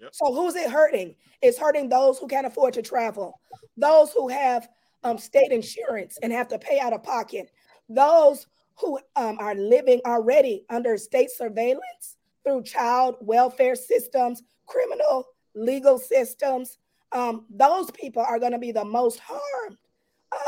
Yep. 0.00 0.10
So 0.14 0.32
who's 0.32 0.54
it 0.54 0.70
hurting? 0.70 1.16
It's 1.42 1.58
hurting 1.58 1.88
those 1.88 2.18
who 2.18 2.28
can't 2.28 2.46
afford 2.46 2.74
to 2.74 2.82
travel, 2.82 3.40
those 3.76 4.12
who 4.12 4.28
have 4.28 4.68
um, 5.04 5.18
state 5.18 5.52
insurance 5.52 6.18
and 6.22 6.32
have 6.32 6.48
to 6.48 6.58
pay 6.58 6.80
out 6.80 6.92
of 6.92 7.02
pocket, 7.02 7.50
those 7.88 8.46
who 8.76 8.98
um, 9.16 9.38
are 9.38 9.54
living 9.54 10.00
already 10.06 10.64
under 10.70 10.96
state 10.96 11.30
surveillance 11.30 12.16
through 12.44 12.62
child 12.62 13.16
welfare 13.20 13.76
systems, 13.76 14.42
criminal 14.66 15.26
legal 15.54 15.98
systems. 15.98 16.78
Um, 17.12 17.46
those 17.48 17.90
people 17.92 18.22
are 18.22 18.38
going 18.38 18.52
to 18.52 18.58
be 18.58 18.72
the 18.72 18.84
most 18.84 19.20
harmed. 19.20 19.76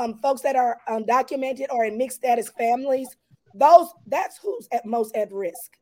Um, 0.00 0.18
folks 0.18 0.40
that 0.40 0.56
are 0.56 0.78
undocumented 0.88 1.66
or 1.70 1.84
in 1.84 1.96
mixed 1.96 2.16
status 2.16 2.48
families, 2.48 3.08
those 3.54 3.88
that's 4.06 4.36
who's 4.38 4.66
at 4.72 4.84
most 4.84 5.14
at 5.14 5.32
risk. 5.32 5.76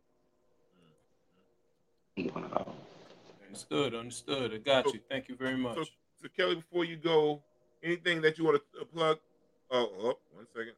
Understood. 3.46 3.94
Understood. 3.94 4.52
I 4.52 4.58
got 4.58 4.92
you. 4.92 5.00
Thank 5.08 5.28
you 5.30 5.36
very 5.36 5.56
much. 5.56 5.76
So, 5.76 5.84
so 6.22 6.28
Kelly, 6.36 6.56
before 6.56 6.84
you 6.84 6.96
go, 6.96 7.42
anything 7.84 8.22
that 8.22 8.38
you 8.38 8.44
want 8.44 8.60
to 8.78 8.84
plug? 8.86 9.18
Oh, 9.70 9.90
oh, 9.98 10.18
one 10.32 10.46
second. 10.52 10.72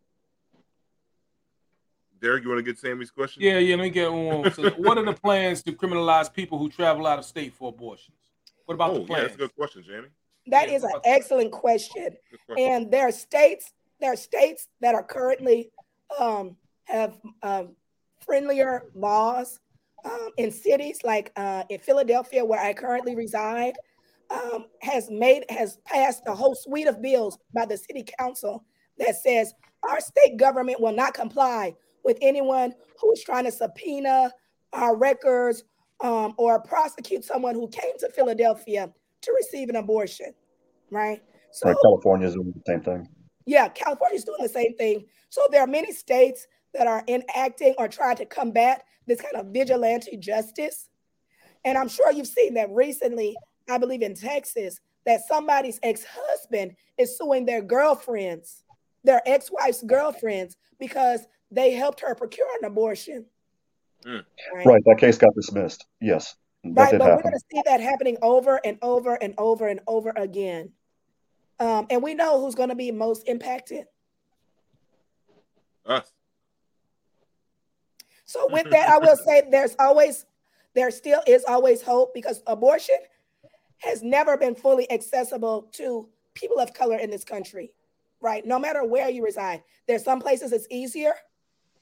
Derek, 2.20 2.44
you 2.44 2.48
want 2.50 2.58
to 2.58 2.62
get 2.62 2.78
Sammy's 2.78 3.10
question? 3.10 3.42
Yeah, 3.42 3.58
yeah. 3.58 3.76
Let 3.76 3.82
me 3.82 3.90
get 3.90 4.12
one. 4.12 4.50
So 4.52 4.70
what 4.70 4.98
are 4.98 5.04
the 5.04 5.12
plans 5.12 5.62
to 5.64 5.72
criminalize 5.72 6.32
people 6.32 6.58
who 6.58 6.68
travel 6.68 7.06
out 7.06 7.18
of 7.18 7.24
state 7.24 7.54
for 7.54 7.68
abortions? 7.68 8.16
What 8.64 8.74
about 8.74 8.90
oh, 8.90 8.94
the 8.94 9.00
yeah, 9.00 9.06
plans? 9.06 9.22
that's 9.22 9.34
a 9.34 9.38
good 9.38 9.54
question, 9.54 9.84
Jamie. 9.86 10.08
That 10.48 10.70
is 10.70 10.82
an 10.82 10.92
excellent 11.04 11.52
question. 11.52 12.16
question. 12.46 12.72
And 12.72 12.90
there 12.90 13.08
are 13.08 13.12
states, 13.12 13.72
there 14.00 14.12
are 14.12 14.16
states 14.16 14.68
that 14.80 14.94
are 14.94 15.02
currently 15.02 15.70
um, 16.18 16.56
have 16.84 17.18
um, 17.42 17.76
friendlier 18.20 18.84
laws 18.94 19.60
um, 20.04 20.30
in 20.36 20.50
cities 20.50 21.00
like 21.04 21.32
uh, 21.36 21.64
in 21.68 21.80
Philadelphia, 21.80 22.44
where 22.44 22.60
I 22.60 22.72
currently 22.72 23.14
reside, 23.14 23.74
um, 24.30 24.66
has 24.82 25.08
made 25.10 25.44
has 25.50 25.78
passed 25.84 26.22
a 26.26 26.34
whole 26.34 26.54
suite 26.54 26.86
of 26.86 27.00
bills 27.00 27.38
by 27.54 27.64
the 27.66 27.76
city 27.76 28.04
council 28.18 28.64
that 28.98 29.14
says 29.16 29.52
our 29.88 30.00
state 30.00 30.36
government 30.36 30.80
will 30.80 30.94
not 30.94 31.14
comply 31.14 31.74
with 32.04 32.18
anyone 32.20 32.72
who 33.00 33.12
is 33.12 33.22
trying 33.22 33.44
to 33.44 33.52
subpoena 33.52 34.32
our 34.72 34.96
records 34.96 35.64
um, 36.02 36.34
or 36.38 36.60
prosecute 36.60 37.24
someone 37.24 37.54
who 37.54 37.68
came 37.68 37.96
to 37.98 38.10
Philadelphia 38.10 38.92
to 39.22 39.32
receive 39.32 39.68
an 39.68 39.76
abortion, 39.76 40.32
right? 40.90 41.22
So 41.52 41.68
Right, 41.68 41.76
California's 41.82 42.34
doing 42.34 42.52
the 42.54 42.62
same 42.66 42.82
thing. 42.82 43.08
yeah, 43.46 43.68
California's 43.68 44.24
doing 44.24 44.42
the 44.42 44.48
same 44.48 44.76
thing. 44.76 45.04
So 45.30 45.46
there 45.50 45.62
are 45.62 45.66
many 45.66 45.92
states 45.92 46.46
that 46.74 46.86
are 46.86 47.02
enacting 47.08 47.74
or 47.78 47.88
trying 47.88 48.16
to 48.16 48.26
combat 48.26 48.84
this 49.06 49.20
kind 49.20 49.36
of 49.36 49.52
vigilante 49.52 50.16
justice. 50.16 50.88
And 51.64 51.78
I'm 51.78 51.88
sure 51.88 52.12
you've 52.12 52.26
seen 52.26 52.54
that 52.54 52.70
recently, 52.70 53.36
I 53.68 53.78
believe 53.78 54.02
in 54.02 54.14
Texas, 54.14 54.80
that 55.04 55.20
somebody's 55.26 55.78
ex-husband 55.82 56.76
is 56.98 57.16
suing 57.16 57.46
their 57.46 57.62
girlfriends, 57.62 58.64
their 59.04 59.22
ex-wife's 59.26 59.82
girlfriends, 59.82 60.56
because 60.78 61.26
they 61.50 61.72
helped 61.72 62.00
her 62.00 62.14
procure 62.14 62.46
an 62.60 62.66
abortion. 62.66 63.26
Right. 64.04 64.24
Right, 64.64 64.82
that 64.84 64.98
case 64.98 65.18
got 65.18 65.34
dismissed. 65.34 65.84
Yes, 66.00 66.36
Right, 66.74 66.90
did 66.90 66.98
but 66.98 67.08
we're 67.08 67.22
going 67.22 67.34
to 67.34 67.40
see 67.52 67.62
that 67.64 67.80
happening 67.80 68.16
over 68.22 68.60
and 68.64 68.78
over 68.82 69.14
and 69.14 69.34
over 69.38 69.68
and 69.68 69.80
over 69.86 70.12
again. 70.16 70.72
Um, 71.60 71.86
and 71.90 72.02
we 72.02 72.14
know 72.14 72.40
who's 72.40 72.54
going 72.54 72.68
to 72.70 72.74
be 72.74 72.90
most 72.90 73.28
impacted. 73.28 73.84
Us. 75.84 76.12
So 78.24 78.48
with 78.50 78.70
that, 78.70 78.88
I 78.88 78.98
will 78.98 79.16
say 79.26 79.44
there's 79.50 79.76
always, 79.78 80.26
there 80.74 80.90
still 80.90 81.22
is 81.26 81.44
always 81.46 81.82
hope 81.82 82.12
because 82.12 82.42
abortion 82.46 82.96
has 83.78 84.02
never 84.02 84.36
been 84.36 84.54
fully 84.54 84.90
accessible 84.90 85.68
to 85.72 86.08
people 86.34 86.58
of 86.58 86.72
color 86.74 86.96
in 86.96 87.10
this 87.10 87.24
country, 87.24 87.72
right? 88.20 88.46
No 88.46 88.58
matter 88.58 88.84
where 88.84 89.08
you 89.08 89.24
reside, 89.24 89.62
there's 89.86 90.04
some 90.04 90.20
places 90.20 90.52
it's 90.52 90.66
easier, 90.70 91.12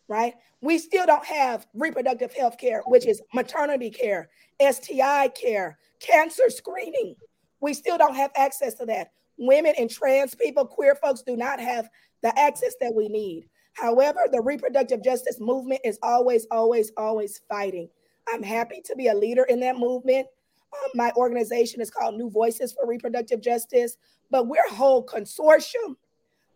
right? 0.09 0.35
We 0.61 0.79
still 0.79 1.07
don't 1.07 1.25
have 1.25 1.67
reproductive 1.75 2.33
health 2.33 2.59
care, 2.59 2.83
which 2.87 3.07
is 3.07 3.23
maternity 3.33 3.91
care, 3.91 4.29
STI 4.61 5.29
care, 5.29 5.79
cancer 6.01 6.49
screening. 6.49 7.17
We 7.61 7.75
still 7.75 7.99
don't 7.99 8.15
have 8.15 8.31
access 8.37 8.75
to 8.75 8.87
that. 8.87 9.13
Women 9.37 9.75
and 9.79 9.91
trans 9.91 10.35
people, 10.35 10.67
queer 10.67 10.95
folks 10.95 11.23
do 11.23 11.37
not 11.37 11.61
have 11.61 11.89
the 12.23 12.39
access 12.39 12.75
that 12.81 12.95
we 12.95 13.09
need. 13.09 13.49
However, 13.75 14.21
the 14.31 14.41
reproductive 14.41 15.03
justice 15.03 15.41
movement 15.41 15.81
is 15.85 15.99
always, 16.03 16.47
always, 16.51 16.93
always 16.97 17.41
fighting. 17.49 17.89
I'm 18.29 18.43
happy 18.43 18.81
to 18.85 18.97
be 18.97 19.09
a 19.09 19.15
leader 19.15 19.45
in 19.45 19.61
that 19.61 19.77
movement. 19.77 20.27
Um, 20.75 20.91
my 20.95 21.13
organization 21.17 21.81
is 21.81 21.91
called 21.91 22.17
New 22.17 22.31
Voices 22.31 22.73
for 22.73 22.87
Reproductive 22.87 23.41
Justice, 23.41 23.97
but 24.31 24.47
we're 24.47 24.67
a 24.69 24.75
whole 24.75 25.05
consortium 25.05 25.97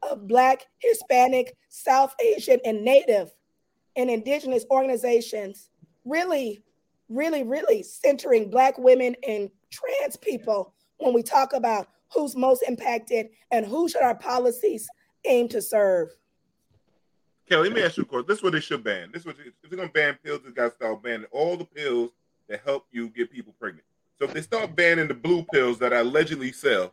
of 0.02 0.26
Black, 0.26 0.66
Hispanic, 0.78 1.56
South 1.68 2.14
Asian, 2.20 2.60
and 2.64 2.84
Native 2.84 3.32
and 3.96 4.10
Indigenous 4.10 4.64
organizations, 4.70 5.70
really, 6.04 6.62
really, 7.08 7.42
really 7.42 7.82
centering 7.82 8.50
Black 8.50 8.78
women 8.78 9.16
and 9.26 9.50
trans 9.70 10.16
people 10.16 10.72
when 10.98 11.12
we 11.12 11.22
talk 11.22 11.52
about 11.52 11.88
who's 12.12 12.36
most 12.36 12.62
impacted 12.66 13.28
and 13.50 13.66
who 13.66 13.88
should 13.88 14.02
our 14.02 14.14
policies 14.14 14.88
aim 15.24 15.48
to 15.48 15.60
serve. 15.60 16.10
Kelly, 17.48 17.68
let 17.68 17.76
me 17.76 17.82
ask 17.82 17.96
you 17.96 18.02
a 18.02 18.06
question. 18.06 18.26
This 18.28 18.38
is 18.38 18.44
what 18.44 18.52
they 18.52 18.60
should 18.60 18.84
ban. 18.84 19.10
This 19.12 19.22
is 19.22 19.26
what 19.26 19.36
if 19.40 19.70
they're 19.70 19.78
gonna 19.78 19.90
ban 19.90 20.18
pills, 20.22 20.40
they 20.44 20.50
gotta 20.50 20.74
start 20.74 21.02
banning 21.02 21.26
all 21.30 21.56
the 21.56 21.64
pills 21.64 22.10
that 22.48 22.62
help 22.64 22.86
you 22.90 23.08
get 23.08 23.32
people 23.32 23.54
pregnant. 23.58 23.84
So 24.18 24.26
if 24.26 24.34
they 24.34 24.42
start 24.42 24.74
banning 24.74 25.08
the 25.08 25.14
blue 25.14 25.44
pills 25.52 25.78
that 25.78 25.92
I 25.92 25.98
allegedly 25.98 26.52
sell, 26.52 26.92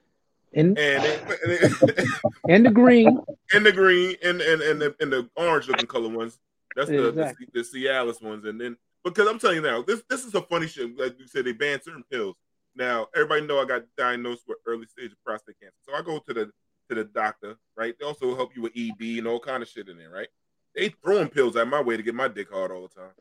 And 0.54 0.78
and 0.78 1.04
they, 1.04 1.20
and, 1.44 1.52
they, 1.52 2.04
and 2.54 2.66
the 2.66 2.72
green. 2.72 3.20
and 3.54 3.66
the 3.66 3.72
green 3.72 4.16
and 4.24 4.42
and 4.42 4.62
and 4.62 4.82
the, 4.82 4.96
and 5.00 5.12
the 5.12 5.30
orange 5.36 5.68
looking 5.68 5.88
color 5.88 6.10
ones, 6.10 6.38
that's 6.76 6.90
the 6.90 7.08
Exactly. 7.08 7.48
the, 7.54 7.62
the 7.64 7.86
Cialis 7.86 8.22
ones, 8.22 8.46
and 8.46 8.62
then 8.62 8.78
because 9.04 9.28
I'm 9.28 9.40
telling 9.40 9.58
you 9.58 9.62
now, 9.64 9.82
this 9.82 10.04
this 10.10 10.24
is 10.26 10.36
a 10.36 10.42
funny 10.42 10.68
shit. 10.68 10.98
Like 10.98 11.20
you 11.20 11.28
said, 11.28 11.46
they 11.46 11.54
banned 11.54 11.84
certain 11.84 12.04
pills. 12.12 12.36
Now 12.76 13.08
everybody 13.16 13.42
know 13.48 13.60
I 13.60 13.66
got 13.66 13.84
diagnosed 13.98 14.44
with 14.48 14.58
early 14.68 14.86
stage 14.86 15.12
of 15.12 15.24
prostate 15.26 15.60
cancer, 15.60 15.78
so 15.84 15.94
I 15.96 16.02
go 16.04 16.20
to 16.20 16.34
the 16.34 16.52
to 16.90 16.96
the 16.96 17.06
doctor, 17.06 17.56
right? 17.76 17.96
They 18.00 18.06
also 18.06 18.36
help 18.36 18.56
you 18.56 18.62
with 18.62 18.74
ED 18.78 19.18
and 19.18 19.28
all 19.28 19.40
kind 19.40 19.64
of 19.64 19.70
shit 19.70 19.90
in 19.90 19.98
there, 19.98 20.12
right? 20.12 20.28
They 20.76 20.90
throwing 21.04 21.30
pills 21.30 21.56
at 21.56 21.68
my 21.68 21.82
way 21.82 21.98
to 21.98 22.04
get 22.04 22.14
my 22.14 22.28
dick 22.28 22.52
hard 22.52 22.72
all 22.72 22.84
the 22.84 22.90
time. 23.02 23.12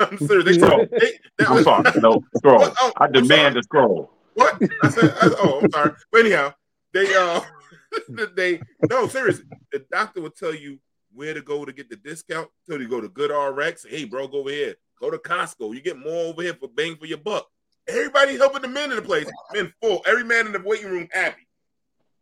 I'm 0.00 0.18
serious. 0.18 0.44
They, 0.44 0.56
No. 0.58 0.86
they, 0.90 1.12
they, 1.38 1.44
I'm 1.46 1.62
sorry. 1.62 1.90
No, 2.00 2.22
scroll. 2.36 2.72
Oh, 2.80 2.92
I 2.96 3.06
demand 3.08 3.56
a 3.56 3.62
scroll. 3.62 4.10
What? 4.34 4.60
I 4.82 4.90
said, 4.90 5.14
I, 5.20 5.30
oh, 5.38 5.60
I'm 5.62 5.70
sorry. 5.70 5.92
But 6.12 6.20
anyhow, 6.20 6.52
they 6.92 7.14
uh, 7.14 7.40
they 8.36 8.60
no 8.88 9.08
seriously. 9.08 9.44
The 9.72 9.84
doctor 9.90 10.20
will 10.20 10.30
tell 10.30 10.54
you 10.54 10.78
where 11.12 11.34
to 11.34 11.42
go 11.42 11.64
to 11.64 11.72
get 11.72 11.88
the 11.90 11.96
discount. 11.96 12.48
Tell 12.68 12.80
you 12.80 12.88
go 12.88 13.00
to 13.00 13.08
GoodRx. 13.08 13.88
Hey, 13.88 14.04
bro, 14.04 14.28
go 14.28 14.38
over 14.38 14.50
here. 14.50 14.74
Go 15.00 15.10
to 15.10 15.18
Costco. 15.18 15.74
You 15.74 15.80
get 15.80 15.98
more 15.98 16.26
over 16.26 16.42
here 16.42 16.54
for 16.54 16.68
bang 16.68 16.96
for 16.96 17.06
your 17.06 17.18
buck. 17.18 17.46
Everybody 17.88 18.36
helping 18.36 18.62
the 18.62 18.68
men 18.68 18.90
in 18.90 18.96
the 18.96 19.02
place. 19.02 19.26
Men 19.52 19.72
full. 19.80 20.02
Every 20.06 20.24
man 20.24 20.46
in 20.46 20.52
the 20.52 20.60
waiting 20.60 20.90
room 20.90 21.08
happy. 21.10 21.46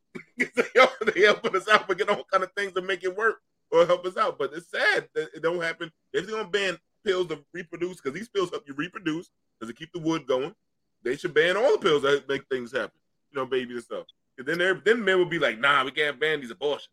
they 0.39 1.21
helping 1.23 1.57
us 1.57 1.69
out, 1.69 1.87
but 1.87 1.99
get 1.99 2.09
all 2.09 2.25
kind 2.31 2.45
of 2.45 2.53
things 2.57 2.73
to 2.73 2.83
make 2.83 3.05
it 3.05 3.17
work 3.17 3.37
or 3.71 3.85
help 3.85 4.07
us 4.07 4.17
out. 4.17 4.39
But 4.39 4.53
it's 4.55 4.71
sad 4.71 5.09
that 5.15 5.29
it 5.35 5.43
don't 5.43 5.61
happen. 5.61 5.91
If 6.13 6.27
they're 6.27 6.37
gonna 6.37 6.49
ban 6.49 6.79
pills 7.09 7.29
to 7.29 7.39
reproduce, 7.55 7.97
because 7.97 8.13
these 8.13 8.29
pills 8.29 8.51
help 8.51 8.65
you 8.69 8.75
reproduce, 8.75 9.31
because 9.59 9.73
they 9.73 9.77
keep 9.79 9.91
the 9.95 9.99
wood 9.99 10.27
going. 10.27 10.55
They 11.03 11.17
should 11.17 11.33
ban 11.33 11.57
all 11.57 11.73
the 11.73 11.79
pills 11.79 12.03
that 12.03 12.29
make 12.29 12.45
things 12.51 12.71
happen. 12.71 12.99
You 13.33 13.41
know, 13.41 13.47
babies 13.47 13.77
and 13.77 13.85
stuff. 13.85 14.05
'Cause 14.37 14.47
then 14.47 14.59
then 14.85 15.05
men 15.05 15.19
will 15.19 15.25
be 15.27 15.39
like, 15.39 15.59
nah, 15.59 15.85
we 15.85 15.91
can't 15.91 16.21
ban 16.21 16.41
these 16.41 16.51
abortions. 16.51 16.91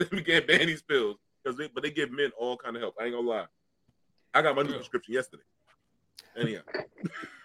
we 0.12 0.22
can't 0.22 0.46
ban 0.46 0.66
these 0.66 0.82
pills 0.82 1.16
because 1.42 1.58
they, 1.58 1.68
but 1.68 1.82
they 1.82 1.90
give 1.90 2.10
men 2.12 2.30
all 2.38 2.56
kind 2.56 2.76
of 2.76 2.82
help. 2.82 2.94
I 3.00 3.04
ain't 3.04 3.14
gonna 3.14 3.28
lie. 3.28 3.46
I 4.34 4.42
got 4.42 4.54
my 4.56 4.62
new 4.62 4.74
prescription 4.74 5.14
yesterday. 5.14 5.42
Anyhow, 6.36 6.60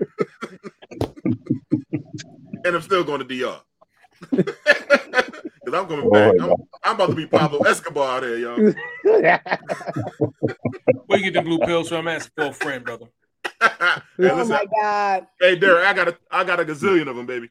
and 2.66 2.76
I'm 2.76 2.82
still 2.82 3.04
going 3.04 3.26
to 3.26 3.26
DR. 3.26 3.62
Because 5.64 5.80
I'm 5.80 5.88
coming 5.88 6.10
Oh, 6.12 6.12
back. 6.12 6.34
I'm, 6.42 6.54
I'm 6.84 6.96
about 6.96 7.10
to 7.12 7.16
be 7.16 7.28
Pablo 7.28 7.64
Escobar 7.64 8.18
out 8.18 8.24
here, 8.24 8.38
y'all. 8.38 8.74
Where 11.08 11.20
you 11.20 11.24
get 11.32 11.34
the 11.34 11.42
blue 11.42 11.60
pills 11.60 11.90
from? 11.90 12.08
I'm 12.08 12.08
asking 12.16 12.32
for 12.36 12.50
a 12.50 12.54
friend, 12.54 12.84
brother. 12.84 13.06
Hey, 13.62 14.30
Oh 14.30 14.46
my 14.46 14.66
God. 14.80 15.28
hey, 15.40 15.56
Derek, 15.56 15.86
I 15.86 15.94
got 15.94 16.08
a, 16.08 16.18
I 16.32 16.44
got 16.44 16.60
a 16.60 16.66
gazillion 16.66 17.08
of 17.08 17.16
them, 17.16 17.26
baby. 17.26 17.50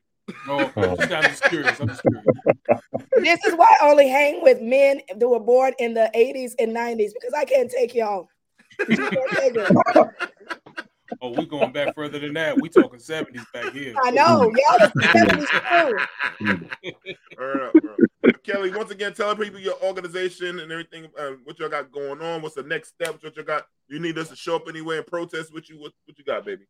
Oh, 0.49 0.73
I'm 0.77 0.97
just, 0.97 1.13
I'm 1.13 1.29
just 1.29 1.45
curious. 1.45 1.79
I'm 1.81 1.89
just 1.89 2.03
curious. 2.03 2.27
This 3.23 3.45
is 3.45 3.55
why 3.55 3.67
I 3.81 3.89
only 3.89 4.09
hang 4.09 4.43
with 4.43 4.61
men 4.61 5.01
that 5.17 5.29
were 5.29 5.41
born 5.41 5.73
in 5.79 5.95
the 5.95 6.11
80s 6.15 6.53
and 6.59 6.75
90s 6.75 7.11
because 7.15 7.33
I 7.37 7.45
can't 7.45 7.71
take 7.71 7.95
y'all. 7.95 8.29
I 11.11 11.17
can't 11.17 11.35
take 11.35 11.35
it. 11.35 11.37
Oh, 11.37 11.41
we 11.41 11.47
going 11.47 11.73
back 11.73 11.95
further 11.95 12.19
than 12.19 12.35
that. 12.35 12.61
We 12.61 12.69
talking 12.69 12.99
70s 12.99 13.45
back 13.53 13.73
here. 13.73 13.95
I 14.05 14.11
know. 14.11 14.43
Y'all 14.43 14.87
is 14.87 14.93
70s 14.93 15.99
too. 16.41 16.69
Word. 17.39 17.73
Kelly, 18.43 18.71
once 18.71 18.91
again, 18.91 19.13
tell 19.15 19.35
people 19.37 19.61
your 19.61 19.81
organization 19.83 20.61
and 20.61 20.73
everything, 20.73 21.07
uh, 21.19 21.33
what 21.45 21.59
y'all 21.59 21.69
got 21.69 21.93
going 21.93 22.21
on. 22.21 22.43
What's 22.43 22.55
the 22.55 22.63
next 22.63 22.89
steps? 22.89 23.23
What 23.23 23.37
you 23.37 23.43
got? 23.43 23.67
You 23.89 24.01
need 24.01 24.19
us 24.19 24.29
to 24.29 24.37
show 24.37 24.57
up 24.57 24.69
anywhere 24.69 24.99
and 24.99 25.07
protest 25.07 25.53
with 25.53 25.69
you? 25.69 25.81
What, 25.81 25.93
what 26.05 26.19
you 26.19 26.25
got, 26.25 26.45
baby? 26.45 26.65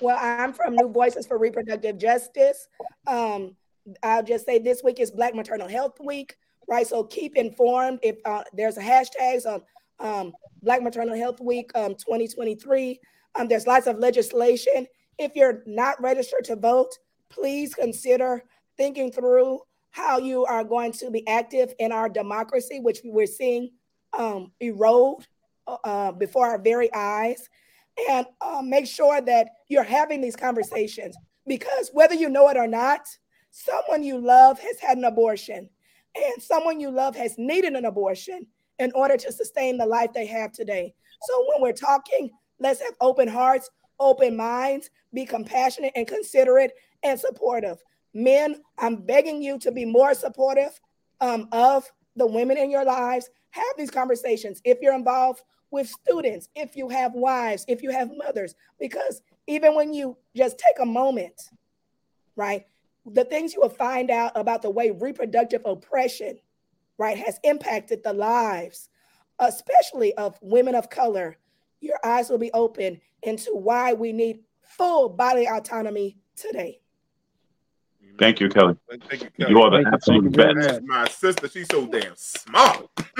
Well, 0.00 0.18
I'm 0.20 0.52
from 0.52 0.74
New 0.74 0.88
Voices 0.88 1.26
for 1.26 1.38
Reproductive 1.38 1.98
Justice. 1.98 2.68
Um, 3.06 3.56
I'll 4.02 4.22
just 4.22 4.44
say 4.46 4.58
this 4.58 4.82
week 4.82 5.00
is 5.00 5.10
Black 5.10 5.34
Maternal 5.34 5.68
Health 5.68 5.98
Week, 6.04 6.36
right? 6.68 6.86
So 6.86 7.04
keep 7.04 7.36
informed. 7.36 8.00
If 8.02 8.16
uh, 8.24 8.42
there's 8.52 8.76
a 8.76 8.82
hashtags 8.82 9.46
on 9.46 9.62
um, 9.98 10.32
Black 10.62 10.82
Maternal 10.82 11.16
Health 11.16 11.40
Week 11.40 11.70
um, 11.74 11.94
2023, 11.94 13.00
um, 13.38 13.48
there's 13.48 13.66
lots 13.66 13.86
of 13.86 13.98
legislation. 13.98 14.86
If 15.18 15.32
you're 15.34 15.62
not 15.66 16.00
registered 16.00 16.44
to 16.44 16.56
vote, 16.56 16.92
please 17.30 17.74
consider 17.74 18.44
thinking 18.76 19.10
through 19.10 19.60
how 19.90 20.18
you 20.18 20.44
are 20.44 20.64
going 20.64 20.92
to 20.92 21.10
be 21.10 21.26
active 21.26 21.72
in 21.78 21.90
our 21.90 22.08
democracy, 22.08 22.80
which 22.80 23.00
we're 23.04 23.26
seeing 23.26 23.70
um, 24.16 24.52
erode 24.60 25.26
uh, 25.66 26.12
before 26.12 26.46
our 26.46 26.58
very 26.58 26.92
eyes 26.92 27.48
and 28.10 28.26
uh, 28.40 28.60
make 28.62 28.86
sure 28.86 29.20
that 29.20 29.48
you're 29.68 29.82
having 29.82 30.20
these 30.20 30.36
conversations 30.36 31.16
because 31.46 31.90
whether 31.92 32.14
you 32.14 32.28
know 32.28 32.48
it 32.48 32.56
or 32.56 32.66
not, 32.66 33.06
someone 33.50 34.02
you 34.02 34.18
love 34.18 34.58
has 34.60 34.78
had 34.80 34.98
an 34.98 35.04
abortion 35.04 35.68
and 36.14 36.42
someone 36.42 36.80
you 36.80 36.90
love 36.90 37.16
has 37.16 37.36
needed 37.38 37.72
an 37.72 37.84
abortion 37.84 38.46
in 38.78 38.92
order 38.94 39.16
to 39.16 39.32
sustain 39.32 39.78
the 39.78 39.86
life 39.86 40.12
they 40.12 40.26
have 40.26 40.52
today. 40.52 40.94
So 41.22 41.46
when 41.48 41.62
we're 41.62 41.72
talking, 41.72 42.30
let's 42.58 42.80
have 42.80 42.94
open 43.00 43.28
hearts, 43.28 43.70
open 43.98 44.36
minds, 44.36 44.90
be 45.12 45.24
compassionate 45.24 45.92
and 45.96 46.06
considerate 46.06 46.72
and 47.02 47.18
supportive. 47.18 47.78
Men, 48.14 48.62
I'm 48.78 48.96
begging 48.96 49.42
you 49.42 49.58
to 49.60 49.72
be 49.72 49.84
more 49.84 50.14
supportive 50.14 50.80
um, 51.20 51.48
of 51.52 51.90
the 52.16 52.26
women 52.26 52.56
in 52.56 52.70
your 52.70 52.84
lives. 52.84 53.28
Have 53.50 53.76
these 53.76 53.90
conversations 53.90 54.60
if 54.64 54.78
you're 54.80 54.94
involved 54.94 55.42
with 55.70 55.88
students, 55.88 56.48
if 56.54 56.76
you 56.76 56.88
have 56.88 57.14
wives, 57.14 57.64
if 57.68 57.82
you 57.82 57.90
have 57.90 58.10
mothers, 58.16 58.54
because 58.78 59.22
even 59.46 59.74
when 59.74 59.92
you 59.92 60.16
just 60.34 60.58
take 60.58 60.78
a 60.80 60.86
moment, 60.86 61.50
right, 62.36 62.66
the 63.04 63.24
things 63.24 63.54
you 63.54 63.60
will 63.60 63.68
find 63.68 64.10
out 64.10 64.32
about 64.34 64.62
the 64.62 64.70
way 64.70 64.90
reproductive 64.90 65.62
oppression, 65.64 66.38
right, 66.98 67.16
has 67.18 67.38
impacted 67.44 68.02
the 68.02 68.12
lives, 68.12 68.88
especially 69.38 70.14
of 70.14 70.38
women 70.40 70.74
of 70.74 70.90
color, 70.90 71.36
your 71.80 71.98
eyes 72.04 72.30
will 72.30 72.38
be 72.38 72.52
open 72.52 73.00
into 73.22 73.50
why 73.54 73.92
we 73.92 74.12
need 74.12 74.40
full 74.62 75.08
body 75.08 75.46
autonomy 75.46 76.18
today. 76.36 76.80
Thank 78.18 78.40
you, 78.40 78.48
Kelly. 78.48 78.76
Thank 78.88 79.22
you, 79.22 79.30
Kelly. 79.38 79.50
You 79.50 79.60
are 79.60 79.70
the 79.70 79.82
Thank 79.82 79.94
absolute 79.94 80.34
very 80.34 80.54
best. 80.54 80.82
My 80.84 81.06
sister, 81.08 81.48
she's 81.48 81.66
so 81.70 81.86
damn 81.86 82.14
smart. 82.16 82.88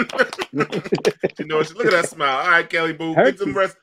you 0.52 1.44
know, 1.44 1.62
she, 1.62 1.74
look 1.74 1.86
at 1.86 1.92
that 1.92 2.08
smile. 2.08 2.38
All 2.38 2.50
right, 2.50 2.68
Kelly 2.68 2.94
Boo, 2.94 3.14
get 3.14 3.38
some 3.38 3.54
rest. 3.54 3.76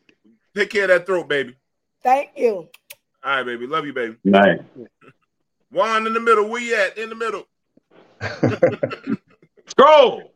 Take 0.55 0.71
care 0.71 0.84
of 0.84 0.89
that 0.89 1.05
throat, 1.05 1.28
baby. 1.28 1.55
Thank 2.01 2.32
you. 2.36 2.67
All 3.24 3.38
right, 3.38 3.43
baby. 3.45 3.67
Love 3.67 3.86
you, 3.86 3.93
baby. 3.93 4.17
Night. 4.24 4.61
Juan 5.71 6.07
in 6.07 6.13
the 6.13 6.19
middle. 6.19 6.49
Where 6.49 6.61
you 6.61 6.76
at? 6.76 6.97
In 6.97 7.09
the 7.09 7.15
middle. 7.15 7.47
Scroll. 9.67 10.34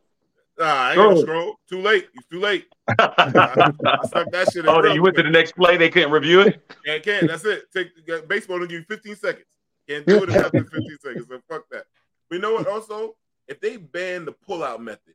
I 0.60 0.90
ain't 0.90 0.96
gonna 0.96 1.20
Scroll. 1.20 1.22
scroll. 1.22 1.54
Too 1.68 1.80
late. 1.80 2.08
It's 2.14 2.26
too 2.28 2.40
late. 2.40 2.66
I, 2.98 3.72
I 3.86 4.06
stuck 4.06 4.30
that 4.30 4.52
shit. 4.52 4.66
Oh, 4.66 4.82
then 4.82 4.94
you 4.94 5.02
went 5.02 5.16
to 5.16 5.22
the 5.22 5.30
next 5.30 5.52
play. 5.52 5.76
They 5.76 5.90
couldn't 5.90 6.10
review 6.10 6.40
it. 6.40 6.60
Can't, 6.84 7.02
can't. 7.02 7.28
That's 7.28 7.44
it. 7.44 7.64
Take 7.72 7.88
baseball 8.28 8.58
to 8.60 8.66
give 8.66 8.80
you 8.80 8.84
15 8.84 9.16
seconds. 9.16 9.46
Can't 9.88 10.06
do 10.06 10.22
it 10.22 10.28
in 10.28 10.64
15 10.64 10.98
seconds. 11.02 11.26
So 11.28 11.40
fuck 11.48 11.64
that. 11.70 11.84
But 12.28 12.36
you 12.36 12.42
know 12.42 12.54
what? 12.54 12.66
Also, 12.66 13.16
if 13.46 13.60
they 13.60 13.76
ban 13.76 14.24
the 14.24 14.32
pullout 14.32 14.80
method, 14.80 15.14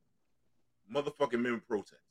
motherfucking 0.93 1.39
men 1.39 1.61
protest. 1.67 2.01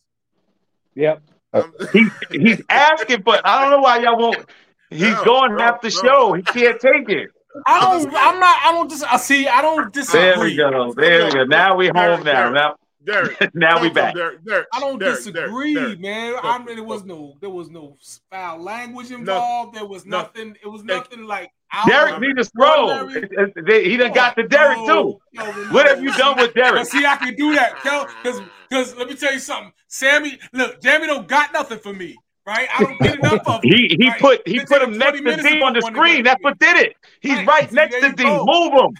Yep. 0.94 1.22
Um, 1.52 1.74
he, 1.92 2.08
he's 2.30 2.62
asking 2.68 3.22
for. 3.22 3.38
I 3.44 3.62
don't 3.62 3.70
know 3.70 3.80
why 3.80 3.98
y'all 3.98 4.18
won't. 4.18 4.48
He's 4.90 5.02
No, 5.02 5.24
going 5.24 5.56
no, 5.56 5.58
half 5.62 5.80
the 5.80 5.88
no. 5.88 6.08
show. 6.08 6.32
He 6.34 6.42
can't 6.42 6.80
take 6.80 7.08
it. 7.08 7.30
I 7.66 7.80
don't. 7.80 8.06
I'm 8.14 8.40
not. 8.40 8.60
I 8.64 8.72
don't. 8.72 8.88
Dis- 8.88 9.02
I 9.02 9.16
see. 9.16 9.46
I 9.46 9.60
don't 9.60 9.92
disagree. 9.92 10.20
There 10.20 10.38
we 10.40 10.56
go. 10.56 10.92
There 10.94 11.24
we 11.26 11.32
go. 11.32 11.44
Now 11.44 11.76
we 11.76 11.88
home 11.88 12.22
now. 12.24 12.50
Now, 12.50 12.76
Derek, 13.05 13.50
now 13.55 13.80
we 13.80 13.88
talk 13.88 13.94
to 13.94 14.00
him, 14.00 14.05
back. 14.07 14.14
Derek, 14.14 14.44
Derek, 14.44 14.66
I 14.72 14.80
don't 14.80 14.98
Derek, 14.98 15.16
disagree, 15.16 15.74
Derek, 15.74 15.86
Derek. 15.86 16.00
man. 16.00 16.32
Talk 16.34 16.44
I 16.44 16.59
mean, 16.59 16.68
him, 16.68 16.74
there 16.76 16.84
was 16.84 17.05
no, 17.05 17.34
there 17.40 17.50
was 17.50 17.70
no 17.70 17.96
foul 18.30 18.62
language 18.62 19.11
involved. 19.11 19.74
There 19.74 19.86
was 19.86 20.07
No. 20.07 20.18
nothing. 20.18 20.57
It 20.62 20.68
was 20.68 20.84
nothing 20.84 21.24
like. 21.24 21.50
Derek 21.86 22.16
of 22.16 22.20
need 22.20 22.36
to 22.36 22.44
scroll. 22.44 22.90
ordinary. 22.90 23.28
It- 23.32 23.53
it- 23.68 23.86
He 23.86 23.96
done 23.96 24.12
got 24.12 24.36
to 24.36 24.46
Derek 24.46 24.76
too. 24.78 24.84
No, 24.86 25.20
no, 25.32 25.44
What 25.70 25.86
have 25.88 26.03
you 26.03 26.12
done 26.12 26.36
with 26.36 26.53
But 26.55 26.61
Derek? 26.61 26.86
see, 26.90 27.07
I 27.07 27.16
can 27.16 27.34
do 27.34 27.55
that, 27.55 27.76
because 28.22 28.42
because 28.68 28.94
let 28.96 29.09
me 29.09 29.14
tell 29.14 29.32
you 29.32 29.38
something. 29.38 29.72
Sammy, 29.88 30.38
look, 30.53 30.80
Jamie 30.82 31.07
don't 31.07 31.26
got 31.26 31.53
nothing 31.53 31.78
for 31.78 31.92
me, 31.94 32.16
right? 32.47 32.68
I 32.74 32.82
don't 32.82 33.01
get 33.01 33.18
enough 33.18 33.43
of. 33.47 33.62
him, 33.64 33.70
He 33.70 33.97
he 33.99 34.09
right? 34.09 34.20
put 34.20 34.49
he 34.49 34.61
put 34.61 34.82
him 34.82 34.99
next 34.99 35.18
to 35.18 35.22
minutes 35.24 35.43
D 35.43 35.59
to 35.59 35.64
on 35.64 35.74
the 35.74 35.82
screen. 35.82 36.18
together. 36.18 36.22
That's 36.24 36.43
what 36.45 36.59
did 36.59 36.76
it. 36.76 36.97
He's 37.20 37.43
Right. 37.47 37.47
right 37.47 37.72
next 37.72 37.93
there 37.93 38.01
to 38.01 38.09
you 38.09 38.14
D. 38.16 38.22
go. 38.24 38.47
Move 38.47 38.72
him. 38.74 38.99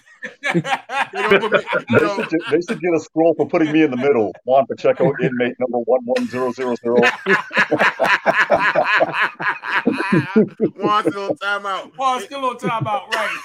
You 1.13 1.21
know, 1.23 1.35
put 1.35 1.51
me- 1.53 1.65
you 1.89 1.99
They 1.99 2.07
should, 2.09 2.29
get, 2.29 2.41
they 2.49 2.61
should 2.61 2.81
get 2.81 2.93
a 2.95 2.99
scroll 2.99 3.33
for 3.35 3.47
putting 3.47 3.71
me 3.71 3.83
in 3.83 3.91
the 3.91 3.97
middle. 3.97 4.33
Juan 4.45 4.65
Pacheco, 4.67 5.13
inmate 5.21 5.55
number 5.59 5.79
one 5.79 6.01
one 6.05 6.27
zero 6.29 6.51
zero 6.53 6.75
zero. 6.83 7.11
Juan 10.75 11.03
still 11.05 11.25
on 11.25 11.35
timeout. 11.37 11.93
Paul 11.95 12.19
still 12.21 12.45
on 12.45 12.57
timeout, 12.57 13.09
right? 13.13 13.39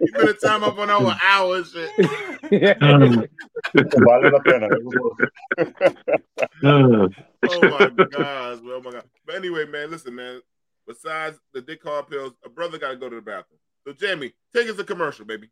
You 0.00 0.12
been 0.12 0.28
in 0.28 0.34
timeout 0.36 0.76
for 0.76 0.90
over 0.90 1.10
an 1.12 1.16
hour 1.22 1.56
and 1.56 1.66
shit. 1.66 1.94
Um, 2.82 3.26
Vale 3.72 4.30
la 4.30 4.38
pena. 4.40 4.66
It 4.66 4.84
was 4.84 4.94
worth 5.00 5.20
it. 5.20 6.02
Oh 6.62 7.60
my 7.62 7.90
gosh, 8.10 8.58
oh 8.64 8.80
my 8.84 8.90
god. 8.90 9.04
But 9.26 9.36
anyway, 9.36 9.64
man, 9.66 9.90
listen, 9.90 10.14
man. 10.14 10.40
Besides 10.86 11.38
the 11.52 11.62
dick 11.62 11.82
hard 11.82 12.08
pills, 12.08 12.34
a 12.44 12.48
brother 12.48 12.78
got 12.78 12.90
to 12.90 12.96
go 12.96 13.08
to 13.08 13.16
the 13.16 13.22
bathroom. 13.22 13.58
So, 13.86 13.92
Jamie, 13.94 14.32
take 14.54 14.68
us 14.68 14.78
a 14.78 14.84
commercial, 14.84 15.24
baby. 15.24 15.48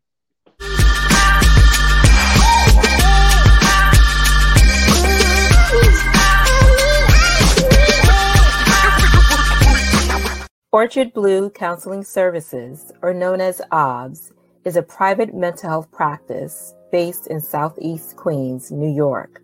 Orchard 10.71 11.13
Blue 11.13 11.49
Counseling 11.51 12.03
Services, 12.03 12.91
or 13.01 13.13
known 13.13 13.41
as 13.41 13.61
OBS, 13.71 14.33
is 14.65 14.75
a 14.75 14.81
private 14.81 15.33
mental 15.33 15.69
health 15.69 15.91
practice 15.91 16.73
based 16.93 17.25
in 17.25 17.41
Southeast 17.41 18.15
Queens, 18.15 18.71
New 18.71 18.93
York. 18.93 19.41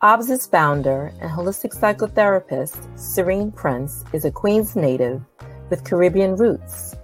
OBS's 0.00 0.46
founder 0.46 1.12
and 1.20 1.30
holistic 1.30 1.78
psychotherapist, 1.78 2.78
Serene 2.98 3.52
Prince, 3.52 4.04
is 4.14 4.24
a 4.24 4.30
Queens 4.30 4.74
native 4.74 5.20
with 5.68 5.84
Caribbean 5.84 6.36
roots. 6.36 6.96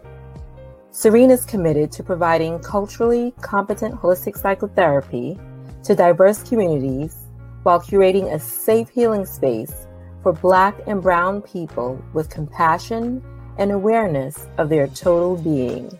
Serene 0.90 1.30
is 1.30 1.44
committed 1.44 1.92
to 1.92 2.02
providing 2.02 2.58
culturally 2.60 3.34
competent 3.42 3.94
holistic 3.94 4.38
psychotherapy 4.38 5.38
to 5.84 5.94
diverse 5.94 6.42
communities 6.42 7.26
while 7.62 7.78
curating 7.78 8.32
a 8.32 8.40
safe 8.40 8.88
healing 8.88 9.26
space 9.26 9.86
for 10.22 10.32
Black 10.32 10.74
and 10.86 11.02
Brown 11.02 11.42
people 11.42 12.02
with 12.14 12.30
compassion 12.30 13.22
and 13.58 13.70
awareness 13.70 14.46
of 14.56 14.70
their 14.70 14.86
total 14.86 15.36
being. 15.36 15.90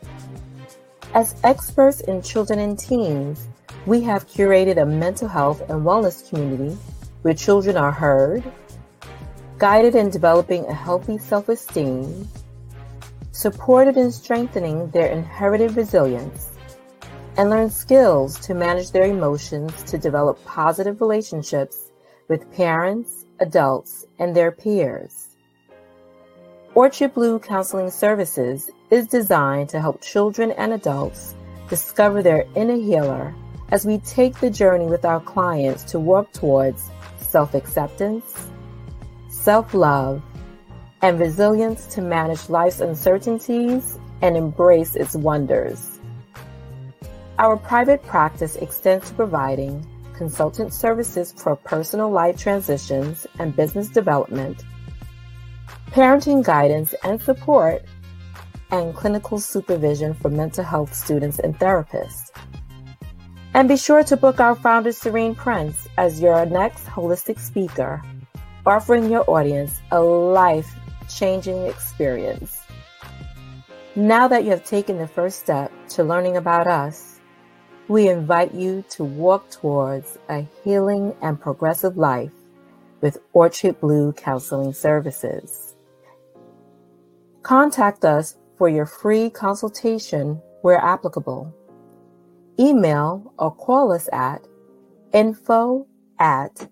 As 1.17 1.35
experts 1.45 2.03
in 2.03 2.21
children 2.21 2.59
and 2.59 2.79
teens, 2.79 3.49
we 3.87 4.03
have 4.03 4.29
curated 4.29 4.77
a 4.77 4.85
mental 4.85 5.29
health 5.29 5.63
and 5.63 5.83
wellness 5.83 6.29
community 6.29 6.77
where 7.23 7.33
children 7.33 7.79
are 7.79 7.91
heard, 7.91 8.45
guided 9.57 9.95
in 9.95 10.11
developing 10.11 10.67
a 10.67 10.75
healthy 10.75 11.17
self 11.17 11.49
esteem, 11.49 12.29
supported 13.33 13.97
in 13.97 14.13
strengthening 14.13 14.91
their 14.91 15.07
inherited 15.07 15.75
resilience, 15.75 16.51
and 17.39 17.49
learn 17.49 17.71
skills 17.71 18.39
to 18.41 18.53
manage 18.53 18.91
their 18.91 19.07
emotions 19.07 19.73
to 19.85 19.97
develop 19.97 20.45
positive 20.45 21.01
relationships 21.01 21.93
with 22.29 22.53
parents, 22.53 23.25
adults, 23.41 24.05
and 24.19 24.37
their 24.37 24.53
peers. 24.53 25.29
Orchard 26.75 27.15
Blue 27.15 27.39
Counseling 27.39 27.89
Services 27.89 28.69
is 28.91 29.07
designed 29.07 29.69
to 29.71 29.81
help 29.81 30.01
children 30.01 30.53
and 30.53 30.73
adults 30.73 31.35
discover 31.69 32.23
their 32.23 32.47
inner 32.55 32.77
healer 32.77 33.35
as 33.71 33.85
we 33.85 33.99
take 33.99 34.39
the 34.39 34.51
journey 34.51 34.87
with 34.87 35.05
our 35.05 35.21
clients 35.21 35.83
to 35.85 35.99
work 35.99 36.31
towards 36.33 36.91
self 37.19 37.55
acceptance, 37.55 38.49
self 39.29 39.75
love, 39.75 40.23
and 41.03 41.19
resilience 41.19 41.87
to 41.87 42.01
manage 42.01 42.49
life's 42.49 42.81
uncertainties 42.81 43.99
and 44.23 44.37
embrace 44.37 44.97
its 44.97 45.15
wonders. 45.15 46.01
Our 47.39 47.57
private 47.57 48.03
practice 48.03 48.57
extends 48.57 49.11
to 49.11 49.15
providing 49.15 49.87
consultant 50.15 50.73
services 50.73 51.35
for 51.37 51.55
personal 51.57 52.11
life 52.11 52.39
transitions 52.39 53.27
and 53.39 53.55
business 53.55 53.89
development, 53.89 54.65
parenting 55.91 56.43
guidance 56.43 56.95
and 57.05 57.21
support, 57.21 57.83
and 58.71 58.95
clinical 58.95 59.39
supervision 59.39 60.15
for 60.15 60.29
mental 60.29 60.65
health 60.65 60.95
students 60.95 61.39
and 61.39 61.59
therapists. 61.59 62.31
And 63.55 63.69
be 63.69 63.77
sure 63.77 64.05
to 64.05 64.17
book 64.17 64.41
our 64.41 64.55
founder, 64.55 64.93
Serene 64.93 65.35
Prince, 65.35 65.89
as 65.97 66.21
your 66.21 66.45
next 66.47 66.85
holistic 66.87 67.39
speaker, 67.39 68.03
offering 68.67 69.11
your 69.11 69.29
audience 69.31 69.81
a 69.93 70.01
life 70.01 70.75
changing 71.09 71.67
experience. 71.67 72.63
Now 73.95 74.29
that 74.29 74.45
you 74.45 74.51
have 74.51 74.65
taken 74.65 74.99
the 74.99 75.09
first 75.09 75.39
step 75.39 75.73
to 75.91 76.05
learning 76.05 76.37
about 76.37 76.67
us, 76.67 77.21
we 77.89 78.09
invite 78.09 78.53
you 78.53 78.85
to 78.91 79.05
walk 79.05 79.49
towards 79.51 80.19
a 80.29 80.47
healing 80.65 81.15
and 81.23 81.41
progressive 81.41 81.97
life 81.97 82.33
with 83.01 83.19
Orchard 83.33 83.81
Blue 83.81 84.13
Counseling 84.13 84.73
Services. 84.73 85.75
Contact 87.43 88.05
us 88.05 88.37
for 88.57 88.69
your 88.69 88.87
free 88.87 89.31
consultation 89.31 90.41
where 90.63 90.79
applicable. 90.79 91.55
Email 92.59 93.33
or 93.39 93.55
call 93.55 93.93
us 93.93 94.09
at 94.13 94.45
info 95.13 95.87
at 96.19 96.69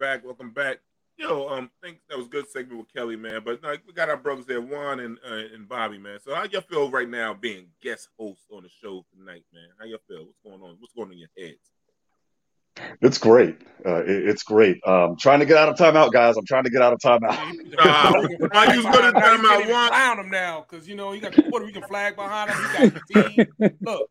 Welcome 0.02 0.18
back, 0.19 0.26
welcome 0.26 0.52
back. 0.52 0.80
Yo, 1.15 1.48
um, 1.48 1.69
think 1.84 1.99
that 2.10 2.18
was 2.18 2.26
a 2.26 2.30
good 2.30 2.49
segment 2.49 2.80
with 2.80 2.91
Kelly, 2.91 3.15
man. 3.15 3.41
But 3.45 3.61
like, 3.61 3.84
we 3.86 3.94
got 3.94 4.10
our 4.10 4.18
brothers 4.18 4.48
there, 4.48 4.60
Juan 4.60 4.99
and 4.99 5.19
uh, 5.23 5.53
and 5.53 5.69
Bobby, 5.69 5.99
man. 5.99 6.18
So 6.26 6.34
how 6.34 6.44
y'all 6.45 6.61
feel 6.61 6.90
right 6.90 7.07
now 7.07 7.36
being 7.36 7.68
guest 7.84 8.07
hosts 8.18 8.48
on 8.52 8.64
the 8.64 8.69
show 8.69 9.06
tonight, 9.15 9.44
man? 9.53 9.68
How 9.78 9.86
y'all 9.86 9.99
feel? 10.07 10.26
What's 10.26 10.40
going 10.44 10.60
on? 10.68 10.78
What's 10.80 10.94
going 10.94 11.10
on 11.10 11.14
in 11.14 11.19
your 11.19 11.30
heads? 11.38 12.95
It's 13.02 13.19
great. 13.19 13.61
Uh, 13.86 14.02
it, 14.03 14.30
it's 14.30 14.41
great. 14.41 14.80
Um, 14.88 15.18
trying 15.18 15.40
to 15.41 15.45
get 15.45 15.57
out 15.57 15.69
of 15.69 15.76
timeout, 15.78 16.11
guys. 16.11 16.36
I'm 16.36 16.45
trying 16.45 16.64
to 16.64 16.72
get 16.72 16.82
out 16.82 16.94
of 16.94 16.99
timeout. 16.99 17.38
Nah, 17.78 18.11
why 18.52 18.73
you 18.73 18.82
go 18.82 19.02
to 19.02 19.11
Now 19.11 19.19
timeout? 19.19 19.38
can't 19.38 19.61
even 19.61 19.69
Juan? 19.72 19.88
clown 19.90 20.19
him 20.19 20.30
now 20.32 20.65
because 20.68 20.88
you 20.88 20.95
know 20.95 21.11
he 21.11 21.19
got 21.19 21.34
the 21.34 21.44
Puerto 21.44 21.65
Rican 21.65 21.84
flag 21.84 22.15
behind 22.15 22.49
him. 22.49 22.57
He 22.57 22.90
got 22.90 23.03
the 23.07 23.45
team. 23.60 23.78
Look, 23.82 24.10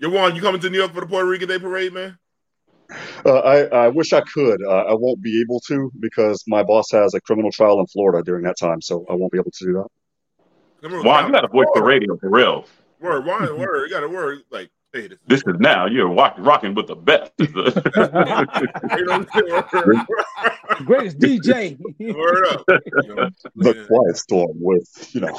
Yo, 0.00 0.08
Juan, 0.08 0.34
you 0.34 0.40
coming 0.40 0.62
to 0.62 0.70
New 0.70 0.78
York 0.78 0.94
for 0.94 1.02
the 1.02 1.06
Puerto 1.06 1.28
Rican 1.28 1.48
Day 1.48 1.58
Parade, 1.58 1.92
man? 1.92 2.18
Uh, 3.24 3.38
I, 3.38 3.84
I 3.84 3.88
wish 3.88 4.12
I 4.12 4.20
could. 4.20 4.62
Uh, 4.62 4.84
I 4.84 4.94
won't 4.94 5.22
be 5.22 5.40
able 5.40 5.60
to 5.68 5.90
because 6.00 6.44
my 6.46 6.62
boss 6.62 6.90
has 6.92 7.14
a 7.14 7.20
criminal 7.20 7.50
trial 7.50 7.80
in 7.80 7.86
Florida 7.86 8.22
during 8.24 8.44
that 8.44 8.56
time, 8.58 8.80
so 8.80 9.04
I 9.10 9.14
won't 9.14 9.32
be 9.32 9.38
able 9.38 9.50
to 9.50 9.64
do 9.64 9.72
that. 9.74 9.88
Juan, 11.02 11.26
you 11.26 11.32
got 11.32 11.40
to 11.40 11.48
voice 11.48 11.66
the 11.74 11.82
radio 11.82 12.16
for 12.18 12.30
real. 12.30 12.66
Word, 13.00 13.24
Juan, 13.24 13.58
word. 13.58 13.84
You 13.84 13.90
got 13.90 14.00
to 14.00 14.08
word. 14.08 14.42
Like, 14.50 14.68
hey, 14.68 14.70
this. 14.94 15.18
This 15.26 15.42
is 15.46 15.56
now 15.58 15.86
you're 15.86 16.08
rock, 16.08 16.36
rocking 16.38 16.74
with 16.74 16.86
the 16.86 16.96
best. 16.96 17.32
Greatest 20.84 21.18
DJ. 21.18 21.78
Word 22.14 22.46
up. 22.48 22.64
The 23.56 23.86
Quiet 23.86 24.16
Storm 24.16 24.50
with, 24.56 25.14
you 25.14 25.20
know, 25.20 25.32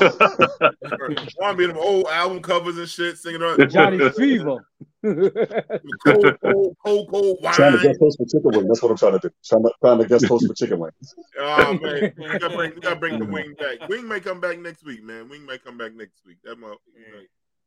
Juan 1.39 1.57
being 1.57 1.69
them 1.69 1.77
old 1.77 2.07
album 2.07 2.41
covers 2.41 2.77
and 2.77 2.87
shit, 2.87 3.17
singing 3.17 3.41
on 3.41 3.69
Johnny 3.69 4.09
Fever. 4.11 4.65
cold, 5.05 6.37
cold, 6.41 6.75
cold, 6.83 7.07
cold 7.11 7.37
trying 7.53 7.73
to 7.73 7.77
wine. 7.77 7.85
guest 7.85 7.99
host 7.99 8.17
for 8.17 8.25
chicken 8.25 8.57
wing. 8.57 8.67
That's 8.67 8.81
what 8.81 8.91
I'm 8.91 8.97
trying 8.97 9.13
to 9.13 9.19
do. 9.19 9.29
Trying 9.45 9.63
to, 9.63 9.71
trying 9.81 9.97
to 9.99 10.05
guest 10.05 10.25
host 10.25 10.47
for 10.47 10.53
chicken 10.53 10.79
wing. 10.79 10.91
Oh 11.39 11.77
man, 11.79 12.13
we 12.17 12.25
gotta 12.25 12.55
bring, 12.55 12.73
we 12.73 12.81
gotta 12.81 12.95
bring 12.95 13.19
the 13.19 13.25
wing 13.25 13.53
back. 13.59 13.87
Wing 13.87 14.07
may 14.07 14.19
come 14.19 14.39
back 14.39 14.59
next 14.59 14.83
week, 14.83 15.03
man. 15.03 15.29
Wing 15.29 15.45
may 15.45 15.57
come 15.57 15.77
back 15.77 15.93
next 15.93 16.25
week. 16.25 16.37
That 16.43 16.57
mo- 16.57 16.77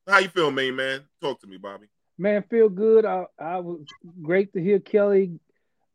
How 0.08 0.18
you 0.20 0.28
feel, 0.28 0.50
main 0.50 0.74
man? 0.74 1.02
Talk 1.20 1.40
to 1.40 1.46
me, 1.46 1.58
Bobby. 1.58 1.86
Man, 2.16 2.42
feel 2.50 2.68
good. 2.70 3.04
I, 3.04 3.26
I 3.38 3.58
was 3.58 3.86
great 4.22 4.52
to 4.54 4.62
hear 4.62 4.80
Kelly 4.80 5.38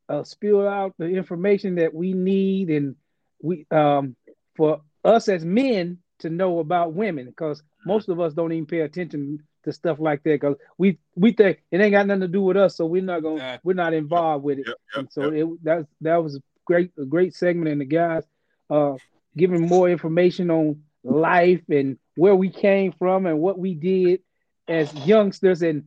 uh, 0.08 0.24
spill 0.24 0.68
out 0.68 0.94
the 1.00 1.06
information 1.06 1.76
that 1.76 1.94
we 1.94 2.14
need, 2.14 2.70
and 2.70 2.96
we 3.42 3.66
um 3.72 4.16
for 4.56 4.82
us 5.04 5.28
as 5.28 5.44
men 5.44 5.98
to 6.20 6.30
know 6.30 6.60
about 6.60 6.94
women, 6.94 7.26
because 7.26 7.64
most 7.86 8.08
of 8.08 8.20
us 8.20 8.34
don't 8.34 8.52
even 8.54 8.66
pay 8.66 8.82
attention 8.82 9.40
to 9.64 9.74
stuff 9.74 10.00
like 10.00 10.22
that, 10.24 10.40
because 10.40 10.56
we 10.78 11.00
we 11.16 11.32
think 11.32 11.64
it 11.72 11.82
ain't 11.82 11.92
got 11.92 12.06
nothing 12.06 12.22
to 12.22 12.28
do 12.28 12.42
with 12.44 12.56
us, 12.56 12.78
so 12.78 12.86
we're 12.86 13.02
not 13.02 13.22
going 13.24 13.40
to 13.40 13.60
we're 13.64 13.74
not 13.74 13.94
involved 13.94 14.44
with 14.44 14.60
it. 14.60 14.68
and 14.96 15.12
so 15.12 15.24
it 15.32 15.64
that 15.64 15.88
that 16.02 16.18
was 16.24 16.36
a 16.36 16.42
great 16.66 16.92
a 17.00 17.06
great 17.06 17.34
segment, 17.34 17.70
and 17.70 17.82
the 17.82 17.86
guys 17.86 18.24
uh 18.70 18.94
giving 19.36 19.68
more 19.68 19.90
information 19.90 20.52
on 20.52 20.84
life 21.04 21.62
and 21.70 21.98
where 22.16 22.36
we 22.36 22.50
came 22.50 22.92
from 22.94 23.26
and 23.26 23.40
what 23.40 23.60
we 23.60 23.74
did 23.74 24.22
as 24.68 24.94
youngsters 25.06 25.62
and 25.62 25.86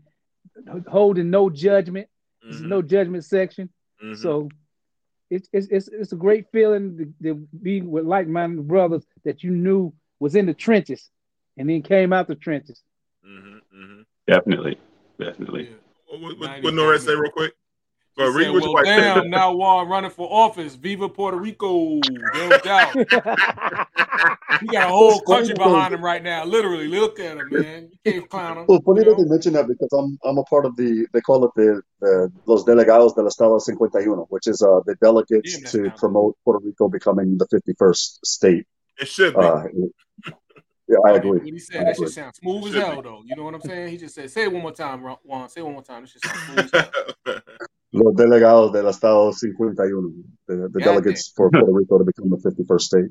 holding 0.89 1.31
no 1.31 1.51
judgment. 1.51 2.09
There's 2.43 2.61
no 2.61 2.79
mm-hmm. 2.79 2.89
judgment 2.89 3.25
section. 3.25 3.71
Mm-hmm. 4.03 4.23
So 4.23 4.49
it's, 5.31 5.49
it's 5.53 5.67
it's 5.69 5.89
it's 5.89 6.13
a 6.13 6.17
great 6.17 6.47
feeling 6.53 7.15
to, 7.23 7.35
to 7.35 7.49
be 7.61 7.81
with 7.81 8.05
like-minded 8.05 8.69
brothers 8.69 9.05
that 9.25 9.43
you 9.43 9.51
knew 9.51 9.93
was 10.21 10.37
in 10.37 10.47
the 10.47 10.55
trenches 10.55 11.11
and 11.57 11.69
then 11.69 11.83
came 11.83 12.13
out 12.13 12.29
the 12.29 12.37
trenches. 12.37 12.81
Mm-hmm. 13.27 14.03
definitely, 14.29 14.79
definitely. 15.19 15.71
What, 16.09 16.39
what, 16.39 16.63
what 16.63 16.75
Norris 16.75 17.05
say 17.05 17.15
real 17.17 17.33
quick? 17.33 17.55
He 18.17 18.23
Well, 18.23 18.33
read 18.33 18.45
said, 18.45 18.53
what 18.55 18.63
well, 18.63 18.73
wife 18.73 18.85
damn, 18.85 19.29
now 19.29 19.53
Juan 19.53 19.89
running 19.89 20.11
for 20.11 20.27
office. 20.31 20.75
Viva 20.75 21.09
Puerto 21.09 21.37
Rico. 21.37 22.01
No 22.35 22.59
doubt. 22.59 22.97
he 24.61 24.67
got 24.69 24.89
a 24.89 24.89
whole 24.89 25.21
country 25.21 25.53
behind 25.53 25.93
him 25.93 26.03
right 26.03 26.23
now. 26.23 26.45
Literally, 26.45 26.89
look 26.89 27.21
at 27.21 27.37
him, 27.37 27.51
man. 27.51 27.91
You 28.05 28.13
can't 28.13 28.31
clown 28.31 28.59
him. 28.59 28.67
Well, 28.69 28.81
funny 28.87 29.05
that 29.05 29.17
they 29.19 29.25
mention 29.25 29.53
that 29.53 29.69
because 29.69 29.93
I'm 29.93 30.19
I'm 30.25 30.39
a 30.39 30.45
part 30.45 30.65
of 30.65 30.77
the 30.77 31.07
they 31.13 31.21
call 31.21 31.45
it 31.45 31.51
the, 31.57 31.83
the 32.01 32.33
Los 32.47 32.65
Delegados 32.65 33.15
del 33.15 33.27
Estado 33.27 33.59
51, 33.59 34.19
which 34.31 34.47
is 34.47 34.63
uh, 34.63 34.81
the 34.87 34.95
delegates 35.03 35.71
to 35.73 35.91
promote 35.99 36.39
Puerto 36.43 36.65
Rico 36.65 36.89
becoming 36.89 37.37
the 37.37 37.47
51st 37.49 38.19
state. 38.25 38.67
It 38.99 39.09
should 39.09 39.35
be. 39.35 39.41
Uh, 39.41 39.65
yeah, 40.89 40.97
I 41.05 41.17
agree. 41.17 41.31
What 41.31 41.43
he 41.43 41.55
I 41.55 41.59
said, 41.59 41.87
that 41.87 41.97
agree. 41.97 42.07
shit 42.07 42.15
sounds 42.15 42.37
smooth 42.37 42.69
as 42.69 42.83
hell, 42.83 43.03
though. 43.03 43.23
You 43.27 43.37
know 43.37 43.45
what 43.45 43.55
I'm 43.55 43.61
saying? 43.61 43.89
He 43.91 43.99
just 43.99 44.15
said, 44.15 44.31
say 44.31 44.45
it 44.45 44.53
one 44.53 44.63
more 44.63 44.73
time, 44.73 45.03
Juan. 45.03 45.49
Say 45.51 45.61
it 45.61 45.65
one 45.65 45.75
more 45.75 45.83
time. 45.83 46.03
This 46.03 46.13
shit 46.13 46.23
sounds 46.23 46.43
smooth 46.47 46.71
as 46.73 46.89
hell. 47.27 47.41
Los 47.97 48.15
Delegados 48.15 48.73
del 48.73 48.89
Estado 48.89 49.33
51, 49.33 50.13
the, 50.47 50.57
the 50.57 50.69
God 50.69 50.85
delegates 50.85 51.33
for 51.35 51.51
Puerto 51.51 51.67
Rico 51.73 51.99
to 51.99 52.05
become 52.05 52.31
the 52.31 52.37
51st 52.37 52.81
state. 52.81 53.05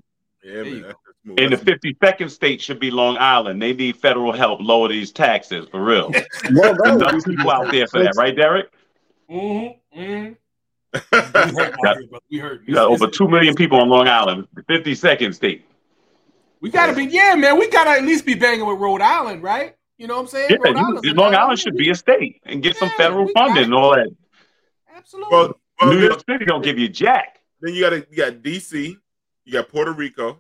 Yeah, 0.44 0.64
man. 0.64 0.94
And 1.40 1.54
the 1.54 1.58
52nd 1.58 2.30
state 2.30 2.62
should 2.62 2.80
be 2.80 2.92
Long 2.92 3.18
Island. 3.18 3.60
They 3.62 3.74
need 3.74 3.98
federal 3.98 4.32
help 4.32 4.60
lower 4.62 4.88
these 4.88 5.12
taxes 5.12 5.68
for 5.70 5.84
real. 5.84 6.12
Well, 6.54 6.76
no, 6.84 6.94
Enough 6.96 7.26
people 7.26 7.50
out 7.50 7.72
there 7.72 7.88
for 7.88 8.04
that, 8.04 8.14
right, 8.16 8.36
Derek? 8.36 8.68
Mm-hmm. 9.30 10.00
Mm-hmm. 10.00 10.34
We 11.12 11.20
hurt 11.20 11.76
out 11.86 11.98
here, 11.98 12.08
brother. 12.08 12.26
We 12.30 12.38
hurt. 12.38 12.62
You 12.68 12.74
got 12.76 12.88
over 12.88 13.08
two 13.08 13.28
million 13.28 13.56
people 13.56 13.80
on 13.82 13.90
Long 13.90 14.08
Island, 14.08 14.48
the 14.54 14.62
52nd 14.62 15.34
state. 15.34 15.66
We 16.62 16.70
gotta 16.70 16.94
be, 16.94 17.06
yeah, 17.06 17.36
man. 17.36 17.60
We 17.60 17.70
gotta 17.70 17.92
at 17.92 18.04
least 18.04 18.26
be 18.26 18.34
banging 18.36 18.66
with 18.66 18.80
Rhode 18.80 19.02
Island, 19.02 19.44
right? 19.44 19.76
You 19.98 20.08
know 20.08 20.16
what 20.16 20.22
I'm 20.22 20.28
saying? 20.28 20.48
Yeah, 20.52 20.58
Rhode 20.64 20.78
you- 20.78 20.86
Island's 20.86 21.08
Long 21.14 21.36
Island 21.36 21.60
should 21.60 21.76
be 21.76 21.90
a 21.90 21.96
state 21.96 22.42
and 22.46 22.62
get 22.64 22.78
some 22.78 22.90
federal 22.92 23.28
funding 23.30 23.66
and 23.66 23.74
all 23.74 23.92
that. 23.96 24.08
Absolutely. 25.06 25.38
Well, 25.38 25.60
well, 25.80 25.94
New 25.94 26.00
York 26.00 26.24
City 26.28 26.46
don't 26.46 26.64
give 26.64 26.80
you 26.80 26.90
jack. 26.90 27.40
then 27.62 27.76
you 27.76 27.82
got 27.82 27.94
you 27.94 28.18
got 28.18 28.34
DC, 28.42 28.98
you 29.44 29.54
got 29.54 29.70
Puerto 29.70 29.92
Rico, 29.92 30.40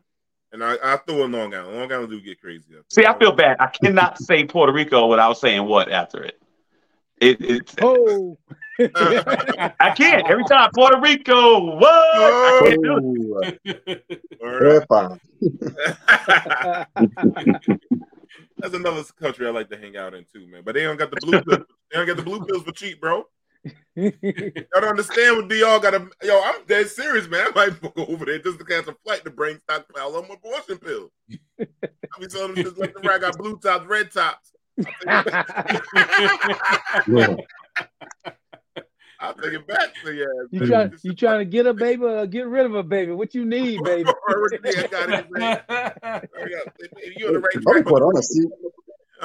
And 0.51 0.63
I, 0.63 0.75
I 0.83 0.97
throw 0.97 1.23
in 1.25 1.31
Long 1.31 1.53
Island. 1.53 1.77
Long 1.77 1.91
Island 1.91 2.09
do 2.09 2.19
get 2.19 2.41
crazy. 2.41 2.75
Up 2.75 2.85
See, 2.89 3.05
I 3.05 3.15
feel 3.19 3.31
bad. 3.31 3.57
I 3.59 3.67
cannot 3.67 4.17
say 4.23 4.43
Puerto 4.43 4.73
Rico 4.73 5.05
without 5.05 5.37
saying 5.37 5.65
what 5.65 5.91
after 5.91 6.23
it. 6.23 6.41
It, 7.21 7.37
it's 7.41 7.75
Oh, 7.79 8.39
I 8.79 9.93
can't 9.95 10.27
every 10.27 10.43
time 10.45 10.71
Puerto 10.73 10.99
Rico. 10.99 11.77
What? 11.77 11.85
I 11.93 12.61
can't 12.63 12.81
do 12.81 13.41
it. 13.65 14.03
Epa. 14.43 15.19
That's 18.57 18.73
another 18.73 19.03
country 19.19 19.45
I 19.45 19.51
like 19.51 19.69
to 19.69 19.77
hang 19.77 19.95
out 19.95 20.15
in 20.15 20.25
too, 20.33 20.47
man. 20.47 20.63
But 20.65 20.73
they 20.73 20.83
don't 20.83 20.97
got 20.97 21.11
the 21.11 21.17
blue 21.21 21.39
pills. 21.41 21.67
They 21.91 21.97
don't 21.97 22.07
got 22.07 22.17
the 22.17 22.23
blue 22.23 22.43
pills 22.45 22.63
for 22.63 22.71
cheap, 22.71 22.99
bro. 22.99 23.25
Y'all 23.95 24.11
don't 24.73 24.83
understand 24.89 25.37
what 25.37 25.47
DR 25.49 25.79
got 25.81 25.91
to. 25.91 26.07
Yo, 26.23 26.41
I'm 26.43 26.65
dead 26.67 26.87
serious, 26.87 27.27
man. 27.27 27.47
I 27.47 27.51
might 27.55 27.81
go 27.81 28.05
over 28.05 28.25
there 28.25 28.39
just 28.39 28.59
to 28.59 28.65
catch 28.65 28.87
a 28.87 28.95
flight 29.05 29.23
to 29.23 29.31
bring 29.31 29.59
stockpile 29.63 30.15
on 30.17 30.27
my 30.27 30.35
abortion 30.35 30.77
pills. 30.77 31.11
I 31.59 31.65
be 32.19 32.27
telling 32.27 32.55
them 32.55 32.63
just 32.63 32.77
like 32.77 32.93
the 32.93 32.99
right, 33.01 33.15
I 33.15 33.19
got 33.19 33.37
blue 33.37 33.57
tops, 33.57 33.85
red 33.87 34.11
tops. 34.11 34.51
I'll 39.19 39.33
take 39.35 39.53
it 39.53 39.65
back 39.67 39.93
to 40.03 40.13
you. 40.13 40.47
you 40.51 40.65
trying 40.67 40.93
you 41.03 41.13
trying 41.15 41.39
to 41.39 41.45
get 41.45 41.65
a 41.65 41.73
baby 41.73 42.03
or 42.03 42.27
get 42.27 42.47
rid 42.47 42.65
of 42.65 42.75
a 42.75 42.83
baby? 42.83 43.13
What 43.13 43.33
you 43.33 43.45
need, 43.45 43.81
baby? 43.83 44.09
I 44.29 44.87
got 44.91 45.09
it, 45.09 45.25
man. 45.31 45.61
I 45.69 45.89
got- 46.01 46.73
You 47.17 47.27
on 47.27 47.33
the 47.33 47.39
right 47.39 47.55
I'll 47.55 47.61
be 47.61 47.81
track. 47.81 47.85
quite 47.85 48.01
honest. 48.03 48.37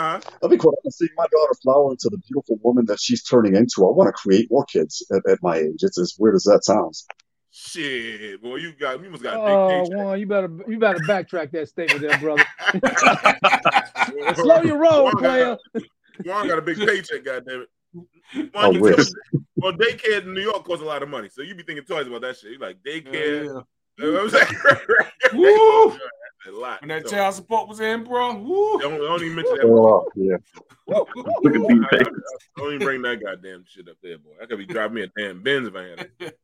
See, 0.01 0.06
Uh, 0.06 0.20
I'll 0.43 0.48
be 0.48 0.56
quite 0.56 0.74
honest. 0.85 0.98
see 0.98 1.09
my 1.16 1.27
daughter 1.31 1.55
flower 1.62 1.90
into 1.90 2.09
the 2.10 2.18
beautiful 2.28 2.59
woman 2.62 2.86
that 2.86 2.98
she's 3.01 3.22
turning 3.22 3.55
into, 3.56 3.85
I 3.86 3.90
want 3.90 4.09
to 4.09 4.12
create 4.12 4.48
more 4.51 4.64
kids 4.64 5.05
at, 5.12 5.22
at 5.31 5.39
my 5.43 5.56
age. 5.59 5.82
It's 5.82 5.98
as 5.98 6.14
weird 6.18 6.35
as 6.36 6.44
that 6.44 6.64
sounds. 6.64 7.06
shit, 7.51 8.40
boy, 8.43 8.56
you 8.56 8.72
got 8.78 9.02
you 9.02 9.10
must 9.10 9.22
got 9.22 9.35
a 9.35 9.39
big 9.39 9.48
Oh, 9.55 9.68
paycheck. 9.85 9.97
Juan, 9.98 10.20
you 10.20 10.27
better 10.27 10.51
you 10.68 10.78
better 10.78 10.98
backtrack 11.01 11.51
that 11.52 11.68
statement 11.68 12.01
there, 12.01 12.18
brother. 12.18 12.44
Slow 14.36 14.62
your 14.62 14.78
roll, 14.78 15.05
Juan 15.05 15.12
got- 15.14 15.20
player. 15.20 15.56
Juan 16.24 16.48
got 16.48 16.59
a 16.59 16.62
big 16.62 16.78
paycheck, 16.78 17.24
goddamn 17.24 17.62
it. 17.62 17.68
Juan, 18.55 18.72
you 18.74 18.94
tell- 18.94 19.05
well, 19.56 19.72
daycare 19.72 20.22
in 20.22 20.32
New 20.35 20.40
York 20.43 20.64
costs 20.64 20.82
a 20.82 20.86
lot 20.86 21.02
of 21.02 21.09
money, 21.09 21.28
so 21.28 21.43
you 21.43 21.55
be 21.55 21.62
thinking 21.64 21.85
twice 21.85 22.06
about 22.06 22.22
that 22.22 22.36
shit. 22.39 22.52
You 22.52 22.59
like 22.59 22.78
daycare. 22.82 23.64
You 23.98 24.12
know 24.12 24.28
what 26.44 26.46
I'm 26.46 26.52
saying? 26.52 26.56
A 26.56 26.58
lot. 26.60 26.80
When 26.82 26.88
that 26.88 27.08
So, 27.08 27.16
child 27.16 27.34
support 27.34 27.68
was 27.68 27.80
in, 27.80 28.04
bro. 28.04 28.34
Woo! 28.34 28.78
don't, 28.80 28.98
don't 28.98 29.22
even 29.22 29.34
mention 29.36 29.54
that. 29.56 29.64
Oh, 29.66 30.08
yeah. 30.14 30.36
Look 30.94 31.08
at 31.46 31.52
these 31.52 31.62
I- 31.70 31.96
I- 31.96 31.98
things. 32.04 32.18
Don't 32.56 32.72
even 32.74 32.86
bring 32.86 33.02
that 33.02 33.22
goddamn 33.22 33.64
shit 33.66 33.88
up 33.88 33.96
there, 34.02 34.18
boy. 34.18 34.32
I 34.42 34.46
could 34.46 34.58
be 34.58 34.66
driving 34.66 34.94
me 34.94 35.02
a 35.02 35.06
damn 35.16 35.42
Benz 35.42 35.68
if 35.68 35.74
I 35.76 35.82
had 35.82 36.10
it. 36.20 36.38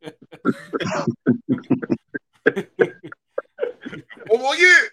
Four 4.28 4.38
more 4.38 4.56
years. 4.56 4.90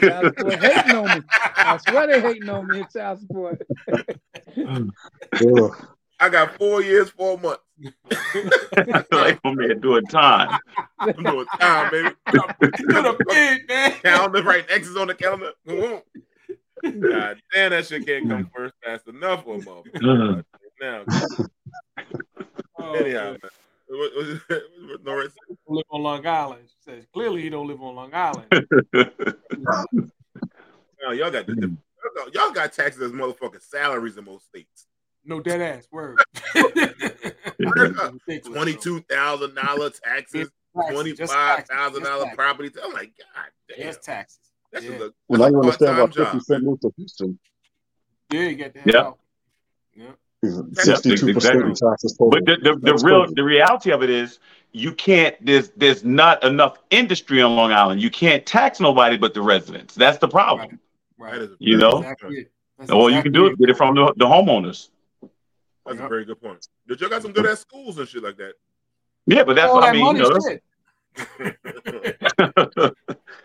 Child 0.00 0.34
support 0.36 0.54
hating 0.62 0.96
on 0.96 1.18
me. 1.18 1.24
I 1.30 1.78
swear 1.88 2.06
they 2.06 2.20
hating 2.20 2.48
on 2.48 2.66
me. 2.68 2.78
in 2.80 2.86
Child 2.92 3.20
support. 3.20 3.62
Ugh. 6.20 6.26
I 6.26 6.28
got 6.30 6.56
four 6.56 6.82
years, 6.82 7.10
four 7.10 7.38
months. 7.38 7.62
I 8.10 9.02
feel 9.02 9.18
like 9.18 9.38
my 9.44 9.52
man 9.54 9.80
doing 9.80 10.04
time. 10.06 10.58
I'm 10.98 11.12
doing 11.22 11.46
time, 11.60 11.90
baby. 11.90 12.08
the 12.32 13.24
big 13.28 13.68
man. 13.68 13.92
calendar, 14.02 14.42
right? 14.42 14.64
X's 14.68 14.96
on 14.96 15.08
the 15.08 15.14
calendar. 15.14 15.52
Boom. 15.64 16.00
Mm-hmm. 16.84 17.00
God 17.10 17.40
damn, 17.52 17.70
that 17.72 17.86
shit 17.86 18.06
can't 18.06 18.28
come 18.28 18.50
first 18.54 18.74
fast 18.84 19.06
enough 19.08 19.44
for 19.44 19.56
a 19.56 19.58
motherfucker. 19.58 20.44
now, 20.80 21.04
Oh, 22.78 22.92
anyhow, 22.94 23.32
man. 23.32 23.38
man. 23.42 23.50
What- 23.88 24.12
what- 24.16 24.42
what- 24.48 25.04
no, 25.04 25.14
right. 25.14 25.28
live 25.68 25.84
on 25.90 26.02
Long 26.02 26.26
Island. 26.26 26.62
She 26.66 26.74
says 26.90 27.06
clearly 27.12 27.42
he 27.42 27.48
don't 27.50 27.66
live 27.68 27.80
on 27.82 27.94
Long 27.94 28.12
Island. 28.14 28.46
No, 31.02 31.12
y'all 31.12 31.30
got 31.30 31.46
the, 31.46 31.76
y'all 32.32 32.50
got 32.52 32.72
taxes 32.72 33.00
as 33.02 33.12
motherfucking 33.12 33.62
salaries 33.62 34.16
in 34.16 34.24
most 34.24 34.46
states. 34.46 34.86
No 35.26 35.40
dead 35.40 35.60
ass 35.60 35.88
word. 35.90 36.18
Twenty-two 38.44 39.00
thousand 39.02 39.54
dollar 39.54 39.90
taxes, 39.90 40.48
twenty-five 40.74 40.86
thousand 40.88 40.94
dollar 40.94 41.14
just 41.14 41.32
taxes, 41.32 41.68
thousand 41.68 42.00
just 42.00 42.04
dollar 42.12 42.24
taxes. 42.24 42.36
property. 42.36 42.70
I'm 42.82 42.92
like, 42.92 43.12
God 43.18 43.44
damn, 43.76 43.86
Just 43.86 44.02
taxes. 44.02 44.38
that's 44.72 44.84
Yeah. 44.84 44.90
just 44.92 45.02
a, 45.04 45.14
Well, 45.28 45.40
now 45.40 45.46
you 45.46 45.62
that's 45.62 45.80
a 45.82 45.88
understand 45.88 45.98
why 45.98 46.06
50 46.06 46.22
job. 46.38 46.42
Cent 46.42 46.62
moved 46.64 46.82
to 46.82 46.92
Houston. 46.96 47.38
Yeah, 48.32 48.40
you 48.42 48.56
got 48.56 48.74
the 48.74 48.80
hell 48.92 49.18
Yeah. 49.94 50.04
Yeah. 50.42 50.60
Sixty-two 50.74 51.32
percent 51.34 51.60
in 51.62 51.70
exactly. 51.70 51.88
taxes 51.90 52.16
total. 52.18 52.30
But 52.30 52.44
the, 52.46 52.56
the, 52.62 52.76
the 52.78 52.94
real 53.04 53.20
crazy. 53.22 53.34
the 53.34 53.44
reality 53.44 53.90
of 53.90 54.02
it 54.02 54.10
is 54.10 54.38
you 54.72 54.92
can't 54.92 55.34
there's 55.44 55.70
there's 55.70 56.04
not 56.04 56.44
enough 56.44 56.78
industry 56.90 57.40
on 57.42 57.56
Long 57.56 57.72
Island. 57.72 58.00
You 58.02 58.10
can't 58.10 58.44
tax 58.46 58.78
nobody 58.78 59.16
but 59.16 59.34
the 59.34 59.40
residents. 59.42 59.94
That's 59.94 60.18
the 60.18 60.28
problem. 60.28 60.78
Right. 61.18 61.32
That 61.32 61.42
is 61.42 61.50
a 61.52 61.56
You 61.58 61.78
know? 61.78 61.90
good 61.92 61.98
Exactly 62.02 62.28
point. 62.28 62.38
it. 62.40 62.52
That's 62.78 62.90
All 62.90 63.10
you 63.10 63.22
can 63.22 63.32
do 63.32 63.46
is 63.46 63.52
it. 63.54 63.58
get 63.58 63.70
it 63.70 63.76
from 63.78 63.94
the, 63.94 64.12
the 64.18 64.26
homeowners. 64.26 64.90
That's 65.86 66.00
a 66.00 66.08
very 66.08 66.24
good 66.24 66.40
point. 66.40 66.66
Did 66.86 67.00
y'all 67.00 67.10
got 67.10 67.22
some 67.22 67.32
good 67.32 67.46
ass 67.46 67.60
schools 67.60 67.98
and 67.98 68.08
shit 68.08 68.22
like 68.22 68.36
that? 68.38 68.54
Yeah, 69.26 69.44
but 69.44 69.54
that's 69.56 69.68
All 69.70 69.76
what 69.76 69.84
I 69.84 69.88
that 69.88 69.94
mean. 69.94 70.04
money 70.04 70.20
You 70.20 70.30
know. 72.56 72.92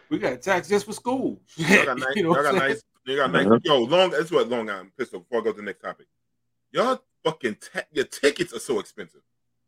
We 0.09 0.19
got 0.19 0.41
tax 0.41 0.67
just 0.67 0.85
for 0.85 0.93
school. 0.93 1.39
Y'all 1.55 1.85
got 1.85 1.97
nice. 1.99 2.15
You 2.15 2.23
know 2.23 2.35
y'all 2.35 2.43
got 2.43 2.55
nice. 2.55 2.81
You 3.05 3.15
got 3.15 3.31
nice. 3.31 3.45
Uh-huh. 3.45 3.59
Yo, 3.63 3.79
long. 3.83 4.09
That's 4.11 4.29
what 4.31 4.49
Long 4.49 4.69
Island 4.69 4.91
pistol. 4.97 5.21
Before 5.21 5.39
I 5.39 5.43
go 5.45 5.51
to 5.51 5.57
the 5.57 5.63
next 5.63 5.81
topic, 5.81 6.07
y'all 6.71 7.01
fucking 7.23 7.55
ta- 7.55 7.83
your 7.91 8.05
tickets 8.05 8.53
are 8.53 8.59
so 8.59 8.79
expensive. 8.79 9.21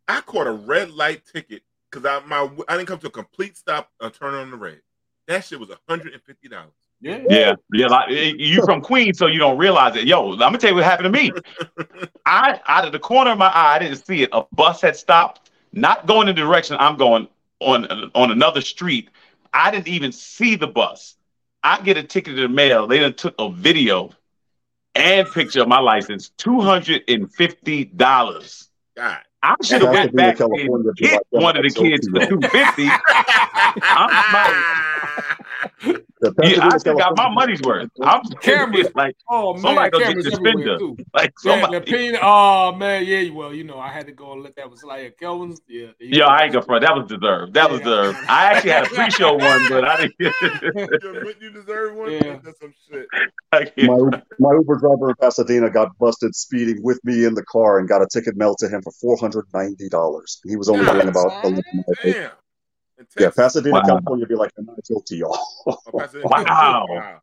I 0.08 0.22
caught 0.22 0.48
a 0.48 0.52
red 0.52 0.91
light 0.91 1.24
ticket 1.26 1.64
because 1.90 2.06
I 2.06 2.20
my 2.28 2.50
I 2.68 2.76
didn't 2.76 2.88
come 2.90 3.00
to 3.00 3.08
a 3.08 3.12
complete 3.12 3.56
stop 3.58 3.90
and 4.02 4.14
turn 4.14 4.34
on 4.34 4.52
the 4.52 4.58
red. 4.58 4.82
That 5.28 5.45
shit 5.45 5.60
was 5.60 5.70
hundred 5.88 6.14
and 6.14 6.22
fifty 6.22 6.50
dollars. 6.50 6.74
Yeah. 7.04 7.20
yeah, 7.30 7.56
yeah. 7.74 7.88
Like 7.88 8.10
eh, 8.12 8.34
you 8.38 8.64
from 8.64 8.80
Queens, 8.82 9.18
so 9.18 9.28
you 9.28 9.38
don't 9.38 9.58
realize 9.58 9.98
it. 9.98 10.06
Yo, 10.06 10.32
I'm 10.32 10.40
gonna 10.40 10.58
tell 10.58 10.70
you 10.70 10.76
what 10.78 10.86
happened 10.86 11.14
to 11.14 11.22
me. 11.22 11.32
I 12.26 12.62
out 12.66 12.86
of 12.86 12.94
the 12.94 13.00
corner 13.00 13.32
of 13.32 13.38
my 13.38 13.48
eye, 13.48 13.76
I 13.76 13.80
didn't 13.80 14.06
see 14.06 14.24
it. 14.24 14.30
A 14.32 14.46
bus 14.54 14.80
had 14.80 14.96
stopped, 14.96 15.52
not 15.74 16.08
going 16.08 16.30
in 16.30 16.36
the 16.36 16.42
direction 16.42 16.78
I'm 16.80 16.96
going 16.96 17.28
on 17.60 18.10
on 18.16 18.32
another 18.32 18.62
street. 18.62 19.10
I 19.54 19.70
didn't 19.70 19.90
even 19.90 20.14
see 20.14 20.56
the 20.56 20.68
bus. 20.68 21.16
I 21.62 21.82
get 21.82 21.98
a 21.98 22.04
ticket 22.04 22.36
in 22.36 22.42
the 22.42 22.48
mail. 22.48 22.88
They 22.88 23.00
done 23.00 23.14
took 23.14 23.36
a 23.38 23.52
video 23.52 24.12
and 24.96 25.30
picture 25.30 25.62
of 25.62 25.68
my 25.68 25.82
license. 25.82 26.30
Two 26.30 26.62
hundred 26.62 27.04
and 27.10 27.30
fifty 27.34 27.84
dollars. 27.84 28.70
God. 28.96 29.20
I 29.46 29.56
should 29.62 29.82
have 29.82 29.92
went 29.92 30.16
Pasadena, 30.16 30.32
back 30.32 30.40
and 30.40 30.52
California, 30.52 30.92
be 30.94 31.08
hit 31.10 31.22
like 31.34 31.44
one 31.44 31.58
of 31.58 31.64
the 31.64 31.70
kids 31.70 32.08
for 32.08 32.26
two. 32.26 32.40
two 32.40 32.48
fifty. 32.48 32.88
Yeah, 35.86 35.98
Yeah, 36.44 36.68
I 36.68 36.78
still 36.78 36.95
got 36.95 37.18
my 37.18 37.30
money's 37.30 37.62
worth. 37.62 37.90
I'm 38.04 38.22
Cameras. 38.41 38.90
like 38.95 39.16
Oh 39.30 39.54
man, 39.54 39.62
somebody 39.62 39.90
go 39.91 40.00
get 40.00 40.08
cameras 40.08 40.26
the 40.26 40.34
everywhere 40.34 40.54
spender. 40.54 40.78
too. 40.80 40.98
Like 41.14 41.34
Yeah, 41.44 41.52
somebody. 41.54 41.72
the 41.72 41.78
opinion. 41.84 42.20
Oh 42.22 42.76
man, 42.76 43.06
yeah. 43.06 43.30
Well, 43.32 43.54
you 43.54 43.64
know, 43.64 43.80
I 43.80 43.90
had 43.90 44.06
to 44.08 44.12
go 44.14 44.34
and 44.34 44.44
let 44.44 44.56
that 44.56 44.70
was 44.70 44.84
like 44.84 45.18
Kelvin's. 45.20 45.62
Yeah. 45.68 45.88
there 46.00 46.08
Yeah, 46.10 46.20
go. 46.26 46.26
I 46.28 46.44
ain't 46.44 46.54
gonna 46.54 46.66
front. 46.66 46.82
That 46.84 46.95
was 46.95 47.08
deserved. 47.08 47.54
That 47.54 47.72
was 47.72 47.82
deserved. 47.82 48.18
I 48.28 48.54
actually 48.54 48.72
had 48.72 48.86
a 48.86 48.90
pre-show 48.90 49.34
one, 49.34 49.68
but 49.70 49.86
I 49.86 49.98
didn't. 49.98 50.18
get. 50.20 50.34
you 51.04 51.34
you 51.41 51.50
deserve 51.52 51.95
one. 51.95 52.12
Yeah. 52.12 52.40
That's 52.44 52.60
some 52.60 52.74
shit. 52.90 53.08
My, 53.54 53.98
my 54.40 54.54
Uber 54.54 54.80
driver 54.80 55.10
in 55.10 55.16
Pasadena 55.22 55.70
got 55.70 55.98
busted 56.00 56.36
speeding 56.36 56.82
with 56.82 57.00
me 57.04 57.26
in 57.26 57.34
the 57.36 57.44
car 57.45 57.80
and 57.80 57.88
got 57.88 58.02
a 58.02 58.08
ticket 58.12 58.36
mailed 58.36 58.58
to 58.60 58.70
him 58.70 58.82
for 58.82 58.91
four 59.00 59.18
hundred 59.18 59.45
ninety 59.54 59.90
dollars. 59.90 60.41
He 60.45 60.56
was 60.56 60.70
only 60.70 60.86
doing 60.86 61.08
about 61.08 61.44
eleven 61.44 61.64
miles. 61.74 61.98
Damn. 62.04 62.16
In 62.16 62.30
Yeah, 62.98 63.03
Texas, 63.28 63.36
Pasadena, 63.36 63.74
Wow. 63.76 63.82
California, 63.82 64.26
be 64.26 64.36
like, 64.36 64.52
I'm 64.57 64.65
not 64.65 64.78
guilty, 64.88 65.18
y'all. 65.18 65.38
oh, 65.68 65.76
Wow. 65.94 66.86
Wow. 66.88 67.22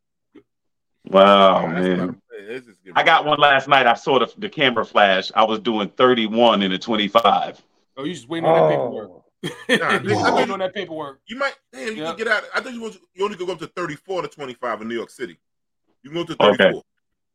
Wow, 1.09 1.67
man. 1.67 1.97
not- 1.97 2.15
this 2.47 2.67
is 2.67 2.79
good. 2.79 2.93
I 2.97 3.03
got 3.03 3.25
one 3.25 3.39
last 3.39 3.69
night. 3.69 3.87
I 3.87 3.95
saw 3.95 4.19
the, 4.19 4.33
the 4.39 4.49
camera 4.49 4.85
flash. 4.85 5.31
I 5.35 5.45
was 5.45 5.61
doing 5.61 5.89
31 5.89 6.63
in 6.63 6.73
a 6.73 6.79
25. 6.79 7.63
Oh, 7.97 8.05
you 8.05 8.15
just 8.15 8.29
waiting 8.29 8.49
on 8.49 8.55
that 8.55 8.69
paperwork. 8.69 9.11
Oh, 9.11 9.25
Nah, 9.43 9.49
you 9.95 10.01
nigga, 10.01 10.09
just 10.09 10.25
I 10.25 10.35
waiting 10.35 10.51
on 10.53 10.59
that 10.59 10.75
paperwork. 10.75 11.21
You 11.27 11.37
might, 11.39 11.55
damn, 11.73 11.89
you 11.97 12.03
Yeah. 12.03 12.09
can 12.09 12.17
get 12.17 12.29
out. 12.29 12.45
I 12.55 12.61
think 12.61 12.75
you, 12.75 12.83
was, 12.83 12.99
you 13.15 13.25
only 13.25 13.37
could 13.37 13.47
go 13.47 13.53
up 13.53 13.59
to 13.61 13.67
34 13.69 14.23
to 14.23 14.29
25 14.29 14.83
in 14.83 14.89
New 14.89 14.95
York 14.95 15.11
City. 15.11 15.39
You 16.03 16.11
can 16.11 16.25
go 16.27 16.35
to 16.35 16.43
Okay. 16.43 16.73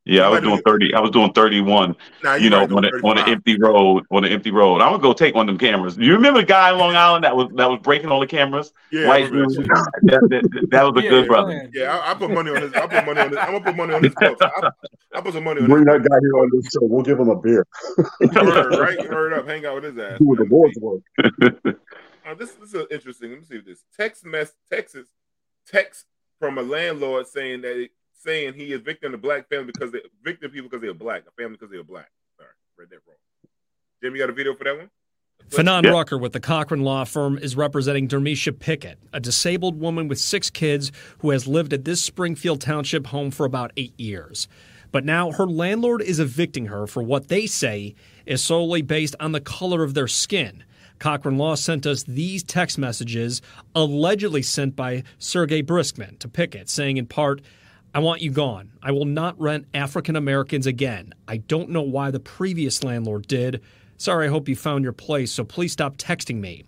34. 0.06 0.14
Yeah, 0.14 0.28
I 0.28 0.30
was 0.30 0.42
doing 0.42 0.62
30. 0.66 0.94
I 0.94 1.00
was 1.00 1.12
doing 1.12 1.34
31. 1.34 1.96
Nah, 2.24 2.36
You 2.36 2.50
know, 2.50 2.64
on, 2.64 2.86
a, 2.86 2.90
on 3.04 3.18
an 3.18 3.28
empty 3.28 3.58
road. 3.60 4.04
On 4.12 4.24
an 4.24 4.32
empty 4.32 4.52
road. 4.52 4.82
I'm 4.82 4.92
gonna 4.92 5.02
go 5.02 5.14
take 5.14 5.34
one 5.34 5.50
of 5.50 5.58
them 5.58 5.60
cameras. 5.60 5.98
You 5.98 6.14
remember 6.14 6.42
the 6.42 6.46
guy 6.46 6.72
in 6.72 6.78
Long 6.78 6.96
Island 6.96 7.24
that 7.24 7.36
was 7.36 7.48
that 7.56 7.70
was 7.70 7.80
breaking 7.82 8.10
all 8.12 8.20
the 8.20 8.28
cameras? 8.28 8.72
Yeah, 8.92 9.08
White 9.08 9.32
dude. 9.32 9.50
that. 9.50 9.92
That, 10.04 10.22
that- 10.30 10.68
that 10.72 10.84
was 10.84 11.02
a 11.02 11.04
Yeah, 11.04 11.10
good 11.10 11.22
yeah, 11.24 11.28
brother. 11.28 11.48
man. 11.54 11.72
Yeah, 11.74 11.98
I, 11.98 12.12
I 12.12 12.14
put 12.14 12.30
money 12.32 12.52
on 12.52 12.62
this. 12.62 12.74
I 12.74 12.88
put 12.88 13.06
money 13.06 13.20
on 13.22 13.30
this. 13.32 13.40
I'm 13.40 13.52
gonna 13.54 13.64
put 13.64 13.76
money 13.76 13.94
on 13.94 14.02
this 14.04 14.14
bill. 14.20 14.36
I, 14.42 14.70
I 15.16 15.22
put 15.22 15.34
some 15.34 15.44
money 15.44 15.62
on 15.62 15.68
Bring 15.68 15.86
this. 15.86 15.94
that 15.94 16.08
guy 16.10 16.18
here 16.22 16.38
on 16.38 16.50
this 16.54 16.66
show. 16.72 16.80
We'll 16.84 17.04
give 17.04 17.20
him 17.20 17.30
a 17.30 17.36
beer. 17.40 17.66
Word, 18.22 18.76
right? 18.80 19.02
Hurry 19.08 19.36
up, 19.36 19.48
hang 19.48 19.66
out 19.66 19.76
with 19.76 19.84
his 19.86 19.98
ass. 19.98 20.20
Do 20.20 20.36
the 20.36 20.44
man. 20.44 20.50
Lord's 20.52 20.78
work. 20.80 21.02
Uh, 22.28 22.34
this, 22.34 22.52
this 22.54 22.74
is 22.74 22.86
interesting. 22.92 23.30
Let 23.32 23.40
me 23.40 23.46
see 23.46 23.60
this 23.60 23.84
text 23.98 24.26
mess. 24.26 24.54
Texas 24.72 25.08
text 25.68 26.06
from 26.40 26.58
a 26.58 26.62
landlord 26.64 27.28
saying 27.28 27.62
that 27.62 27.90
saying 28.26 28.54
he 28.56 28.74
is 28.74 28.82
victim 28.82 29.14
of 29.14 29.22
black 29.22 29.48
family 29.50 29.72
because 29.74 29.92
they 29.92 30.02
victim 30.24 30.52
people 30.52 30.70
because 30.70 30.82
they 30.82 30.90
are 30.90 30.94
black, 30.94 31.24
a 31.28 31.32
family 31.42 31.58
because 31.58 31.72
they 31.72 31.78
are 31.78 31.84
black. 31.84 32.10
Sorry, 32.38 32.50
read 32.78 32.90
that 32.90 33.00
wrong. 33.08 33.18
Jim, 34.04 34.14
you 34.16 34.22
got 34.22 34.30
a 34.30 34.34
video 34.34 34.56
for 34.56 34.64
that 34.66 34.78
one? 34.78 34.90
Fanon 35.50 35.84
Yeah. 35.84 35.92
Rucker 35.92 36.18
with 36.18 36.34
the 36.34 36.40
Cochran 36.40 36.82
Law 36.82 37.04
Firm 37.04 37.38
is 37.38 37.56
representing 37.56 38.08
Dermisha 38.08 38.58
Pickett, 38.58 38.98
a 39.14 39.20
disabled 39.20 39.80
woman 39.80 40.08
with 40.08 40.20
six 40.20 40.50
kids 40.50 40.92
who 41.20 41.30
has 41.30 41.48
lived 41.48 41.72
at 41.72 41.86
this 41.86 42.04
Springfield 42.04 42.62
Township 42.62 43.08
home 43.08 43.32
for 43.32 43.46
about 43.46 43.72
eight 43.78 43.98
years. 44.00 44.48
But 44.92 45.06
now 45.06 45.32
her 45.32 45.46
landlord 45.46 46.02
is 46.02 46.20
evicting 46.20 46.68
her 46.68 46.88
for 46.88 47.04
what 47.04 47.28
they 47.28 47.46
say 47.46 47.96
is 48.26 48.44
solely 48.44 48.82
based 48.82 49.16
on 49.20 49.34
the 49.34 49.42
color 49.42 49.84
of 49.84 49.94
their 49.94 50.08
skin. 50.08 50.64
Cochran 51.00 51.38
Law 51.38 51.56
sent 51.56 51.86
us 51.86 52.04
these 52.04 52.44
text 52.44 52.78
messages, 52.78 53.42
allegedly 53.76 54.42
sent 54.42 54.76
by 54.76 55.04
Sergey 55.20 55.62
Briskman 55.62 56.18
to 56.20 56.28
Pickett, 56.28 56.70
saying 56.70 56.98
in 56.98 57.06
part, 57.06 57.42
I 57.96 58.00
want 58.00 58.22
you 58.22 58.30
gone. 58.30 58.74
I 58.84 58.92
will 58.92 59.06
not 59.06 59.40
rent 59.40 59.68
African 59.74 60.18
Americans 60.18 60.68
again. 60.68 61.14
I 61.30 61.38
don't 61.38 61.70
know 61.70 61.82
why 61.82 62.12
the 62.12 62.20
previous 62.20 62.84
landlord 62.84 63.26
did. 63.26 63.62
Sorry, 63.96 64.28
I 64.28 64.30
hope 64.30 64.50
you 64.50 64.56
found 64.58 64.84
your 64.84 64.92
place, 64.92 65.32
so 65.32 65.46
please 65.46 65.72
stop 65.72 65.96
texting 65.96 66.42
me. 66.42 66.66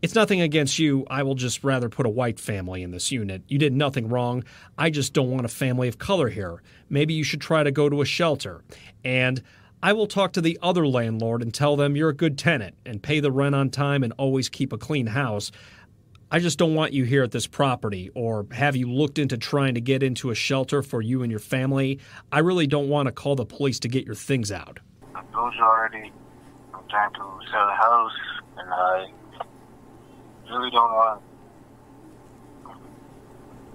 It's 0.00 0.14
nothing 0.14 0.40
against 0.40 0.78
you. 0.78 1.04
I 1.10 1.24
will 1.24 1.34
just 1.34 1.64
rather 1.64 1.88
put 1.88 2.06
a 2.06 2.08
white 2.08 2.38
family 2.38 2.84
in 2.84 2.92
this 2.92 3.10
unit. 3.10 3.42
You 3.48 3.58
did 3.58 3.72
nothing 3.72 4.08
wrong. 4.08 4.44
I 4.78 4.90
just 4.90 5.12
don't 5.12 5.32
want 5.32 5.44
a 5.44 5.48
family 5.48 5.88
of 5.88 5.98
color 5.98 6.28
here. 6.28 6.62
Maybe 6.88 7.14
you 7.14 7.24
should 7.24 7.40
try 7.40 7.64
to 7.64 7.72
go 7.72 7.88
to 7.88 8.00
a 8.00 8.06
shelter. 8.06 8.62
And 9.04 9.42
I 9.82 9.92
will 9.92 10.06
talk 10.06 10.34
to 10.34 10.40
the 10.40 10.56
other 10.62 10.86
landlord 10.86 11.42
and 11.42 11.52
tell 11.52 11.74
them 11.74 11.96
you're 11.96 12.10
a 12.10 12.14
good 12.14 12.38
tenant 12.38 12.76
and 12.86 13.02
pay 13.02 13.18
the 13.18 13.32
rent 13.32 13.56
on 13.56 13.70
time 13.70 14.04
and 14.04 14.12
always 14.18 14.48
keep 14.48 14.72
a 14.72 14.78
clean 14.78 15.08
house. 15.08 15.50
I 16.32 16.38
just 16.38 16.58
don't 16.58 16.76
want 16.76 16.92
you 16.92 17.02
here 17.02 17.24
at 17.24 17.32
this 17.32 17.48
property 17.48 18.08
or 18.14 18.46
have 18.52 18.76
you 18.76 18.88
looked 18.88 19.18
into 19.18 19.36
trying 19.36 19.74
to 19.74 19.80
get 19.80 20.04
into 20.04 20.30
a 20.30 20.34
shelter 20.34 20.80
for 20.80 21.02
you 21.02 21.24
and 21.24 21.30
your 21.30 21.40
family. 21.40 21.98
I 22.30 22.38
really 22.38 22.68
don't 22.68 22.88
want 22.88 23.06
to 23.06 23.12
call 23.12 23.34
the 23.34 23.44
police 23.44 23.80
to 23.80 23.88
get 23.88 24.06
your 24.06 24.14
things 24.14 24.52
out. 24.52 24.78
I 25.12 25.24
told 25.32 25.54
you 25.54 25.62
already. 25.62 26.12
I'm 26.72 26.88
trying 26.88 27.12
to 27.14 27.18
sell 27.50 27.66
the 27.66 27.74
house, 27.74 28.12
and 28.58 28.72
I 28.72 29.06
really 30.50 30.70
don't 30.70 30.92
want. 30.92 31.22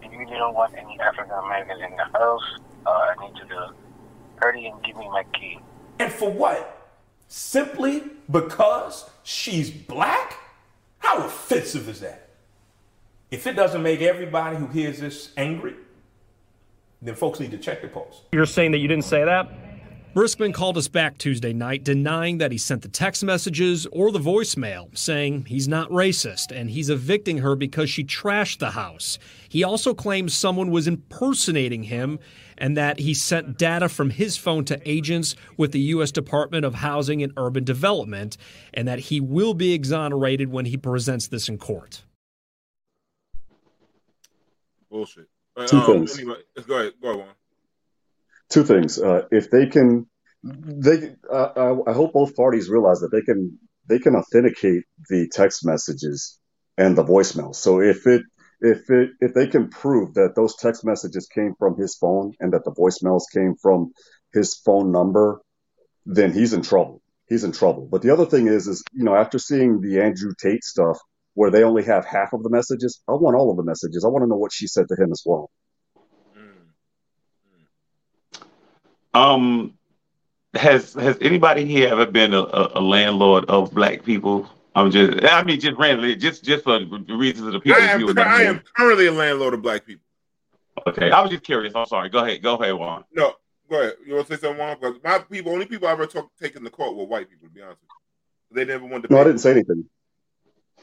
I 0.01 0.07
really 0.07 0.37
don't 0.37 0.53
want 0.53 0.73
any 0.77 0.97
African 1.01 1.35
Americans 1.35 1.81
in 1.85 1.97
the 1.97 2.17
house. 2.17 2.59
Uh, 2.85 2.89
I 2.89 3.15
need 3.27 3.37
you 3.37 3.49
to 3.49 3.73
hurry 4.37 4.65
and 4.65 4.81
give 4.81 4.95
me 4.95 5.09
my 5.09 5.25
key. 5.33 5.59
And 5.99 6.09
for 6.09 6.31
what? 6.31 6.89
Simply 7.27 8.03
because 8.31 9.09
she's 9.23 9.69
black? 9.69 10.37
How 10.99 11.25
offensive 11.25 11.89
is 11.89 11.99
that? 11.99 12.24
If 13.35 13.47
it 13.47 13.57
doesn't 13.57 13.83
make 13.83 14.01
everybody 14.01 14.55
who 14.55 14.67
hears 14.67 15.01
this 15.01 15.33
angry, 15.35 15.75
then 17.01 17.15
folks 17.15 17.41
need 17.41 17.51
to 17.51 17.57
check 17.57 17.81
their 17.81 17.89
pulse. 17.89 18.21
You're 18.31 18.45
saying 18.45 18.71
that 18.71 18.77
you 18.77 18.87
didn't 18.87 19.03
say 19.03 19.25
that? 19.25 19.51
Briskman 20.15 20.53
called 20.53 20.77
us 20.77 20.87
back 20.87 21.17
Tuesday 21.17 21.51
night 21.51 21.83
denying 21.83 22.37
that 22.37 22.53
he 22.53 22.57
sent 22.57 22.81
the 22.81 22.87
text 22.87 23.25
messages 23.25 23.85
or 23.87 24.13
the 24.13 24.19
voicemail, 24.19 24.97
saying 24.97 25.47
he's 25.47 25.67
not 25.67 25.89
racist 25.89 26.57
and 26.57 26.69
he's 26.69 26.89
evicting 26.89 27.39
her 27.39 27.57
because 27.57 27.89
she 27.89 28.05
trashed 28.05 28.59
the 28.59 28.71
house. 28.71 29.19
He 29.49 29.65
also 29.65 29.93
claims 29.93 30.33
someone 30.33 30.71
was 30.71 30.87
impersonating 30.87 31.83
him 31.83 32.19
and 32.57 32.77
that 32.77 32.99
he 32.99 33.13
sent 33.13 33.57
data 33.57 33.89
from 33.89 34.11
his 34.11 34.37
phone 34.37 34.63
to 34.63 34.79
agents 34.89 35.35
with 35.57 35.73
the 35.73 35.81
U.S. 35.81 36.13
Department 36.13 36.63
of 36.63 36.75
Housing 36.75 37.21
and 37.21 37.33
Urban 37.35 37.65
Development 37.65 38.37
and 38.73 38.87
that 38.87 38.99
he 38.99 39.19
will 39.19 39.53
be 39.53 39.73
exonerated 39.73 40.49
when 40.49 40.63
he 40.63 40.77
presents 40.77 41.27
this 41.27 41.49
in 41.49 41.57
court. 41.57 42.04
Bullshit. 44.95 45.27
Uh, 45.57 45.67
Two 45.67 45.77
um, 45.77 45.85
things. 45.85 46.17
Anyway, 46.17 46.37
go 46.65 46.79
ahead. 46.79 46.93
Go 47.01 47.19
on. 47.19 47.27
two 48.49 48.63
things. 48.63 48.97
Uh, 48.97 49.23
if 49.29 49.51
they 49.51 49.65
can, 49.65 50.07
they 50.41 51.15
uh, 51.29 51.49
I, 51.57 51.91
I 51.91 51.93
hope 51.93 52.13
both 52.13 52.33
parties 52.33 52.69
realize 52.69 53.01
that 53.01 53.11
they 53.11 53.21
can 53.21 53.59
they 53.89 53.99
can 53.99 54.15
authenticate 54.15 54.83
the 55.09 55.27
text 55.27 55.65
messages 55.65 56.39
and 56.77 56.97
the 56.97 57.03
voicemail. 57.03 57.53
So 57.53 57.81
if 57.81 58.07
it 58.07 58.21
if 58.61 58.89
it 58.89 59.09
if 59.19 59.33
they 59.33 59.47
can 59.47 59.67
prove 59.67 60.13
that 60.13 60.33
those 60.37 60.55
text 60.55 60.85
messages 60.85 61.27
came 61.27 61.55
from 61.59 61.75
his 61.77 61.95
phone 61.95 62.31
and 62.39 62.53
that 62.53 62.63
the 62.63 62.71
voicemails 62.71 63.23
came 63.33 63.55
from 63.61 63.91
his 64.31 64.55
phone 64.65 64.93
number, 64.93 65.41
then 66.05 66.31
he's 66.31 66.53
in 66.53 66.61
trouble. 66.61 67.01
He's 67.27 67.43
in 67.43 67.51
trouble. 67.51 67.89
But 67.91 68.01
the 68.01 68.11
other 68.11 68.27
thing 68.27 68.47
is, 68.47 68.67
is 68.67 68.81
you 68.93 69.03
know, 69.03 69.15
after 69.15 69.39
seeing 69.39 69.81
the 69.81 69.99
Andrew 69.99 70.31
Tate 70.41 70.63
stuff, 70.63 70.99
where 71.35 71.51
they 71.51 71.63
only 71.63 71.83
have 71.83 72.05
half 72.05 72.33
of 72.33 72.43
the 72.43 72.49
messages, 72.49 73.01
I 73.07 73.13
want 73.13 73.35
all 73.35 73.51
of 73.51 73.57
the 73.57 73.63
messages. 73.63 74.03
I 74.03 74.07
want 74.07 74.23
to 74.23 74.27
know 74.27 74.37
what 74.37 74.51
she 74.51 74.67
said 74.67 74.87
to 74.89 74.95
him 74.95 75.11
as 75.11 75.21
well. 75.25 75.51
Um, 79.13 79.77
has 80.53 80.93
has 80.93 81.17
anybody 81.21 81.63
here 81.65 81.87
ever 81.87 82.05
been 82.05 82.33
a, 82.33 82.41
a, 82.41 82.71
a 82.75 82.81
landlord 82.81 83.45
of 83.45 83.71
black 83.73 84.03
people? 84.03 84.49
I'm 84.75 84.91
just, 84.91 85.23
I 85.23 85.41
mean, 85.43 85.59
just 85.61 85.77
randomly, 85.77 86.17
just 86.17 86.43
just 86.43 86.65
for 86.65 86.79
the 86.79 87.15
reasons 87.15 87.47
of 87.47 87.53
the 87.53 87.59
people. 87.61 87.81
I 87.81 87.85
am, 87.85 88.09
I 88.09 88.13
that. 88.13 88.41
am 88.41 88.61
currently 88.75 89.07
a 89.07 89.13
landlord 89.13 89.53
of 89.53 89.61
black 89.61 89.85
people. 89.85 90.03
Okay, 90.85 91.11
I 91.11 91.21
was 91.21 91.31
just 91.31 91.43
curious. 91.43 91.73
I'm 91.75 91.85
sorry. 91.85 92.09
Go 92.09 92.25
ahead. 92.25 92.43
Go 92.43 92.55
ahead, 92.55 92.73
Juan. 92.73 93.05
No, 93.13 93.35
go 93.69 93.79
ahead. 93.79 93.93
You 94.05 94.15
want 94.15 94.27
to 94.27 94.35
say 94.35 94.41
something, 94.41 94.59
Juan? 94.59 94.77
Because 94.79 94.97
my 95.01 95.19
people, 95.19 95.53
only 95.53 95.65
people 95.65 95.87
I 95.87 95.91
ever 95.91 96.05
talk, 96.05 96.29
taken 96.37 96.65
the 96.65 96.69
court 96.69 96.97
were 96.97 97.05
white 97.05 97.29
people. 97.29 97.47
To 97.47 97.53
be 97.53 97.61
honest 97.61 97.79
with 97.81 97.89
you, 98.51 98.65
they 98.65 98.69
never 98.69 98.85
wanted 98.85 99.07
to. 99.07 99.13
No, 99.13 99.21
I 99.21 99.23
didn't 99.23 99.39
say 99.39 99.51
anything. 99.51 99.85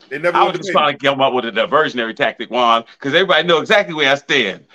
They 0.08 0.18
never 0.18 0.36
I 0.36 0.44
was 0.44 0.56
just 0.56 0.70
trying 0.70 0.96
to 0.96 1.04
come 1.06 1.20
up 1.20 1.32
with 1.32 1.44
a 1.46 1.52
diversionary 1.52 2.14
tactic, 2.14 2.50
Juan, 2.50 2.84
because 2.92 3.14
everybody 3.14 3.46
know 3.46 3.58
exactly 3.58 3.94
where 3.94 4.10
I 4.10 4.16
stand. 4.16 4.66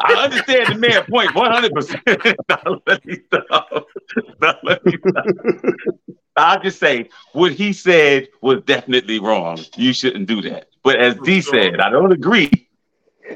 I 0.00 0.24
understand 0.24 0.70
the 0.70 0.78
man 0.78 1.04
point 1.06 1.34
100. 1.34 1.74
percent 1.74 2.02
Now 2.48 2.80
let 2.86 3.04
me 3.04 3.18
stop. 3.26 3.86
Let 4.62 4.84
me 4.84 4.96
stop. 5.08 5.24
I'll 6.36 6.60
just 6.60 6.78
say 6.78 7.08
what 7.32 7.52
he 7.52 7.72
said 7.72 8.28
was 8.40 8.62
definitely 8.62 9.18
wrong. 9.18 9.58
You 9.76 9.92
shouldn't 9.92 10.26
do 10.26 10.40
that. 10.42 10.68
But 10.84 11.00
as 11.00 11.16
D 11.16 11.40
said, 11.40 11.80
I 11.80 11.90
don't 11.90 12.12
agree. 12.12 12.50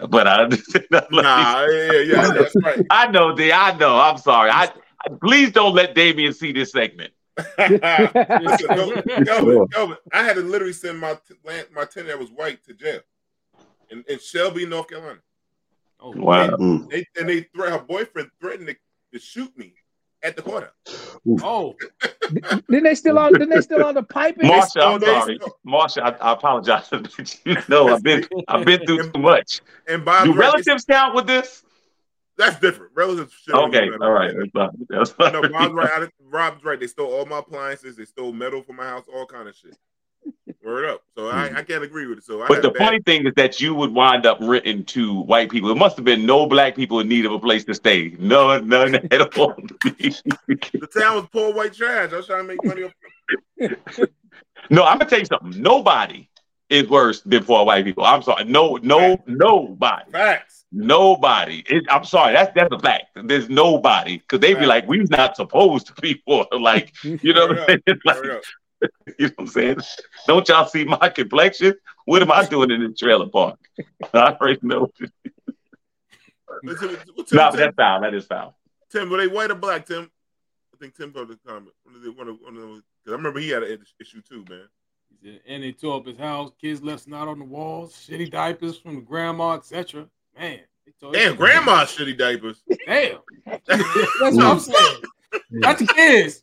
But 0.08 0.26
I 0.26 0.44
understand. 0.44 0.86
Nah, 1.10 1.66
yeah, 1.66 1.98
yeah, 1.98 2.30
that's 2.32 2.54
right. 2.64 2.78
I 2.90 3.08
know, 3.08 3.34
D. 3.34 3.52
I 3.52 3.76
know. 3.76 3.98
I'm 3.98 4.16
sorry. 4.16 4.50
I, 4.50 4.64
I 5.04 5.08
please 5.20 5.52
don't 5.52 5.74
let 5.74 5.94
Damien 5.94 6.32
see 6.32 6.52
this 6.52 6.72
segment. 6.72 7.12
Listen, 7.38 8.66
no, 8.70 9.02
Kelvin, 9.24 9.68
Kelvin, 9.68 9.96
I 10.12 10.22
had 10.22 10.34
to 10.36 10.42
literally 10.42 10.72
send 10.72 10.98
my 10.98 11.14
t- 11.14 11.34
land, 11.44 11.66
my 11.74 11.84
tenant 11.84 12.08
that 12.08 12.18
was 12.18 12.30
white 12.30 12.62
to 12.66 12.74
jail 12.74 13.00
in, 13.90 14.04
in 14.08 14.18
Shelby, 14.18 14.66
North 14.66 14.88
Carolina. 14.88 15.20
Oh, 16.00 16.12
Wow. 16.16 16.48
Mm. 16.48 16.90
They 16.90 17.06
and 17.18 17.28
they 17.28 17.42
threat 17.54 17.72
her 17.72 17.78
boyfriend 17.78 18.30
threatened 18.40 18.68
to, 18.68 18.76
to 19.12 19.18
shoot 19.18 19.56
me 19.56 19.74
at 20.22 20.36
the 20.36 20.42
courthouse. 20.42 21.16
Oh, 21.42 21.74
Then 22.68 22.82
they 22.82 22.94
still 22.94 23.18
on. 23.18 23.32
Then 23.38 23.48
they 23.48 23.60
still 23.60 23.84
on 23.84 23.94
the 23.94 24.02
piping. 24.02 24.48
Marsha, 24.50 24.94
I'm 24.94 25.00
they- 25.00 25.06
sorry. 25.06 25.38
Marsha, 25.66 26.02
I, 26.02 26.10
I 26.30 26.32
apologize. 26.32 26.88
But 26.90 27.36
you 27.44 27.56
know, 27.68 27.94
I've 27.94 28.02
been 28.02 28.26
I've 28.48 28.64
been 28.64 28.84
through 28.86 29.10
too 29.10 29.20
much. 29.20 29.60
And 29.88 30.04
Bob's 30.04 30.30
Do 30.30 30.34
relatives 30.36 30.84
count 30.84 31.14
with 31.14 31.26
this? 31.26 31.62
That's 32.38 32.58
different. 32.60 32.92
Relatives. 32.94 33.34
Okay, 33.48 33.90
all 34.00 34.10
right. 34.10 34.32
That's 34.36 34.50
fine. 34.52 34.86
That's 34.88 35.10
fine. 35.10 35.32
No, 35.32 35.42
Rob's 35.42 35.74
right. 35.74 35.90
I, 35.90 36.08
Rob's 36.20 36.64
right. 36.64 36.80
They 36.80 36.86
stole 36.86 37.12
all 37.12 37.26
my 37.26 37.38
appliances. 37.38 37.96
They 37.96 38.04
stole 38.04 38.32
metal 38.32 38.62
from 38.62 38.76
my 38.76 38.84
house. 38.84 39.04
All 39.12 39.26
kind 39.26 39.48
of 39.48 39.54
shit. 39.54 39.76
Word 40.64 40.88
up. 40.88 41.02
So 41.16 41.28
I, 41.28 41.48
hmm. 41.48 41.56
I 41.56 41.62
can't 41.62 41.82
agree 41.82 42.06
with 42.06 42.18
it. 42.18 42.24
So 42.24 42.42
I 42.42 42.48
But 42.48 42.62
the 42.62 42.72
funny 42.78 43.00
thing 43.00 43.26
is 43.26 43.32
that 43.34 43.60
you 43.60 43.74
would 43.74 43.92
wind 43.92 44.26
up 44.26 44.38
renting 44.40 44.84
to 44.86 45.20
white 45.22 45.50
people. 45.50 45.70
It 45.70 45.76
must 45.76 45.96
have 45.96 46.04
been 46.04 46.24
no 46.24 46.46
black 46.46 46.76
people 46.76 47.00
in 47.00 47.08
need 47.08 47.26
of 47.26 47.32
a 47.32 47.38
place 47.38 47.64
to 47.64 47.74
stay. 47.74 48.14
No, 48.18 48.58
none 48.60 48.94
at 48.94 49.20
all. 49.38 49.54
the 49.82 50.88
town 50.96 51.16
was 51.16 51.26
poor 51.32 51.52
white 51.52 51.74
trash. 51.74 52.12
I 52.12 52.16
was 52.16 52.26
trying 52.26 52.46
to 52.46 52.48
make 52.48 52.64
money 52.64 52.84
off. 52.84 52.92
no, 54.70 54.84
I'm 54.84 54.98
gonna 54.98 55.10
tell 55.10 55.18
you 55.18 55.24
something. 55.24 55.60
Nobody 55.60 56.28
is 56.72 56.88
worse 56.88 57.20
than 57.20 57.44
poor 57.44 57.64
white 57.64 57.84
people. 57.84 58.04
I'm 58.04 58.22
sorry. 58.22 58.44
No, 58.44 58.76
no, 58.82 59.22
nobody. 59.26 60.10
Facts. 60.10 60.64
Nobody. 60.72 61.62
It, 61.68 61.84
I'm 61.90 62.04
sorry. 62.04 62.32
That's 62.32 62.50
that's 62.54 62.72
a 62.72 62.78
fact. 62.78 63.06
There's 63.14 63.50
nobody 63.50 64.18
because 64.18 64.40
they 64.40 64.54
be 64.54 64.64
like, 64.64 64.88
we're 64.88 65.04
not 65.10 65.36
supposed 65.36 65.88
to 65.88 65.94
be 66.00 66.14
poor. 66.26 66.46
Like, 66.52 66.92
you 67.02 67.34
know 67.34 67.48
what 67.48 67.58
I'm 67.58 67.66
saying? 67.86 68.00
Like, 68.04 68.16
you 69.18 69.26
know 69.26 69.32
what 69.36 69.38
I'm 69.38 69.46
saying? 69.48 69.80
Don't 70.26 70.48
y'all 70.48 70.66
see 70.66 70.84
my 70.84 71.08
complexion? 71.08 71.74
What 72.04 72.22
am 72.22 72.32
I 72.32 72.44
doing 72.46 72.70
in 72.70 72.82
the 72.82 72.92
trailer 72.92 73.28
park? 73.28 73.58
I 74.12 74.32
already 74.40 74.58
know. 74.62 74.90
No, 76.62 76.74
but 77.16 77.56
that's 77.56 77.76
foul. 77.76 78.00
That 78.00 78.14
is 78.14 78.26
foul. 78.26 78.56
Tim, 78.90 79.10
were 79.10 79.18
they 79.18 79.28
white 79.28 79.50
or 79.50 79.54
black, 79.54 79.86
Tim? 79.86 80.10
I 80.74 80.76
think 80.78 80.96
Tim 80.96 81.12
the 81.12 81.38
comment. 81.46 81.72
One 81.84 81.94
of 81.94 82.02
the, 82.02 82.12
one 82.12 82.28
of, 82.28 82.40
one 82.40 82.56
of 82.56 82.82
I 83.06 83.12
remember 83.12 83.40
he 83.40 83.50
had 83.50 83.62
an 83.62 83.84
issue 84.00 84.20
too, 84.22 84.44
man. 84.48 84.68
And 85.46 85.62
they 85.62 85.72
tore 85.72 85.98
up 85.98 86.06
his 86.06 86.18
house. 86.18 86.50
Kids 86.60 86.82
left 86.82 87.04
snot 87.04 87.28
on 87.28 87.38
the 87.38 87.44
walls. 87.44 87.94
Shitty 87.94 88.30
diapers 88.30 88.78
from 88.78 88.96
the 88.96 89.00
grandma, 89.00 89.54
etc. 89.54 90.06
Man, 90.38 90.60
they 90.86 91.10
Damn, 91.12 91.36
grandma's 91.36 91.90
shitty 91.90 92.16
diapers. 92.16 92.62
Damn, 92.86 93.18
that's 93.46 94.36
what 94.36 94.44
I'm 94.44 94.60
saying. 94.60 95.02
That's 95.60 95.80
the 95.80 95.86
kids. 95.86 96.40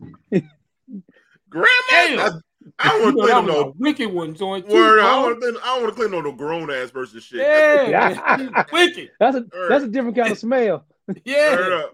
Grandma, 1.50 1.72
Damn. 1.90 2.42
I 2.78 2.90
don't 2.90 3.02
want 3.04 3.16
to 3.18 3.24
clean 3.24 3.36
that 3.36 3.46
no 3.46 3.64
was 3.64 3.66
a 3.66 3.78
wicked 3.78 4.14
one 4.14 4.36
joint 4.36 4.70
too. 4.70 4.76
word. 4.76 5.00
I 5.00 5.04
bro. 5.04 5.22
want 5.24 5.42
to. 5.42 5.60
I 5.64 5.80
want 5.80 5.90
to 5.90 5.96
clean 5.96 6.14
on 6.14 6.24
no 6.24 6.32
grown 6.32 6.70
ass 6.72 6.92
person 6.92 7.20
shit. 7.20 7.40
Yeah, 7.40 8.64
wicked. 8.72 9.12
That's 9.20 9.38
a 9.38 9.46
that's 9.68 9.84
a 9.84 9.88
different 9.88 10.18
kind 10.18 10.32
of 10.32 10.38
smell. 10.38 10.86
Yeah. 11.26 11.86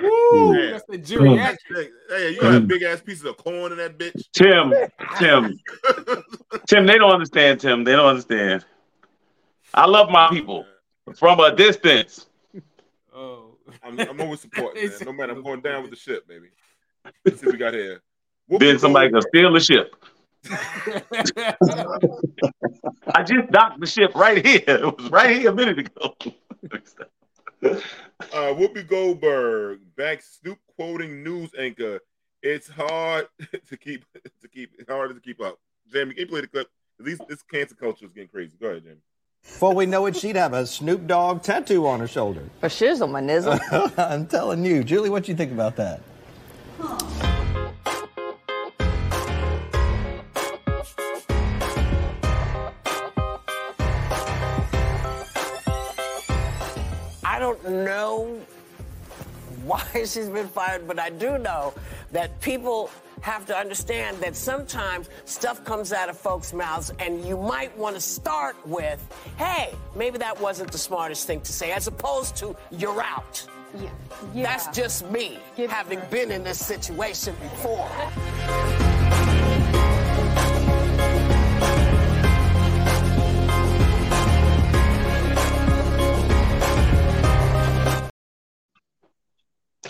Woo, 0.00 0.52
Man. 0.52 0.70
that's 0.72 0.84
the 0.88 0.98
geriatric. 0.98 1.56
Hey, 1.74 1.88
hey, 2.08 2.30
you 2.30 2.40
got 2.40 2.68
big 2.68 2.82
ass 2.82 3.00
pieces 3.00 3.24
of 3.24 3.36
corn 3.36 3.72
in 3.72 3.78
that 3.78 3.98
bitch. 3.98 4.24
Tim, 4.32 4.72
Tim, 5.18 5.58
Tim, 6.68 6.86
they 6.86 6.98
don't 6.98 7.12
understand, 7.12 7.60
Tim. 7.60 7.84
They 7.84 7.92
don't 7.92 8.08
understand. 8.08 8.64
I 9.74 9.86
love 9.86 10.10
my 10.10 10.28
people 10.30 10.64
from 11.16 11.40
a 11.40 11.54
distance. 11.54 12.26
Oh. 13.14 13.50
I'm, 13.82 13.98
I'm 13.98 14.20
always 14.20 14.40
supporting, 14.40 14.88
man. 14.88 14.98
No 15.04 15.12
matter, 15.12 15.32
I'm 15.32 15.42
going 15.42 15.60
down 15.60 15.82
with 15.82 15.90
the 15.90 15.96
ship, 15.96 16.26
baby. 16.28 16.48
Let's 17.24 17.40
see 17.40 17.46
what 17.46 17.52
we 17.52 17.58
got 17.58 17.74
here. 17.74 18.02
Whoopi 18.50 18.60
Then 18.60 18.78
somebody 18.78 19.10
can 19.10 19.22
steal 19.22 19.52
the 19.52 19.60
ship. 19.60 19.94
I 23.14 23.22
just 23.22 23.50
docked 23.50 23.80
the 23.80 23.86
ship 23.86 24.14
right 24.14 24.44
here. 24.44 24.62
It 24.66 24.98
was 24.98 25.10
right 25.10 25.38
here 25.38 25.50
a 25.50 25.54
minute 25.54 25.78
ago. 25.78 26.14
Uh, 28.34 28.52
Whoopi 28.52 28.86
Goldberg 28.86 29.80
back 29.96 30.20
Snoop 30.22 30.58
quoting 30.76 31.24
news 31.24 31.50
anchor. 31.58 32.00
It's 32.42 32.68
hard 32.68 33.28
to 33.68 33.76
keep 33.78 34.04
to 34.12 34.48
keep 34.48 34.72
it's 34.78 34.90
hard 34.90 35.14
to 35.14 35.20
keep 35.20 35.40
up. 35.40 35.58
Jamie, 35.90 36.12
can 36.12 36.20
you 36.20 36.26
play 36.26 36.42
the 36.42 36.46
clip? 36.46 36.68
At 36.98 37.06
least 37.06 37.22
this 37.30 37.42
cancel 37.42 37.78
culture 37.78 38.04
is 38.04 38.12
getting 38.12 38.28
crazy. 38.28 38.52
Go 38.60 38.68
ahead, 38.68 38.84
Jamie. 38.84 38.96
Before 39.42 39.74
we 39.74 39.86
know 39.86 40.04
it, 40.04 40.16
she'd 40.16 40.36
have 40.36 40.52
a 40.52 40.66
Snoop 40.66 41.06
Dogg 41.06 41.42
tattoo 41.42 41.86
on 41.86 42.00
her 42.00 42.06
shoulder. 42.06 42.42
A 42.60 42.66
shizzle, 42.66 43.10
my 43.10 43.22
nizzle. 43.22 43.58
I'm 43.98 44.26
telling 44.26 44.66
you. 44.66 44.84
Julie, 44.84 45.08
what 45.08 45.24
do 45.24 45.32
you 45.32 45.36
think 45.36 45.50
about 45.50 45.76
that? 45.76 46.02
I 46.78 47.29
don't 57.54 57.84
know 57.84 58.40
why 59.64 59.84
she's 59.94 60.28
been 60.28 60.48
fired, 60.48 60.86
but 60.86 60.98
I 60.98 61.10
do 61.10 61.38
know 61.38 61.74
that 62.12 62.40
people 62.40 62.90
have 63.22 63.44
to 63.46 63.56
understand 63.56 64.16
that 64.18 64.34
sometimes 64.34 65.10
stuff 65.26 65.62
comes 65.64 65.92
out 65.92 66.08
of 66.08 66.16
folks' 66.16 66.54
mouths, 66.54 66.90
and 66.98 67.24
you 67.24 67.36
might 67.36 67.76
want 67.76 67.94
to 67.94 68.00
start 68.00 68.56
with, 68.66 69.00
hey, 69.36 69.74
maybe 69.94 70.16
that 70.18 70.40
wasn't 70.40 70.72
the 70.72 70.78
smartest 70.78 71.26
thing 71.26 71.40
to 71.42 71.52
say, 71.52 71.72
as 71.72 71.86
opposed 71.86 72.34
to, 72.36 72.56
you're 72.70 73.02
out. 73.02 73.46
Yeah. 73.78 73.90
That's 74.34 74.68
just 74.68 75.08
me, 75.10 75.38
having 75.68 76.00
been 76.10 76.30
in 76.30 76.42
this 76.42 76.64
situation 76.64 77.36
before. 77.42 78.89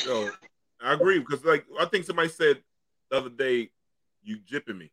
So 0.05 0.31
I 0.83 0.95
agree 0.95 1.19
because 1.19 1.45
like 1.45 1.65
I 1.79 1.85
think 1.87 2.05
somebody 2.05 2.29
said 2.29 2.63
the 3.11 3.19
other 3.19 3.31
day, 3.31 3.71
you 4.23 4.39
jipping 4.39 4.79
me, 4.79 4.91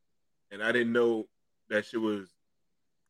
and 0.52 0.62
I 0.64 0.72
didn't 0.72 0.94
know 0.94 1.28
that 1.70 1.86
shit 1.86 2.02
was. 2.02 2.30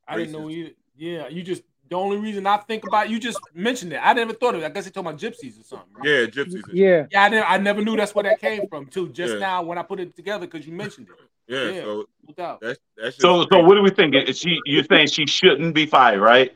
I 0.08 0.18
didn't 0.18 0.34
know 0.34 0.48
racist. 0.48 0.52
either. 0.54 0.72
Yeah, 0.96 1.28
you 1.28 1.44
just 1.44 1.64
the 1.90 1.96
only 1.96 2.18
reason 2.18 2.46
I 2.48 2.58
think 2.58 2.86
about 2.86 3.10
you 3.10 3.20
just 3.20 3.40
mentioned 3.54 3.94
it. 3.94 4.00
I 4.02 4.14
never 4.14 4.34
thought 4.34 4.56
of 4.56 4.62
it. 4.62 4.66
I 4.66 4.70
guess 4.70 4.86
they 4.86 4.92
talking 4.92 5.10
about 5.10 5.20
gypsies 5.20 5.60
or 5.60 5.64
something. 5.64 5.88
Right? 5.96 6.08
Yeah, 6.08 6.26
gypsies. 6.26 6.64
Yeah. 6.72 7.06
Yeah, 7.12 7.24
I, 7.24 7.30
never, 7.30 7.46
I 7.46 7.58
never 7.58 7.82
knew 7.82 7.96
that's 7.96 8.14
where 8.14 8.24
that 8.24 8.40
came 8.42 8.68
from 8.68 8.88
too. 8.88 9.10
Just 9.10 9.34
Yeah. 9.34 9.40
now 9.40 9.64
when 9.64 9.78
I 9.78 9.84
put 9.84 10.00
it 10.00 10.16
together 10.16 10.48
because 10.48 10.68
you 10.68 10.74
mentioned 10.74 11.10
it. 11.10 11.16
Yeah, 11.50 11.70
Yeah, 11.70 11.82
so 11.82 12.06
no 12.38 12.58
that's 12.62 12.80
that's 12.98 13.18
So, 13.22 13.46
so 13.50 13.64
what 13.64 13.76
do 13.76 13.82
we 13.82 13.90
think? 13.90 14.14
Is 14.16 14.38
she? 14.38 14.60
You're 14.66 14.84
saying 14.84 15.08
she 15.08 15.26
shouldn't 15.26 15.74
be 15.74 15.86
fired, 15.86 16.20
right? 16.20 16.54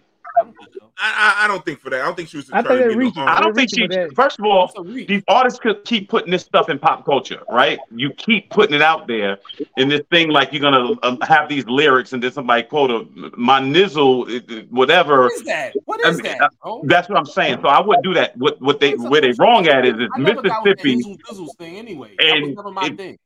I, 0.97 1.41
I 1.41 1.45
I 1.45 1.47
don't 1.47 1.63
think 1.65 1.79
for 1.79 1.89
that. 1.89 2.01
I 2.01 2.05
don't 2.05 2.15
think 2.15 2.29
she 2.29 2.37
was. 2.37 2.49
I 2.51 2.61
think 2.61 2.67
to 2.81 2.89
they 2.89 3.03
get 3.05 3.15
no 3.15 3.25
I 3.25 3.39
don't 3.41 3.55
think 3.55 3.69
she. 3.73 3.87
First 4.15 4.39
of 4.39 4.45
all, 4.45 4.71
these 4.83 5.23
artists 5.27 5.59
could 5.59 5.83
keep 5.85 6.09
putting 6.09 6.31
this 6.31 6.43
stuff 6.43 6.69
in 6.69 6.79
pop 6.79 7.05
culture, 7.05 7.41
right? 7.49 7.79
You 7.89 8.11
keep 8.13 8.49
putting 8.49 8.75
it 8.75 8.81
out 8.81 9.07
there 9.07 9.37
in 9.77 9.89
this 9.89 10.01
thing, 10.11 10.29
like 10.29 10.51
you're 10.53 10.61
gonna 10.61 10.93
um, 11.03 11.19
have 11.21 11.49
these 11.49 11.65
lyrics, 11.65 12.13
and 12.13 12.21
then 12.21 12.31
somebody 12.31 12.63
quote 12.63 12.91
a 12.91 13.07
my 13.37 13.59
nizzle, 13.59 14.29
it- 14.29 14.49
it- 14.51 14.71
whatever. 14.71 15.23
What 15.23 15.33
is 15.33 15.43
that? 15.43 15.73
What 15.85 16.05
I 16.05 16.11
mean, 16.11 16.21
that? 16.23 16.41
uh, 16.41 16.47
bro? 16.61 16.81
That's 16.85 17.09
what 17.09 17.17
I'm 17.17 17.25
saying. 17.25 17.59
So 17.61 17.67
I 17.67 17.81
wouldn't 17.81 18.03
do 18.03 18.13
that. 18.15 18.37
What 18.37 18.61
what 18.61 18.79
they 18.79 18.93
where 18.95 19.21
they 19.21 19.31
wrong 19.39 19.67
at 19.67 19.85
is, 19.85 19.95
is 19.99 20.09
I 20.15 20.19
never 20.19 20.41
got 20.41 20.63
with 20.63 20.79
the 20.79 20.95
Mississippi. 20.95 21.17
Izzles 21.31 21.37
Dizzles 21.49 21.57
thing 21.57 21.77
anyway. 21.77 22.15
That 22.17 22.25
was 22.25 22.33
And 22.43 22.55
never 22.55 22.71
my 22.71 22.85
it- 22.87 22.97
thing. 22.97 23.17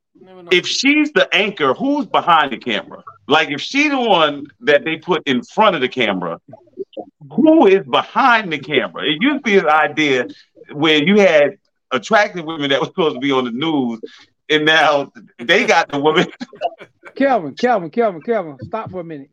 If 0.49 0.65
she's 0.65 1.11
the 1.11 1.27
anchor, 1.35 1.73
who's 1.73 2.05
behind 2.05 2.53
the 2.53 2.57
camera? 2.57 3.03
Like 3.27 3.49
if 3.49 3.59
she's 3.59 3.91
the 3.91 3.99
one 3.99 4.45
that 4.61 4.85
they 4.85 4.95
put 4.95 5.21
in 5.27 5.43
front 5.43 5.75
of 5.75 5.81
the 5.81 5.89
camera, 5.89 6.39
who 7.35 7.67
is 7.67 7.85
behind 7.85 8.51
the 8.51 8.59
camera? 8.59 9.03
It 9.03 9.17
used 9.21 9.37
to 9.37 9.41
be 9.41 9.57
an 9.57 9.67
idea 9.67 10.27
where 10.71 11.01
you 11.03 11.19
had 11.19 11.57
attractive 11.91 12.45
women 12.45 12.69
that 12.71 12.79
were 12.79 12.87
supposed 12.87 13.15
to 13.15 13.19
be 13.19 13.31
on 13.31 13.45
the 13.45 13.51
news, 13.51 13.99
and 14.49 14.65
now 14.65 15.11
they 15.39 15.65
got 15.65 15.89
the 15.89 15.99
women. 15.99 16.27
Kelvin, 17.15 17.55
Kelvin, 17.55 17.89
Kelvin, 17.91 18.21
Kelvin, 18.21 18.59
stop 18.59 18.91
for 18.91 18.99
a 18.99 19.03
minute. 19.03 19.29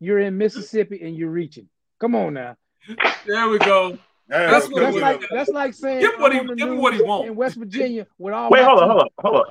You're 0.00 0.18
in 0.20 0.38
Mississippi 0.38 1.00
and 1.02 1.16
you're 1.16 1.30
reaching. 1.30 1.68
Come 2.00 2.14
on 2.14 2.34
now. 2.34 2.56
There 3.26 3.48
we 3.48 3.58
go. 3.58 3.98
That's, 4.28 4.68
that's 4.68 4.96
like 4.96 5.20
that's 5.30 5.50
like 5.50 5.74
saying 5.74 6.00
Give 6.00 6.12
what 6.18 6.32
he- 6.32 6.38
I'm 6.38 6.50
on 6.50 6.56
the 6.56 6.56
give 6.56 6.68
him 6.68 6.78
what 6.78 6.94
he 6.94 7.00
want. 7.00 7.26
in 7.28 7.36
West 7.36 7.56
Virginia 7.56 8.06
with 8.18 8.34
all 8.34 8.50
Wait, 8.50 8.62
hold 8.64 8.80
on, 8.80 8.88
hold 8.88 9.02
on, 9.02 9.08
hold 9.18 9.36
on. 9.36 9.44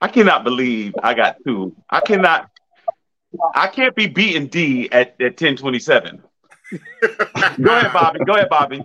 I 0.00 0.08
cannot 0.08 0.44
believe 0.44 0.94
I 1.02 1.14
got 1.14 1.36
two. 1.44 1.74
I 1.88 2.00
cannot. 2.00 2.50
I 3.54 3.66
can't 3.68 3.94
be 3.94 4.06
beating 4.06 4.46
D 4.46 4.88
at 4.92 5.20
at 5.20 5.36
ten 5.36 5.56
twenty 5.56 5.78
seven. 5.78 6.22
Go 7.60 7.76
ahead, 7.76 7.92
Bobby. 7.92 8.20
Go 8.24 8.34
ahead, 8.34 8.48
Bobby. 8.48 8.84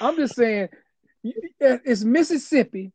I'm 0.00 0.16
just 0.16 0.34
saying 0.36 0.68
it's 1.24 2.04
Mississippi 2.04 2.92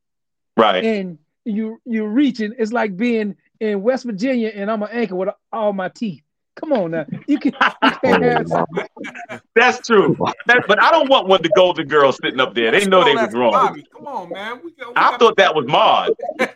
Right. 0.56 0.84
and 0.84 1.18
you 1.46 1.80
you're 1.86 2.10
reaching. 2.10 2.54
It's 2.58 2.74
like 2.74 2.98
being 2.98 3.36
in 3.60 3.82
West 3.82 4.06
Virginia 4.06 4.50
and 4.54 4.70
I'm 4.72 4.82
an 4.84 4.90
anchor 4.92 5.16
with 5.16 5.30
all 5.54 5.74
my 5.74 5.90
teeth. 5.90 6.22
Come 6.56 6.74
on 6.74 6.92
now. 6.92 7.06
You 7.28 7.38
can 7.40 7.54
you 7.84 7.92
can't 8.04 8.24
have 8.24 9.42
That's 9.56 9.86
true. 9.86 10.18
That, 10.48 10.64
but 10.68 10.82
I 10.82 10.90
don't 10.90 11.08
want 11.10 11.28
one 11.28 11.40
of 11.40 11.44
the 11.44 11.52
Golden 11.56 11.88
Girls 11.88 12.18
sitting 12.22 12.40
up 12.40 12.56
there. 12.56 12.72
They 12.72 12.86
know 12.86 13.04
they 13.04 13.14
was 13.14 13.34
wrong. 13.34 13.52
Bobby, 13.52 13.86
come 13.96 14.08
on, 14.08 14.30
man. 14.30 14.60
We 14.64 14.72
got, 14.72 14.88
we 14.88 14.94
I 14.96 15.18
thought 15.18 15.38
that 15.38 15.54
was 15.56 15.66
Maud. 15.68 16.12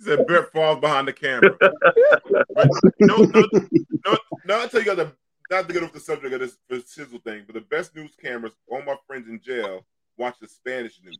He 0.00 0.04
said 0.04 0.28
Brett 0.28 0.52
falls 0.52 0.78
behind 0.78 1.08
the 1.08 1.12
camera. 1.12 1.50
But 2.54 2.68
no, 3.00 3.16
no, 3.16 3.42
no, 4.06 4.18
no, 4.44 4.60
I'll 4.60 4.68
tell 4.68 4.80
you 4.80 4.86
guys, 4.86 4.96
the, 4.96 5.12
not 5.50 5.66
to 5.66 5.72
get 5.72 5.82
off 5.82 5.92
the 5.92 6.00
subject 6.00 6.34
of 6.34 6.40
this, 6.40 6.58
this 6.68 6.90
sizzle 6.90 7.18
thing, 7.20 7.44
but 7.46 7.54
the 7.54 7.60
best 7.60 7.94
news 7.94 8.12
cameras, 8.20 8.52
all 8.68 8.82
my 8.82 8.96
friends 9.06 9.28
in 9.28 9.40
jail 9.40 9.84
watch 10.16 10.36
the 10.40 10.48
Spanish 10.48 11.00
news. 11.04 11.18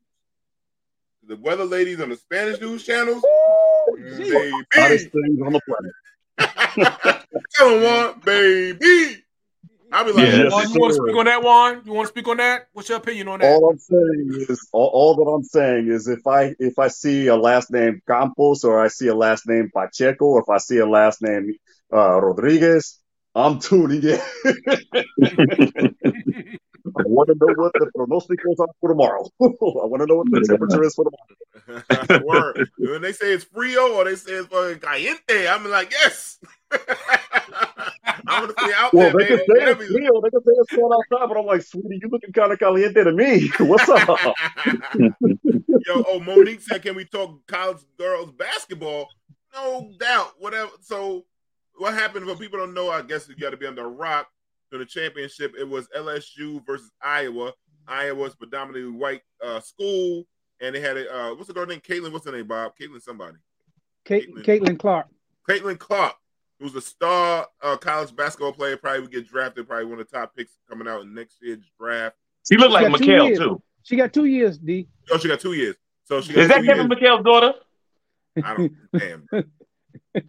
The 1.27 1.37
weather 1.37 1.65
ladies 1.65 2.01
on 2.01 2.11
the 2.11 2.17
Spanish 2.17 2.61
news 2.61 2.85
channels, 2.85 3.25
baby. 3.97 4.53
Hottest 4.75 5.09
things 5.11 5.41
on 5.45 5.53
the 5.53 5.61
planet. 5.67 5.95
Tell 7.55 7.71
them 7.71 7.83
one, 7.83 8.21
baby. 8.25 9.25
I'll 9.91 10.05
be 10.05 10.13
like, 10.13 10.29
Yeah. 10.29 10.49
Juan, 10.51 10.71
you 10.71 10.81
want 10.81 10.95
to 10.95 11.01
speak 11.03 11.17
on 11.17 11.25
that, 11.25 11.43
Juan? 11.43 11.83
You 11.85 11.93
want 11.93 12.07
to 12.07 12.13
speak 12.13 12.29
on 12.29 12.37
that? 12.37 12.69
What's 12.73 12.89
your 12.89 12.99
opinion 12.99 13.29
on 13.29 13.41
that? 13.41 13.47
All 13.47 13.71
I'm 13.71 13.79
saying 13.79 14.47
is, 14.49 14.69
all, 14.73 14.91
all 14.93 15.15
that 15.17 15.31
I'm 15.31 15.43
saying 15.43 15.89
is, 15.89 16.09
if 16.09 16.27
I 16.27 16.55
if 16.59 16.79
I 16.79 16.89
see 16.89 17.27
a 17.29 17.37
last 17.37 17.71
name 17.71 18.03
Campos 18.07 18.65
or 18.65 18.83
I 18.83 18.89
see 18.89 19.09
a 19.09 19.15
last 19.15 19.49
name 19.49 19.71
Pacheco 19.75 20.27
or 20.27 20.43
if 20.43 20.49
I 20.49 20.59
see 20.59 20.79
a 20.79 20.87
last 20.87 21.23
name 21.23 21.55
uh, 21.93 22.21
Rodriguez, 22.21 22.99
I'm 23.39 23.60
tuning 23.60 24.02
in. 24.02 24.20
I 26.97 27.02
want 27.05 27.28
to 27.28 27.35
know 27.35 27.55
what 27.55 27.73
the 27.74 27.90
pronosticos 27.97 28.59
are 28.59 28.66
for 28.81 28.89
tomorrow. 28.89 29.24
I 29.40 29.86
want 29.86 30.01
to 30.01 30.06
know 30.06 30.16
what 30.16 30.31
the 30.31 30.44
temperature 30.48 30.82
is 30.82 30.94
for 30.94 31.05
tomorrow. 31.05 32.24
Word. 32.27 32.69
When 32.78 33.02
they 33.02 33.12
say 33.12 33.32
it's 33.32 33.44
frio 33.44 33.94
or 33.94 34.05
they 34.05 34.16
say 34.16 34.32
it's 34.32 34.48
fucking 34.48 34.81
caliente, 34.81 35.47
I'm 35.47 35.69
like, 35.70 35.93
yes. 35.93 36.39
I 36.73 38.40
want 38.40 38.56
to 38.56 38.65
see 38.65 38.73
out 38.77 38.93
Well, 38.93 39.12
there, 39.16 39.20
they 39.20 39.27
can 39.27 39.39
say 39.39 39.44
it's 39.70 39.94
real. 39.94 40.20
They 40.20 40.31
can 40.31 40.43
say 40.43 40.52
it's 40.56 40.74
cold 40.74 40.93
outside, 40.93 41.28
but 41.28 41.39
I'm 41.39 41.47
like, 41.47 41.62
sweetie, 41.62 42.01
you 42.02 42.09
looking 42.10 42.32
kind 42.32 42.52
of 42.52 42.59
caliente 42.59 43.05
to 43.05 43.12
me. 43.12 43.51
What's 43.60 43.89
up? 43.89 44.09
Yo, 44.97 46.05
oh, 46.09 46.20
Monique 46.20 46.60
said, 46.62 46.82
can 46.82 46.97
we 46.97 47.05
talk 47.05 47.47
college 47.47 47.78
girls 47.98 48.32
basketball? 48.32 49.09
No 49.55 49.93
doubt. 49.98 50.32
Whatever. 50.39 50.70
So, 50.81 51.24
what 51.79 51.95
happened? 51.95 52.27
For 52.27 52.37
people 52.37 52.59
don't 52.59 52.75
know, 52.75 52.91
I 52.91 53.03
guess 53.03 53.29
you 53.29 53.37
got 53.37 53.51
to 53.51 53.57
be 53.57 53.67
on 53.67 53.75
the 53.75 53.85
rock. 53.85 54.29
In 54.71 54.81
the 54.81 54.85
championship, 54.85 55.55
it 55.59 55.67
was 55.67 55.89
LSU 55.97 56.65
versus 56.67 56.91
Iowa. 57.03 57.55
Iowa's 57.87 58.35
predominantly 58.35 58.91
white 58.91 59.23
uh, 59.43 59.61
school, 59.61 60.25
and 60.61 60.75
they 60.75 60.81
had 60.81 60.99
a 60.99 61.11
uh, 61.11 61.35
what's 61.35 61.49
the 61.49 61.55
girl 61.55 61.65
name? 61.65 61.81
Caitlin. 61.81 62.13
What's 62.13 62.27
her 62.27 62.33
name? 62.33 62.47
Bob. 62.47 62.73
Caitlin. 62.79 63.01
Somebody. 63.01 63.39
Kate, 64.05 64.29
Caitlin 64.37 64.79
Clark. 64.79 65.07
Caitlin 65.49 65.79
Clark, 65.79 66.15
who's 66.61 66.75
a 66.75 66.81
star 66.83 67.47
uh, 67.63 67.77
college 67.79 68.15
basketball 68.15 68.53
player, 68.53 68.77
probably 68.77 69.01
would 69.01 69.11
get 69.11 69.27
drafted. 69.27 69.67
Probably 69.67 69.87
one 69.87 70.01
of 70.01 70.07
the 70.11 70.19
top 70.19 70.37
picks 70.37 70.53
coming 70.69 70.87
out 70.87 71.03
in 71.03 71.15
next 71.15 71.37
year's 71.41 71.65
draft. 71.81 72.17
She 72.47 72.57
looked 72.59 72.73
like 72.73 72.91
got 72.91 72.99
two 72.99 73.05
McHale 73.05 73.27
years. 73.29 73.39
too. 73.39 73.63
She 73.85 73.97
got 73.97 74.13
two 74.13 74.25
years, 74.27 74.59
D. 74.59 74.89
Oh, 75.11 75.17
she 75.19 75.29
got 75.29 75.41
two 75.41 75.55
years. 75.55 75.77
So 76.05 76.21
she 76.21 76.35
got 76.35 76.43
Is 76.43 76.49
that 76.49 76.65
Kevin 76.65 76.91
years. 76.91 77.01
McHale's 77.01 77.25
daughter? 77.25 77.55
I 78.45 78.55
don't. 78.55 78.73
Damn. 78.97 79.29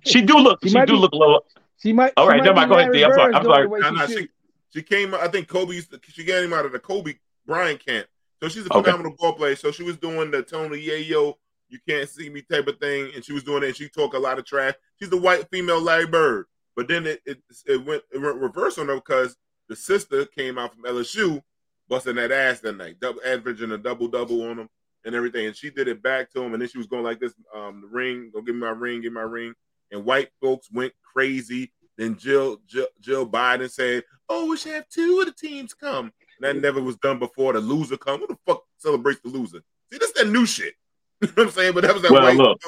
She 0.06 0.22
do 0.22 0.38
look. 0.38 0.60
She 0.64 0.70
She, 0.70 0.80
do 0.80 0.86
be- 0.86 0.94
look 0.94 1.14
low. 1.14 1.40
She 1.82 1.94
might. 1.94 2.14
All 2.18 2.28
right, 2.28 2.36
she 2.36 2.40
might 2.40 2.46
never 2.46 2.56
mind. 2.56 2.70
Go 2.70 2.76
ahead, 2.78 2.92
Larry 2.92 2.98
D. 3.00 3.04
I'm 3.06 3.14
sorry. 3.14 3.34
I'm 3.36 3.44
sorry. 3.44 3.64
the 3.64 3.70
way 3.70 3.80
No, 3.80 3.90
she 3.90 3.96
no, 3.96 4.06
shoot. 4.08 4.30
she, 4.74 4.80
she 4.80 4.84
came. 4.84 5.14
I 5.16 5.28
think 5.28 5.48
Kobe. 5.48 5.76
used 5.76 5.92
to- 5.92 6.00
She 6.10 6.24
got 6.24 6.44
him 6.44 6.54
out 6.54 6.66
of 6.66 6.72
the 6.72 6.80
Kobe 6.80 7.16
Bryant 7.46 7.86
camp. 7.86 8.08
So 8.42 8.50
she's 8.50 8.66
a 8.68 8.74
Okay. 8.74 8.84
phenomenal 8.92 9.16
ball 9.18 9.34
player. 9.34 9.56
So 9.56 9.72
she 9.72 9.84
was 9.84 9.98
doing 9.98 10.32
the 10.32 10.42
Tony 10.44 10.78
Yayo, 10.78 11.36
you 11.70 11.80
can't 11.88 12.08
see 12.10 12.30
me 12.30 12.42
type 12.42 12.68
of 12.68 12.78
thing, 12.80 13.12
and 13.14 13.24
she 13.24 13.34
was 13.34 13.44
doing 13.44 13.64
it. 13.64 13.68
And 13.68 13.76
she 13.76 13.90
talk 13.90 14.14
a 14.14 14.20
lot 14.20 14.40
of 14.40 14.46
trash. 14.46 14.74
She's 15.00 15.10
the 15.10 15.18
white 15.18 15.48
female 15.52 15.82
Larry 15.82 16.08
Bird. 16.08 16.46
But 16.76 16.88
then 16.88 17.06
it 17.06 17.22
it, 17.26 17.42
it 17.66 17.86
went 17.86 18.04
it 18.14 18.18
went 18.20 18.38
reverse 18.38 18.78
on 18.78 18.88
her 18.88 18.96
because 18.96 19.36
the 19.68 19.76
sister 19.76 20.26
came 20.26 20.58
out 20.58 20.74
from 20.74 20.84
LSU, 20.84 21.42
busting 21.90 22.16
that 22.16 22.32
ass 22.32 22.60
that 22.62 22.78
night, 22.78 23.00
double 23.02 23.20
averaging 23.26 23.72
a 23.72 23.78
double 23.78 24.08
double 24.08 24.42
on 24.44 24.58
him 24.60 24.70
and 25.06 25.14
everything. 25.16 25.46
And 25.48 25.56
she 25.56 25.70
did 25.70 25.88
it 25.90 26.02
back 26.02 26.32
to 26.32 26.42
him, 26.42 26.54
and 26.54 26.62
then 26.62 26.70
she 26.70 26.78
was 26.78 26.88
going 26.88 27.04
like 27.04 27.20
this, 27.20 27.34
um, 27.54 27.82
the 27.82 27.88
ring, 27.88 28.32
go 28.34 28.42
give 28.42 28.56
me 28.56 28.62
my 28.62 28.70
ring, 28.70 29.02
give 29.02 29.12
me 29.12 29.16
my 29.20 29.22
ring. 29.28 29.54
And 29.92 30.06
white 30.06 30.30
folks 30.42 30.70
went 30.72 30.94
crazy. 31.04 31.72
Then 31.98 32.16
Jill 32.18 32.62
Jill, 32.68 32.88
Jill 33.02 33.28
Biden 33.28 33.70
said, 33.70 34.04
"Oh, 34.30 34.48
we 34.50 34.58
should 34.58 34.72
have 34.74 34.88
two 34.90 35.20
of 35.20 35.26
the 35.26 35.34
teams 35.34 35.74
come." 35.74 36.12
And 36.42 36.44
that 36.44 36.62
never 36.62 36.82
was 36.82 36.96
done 36.98 37.20
before. 37.20 37.54
The 37.54 37.60
loser 37.60 37.98
come. 37.98 38.22
Who 38.22 38.28
the 38.28 38.38
fuck 38.46 38.64
celebrates 38.78 39.20
the 39.22 39.30
loser? 39.30 39.60
See, 39.92 39.98
that's 40.00 40.14
that 40.14 40.30
new 40.30 40.46
shit. 40.46 40.76
you 41.22 41.28
know 41.28 41.34
what 41.36 41.44
I'm 41.48 41.52
saying? 41.52 41.74
But 41.74 41.82
that 41.84 41.94
was 41.94 42.02
that 42.04 42.12
Well, 42.12 42.24
white. 42.24 42.38
look, 42.38 42.62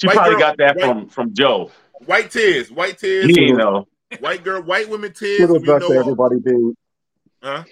She 0.00 0.06
white 0.08 0.14
probably 0.16 0.32
girl- 0.32 0.40
got 0.40 0.56
that 0.58 0.76
white, 0.76 0.86
from 0.86 1.08
from 1.08 1.34
Joe. 1.34 1.70
white 2.06 2.30
tears, 2.32 2.70
white 2.72 2.98
tears. 2.98 3.28
You 3.36 3.56
know. 3.56 3.86
White 4.18 4.42
girl, 4.44 4.60
white 4.62 4.88
women 4.90 5.10
It 5.10 5.16
tears. 5.16 5.38
goes 5.48 5.60
We 5.60 5.66
to 5.66 5.78
know, 5.78 5.92
everybody 5.92 6.36
being. 6.44 6.74
huh? 7.42 7.64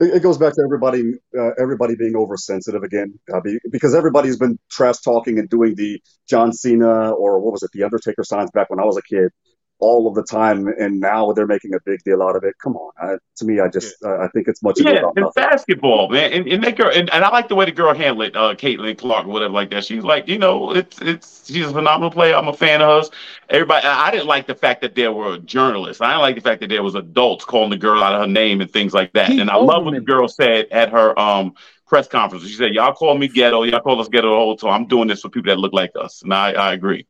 It 0.00 0.16
it 0.16 0.22
goes 0.22 0.38
back 0.38 0.52
to 0.54 0.62
everybody, 0.62 1.02
uh, 1.38 1.50
everybody 1.58 1.96
being 1.96 2.16
oversensitive 2.16 2.82
again, 2.82 3.18
uh, 3.34 3.40
be, 3.40 3.58
because 3.70 3.94
everybody's 3.94 4.38
been 4.38 4.58
trash 4.70 4.98
talking 5.00 5.38
and 5.38 5.48
doing 5.48 5.74
the 5.74 6.00
John 6.28 6.52
Cena 6.52 7.10
or 7.12 7.40
what 7.40 7.52
was 7.52 7.62
it, 7.62 7.70
the 7.72 7.84
Undertaker 7.84 8.24
signs 8.24 8.50
back 8.50 8.68
when 8.70 8.80
I 8.80 8.84
was 8.84 8.98
a 8.98 9.02
kid, 9.02 9.30
all 9.78 10.06
of 10.08 10.14
the 10.14 10.22
time, 10.22 10.66
and 10.68 11.00
now 11.00 11.32
they're 11.32 11.46
making 11.46 11.74
a 11.74 11.78
big 11.84 12.00
deal 12.04 12.22
out 12.22 12.36
of 12.36 12.44
it. 12.44 12.54
Come 12.62 12.76
on, 12.76 12.92
I, 13.00 13.16
to 13.36 13.44
me, 13.44 13.60
I 13.60 13.68
just, 13.68 13.96
uh, 14.04 14.18
I 14.18 14.28
think 14.28 14.48
it's 14.48 14.62
much 14.62 14.80
ado 14.80 14.94
Yeah, 14.94 14.96
about 14.96 15.14
it's 15.16 15.32
basketball, 15.32 16.10
man, 16.10 16.32
and, 16.32 16.46
and 16.48 16.62
that 16.64 16.76
girl, 16.76 16.90
and, 16.94 17.08
and 17.10 17.24
I 17.24 17.30
like 17.30 17.48
the 17.48 17.54
way 17.54 17.64
the 17.64 17.72
girl 17.72 17.94
handled 17.94 18.28
it, 18.28 18.36
uh, 18.36 18.54
Caitlin 18.54 18.98
Clark 18.98 19.26
or 19.26 19.30
whatever 19.30 19.54
like 19.54 19.70
that. 19.70 19.84
She's 19.84 20.04
like, 20.04 20.28
you 20.28 20.38
know, 20.38 20.72
it's 20.72 21.00
it's 21.00 21.46
she's 21.46 21.66
a 21.66 21.72
phenomenal 21.72 22.10
player. 22.10 22.34
I'm 22.34 22.48
a 22.48 22.52
fan 22.52 22.82
of 22.82 22.88
hers. 23.04 23.10
Everybody, 23.48 23.86
I 23.86 24.08
I 24.08 24.10
didn't 24.10 24.26
like 24.26 24.46
the 24.46 24.54
fact 24.54 24.82
that 24.82 24.94
there 24.94 25.12
were 25.12 25.38
journalists. 25.38 26.02
I 26.02 26.10
didn't 26.10 26.22
like 26.22 26.34
the 26.36 26.42
fact 26.42 26.60
that 26.60 26.68
there 26.68 26.82
was 26.82 26.94
adults 26.94 27.44
calling 27.44 27.70
the 27.70 27.78
girl 27.78 28.02
out 28.02 28.14
of 28.14 28.20
her 28.22 28.26
name 28.26 28.60
and 28.60 28.70
things 28.70 28.92
like 28.92 29.12
that. 29.14 29.28
Keith 29.28 29.40
and 29.40 29.50
I 29.50 29.56
love 29.56 29.84
what 29.84 29.94
the 29.94 30.00
girl 30.00 30.28
said 30.28 30.66
at 30.70 30.90
her 30.90 31.18
um 31.18 31.54
press 31.86 32.06
conference. 32.06 32.46
She 32.46 32.54
said, 32.54 32.74
"Y'all 32.74 32.92
call 32.92 33.16
me 33.16 33.28
ghetto. 33.28 33.62
Y'all 33.62 33.80
call 33.80 34.00
us 34.00 34.08
ghetto 34.08 34.28
the 34.30 34.36
whole 34.36 34.56
time. 34.56 34.70
I'm 34.72 34.86
doing 34.88 35.08
this 35.08 35.22
for 35.22 35.30
people 35.30 35.50
that 35.52 35.58
look 35.58 35.72
like 35.72 35.92
us." 35.98 36.22
And 36.22 36.34
I, 36.34 36.52
I 36.52 36.72
agree. 36.74 37.06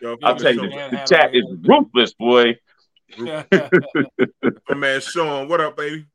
Yo, 0.00 0.16
I'll 0.22 0.36
tell 0.36 0.52
you, 0.52 0.62
the, 0.62 0.88
the 0.90 1.02
chat 1.08 1.34
is 1.34 1.44
ruthless, 1.62 2.14
boy. 2.14 2.56
My 4.68 4.74
man 4.76 5.00
Sean, 5.00 5.48
what 5.48 5.60
up, 5.60 5.76
baby? 5.76 6.06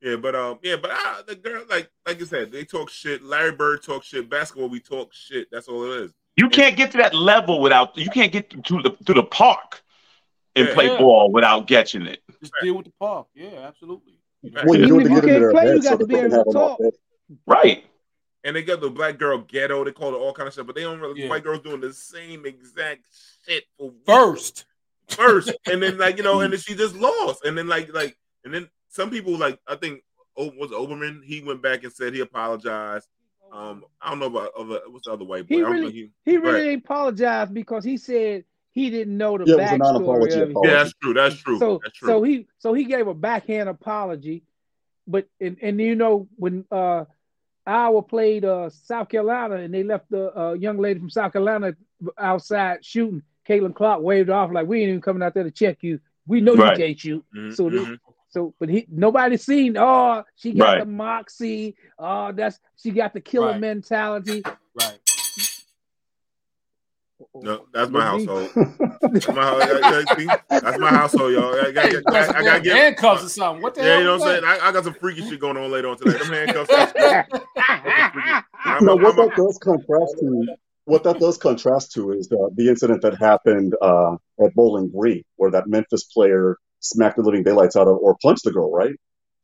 Yeah, 0.00 0.16
but 0.16 0.34
um, 0.34 0.58
yeah, 0.62 0.76
but 0.76 0.90
uh, 0.90 1.22
the 1.26 1.36
girl, 1.36 1.64
like, 1.70 1.88
like 2.06 2.18
you 2.18 2.26
said, 2.26 2.50
they 2.50 2.64
talk 2.64 2.90
shit. 2.90 3.22
Larry 3.22 3.52
Bird 3.52 3.82
talk 3.84 4.02
shit. 4.02 4.28
Basketball, 4.28 4.68
we 4.68 4.80
talk 4.80 5.12
shit. 5.12 5.46
That's 5.52 5.68
all 5.68 5.84
it 5.84 6.02
is. 6.02 6.12
You 6.36 6.48
can't 6.48 6.76
get 6.76 6.90
to 6.92 6.98
that 6.98 7.14
level 7.14 7.60
without 7.60 7.96
you 7.96 8.10
can't 8.10 8.32
get 8.32 8.50
to 8.50 8.82
the 8.82 8.96
to 9.06 9.14
the 9.14 9.22
park 9.22 9.82
and 10.56 10.68
Yeah. 10.68 10.74
play 10.74 10.86
Yeah. 10.86 10.98
ball 10.98 11.30
without 11.30 11.68
catching 11.68 12.06
it. 12.06 12.20
Just 12.40 12.52
deal 12.62 12.74
with 12.74 12.86
the 12.86 12.92
park. 12.98 13.28
Yeah, 13.34 13.60
absolutely. 13.60 14.18
Well, 14.42 14.74
you 14.74 14.86
do 14.86 15.00
Even 15.00 15.12
if 15.12 15.12
you 15.12 15.20
can't 15.20 15.50
play, 15.52 15.62
you 15.66 15.72
head 15.74 15.82
so 15.84 15.90
got 15.90 16.00
to 16.00 16.06
be 16.06 16.14
they 16.14 16.20
can 16.22 16.32
able 16.32 16.44
to 16.44 16.52
talk. 16.52 16.80
Right. 17.46 17.84
And 18.44 18.56
they 18.56 18.62
got 18.62 18.80
the 18.80 18.90
black 18.90 19.18
girl 19.18 19.38
ghetto. 19.38 19.84
They 19.84 19.92
call 19.92 20.14
it 20.14 20.18
all 20.18 20.32
kind 20.32 20.48
of 20.48 20.52
stuff, 20.52 20.66
but 20.66 20.74
they 20.74 20.82
don't 20.82 21.00
really. 21.00 21.22
Yeah. 21.22 21.28
White 21.28 21.44
girls 21.44 21.60
doing 21.60 21.80
the 21.80 21.92
same 21.92 22.44
exact 22.44 23.06
shit 23.46 23.64
for. 23.78 23.92
First. 24.04 24.64
first, 25.08 25.52
and 25.66 25.82
then 25.82 25.98
like 25.98 26.16
you 26.16 26.22
know, 26.22 26.40
and 26.40 26.52
then 26.52 26.60
she 26.66 26.74
just 26.74 26.94
lost, 26.96 27.44
and 27.44 27.56
then 27.56 27.68
like 27.68 27.92
like, 27.92 28.16
and 28.44 28.52
then 28.52 28.68
some 28.88 29.10
people 29.10 29.36
like 29.36 29.58
I 29.66 29.76
think 29.76 30.02
oh, 30.36 30.52
was 30.58 30.70
it 30.70 30.74
Olbermann. 30.74 31.24
He 31.24 31.40
went 31.40 31.62
back 31.62 31.84
and 31.84 31.92
said 31.92 32.14
he 32.14 32.20
apologized. 32.20 33.08
Um, 33.52 33.84
I 34.00 34.10
don't 34.10 34.18
know 34.18 34.26
about 34.26 34.52
other 34.58 34.80
what's 34.88 35.06
the 35.06 35.12
other 35.12 35.24
white 35.24 35.46
boy. 35.48 35.54
He 35.54 35.60
I 35.60 35.64
don't 35.64 35.72
really, 35.72 35.92
think 35.92 36.10
he 36.24 36.36
really 36.38 36.68
right. 36.68 36.78
apologized 36.78 37.52
because 37.52 37.84
he 37.84 37.98
said 37.98 38.44
he 38.70 38.88
didn't 38.88 39.16
know 39.16 39.36
the 39.36 39.44
Yeah, 39.44 39.74
it 39.74 39.80
was 39.80 40.00
backstory 40.00 40.42
of 40.42 40.50
it. 40.50 40.56
Yeah, 40.64 40.70
that's 40.70 40.94
true. 40.94 41.14
That's 41.14 41.36
true. 41.36 41.58
So, 41.58 41.80
that's 41.82 41.98
true. 41.98 42.08
so 42.08 42.22
he, 42.22 42.46
so 42.58 42.72
he 42.72 42.84
gave 42.84 43.06
a 43.06 43.14
backhand 43.14 43.68
apology, 43.68 44.44
but 45.06 45.28
and, 45.38 45.58
and 45.60 45.78
you 45.78 45.94
know 45.94 46.28
when 46.36 46.64
uh 46.70 47.04
Iowa 47.66 48.02
played 48.02 48.44
uh 48.44 48.70
South 48.70 49.08
Carolina 49.08 49.56
and 49.56 49.72
they 49.72 49.82
left 49.84 50.10
the 50.10 50.36
uh, 50.38 50.52
young 50.54 50.78
lady 50.78 50.98
from 51.00 51.10
South 51.10 51.32
Carolina 51.32 51.74
outside 52.18 52.84
shooting, 52.84 53.22
Caitlin 53.48 53.74
Clark 53.74 54.02
waved 54.02 54.30
off 54.30 54.50
like 54.52 54.66
we 54.66 54.80
ain't 54.80 54.88
even 54.88 55.00
coming 55.00 55.22
out 55.22 55.34
there 55.34 55.44
to 55.44 55.50
check 55.50 55.78
you. 55.82 56.00
We 56.26 56.40
know 56.40 56.54
Right. 56.54 56.76
you 56.78 56.84
can't 56.86 56.98
shoot. 56.98 57.24
Mhm, 57.36 57.54
So, 57.54 57.70
this, 57.70 57.86
mhm. 57.86 57.98
so, 58.28 58.54
but 58.58 58.68
he 58.68 58.86
nobody 58.90 59.36
seen. 59.36 59.76
Oh, 59.76 60.24
she 60.36 60.52
got 60.52 60.64
Right. 60.64 60.78
the 60.80 60.86
moxie. 60.86 61.76
Oh, 61.98 62.32
that's 62.32 62.58
she 62.76 62.90
got 62.90 63.12
the 63.14 63.20
killer 63.20 63.52
Right. 63.52 63.60
mentality. 63.60 64.42
Right. 64.74 64.98
No, 67.34 67.66
that's 67.72 67.90
my 67.90 68.02
household. 68.02 68.50
That's 69.12 69.28
my, 69.28 69.42
house- 69.42 69.62
I- 69.62 70.04
I- 70.10 70.16
see? 70.16 70.26
that's 70.48 70.78
my 70.78 70.88
household, 70.90 71.32
y'all. 71.32 71.54
I, 71.54 71.72
got 71.72 71.84
I, 72.14 72.38
I 72.38 72.42
gotta 72.42 72.60
get 72.60 72.76
handcuffs 72.76 73.24
or 73.24 73.28
something. 73.28 73.62
What 73.62 73.74
the 73.74 73.82
Yeah, 73.82 73.88
hell? 73.88 73.98
you 73.98 74.04
know 74.04 74.18
what 74.18 74.28
I'm 74.28 74.42
that? 74.42 74.48
saying. 74.48 74.62
I, 74.62 74.68
I 74.68 74.72
got 74.72 74.84
some 74.84 74.94
freaky 74.94 75.28
shit 75.28 75.40
going 75.40 75.56
on 75.56 75.70
later 75.70 75.88
on 75.88 75.98
tonight. 75.98 76.18
Them 76.18 76.28
handcuffs. 76.32 76.70
I'm 78.64 78.84
Now, 78.84 78.96
what 78.96 79.16
that 79.16 79.32
does 79.36 79.58
contrast 79.62 80.14
to, 80.20 80.46
what 80.84 81.04
that 81.04 81.18
does 81.20 81.36
contrast 81.38 81.92
to 81.92 82.12
is 82.12 82.30
uh, 82.32 82.48
the 82.54 82.68
incident 82.68 83.02
that 83.02 83.18
happened 83.18 83.74
uh, 83.82 84.14
at 84.44 84.54
Bowling 84.54 84.90
Green, 84.90 85.22
where 85.36 85.50
that 85.50 85.66
Memphis 85.68 86.04
player 86.04 86.56
smacked 86.80 87.16
the 87.16 87.22
living 87.22 87.42
daylights 87.42 87.76
out 87.76 87.88
of, 87.88 87.96
or 87.98 88.16
punched 88.22 88.44
the 88.44 88.52
girl, 88.52 88.72
right, 88.72 88.94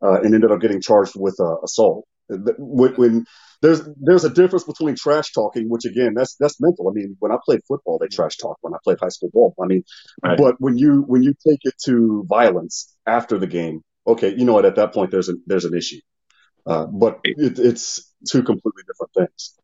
uh, 0.03 0.21
and 0.23 0.35
ended 0.35 0.51
up 0.51 0.61
getting 0.61 0.81
charged 0.81 1.13
with 1.17 1.37
uh, 1.41 1.57
assault. 1.63 2.07
When, 2.29 2.95
when 2.95 3.27
there's 3.63 3.83
there's 4.01 4.25
a 4.25 4.31
difference 4.31 4.65
between 4.65 4.97
trash 4.97 5.33
talking, 5.33 5.69
which 5.71 5.85
again 5.87 6.15
that's 6.15 6.37
that's 6.41 6.61
mental. 6.61 6.89
I 6.89 6.93
mean, 6.93 7.17
when 7.21 7.33
I 7.33 7.37
played 7.45 7.61
football, 7.69 7.99
they 7.99 8.09
trash 8.09 8.37
talk. 8.39 8.59
When 8.63 8.75
I 8.75 8.79
played 8.85 8.99
high 9.01 9.11
school 9.11 9.31
ball, 9.33 9.55
I 9.63 9.67
mean, 9.67 9.85
Right. 10.23 10.39
but 10.39 10.57
when 10.61 10.79
you 10.79 11.03
when 11.09 11.23
you 11.23 11.35
take 11.49 11.61
it 11.65 11.75
to 11.87 12.25
violence 12.29 12.95
after 13.07 13.39
the 13.39 13.47
game, 13.49 13.83
okay, 14.07 14.35
you 14.37 14.45
know 14.45 14.55
what? 14.55 14.67
At 14.67 14.77
that 14.77 14.95
point, 14.95 15.11
there's 15.13 15.29
a 15.29 15.35
there's 15.47 15.65
an 15.67 15.75
issue. 15.77 16.01
Uh, 16.67 16.87
but 16.87 17.21
it, 17.25 17.59
it's 17.59 18.13
two 18.31 18.43
completely 18.43 18.85
different 18.87 19.13
things. 19.17 19.55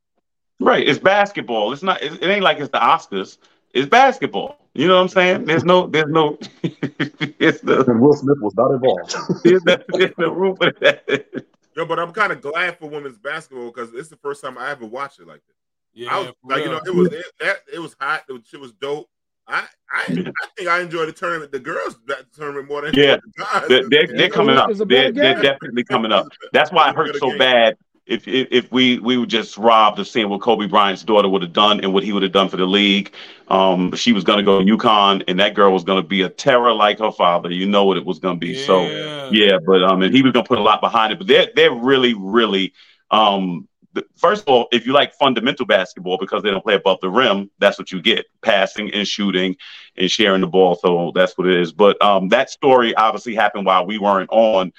Right. 0.61 0.89
It's 0.89 0.99
basketball. 0.99 1.73
It's 1.73 1.83
not. 1.83 2.03
It, 2.03 2.23
it 2.23 2.27
ain't 2.29 2.43
like 2.43 2.59
it's 2.61 2.71
the 2.71 2.79
Oscars. 2.79 3.39
It's 3.75 3.89
basketball. 3.89 4.59
You 4.75 4.89
know 4.89 4.97
what 4.97 5.03
I'm 5.03 5.09
saying? 5.09 5.45
There's 5.47 5.65
no. 5.65 5.87
There's 5.89 6.11
no. 6.11 6.39
it's 6.63 7.61
the. 7.63 7.85
And 7.89 8.01
Will 8.01 8.15
Smith 8.15 8.39
was 8.41 8.55
not 8.57 8.73
involved. 8.73 9.17
There's 9.45 9.65
no, 9.65 9.77
there's 9.89 10.19
no 10.19 10.33
room 10.33 10.57
for 10.57 10.73
that. 10.81 11.47
Yo, 11.77 11.85
but 11.85 11.99
I'm 11.99 12.13
kind 12.13 12.33
of 12.33 12.41
glad 12.41 12.79
for 12.79 12.89
women's 12.89 13.19
basketball 13.19 13.67
because 13.67 13.93
it's 13.95 14.09
the 14.09 14.17
first 14.17 14.43
time 14.43 14.57
I 14.57 14.71
ever 14.71 14.87
watched 14.87 15.19
it 15.21 15.27
like 15.27 15.43
this. 15.47 15.57
Yeah, 15.93 16.15
I 16.15 16.19
was 16.21 16.29
for 16.29 16.51
like, 16.51 16.65
you 16.65 16.71
know, 16.71 16.81
it 16.85 16.95
was 16.95 17.13
it, 17.13 17.25
that 17.41 17.57
it 17.73 17.79
was 17.79 17.97
hot. 18.01 18.23
It 18.29 18.33
was, 18.33 18.43
shit 18.47 18.61
was 18.61 18.73
dope. 18.73 19.09
I 19.47 19.67
I, 19.91 20.03
I 20.09 20.47
think 20.57 20.69
I 20.69 20.81
enjoyed 20.81 21.09
the 21.09 21.13
tournament, 21.13 21.53
the 21.53 21.61
girls 21.61 21.97
that 22.07 22.33
tournament 22.33 22.69
more 22.69 22.83
than 22.83 22.95
Yeah, 22.95 23.17
the 23.17 23.45
guys. 23.45 23.69
they're, 23.69 23.89
they're, 23.89 24.07
they're 24.07 24.31
coming 24.31 24.57
up. 24.57 24.71
They're, 24.73 25.13
they're 25.13 25.41
definitely 25.43 25.85
coming 25.85 26.13
up. 26.13 26.29
That's 26.53 26.73
why 26.73 26.91
it 26.91 26.97
hurt 26.97 27.17
so 27.17 27.29
game. 27.29 27.39
bad. 27.39 27.77
If, 28.07 28.29
if 28.29 28.49
if 28.51 28.73
we 28.73 28.99
we 28.99 29.17
were 29.17 29.27
just 29.27 29.57
robbed 29.57 29.99
of 29.99 30.07
seeing 30.07 30.29
what 30.29 30.41
Kobe 30.43 30.67
Bryant's 30.67 31.03
daughter 31.03 31.29
would 31.29 31.43
have 31.43 31.53
done 31.53 31.81
and 31.81 31.93
what 31.95 32.03
he 32.05 32.13
would 32.13 32.23
have 32.23 32.33
done 32.33 32.49
for 32.49 32.57
the 32.57 32.67
league, 32.67 33.13
um, 33.49 33.95
she 33.95 34.13
was 34.13 34.25
going 34.25 34.39
to 34.39 34.45
go 34.45 34.59
to 34.63 34.77
UConn 34.77 35.23
and 35.27 35.41
that 35.41 35.55
girl 35.55 35.73
was 35.73 35.85
going 35.85 36.03
to 36.03 36.07
be 36.09 36.23
a 36.23 36.29
terror 36.29 36.73
like 36.73 36.99
her 36.99 37.11
father. 37.11 37.51
You 37.51 37.67
know 37.67 37.85
what 37.85 37.97
it 37.97 38.05
was 38.05 38.19
going 38.19 38.37
to 38.37 38.41
be. 38.41 38.55
So 38.55 38.93
Yeah. 38.95 39.31
yeah, 39.31 39.57
but 39.67 39.83
um, 39.83 40.03
and 40.03 40.15
he 40.15 40.23
was 40.23 40.33
going 40.33 40.45
to 40.45 40.49
put 40.49 40.59
a 40.59 40.63
lot 40.63 40.81
behind 40.81 41.13
it. 41.13 41.19
But 41.19 41.29
they're 41.29 41.49
they're 41.55 41.75
really 41.75 42.15
really 42.15 42.73
um. 43.11 43.69
First 44.17 44.43
of 44.43 44.49
all, 44.49 44.69
if 44.73 44.87
you 44.87 44.93
like 44.93 45.15
fundamental 45.15 45.67
basketball 45.67 46.19
because 46.19 46.43
they 46.43 46.51
don't 46.51 46.63
play 46.63 46.75
above 46.75 46.99
the 47.01 47.11
rim, 47.11 47.51
that's 47.59 47.79
what 47.79 47.93
you 47.93 48.01
get: 48.03 48.27
passing 48.43 48.93
and 48.93 49.07
shooting 49.07 49.57
and 49.97 50.11
sharing 50.11 50.41
the 50.41 50.47
ball. 50.47 50.75
So 50.75 51.13
that's 51.15 51.37
what 51.39 51.47
it 51.47 51.61
is. 51.61 51.73
But 51.73 52.01
um, 52.03 52.29
that 52.29 52.51
story 52.51 52.95
obviously 52.95 53.35
happened 53.35 53.67
while 53.67 53.87
we 53.87 53.99
weren't 53.99 54.31
on, 54.31 54.73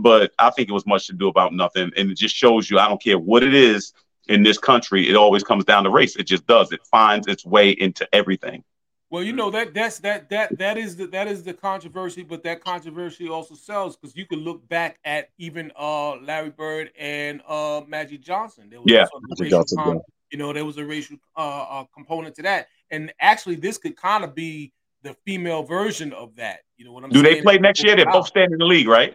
but 0.00 0.32
I 0.38 0.50
think 0.50 0.68
it 0.68 0.72
was 0.72 0.86
much 0.86 1.06
to 1.08 1.12
do 1.12 1.28
about 1.28 1.52
nothing. 1.52 1.90
And 1.96 2.10
it 2.10 2.16
just 2.16 2.34
shows 2.34 2.70
you 2.70 2.78
I 2.78 2.88
don't 2.88 3.02
care 3.02 3.18
what 3.18 3.42
it 3.42 3.54
is 3.54 3.92
in 4.28 4.42
this 4.42 4.58
country, 4.58 5.08
it 5.08 5.16
always 5.16 5.42
comes 5.42 5.64
down 5.64 5.84
to 5.84 5.90
race. 5.90 6.16
It 6.16 6.24
just 6.24 6.46
does. 6.46 6.72
It 6.72 6.80
finds 6.90 7.26
its 7.26 7.44
way 7.44 7.70
into 7.70 8.08
everything. 8.14 8.64
Well, 9.12 9.22
you 9.22 9.34
know 9.34 9.50
that 9.50 9.74
that's 9.74 9.98
that 10.00 10.30
that 10.30 10.56
that 10.58 10.78
is 10.78 10.96
the 10.96 11.06
that 11.08 11.28
is 11.28 11.42
the 11.42 11.52
controversy, 11.52 12.22
but 12.22 12.42
that 12.44 12.64
controversy 12.64 13.28
also 13.28 13.54
sells 13.54 13.94
because 13.94 14.16
you 14.16 14.24
can 14.26 14.38
look 14.38 14.66
back 14.70 14.98
at 15.04 15.28
even 15.36 15.70
uh 15.78 16.16
Larry 16.16 16.48
Bird 16.48 16.90
and 16.98 17.42
uh 17.46 17.82
Magic 17.86 18.22
Johnson. 18.22 18.68
There 18.70 18.80
was 18.80 18.90
Yeah. 18.90 19.04
Magic 19.28 19.50
Johnson, 19.50 19.78
con- 19.84 19.94
yeah. 19.96 20.00
you 20.30 20.38
know 20.38 20.54
there 20.54 20.64
was 20.64 20.78
a 20.78 20.84
racial 20.86 21.18
uh, 21.36 21.40
uh 21.40 21.84
component 21.94 22.34
to 22.36 22.42
that, 22.44 22.68
and 22.90 23.12
actually 23.20 23.56
this 23.56 23.76
could 23.76 23.96
kind 23.96 24.24
of 24.24 24.34
be 24.34 24.72
the 25.02 25.14
female 25.26 25.62
version 25.62 26.14
of 26.14 26.34
that. 26.36 26.60
You 26.78 26.86
know 26.86 26.92
what 26.92 27.04
I'm 27.04 27.10
Do 27.10 27.16
saying? 27.20 27.24
Do 27.28 27.34
they 27.34 27.42
play 27.42 27.58
next 27.58 27.84
year? 27.84 27.94
They're 27.96 28.06
both 28.06 28.28
staying 28.28 28.52
in 28.52 28.58
the 28.58 28.64
league, 28.64 28.88
right? 28.88 29.14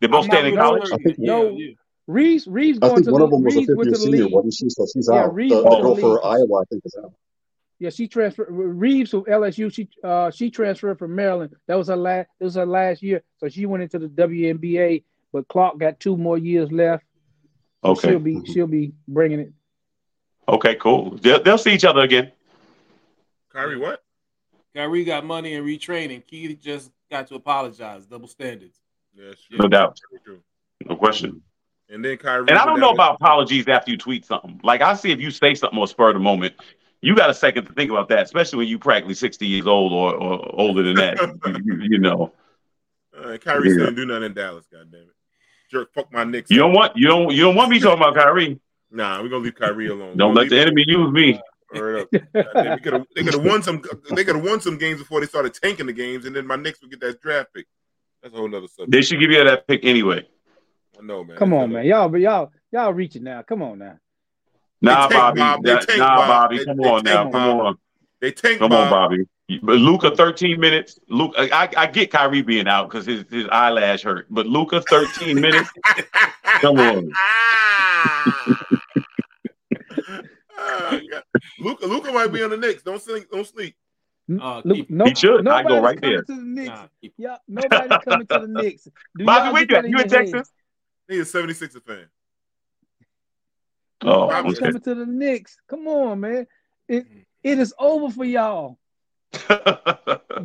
They're 0.00 0.08
both 0.08 0.24
I'm 0.24 0.28
not 0.30 0.36
staying 0.38 0.52
in 0.54 0.58
college. 0.58 0.82
certain. 0.88 0.98
I 0.98 1.02
think- 1.04 1.16
Yeah, 1.20 1.26
No. 1.32 1.50
yeah. 1.50 1.70
Reese, 2.08 2.46
Reese 2.48 2.78
I 2.78 2.80
going 2.80 2.94
think 2.96 3.06
to 3.06 3.12
one 3.12 3.20
the 3.20 3.24
of 3.26 3.30
them 3.30 3.42
was 3.44 3.54
a 3.56 3.60
fifth-year 3.60 3.94
senior, 3.94 4.24
league. 4.24 4.32
wasn't 4.32 4.54
she? 4.54 4.68
So 4.70 4.86
she's 4.92 5.08
Yeah, 5.12 5.20
out. 5.24 5.34
Reese 5.34 5.52
The, 5.52 5.62
the 5.62 5.68
girl 5.82 5.94
for. 5.96 6.24
Iowa, 6.26 6.62
I 6.62 6.64
think, 6.70 6.82
is 6.84 6.96
out. 7.02 7.12
Yeah, 7.78 7.90
she 7.90 8.08
transferred. 8.08 8.46
Reese 8.50 9.10
from 9.10 9.24
LSU. 9.24 9.72
She 9.72 9.88
uh 10.02 10.30
she 10.30 10.50
transferred 10.50 10.98
from 10.98 11.14
Maryland. 11.14 11.54
That 11.66 11.76
was 11.76 11.88
her 11.88 11.96
last. 11.96 12.28
It 12.40 12.44
was 12.44 12.54
her 12.54 12.64
last 12.66 13.02
year, 13.02 13.22
so 13.38 13.48
she 13.48 13.66
went 13.66 13.82
into 13.82 13.98
the 13.98 14.08
WNBA. 14.08 15.02
But 15.32 15.46
Clark 15.48 15.78
got 15.78 16.00
two 16.00 16.16
more 16.16 16.38
years 16.38 16.72
left. 16.72 17.04
So 17.84 17.90
Okay. 17.90 18.08
she'll 18.10 18.18
be 18.18 18.40
she'll 18.46 18.66
be 18.66 18.92
bringing 19.06 19.40
it. 19.40 19.52
Okay, 20.48 20.76
cool. 20.76 21.16
They'll, 21.18 21.42
they'll 21.42 21.58
see 21.58 21.72
each 21.74 21.84
other 21.84 22.00
again. 22.00 22.32
Kyrie, 23.50 23.76
what? 23.76 24.02
Kyrie 24.74 25.04
got 25.04 25.24
money 25.24 25.54
and 25.54 25.66
retraining. 25.66 26.24
Keith 26.26 26.60
just 26.62 26.90
got 27.10 27.26
to 27.28 27.34
apologize. 27.34 28.06
Double 28.06 28.28
standards. 28.28 28.78
Yeah, 29.14 29.32
No 29.58 29.68
doubt. 29.68 29.98
No 30.88 30.96
question. 30.96 31.42
And 31.88 32.04
then 32.04 32.16
Kyrie. 32.16 32.46
And 32.48 32.58
I 32.58 32.64
don't 32.64 32.80
know 32.80 32.90
about 32.90 33.16
apologies 33.16 33.66
after 33.68 33.90
you 33.90 33.96
tweet 33.98 34.24
something. 34.24 34.60
Like 34.62 34.82
I 34.82 34.94
see 34.94 35.10
if 35.10 35.20
you 35.20 35.30
say 35.30 35.54
something 35.54 35.78
or 35.78 35.86
spur 35.86 36.08
of 36.08 36.14
the 36.14 36.20
moment, 36.20 36.54
you 37.06 37.14
got 37.14 37.30
a 37.30 37.34
second 37.34 37.66
to 37.66 37.72
think 37.72 37.88
about 37.92 38.08
that, 38.08 38.24
especially 38.24 38.58
when 38.58 38.66
you 38.66 38.80
practically 38.80 39.14
60 39.14 39.46
years 39.46 39.64
old 39.64 39.92
or, 39.92 40.12
or 40.16 40.60
older 40.60 40.82
than 40.82 40.96
that. 40.96 41.16
you, 41.64 41.78
you 41.82 41.98
know. 42.00 42.32
Uh, 43.16 43.38
Kyrie 43.38 43.70
Yeah. 43.70 43.76
didn't 43.76 43.94
do 43.94 44.06
nothing 44.06 44.24
in 44.24 44.34
Dallas. 44.34 44.66
God 44.72 44.90
damn 44.90 45.02
it. 45.02 45.08
Jerk, 45.70 45.94
fuck 45.94 46.12
my 46.12 46.24
Knicks. 46.24 46.50
You 46.50 46.58
don't 46.58 46.72
want 46.72 46.96
you 46.96 47.06
don't 47.06 47.32
you 47.32 47.42
don't 47.42 47.54
want 47.54 47.70
me 47.70 47.78
talking 47.78 48.02
about 48.02 48.16
Kyrie. 48.16 48.58
Nah, 48.90 49.22
we're 49.22 49.28
gonna 49.28 49.44
leave 49.44 49.54
Kyrie 49.54 49.86
alone. 49.86 50.16
Don't 50.16 50.34
let 50.34 50.48
the 50.48 50.56
gonna 50.56 50.62
enemy 50.62 50.84
use 50.84 51.12
me. 51.12 51.40
Word 51.72 52.08
They 52.12 52.20
could 52.82 52.92
have 52.92 53.06
they 53.14 53.22
could 53.22 53.34
have 53.34 53.44
won 53.44 53.62
some 53.62 53.82
they 54.10 54.24
could 54.24 54.34
have 54.36 54.44
won 54.44 54.60
some 54.60 54.76
games 54.76 54.98
before 54.98 55.20
they 55.20 55.26
started 55.26 55.54
tanking 55.54 55.86
the 55.86 55.92
games, 55.92 56.24
and 56.24 56.34
then 56.34 56.44
my 56.44 56.56
Knicks 56.56 56.80
would 56.80 56.90
get 56.90 57.00
that 57.00 57.20
draft 57.20 57.54
pick. 57.54 57.66
That's 58.20 58.34
a 58.34 58.36
whole 58.36 58.48
nother 58.48 58.66
subject. 58.66 58.90
They 58.90 59.02
should 59.02 59.20
give 59.20 59.30
you 59.30 59.44
that 59.44 59.68
pick 59.68 59.84
anyway. 59.84 60.26
I 60.98 61.02
know, 61.04 61.22
man. 61.22 61.36
Come 61.36 61.54
on, 61.54 61.70
man. 61.70 61.84
Y'all, 61.84 62.08
but 62.08 62.20
y'all, 62.20 62.50
y'all 62.72 62.92
reaching 62.92 63.22
now. 63.22 63.42
Come 63.42 63.62
on 63.62 63.78
now. 63.78 63.98
Nah, 64.82 65.08
tank, 65.08 65.12
Bobby. 65.12 65.40
Bob. 65.40 65.62
They 65.64 65.72
Nah, 65.74 65.80
tank, 65.80 65.98
nah, 65.98 66.16
Bob. 66.16 66.28
Bobby. 66.28 66.58
They- 66.58 66.64
Come 66.64 66.76
they 66.76 66.88
on 66.88 67.02
now. 67.04 67.22
tank, 67.22 67.32
Come 67.32 67.56
Bob. 67.58 67.66
on. 67.66 67.78
They 68.20 68.32
tank. 68.32 68.58
Come 68.58 68.70
Bob. 68.70 68.84
on, 68.84 68.90
Bobby. 68.90 69.24
But 69.62 69.76
Luka, 69.76 70.10
13 70.14 70.58
minutes. 70.58 70.98
Luke, 71.08 71.32
I, 71.38 71.68
I 71.76 71.86
get 71.86 72.10
Kyrie 72.10 72.42
being 72.42 72.66
out 72.66 72.88
because 72.90 73.06
his, 73.06 73.24
his 73.30 73.46
eyelash 73.52 74.02
hurt. 74.02 74.26
But 74.28 74.46
Luka, 74.46 74.80
13 74.90 75.40
minutes. 75.40 75.70
Come 76.60 76.78
on. 76.78 77.10
Ah, 80.58 80.98
God. 81.10 81.22
Luka, 81.60 81.86
Luka 81.86 82.12
might 82.12 82.32
be 82.32 82.42
on 82.42 82.50
the 82.50 82.56
Knicks. 82.56 82.82
Don't 82.82 83.00
sleep. 83.00 83.30
Don't 83.30 83.46
sleep. 83.46 83.76
Uh, 84.40 84.62
Look, 84.64 84.88
no, 84.90 85.04
He 85.04 85.14
should. 85.14 85.46
I 85.46 85.62
go 85.62 85.80
right 85.80 86.00
there. 86.00 86.22
To 86.22 86.34
the 86.34 86.42
Knicks. 86.42 86.80
yeah, 87.18 87.36
nobody's 87.46 87.98
coming 88.04 88.26
to 88.26 88.38
the 88.40 88.46
Knicks. 88.48 88.88
Do 89.16 89.24
Bobby, 89.24 89.44
y'all 89.44 89.52
where 89.52 89.66
you 89.68 89.76
at? 89.76 89.88
You 89.88 89.98
in? 89.98 90.08
Texas? 90.08 90.50
He 91.08 91.18
is 91.18 91.30
76 91.30 91.74
a 91.76 91.80
fan. 91.80 92.06
Oh, 94.02 94.28
Nobody's 94.28 94.58
okay. 94.58 94.66
coming 94.66 94.82
to 94.82 94.94
the 94.94 95.06
Knicks. 95.06 95.56
Come 95.68 95.88
on, 95.88 96.20
man. 96.20 96.46
It 96.88 97.06
it 97.42 97.58
is 97.58 97.74
over 97.78 98.12
for 98.12 98.24
y'all. 98.24 98.78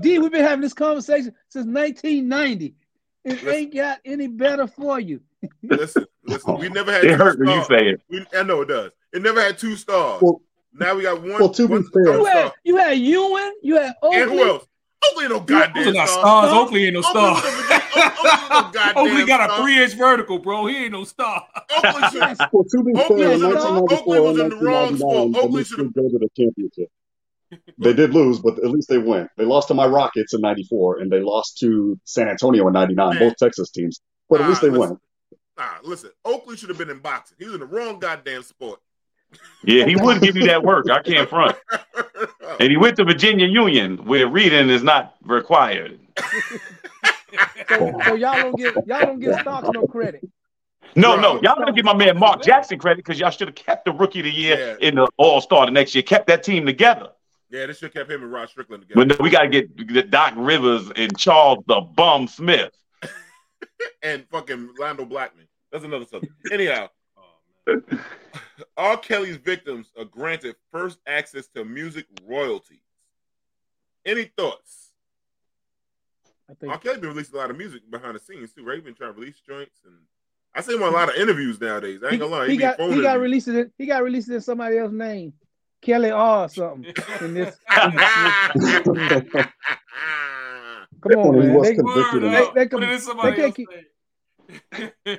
D, 0.02 0.20
we've 0.20 0.32
been 0.32 0.44
having 0.44 0.62
this 0.62 0.74
conversation 0.74 1.34
since 1.50 1.66
1990. 1.66 2.76
It 3.24 3.46
ain't 3.48 3.74
got 3.74 4.00
any 4.06 4.28
better 4.28 4.68
for 4.68 5.00
you. 5.00 5.22
Listen, 5.64 6.06
listen. 6.26 6.58
We 6.58 6.70
never 6.70 6.92
had. 6.92 7.04
It 7.04 7.10
two 7.10 7.16
hurt 7.16 7.40
when 7.40 7.50
you 7.50 7.64
stars. 7.64 7.68
say 7.68 7.88
it. 7.90 8.02
We, 8.10 8.26
I 8.38 8.44
know 8.44 8.62
it 8.62 8.68
does. 8.68 8.92
It 9.14 9.22
never 9.22 9.42
had 9.42 9.58
two 9.58 9.76
stars. 9.76 10.22
Well- 10.22 10.42
now 10.74 10.96
we 10.96 11.02
got 11.04 11.20
one. 11.22 11.32
well, 11.32 11.50
to 11.50 11.68
be 11.68 11.84
fair- 11.94 12.14
You 12.16 12.24
had 12.26 12.52
you 12.64 12.78
had 12.78 12.98
Ewing, 12.98 13.54
you 13.62 13.76
had 13.76 13.94
Oakley. 14.02 14.22
and 14.22 14.32
who 14.32 14.48
else? 14.48 14.66
Oakley 15.06 15.24
ain't 15.26 15.34
no 15.34 15.40
goddamn 15.42 15.84
Those 15.84 15.88
are 15.88 15.98
not 15.98 16.08
stars. 16.10 16.54
Oakley 16.54 16.86
ain't 16.86 16.94
no 16.94 17.00
Oakley 17.02 17.12
star. 18.02 18.14
was 18.24 18.34
Oakley 18.34 18.50
no 18.50 18.72
goddamn 18.72 18.98
Oakley 18.98 19.26
got 19.26 19.50
a 19.50 19.62
three 19.64 19.84
inch 19.84 19.94
vertical, 19.94 20.40
bro. 20.40 20.66
He 20.68 20.78
ain't 20.86 20.92
no 20.92 21.04
star. 21.04 21.48
Oakley 21.84 22.02
should, 22.10 22.38
Well, 22.52 22.64
to 22.64 22.84
be 22.84 22.94
Oakley 23.00 23.18
fair, 23.18 23.30
was 23.30 23.42
in 23.44 23.50
the 23.50 23.56
wrong- 23.56 23.86
1994 23.86 23.98
Oakley 23.98 24.20
was 24.20 24.40
in 24.40 24.50
the 24.50 24.56
wrong 24.66 24.98
spot. 24.98 25.32
the 25.32 25.40
Oakley 25.48 25.64
should 25.64 25.78
did 25.78 25.94
go 25.94 26.02
to 26.10 26.20
the 26.20 26.30
championship. 26.38 26.90
They 27.78 27.92
did 27.92 28.14
lose, 28.14 28.40
but 28.40 28.60
at 28.60 28.72
least 28.72 28.88
they 28.88 28.98
went. 28.98 29.30
They 29.36 29.44
lost 29.44 29.68
to 29.68 29.74
my 29.74 29.86
Rockets 29.86 30.34
in 30.34 30.40
'94, 30.40 31.00
and 31.00 31.12
they 31.12 31.20
lost 31.20 31.58
to 31.58 32.00
San 32.06 32.30
Antonio 32.30 32.66
in 32.68 32.74
'99, 32.74 33.20
both 33.20 33.36
Texas 33.36 33.70
teams. 33.72 34.00
But 34.30 34.40
at 34.40 34.48
least 34.48 34.62
they 34.62 34.70
listen. 34.70 34.80
went. 34.92 35.00
Nah, 35.58 35.66
listen. 35.84 36.12
Oakley 36.24 36.56
should 36.56 36.70
have 36.70 36.78
been 36.78 36.90
in 36.90 37.00
boxing. 37.00 37.36
He 37.40 37.46
was 37.46 37.54
in 37.56 37.60
the 37.60 37.66
wrong 37.66 38.00
goddamn 38.00 38.44
sport. 38.44 38.80
Yeah, 39.66 39.86
he 39.86 39.98
wouldn't 39.98 40.24
give 40.24 40.38
you 40.38 40.46
that 40.48 40.64
work. 40.64 40.90
I 40.90 41.02
can't 41.02 41.28
front. 41.30 41.58
And 42.62 42.70
he 42.72 42.78
went 42.78 42.96
to 42.98 43.04
Virginia 43.04 43.48
Union, 43.48 44.06
where 44.06 44.28
reading 44.30 44.70
is 44.70 44.82
not 44.84 45.16
required. 45.24 46.00
So, 47.70 48.00
so 48.06 48.14
y'all 48.16 48.36
don't 48.36 48.58
get 48.58 48.76
y'all 48.88 49.00
don't 49.02 49.20
get 49.20 49.40
Starks 49.42 49.70
no 49.74 49.88
credit. 49.88 50.28
No, 50.96 51.16
no, 51.16 51.34
y'all 51.42 51.56
gotta 51.56 51.72
give 51.72 51.86
my 51.86 51.96
man 51.96 52.20
Mark 52.20 52.42
Jackson 52.42 52.78
credit 52.78 52.98
because 52.98 53.20
y'all 53.20 53.30
should 53.30 53.48
have 53.48 53.56
kept 53.56 53.86
the 53.86 53.92
rookie 53.92 54.20
of 54.20 54.26
the 54.26 54.32
year 54.32 54.78
in 54.82 54.96
the 54.96 55.08
All 55.18 55.40
Star 55.42 55.66
the 55.66 55.72
next 55.72 55.96
year, 55.96 56.04
kept 56.04 56.28
that 56.28 56.44
team 56.44 56.66
together. 56.66 57.10
Yeah, 57.50 57.66
they 57.66 57.74
should 57.74 57.84
have 57.84 57.94
kept 57.94 58.12
him 58.12 58.24
and 58.24 58.32
Rod 58.32 58.50
Strickland 58.50 58.84
together. 58.84 59.06
But 59.06 59.20
no, 59.20 59.24
we 59.24 59.30
gotta 59.30 59.50
get 59.50 59.76
get 59.88 60.10
Doc 60.10 60.34
Rivers 60.36 60.92
and 60.96 61.18
Charles 61.18 61.64
the 61.68 61.82
Bum 61.82 62.28
Smith. 62.28 62.72
and 64.04 64.26
fucking 64.30 64.70
Lando 64.80 65.06
Blackman. 65.06 65.48
That's 65.72 65.84
another 65.86 66.06
subject. 66.06 66.34
Anyhow, 66.52 66.90
um, 67.68 67.84
all 68.78 68.98
Kelly's 68.98 69.38
victims 69.38 69.92
are 69.98 70.06
granted 70.06 70.56
first 70.72 71.00
access 71.08 71.48
to 71.56 71.64
music 71.64 72.06
royalties. 72.26 72.80
Any 74.06 74.26
thoughts? 74.26 74.91
I 76.52 76.54
think 76.56 76.72
R. 76.72 76.78
Kelly 76.80 77.00
been 77.00 77.10
releasing 77.12 77.36
a 77.36 77.38
lot 77.38 77.50
of 77.50 77.58
music 77.58 77.90
behind 77.90 78.16
the 78.16 78.20
scenes 78.20 78.52
too, 78.54 78.64
right? 78.66 78.76
He 78.76 78.82
been 78.82 78.94
trying 78.94 79.14
to 79.14 79.20
release 79.20 79.40
joints, 79.40 79.80
and 79.86 79.96
I 80.54 80.62
see 80.62 80.76
him 80.76 80.84
on 80.84 80.90
a 80.90 80.96
lot 80.96 81.10
of 81.10 81.16
interviews 81.16 81.60
nowadays. 81.62 82.02
I 82.04 82.08
ain't 82.08 82.14
he, 82.14 82.20
gonna 82.20 82.32
lie, 82.32 82.48
he 82.48 82.58
be 82.58 82.62
got 82.62 82.78
phone 82.78 82.92
he 82.92 83.02
got 83.02 83.16
interviews. 83.16 83.24
released 83.24 83.48
in 83.48 83.72
he 83.78 83.86
got 83.86 84.04
released 84.04 84.30
in 84.30 84.42
somebody 84.42 84.78
else's 84.78 84.98
name. 84.98 85.34
Kelly 85.82 86.12
R 86.12 86.46
or 86.46 86.50
something. 86.50 86.94
In 87.22 87.34
this, 87.34 87.58
come 87.68 87.88
on, 91.18 91.34
he 91.34 91.40
man. 91.40 91.54
was 91.56 91.68
They, 91.68 91.76
convicted 91.76 92.24
they, 92.24 92.28
of- 92.28 92.54
they, 92.54 92.68
Put 92.68 92.82
they 92.82 92.86
it 92.88 92.92
in 92.94 93.00
somebody 93.00 93.36
can't 93.36 93.46
else's 93.48 93.56
keep 93.56 93.70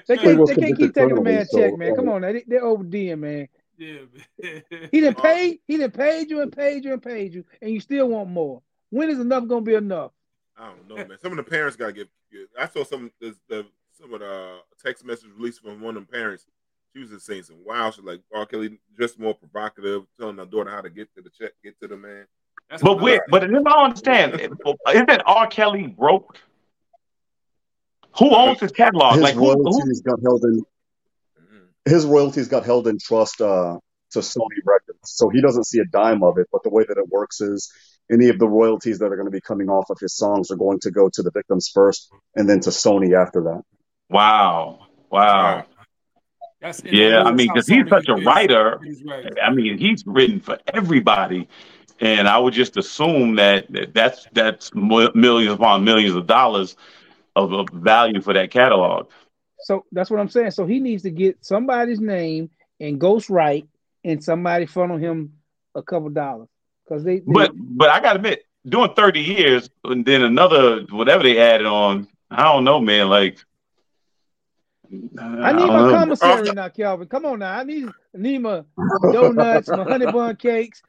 they 0.06 0.16
can't, 0.16 0.46
they 0.46 0.54
can't 0.54 0.76
keep 0.76 0.94
taking 0.94 1.14
the 1.16 1.20
man 1.20 1.46
so, 1.46 1.58
check, 1.58 1.76
man. 1.76 1.92
uh, 1.92 1.94
Come 1.96 2.08
on, 2.10 2.20
now. 2.20 2.32
they, 2.32 2.44
they're 2.46 2.62
ODing, 2.62 3.18
man. 3.18 3.48
Yeah, 3.76 4.02
man. 4.40 4.62
He 4.92 5.00
didn't 5.00 5.18
pay. 5.22 5.58
He 5.66 5.78
didn't 5.78 5.94
paid 5.94 6.30
you 6.30 6.42
and 6.42 6.52
paid 6.52 6.84
you 6.84 6.92
and 6.92 7.02
paid 7.02 7.34
you, 7.34 7.44
and 7.60 7.72
you 7.72 7.80
still 7.80 8.08
want 8.08 8.30
more. 8.30 8.62
When 8.90 9.10
is 9.10 9.18
enough 9.18 9.48
gonna 9.48 9.62
be 9.62 9.74
enough? 9.74 10.12
I 10.56 10.68
don't 10.68 10.88
know, 10.88 10.96
man. 10.96 11.18
Some 11.20 11.32
of 11.32 11.36
the 11.36 11.50
parents 11.50 11.76
gotta 11.76 11.92
get. 11.92 12.08
I 12.58 12.66
saw 12.68 12.84
some 12.84 13.10
the, 13.20 13.34
the 13.48 13.66
some 13.92 14.12
of 14.14 14.20
the 14.20 14.58
text 14.82 15.04
messages 15.04 15.32
released 15.36 15.62
from 15.62 15.80
one 15.80 15.96
of 15.96 16.06
the 16.06 16.12
parents. 16.12 16.46
She 16.92 17.00
was 17.00 17.10
just 17.10 17.26
saying 17.26 17.44
some 17.44 17.64
wild 17.64 17.94
shit 17.94 18.04
like 18.04 18.20
R. 18.34 18.44
Kelly 18.44 18.78
just 18.98 19.18
more 19.18 19.34
provocative, 19.34 20.04
telling 20.18 20.36
her 20.36 20.44
daughter 20.44 20.70
how 20.70 20.82
to 20.82 20.90
get 20.90 21.12
to 21.14 21.22
the 21.22 21.30
check, 21.30 21.52
get 21.64 21.78
to 21.80 21.88
the 21.88 21.96
man. 21.96 22.26
That's 22.68 22.82
But 22.82 23.00
wait, 23.00 23.20
but 23.28 23.44
if 23.44 23.50
I 23.50 23.56
don't 23.56 23.84
understand, 23.84 24.34
isn't 24.94 25.22
R. 25.26 25.46
Kelly 25.46 25.86
broke? 25.86 26.38
Who 28.18 28.34
owns 28.34 28.60
his 28.60 28.72
catalog? 28.72 29.14
His 29.14 29.22
Like 29.22 29.34
who, 29.34 29.50
who 29.52 29.62
royalties 29.64 30.02
got 30.02 30.20
held 30.22 30.44
in. 30.44 30.62
His 31.84 32.04
royalties 32.06 32.46
got 32.46 32.64
held 32.64 32.86
in 32.86 32.98
trust 32.98 33.40
uh, 33.40 33.78
to 34.12 34.18
Sony 34.20 34.60
Records, 34.64 34.98
so 35.02 35.28
he 35.30 35.40
doesn't 35.40 35.64
see 35.64 35.80
a 35.80 35.84
dime 35.86 36.22
of 36.22 36.38
it. 36.38 36.46
But 36.52 36.62
the 36.62 36.68
way 36.68 36.84
that 36.86 36.96
it 36.96 37.08
works 37.08 37.40
is, 37.40 37.72
any 38.12 38.28
of 38.28 38.38
the 38.38 38.48
royalties 38.48 38.98
that 38.98 39.06
are 39.06 39.16
going 39.16 39.26
to 39.26 39.32
be 39.32 39.40
coming 39.40 39.68
off 39.68 39.90
of 39.90 39.98
his 39.98 40.14
songs 40.14 40.50
are 40.50 40.56
going 40.56 40.78
to 40.80 40.90
go 40.90 41.08
to 41.08 41.22
the 41.22 41.30
victims 41.30 41.68
first, 41.72 42.12
and 42.36 42.48
then 42.48 42.60
to 42.60 42.70
Sony 42.70 43.16
after 43.16 43.42
that. 43.42 43.62
Wow. 44.10 44.86
Wow. 45.10 45.64
That's 46.60 46.82
Yeah, 46.84 47.22
I 47.24 47.32
mean, 47.32 47.48
because 47.48 47.66
he's 47.66 47.88
such 47.88 48.08
a 48.08 48.14
writer. 48.14 48.80
Right. 49.04 49.32
I 49.42 49.50
mean, 49.50 49.78
he's 49.78 50.04
written 50.06 50.40
for 50.40 50.58
everybody, 50.72 51.48
and 52.00 52.28
I 52.28 52.38
would 52.38 52.54
just 52.54 52.76
assume 52.76 53.36
that 53.36 53.70
that- 53.72 53.94
that's 53.94 54.26
that's 54.32 54.74
millions 54.74 55.52
upon 55.52 55.84
millions 55.84 56.14
of 56.14 56.26
dollars 56.26 56.76
of, 57.34 57.52
of 57.52 57.68
value 57.70 58.20
for 58.20 58.34
that 58.34 58.50
catalog. 58.50 59.08
So 59.60 59.84
that's 59.92 60.10
what 60.10 60.20
I'm 60.20 60.28
saying. 60.28 60.52
So 60.52 60.66
he 60.66 60.80
needs 60.80 61.02
to 61.04 61.10
get 61.10 61.44
somebody's 61.44 62.00
name 62.00 62.50
and 62.78 63.00
ghostwrite, 63.00 63.66
and 64.04 64.22
somebody 64.22 64.66
funnel 64.66 64.98
him 64.98 65.34
a 65.74 65.82
couple 65.82 66.10
dollars 66.10 66.48
because 66.92 67.04
they, 67.04 67.20
they 67.20 67.32
But 67.32 67.52
but 67.56 67.88
I 67.90 68.00
gotta 68.00 68.16
admit, 68.16 68.44
doing 68.66 68.92
thirty 68.94 69.20
years 69.20 69.70
and 69.84 70.04
then 70.04 70.22
another 70.22 70.82
whatever 70.90 71.22
they 71.22 71.38
added 71.38 71.66
on, 71.66 72.08
I 72.30 72.44
don't 72.44 72.64
know, 72.64 72.80
man. 72.80 73.08
Like, 73.08 73.38
I 74.92 75.52
need 75.52 75.68
my 75.68 75.80
know. 75.80 75.90
commissary 75.90 76.52
now, 76.52 76.68
Calvin. 76.68 77.08
Come 77.08 77.24
on 77.24 77.38
now. 77.38 77.58
I 77.58 77.64
need 77.64 77.88
I 77.88 78.18
need 78.18 78.38
my 78.38 78.64
donuts, 79.12 79.68
my 79.68 79.84
honey 79.84 80.06
bun 80.06 80.36
cakes, 80.36 80.82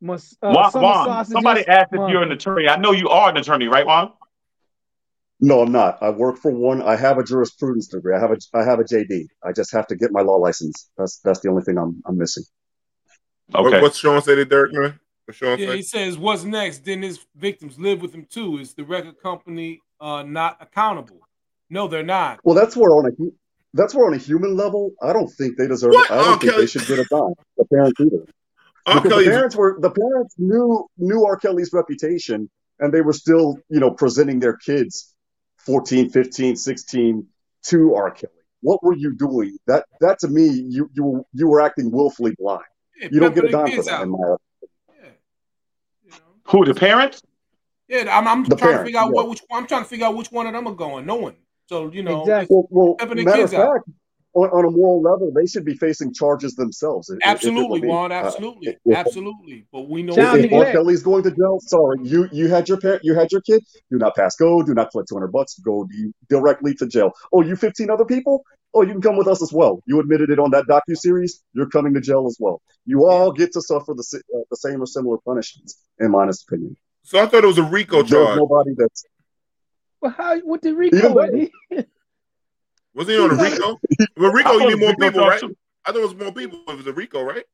my 0.00 0.14
uh, 0.14 0.18
Juan, 0.54 0.70
summer 0.70 0.84
Juan, 0.84 1.06
sausages. 1.06 1.32
somebody 1.32 1.66
asked 1.66 1.92
if 1.92 1.98
my- 1.98 2.10
you're 2.10 2.22
an 2.22 2.32
attorney. 2.32 2.68
I 2.68 2.76
know 2.76 2.92
you 2.92 3.08
are 3.08 3.30
an 3.30 3.36
attorney, 3.38 3.68
right, 3.68 3.86
Juan? 3.86 4.12
No, 5.40 5.62
I'm 5.62 5.70
not. 5.70 6.02
I 6.02 6.10
work 6.10 6.36
for 6.36 6.50
one. 6.50 6.82
I 6.82 6.96
have 6.96 7.16
a 7.16 7.22
jurisprudence 7.22 7.86
degree. 7.86 8.14
I 8.14 8.18
have 8.18 8.32
a 8.32 8.36
I 8.54 8.64
have 8.64 8.80
a 8.80 8.84
JD. 8.84 9.28
I 9.42 9.52
just 9.52 9.72
have 9.72 9.86
to 9.86 9.96
get 9.96 10.10
my 10.10 10.20
law 10.20 10.36
license. 10.36 10.90
That's 10.98 11.20
that's 11.20 11.40
the 11.40 11.48
only 11.48 11.62
thing 11.62 11.78
I'm 11.78 12.02
I'm 12.04 12.18
missing. 12.18 12.42
What, 13.50 13.80
what's 13.80 13.96
Sean 13.96 14.20
say 14.20 14.34
to 14.34 14.44
Derek, 14.44 14.72
man? 14.74 15.00
What 15.28 15.34
Sean 15.34 15.58
Yeah, 15.58 15.74
he 15.74 15.82
says, 15.82 16.16
"What's 16.16 16.44
next?" 16.44 16.86
Then 16.86 17.02
his 17.02 17.18
victims 17.36 17.78
live 17.78 18.00
with 18.00 18.14
him 18.14 18.24
too. 18.30 18.56
Is 18.56 18.72
the 18.72 18.82
record 18.84 19.20
company 19.22 19.78
uh, 20.00 20.22
not 20.22 20.56
accountable? 20.58 21.20
No, 21.68 21.86
they're 21.86 22.02
not. 22.02 22.40
Well, 22.44 22.54
that's 22.54 22.74
where 22.74 22.90
on 22.92 23.04
a 23.04 23.10
that's 23.74 23.94
where 23.94 24.06
on 24.06 24.14
a 24.14 24.16
human 24.16 24.56
level, 24.56 24.92
I 25.02 25.12
don't 25.12 25.28
think 25.28 25.58
they 25.58 25.66
deserve. 25.68 25.92
What? 25.92 26.10
I 26.10 26.16
don't 26.16 26.24
R. 26.24 26.38
think 26.38 26.52
Kelly- 26.52 26.62
they 26.62 26.66
should 26.66 26.86
get 26.86 26.98
a 26.98 27.04
dime. 27.10 27.34
The 27.58 27.64
parents 27.66 28.00
either. 28.00 28.24
R. 28.86 29.02
Because 29.02 29.22
the 29.26 29.30
parents 29.30 29.54
were 29.54 29.76
the 29.78 29.90
parents 29.90 30.34
knew 30.38 30.86
knew 30.96 31.26
R. 31.26 31.36
Kelly's 31.36 31.74
reputation, 31.74 32.48
and 32.80 32.90
they 32.94 33.02
were 33.02 33.12
still 33.12 33.58
you 33.68 33.80
know 33.80 33.90
presenting 33.90 34.38
their 34.40 34.56
kids 34.56 35.14
14, 35.58 36.08
15, 36.08 36.56
16 36.56 37.26
to 37.64 37.94
R. 37.94 38.10
Kelly. 38.12 38.32
what 38.62 38.82
were 38.82 38.96
you 38.96 39.14
doing? 39.14 39.58
That 39.66 39.84
that 40.00 40.20
to 40.20 40.28
me, 40.28 40.48
you 40.48 40.88
you 40.94 41.04
were- 41.04 41.24
you 41.34 41.48
were 41.48 41.60
acting 41.60 41.90
willfully 41.90 42.34
blind. 42.38 42.62
Yeah, 42.98 43.08
You 43.12 43.20
don't 43.20 43.34
get 43.34 43.44
a 43.44 43.50
dime 43.50 43.72
for 43.76 43.82
that, 43.82 43.92
out. 43.92 44.02
in 44.04 44.08
my 44.08 44.36
Who 46.50 46.64
the 46.64 46.74
parents? 46.74 47.22
Yeah, 47.88 48.04
I'm, 48.16 48.28
I'm 48.28 48.44
The 48.44 48.56
trying 48.56 48.78
to 48.78 48.84
figure 48.84 49.00
out 49.00 49.06
yeah. 49.06 49.12
what 49.12 49.28
which 49.30 49.42
I'm 49.50 49.66
trying 49.66 49.82
to 49.82 49.88
figure 49.88 50.06
out 50.06 50.16
which 50.16 50.30
one 50.30 50.46
of 50.46 50.52
them 50.52 50.66
are 50.66 50.74
going. 50.74 51.06
No 51.06 51.16
one. 51.16 51.36
So 51.68 51.90
you 51.90 52.02
know, 52.02 52.20
Exactly. 52.22 52.56
Well, 52.70 52.96
well 52.98 53.08
matter 53.08 53.20
of 53.20 53.34
kids 53.36 53.54
out. 53.54 53.74
fact, 53.74 53.90
on, 54.34 54.48
on 54.50 54.64
a 54.66 54.70
moral 54.70 55.00
level, 55.00 55.32
they 55.34 55.46
should 55.46 55.64
be 55.64 55.74
facing 55.74 56.12
charges 56.12 56.54
themselves. 56.54 57.08
if- 57.08 57.16
if 57.16 57.20
it 57.24 57.26
Absolutely, 57.26 57.80
me. 57.80 57.88
Juan. 57.88 58.12
Uh, 58.12 58.16
Absolutely, 58.16 58.76
if- 58.84 58.96
absolutely. 58.96 59.66
But 59.72 59.88
we 59.88 60.02
know 60.02 60.12
If, 60.16 60.44
if 60.44 60.52
R. 60.52 60.70
Kelly's 60.70 61.02
going 61.02 61.22
to 61.24 61.30
jail, 61.30 61.58
sorry, 61.60 61.96
you 62.02 62.28
you 62.30 62.48
had 62.48 62.68
your 62.68 62.78
parent, 62.78 63.02
you 63.04 63.14
had 63.14 63.32
your 63.32 63.40
kid. 63.40 63.64
Do 63.90 63.96
not 63.98 64.14
pass 64.16 64.36
go. 64.36 64.62
Do 64.62 64.74
not 64.74 64.90
collect 64.90 65.08
two 65.08 65.14
hundred 65.14 65.32
bucks. 65.32 65.58
Go 65.58 65.88
directly 66.28 66.74
to 66.74 66.86
jail. 66.86 67.12
Oh, 67.32 67.42
you 67.42 67.56
fifteen 67.56 67.90
other 67.90 68.04
people. 68.04 68.44
Oh, 68.78 68.82
you 68.82 68.92
can 68.92 69.02
come 69.02 69.16
with 69.16 69.26
us 69.26 69.42
as 69.42 69.52
well. 69.52 69.82
You 69.86 69.98
admitted 69.98 70.30
it 70.30 70.38
on 70.38 70.50
that 70.52 70.66
docu 70.66 70.96
series. 70.96 71.42
You're 71.52 71.68
coming 71.68 71.94
to 71.94 72.00
jail 72.00 72.26
as 72.28 72.36
well. 72.38 72.62
You 72.86 73.06
all 73.06 73.32
get 73.32 73.52
to 73.54 73.60
suffer 73.60 73.92
the 73.94 74.22
uh, 74.34 74.38
the 74.50 74.56
same 74.56 74.80
or 74.80 74.86
similar 74.86 75.18
punishments, 75.26 75.78
in 75.98 76.12
my 76.12 76.20
honest 76.22 76.46
opinion. 76.48 76.76
So 77.02 77.20
I 77.20 77.26
thought 77.26 77.42
it 77.42 77.48
was 77.48 77.58
a 77.58 77.62
RICO 77.64 77.96
There's 78.02 78.10
charge. 78.10 78.36
nobody 78.36 78.70
that's 78.76 79.04
Well, 80.00 80.12
how 80.16 80.38
what 80.40 80.62
did 80.62 80.76
Rico? 80.76 81.14
better. 81.14 81.36
He, 81.36 81.50
Was 82.94 83.08
he 83.08 83.18
on 83.18 83.30
a 83.30 83.34
RICO? 83.34 83.78
Well, 84.16 84.32
RICO, 84.32 84.52
you 84.58 84.60
it 84.60 84.70
need 84.76 84.80
more 84.80 84.88
RICO 84.90 85.00
people, 85.10 85.26
right? 85.26 85.40
too. 85.40 85.56
I 85.84 85.92
thought 85.92 85.98
it 86.00 86.02
was 86.02 86.14
more 86.14 86.32
people. 86.32 86.60
If 86.68 86.74
it 86.74 86.76
was 86.76 86.86
a 86.86 86.92
RICO, 86.92 87.22
right? 87.22 87.44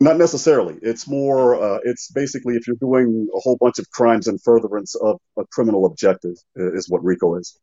Not 0.00 0.16
necessarily. 0.16 0.78
It's 0.82 1.06
more. 1.08 1.60
Uh, 1.62 1.78
it's 1.84 2.10
basically 2.10 2.54
if 2.56 2.66
you're 2.66 2.76
doing 2.76 3.28
a 3.34 3.40
whole 3.40 3.56
bunch 3.60 3.78
of 3.78 3.88
crimes 3.90 4.26
in 4.28 4.38
furtherance 4.38 4.94
of 4.96 5.18
a 5.38 5.44
criminal 5.52 5.86
objective, 5.86 6.34
i- 6.56 6.70
is 6.74 6.88
what 6.88 7.04
RICO 7.04 7.36
is. 7.36 7.58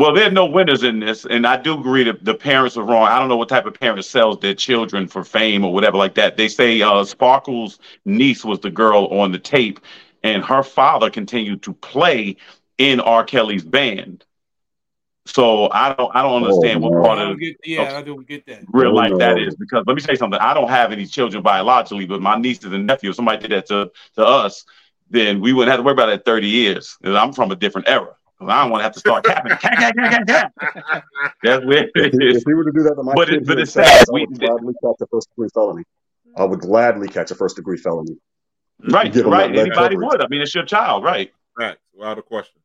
Well, 0.00 0.14
there 0.14 0.28
are 0.28 0.32
no 0.32 0.46
winners 0.46 0.82
in 0.82 1.00
this, 1.00 1.26
and 1.26 1.46
I 1.46 1.58
do 1.58 1.78
agree 1.78 2.04
that 2.04 2.24
the 2.24 2.34
parents 2.34 2.78
are 2.78 2.84
wrong. 2.84 3.06
I 3.06 3.18
don't 3.18 3.28
know 3.28 3.36
what 3.36 3.50
type 3.50 3.66
of 3.66 3.74
parent 3.74 4.02
sells 4.06 4.40
their 4.40 4.54
children 4.54 5.06
for 5.06 5.24
fame 5.24 5.62
or 5.64 5.74
whatever 5.74 5.98
like 5.98 6.14
that. 6.14 6.38
They 6.38 6.48
say 6.48 6.80
uh, 6.80 7.04
Sparkle's 7.04 7.78
niece 8.06 8.44
was 8.44 8.60
the 8.60 8.70
girl 8.70 9.06
on 9.08 9.32
the 9.32 9.38
tape, 9.38 9.80
and 10.22 10.42
her 10.44 10.62
father 10.62 11.10
continued 11.10 11.62
to 11.64 11.74
play 11.74 12.36
in 12.78 13.00
R. 13.00 13.24
Kelly's 13.24 13.64
band. 13.64 14.24
So 15.26 15.70
I 15.70 15.94
don't, 15.94 16.10
I 16.16 16.22
don't 16.22 16.36
understand 16.36 16.82
what 16.82 16.96
part 16.98 17.18
I 17.18 17.22
of 17.22 17.28
don't 17.28 17.38
get, 17.38 17.56
yeah, 17.64 17.96
I 17.98 18.02
don't 18.02 18.26
get 18.26 18.46
that. 18.46 18.62
real 18.72 18.90
Oh, 18.90 18.94
life 18.94 19.12
that 19.18 19.36
no. 19.36 19.50
because 19.58 19.84
let 19.86 19.94
me 19.96 20.00
say 20.00 20.14
something. 20.14 20.40
I 20.40 20.54
don't 20.54 20.70
have 20.70 20.92
any 20.92 21.06
children 21.06 21.42
biologically, 21.42 22.06
but 22.06 22.22
my 22.22 22.36
nieces 22.36 22.72
and 22.72 22.86
nephews, 22.86 23.10
if 23.10 23.16
somebody 23.16 23.38
did 23.48 23.52
that 23.52 23.66
to, 23.66 23.90
to 24.16 24.24
us, 24.26 24.64
then 25.10 25.40
we 25.40 25.52
wouldn't 25.52 25.70
have 25.70 25.80
to 25.80 25.84
worry 25.84 25.92
about 25.92 26.06
that 26.06 26.24
30 26.24 26.48
years. 26.48 26.96
'Cause 27.02 27.14
I'm 27.16 27.32
from 27.32 27.50
a 27.52 27.56
different 27.56 27.88
era. 27.88 28.14
I 28.40 28.62
don't 28.62 28.70
want 28.70 28.80
to 28.80 28.84
have 28.84 28.92
to 28.94 29.00
start 29.00 29.24
capping. 29.24 29.52
Cap, 29.56 29.76
cap, 29.78 29.94
cap, 29.96 30.26
cap, 30.26 30.52
cap. 30.86 31.04
That's 31.42 31.64
weird. 31.64 31.90
If 31.94 32.12
he, 32.12 32.28
if 32.28 32.42
he 32.46 32.54
were 32.54 32.64
to 32.64 32.72
do 32.72 32.82
that 32.84 32.94
to 32.94 33.02
my 33.02 33.12
But 33.14 33.28
kid 33.28 33.42
it- 33.42 33.46
but 33.46 33.58
it's 33.58 33.72
sad. 33.72 33.86
I 33.86 34.04
We- 34.12 34.26
would 34.26 34.38
gladly 34.38 34.74
catch 34.82 34.96
a 35.00 35.06
first 35.10 35.28
degree 35.30 35.48
felony. 35.52 35.84
I 36.36 36.44
would 36.44 36.60
gladly 36.60 37.08
catch 37.08 37.30
a 37.30 37.34
first 37.34 37.56
degree 37.56 37.76
felony. 37.76 38.16
Right, 38.82 39.14
right. 39.14 39.52
that 39.52 39.58
Anybody 39.58 39.94
coverage. 39.96 39.98
would. 39.98 40.22
I 40.22 40.28
mean, 40.28 40.40
it's 40.40 40.54
your 40.54 40.64
child, 40.64 41.04
right? 41.04 41.30
Right. 41.58 41.76
Without 41.94 42.18
a 42.18 42.22
question. 42.22 42.60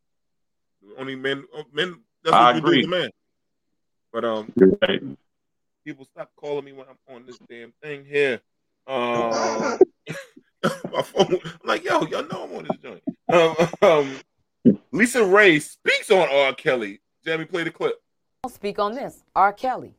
Only 0.97 1.15
men. 1.15 1.43
oh, 1.53 1.63
Men. 1.73 1.95
That's 2.23 2.35
I 2.35 2.51
you 2.53 2.57
agree. 2.59 2.77
do 2.77 2.81
to 2.83 2.87
men. 2.87 3.09
But 4.13 4.23
um, 4.23 4.51
You're 4.55 4.77
right. 4.81 5.01
people 5.83 6.05
stop 6.05 6.31
calling 6.37 6.63
me 6.63 6.71
when 6.71 6.85
I'm 6.87 7.15
on 7.15 7.25
this 7.25 7.37
damn 7.49 7.73
thing 7.83 8.05
here. 8.05 8.39
Um, 8.87 9.31
my 10.91 11.01
phone. 11.01 11.39
I'm 11.43 11.59
like, 11.65 11.83
yo, 11.83 12.05
y'all 12.05 12.23
know 12.27 12.43
I'm 12.49 12.53
on 12.55 12.63
this 12.69 12.77
joint. 12.81 13.03
Um, 13.27 13.55
um, 13.81 14.15
LisaRaye 14.93 15.61
speaks 15.61 16.11
on 16.11 16.27
R. 16.29 16.53
Kelly. 16.53 17.01
Jamie, 17.23 17.45
play 17.45 17.63
the 17.63 17.71
clip. 17.71 18.01
I'll 18.43 18.49
speak 18.49 18.79
on 18.79 18.93
this. 18.93 19.23
R. 19.35 19.53
Kelly. 19.53 19.93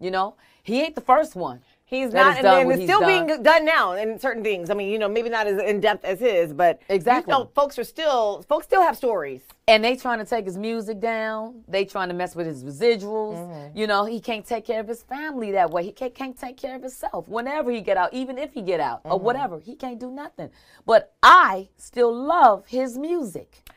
You 0.00 0.10
know, 0.10 0.34
he 0.62 0.80
ain't 0.82 0.94
the 0.94 1.00
first 1.00 1.36
one. 1.36 1.60
He's 1.84 2.10
that 2.12 2.16
not, 2.24 2.34
has 2.36 2.42
done 2.42 2.58
and, 2.60 2.66
what 2.66 2.76
it's 2.76 2.84
still 2.84 3.00
done. 3.00 3.26
being 3.26 3.42
done 3.42 3.64
now 3.66 3.92
in 3.92 4.18
certain 4.18 4.42
things. 4.42 4.70
I 4.70 4.74
mean, 4.74 4.88
you 4.88 4.98
know, 4.98 5.10
maybe 5.10 5.28
not 5.28 5.46
as 5.46 5.60
in 5.60 5.78
depth 5.78 6.06
as 6.06 6.20
his, 6.20 6.54
but 6.54 6.80
Exactly. 6.88 7.30
You 7.30 7.38
know, 7.40 7.50
folks 7.54 7.78
are 7.78 7.84
still, 7.84 8.42
folks 8.48 8.64
still 8.64 8.80
have 8.82 8.96
stories. 8.96 9.42
And 9.68 9.84
they 9.84 9.94
trying 9.94 10.18
to 10.18 10.24
take 10.24 10.46
his 10.46 10.56
music 10.56 11.00
down. 11.00 11.62
They 11.68 11.84
trying 11.84 12.08
to 12.08 12.14
mess 12.14 12.34
with 12.34 12.46
his 12.46 12.64
residuals. 12.64 13.36
Mm-hmm. 13.36 13.76
You 13.78 13.86
know, 13.86 14.06
he 14.06 14.20
can't 14.20 14.44
take 14.44 14.64
care 14.64 14.80
of 14.80 14.88
his 14.88 15.02
family 15.02 15.52
that 15.52 15.70
way. 15.70 15.84
He 15.84 15.92
can't, 15.92 16.14
can't 16.14 16.36
take 16.36 16.56
care 16.56 16.76
of 16.76 16.80
himself. 16.80 17.28
Whenever 17.28 17.70
he 17.70 17.82
get 17.82 17.98
out, 17.98 18.14
even 18.14 18.38
if 18.38 18.54
he 18.54 18.62
get 18.62 18.80
out 18.80 19.02
or 19.04 19.20
Mhm. 19.20 19.22
whatever, 19.22 19.60
he 19.60 19.76
can't 19.76 20.00
do 20.00 20.10
nothing. 20.10 20.48
But 20.86 21.12
I 21.22 21.68
still 21.76 22.12
love 22.12 22.66
his 22.68 22.96
music. 22.96 23.68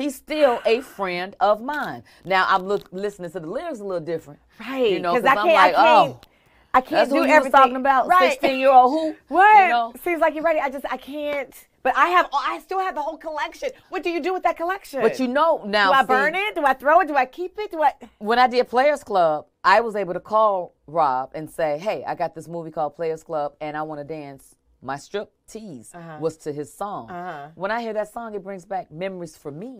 He's 0.00 0.14
still 0.14 0.60
a 0.64 0.80
friend 0.80 1.36
of 1.40 1.60
mine. 1.62 2.02
Now 2.24 2.46
I'm 2.48 2.62
look 2.62 2.88
listening 2.92 3.30
to 3.32 3.40
the 3.40 3.46
lyrics 3.46 3.80
a 3.80 3.84
little 3.84 4.04
different. 4.04 4.40
Right. 4.58 4.92
You 4.92 5.00
know, 5.00 5.12
'cause 5.12 5.22
because 5.22 5.36
I 5.36 5.40
I'm 5.40 5.46
can't, 5.46 5.54
like, 5.56 5.74
I 5.74 5.84
can't, 5.84 6.10
oh, 6.16 6.20
I 6.72 6.80
can't 6.80 6.90
that's 6.90 7.08
do 7.10 7.16
who 7.16 7.22
you 7.22 7.26
was 7.28 7.36
everything. 7.36 7.60
talking 7.60 7.76
about, 7.76 8.06
Right. 8.08 8.30
16 8.32 8.58
year 8.58 8.70
old 8.70 8.90
who? 8.92 9.16
What? 9.34 9.62
You 9.64 9.68
know? 9.68 9.92
Seems 10.02 10.20
like 10.20 10.34
you're 10.34 10.44
ready. 10.44 10.60
I 10.60 10.70
just, 10.70 10.86
I 10.90 10.96
can't. 10.96 11.54
But 11.82 11.96
I 11.96 12.08
have, 12.08 12.28
I 12.32 12.58
still 12.60 12.78
have 12.78 12.94
the 12.94 13.00
whole 13.02 13.16
collection. 13.16 13.70
What 13.88 14.02
do 14.02 14.10
you 14.10 14.20
do 14.22 14.32
with 14.34 14.42
that 14.42 14.56
collection? 14.56 15.00
But 15.00 15.18
you 15.18 15.26
know 15.28 15.62
now. 15.66 15.88
do 15.88 15.92
I 15.94 16.00
see, 16.02 16.06
burn 16.06 16.34
it? 16.34 16.54
Do 16.54 16.64
I 16.64 16.74
throw 16.74 17.00
it? 17.00 17.08
Do 17.08 17.16
I 17.16 17.24
keep 17.26 17.58
it? 17.58 17.70
Do 17.70 17.82
I? 17.82 17.92
when 18.18 18.38
I 18.38 18.46
did 18.46 18.68
Players 18.68 19.02
Club, 19.02 19.46
I 19.64 19.80
was 19.80 19.96
able 19.96 20.12
to 20.14 20.20
call 20.20 20.74
Rob 20.86 21.30
and 21.34 21.50
say, 21.50 21.78
"Hey, 21.78 22.04
I 22.06 22.14
got 22.14 22.34
this 22.34 22.48
movie 22.48 22.70
called 22.70 22.94
Players 22.96 23.22
Club, 23.22 23.54
and 23.62 23.76
I 23.78 23.82
want 23.82 23.98
to 24.00 24.04
dance." 24.04 24.54
My 24.82 24.96
strip 24.96 25.30
tease 25.46 25.92
Uh-huh. 25.94 26.18
was 26.20 26.36
to 26.38 26.52
his 26.52 26.72
song. 26.72 27.10
Uh-huh. 27.10 27.48
When 27.54 27.70
I 27.70 27.80
hear 27.82 27.92
that 27.94 28.12
song, 28.12 28.34
it 28.34 28.42
brings 28.42 28.64
back 28.66 28.90
memories 28.90 29.36
for 29.36 29.50
me. 29.50 29.79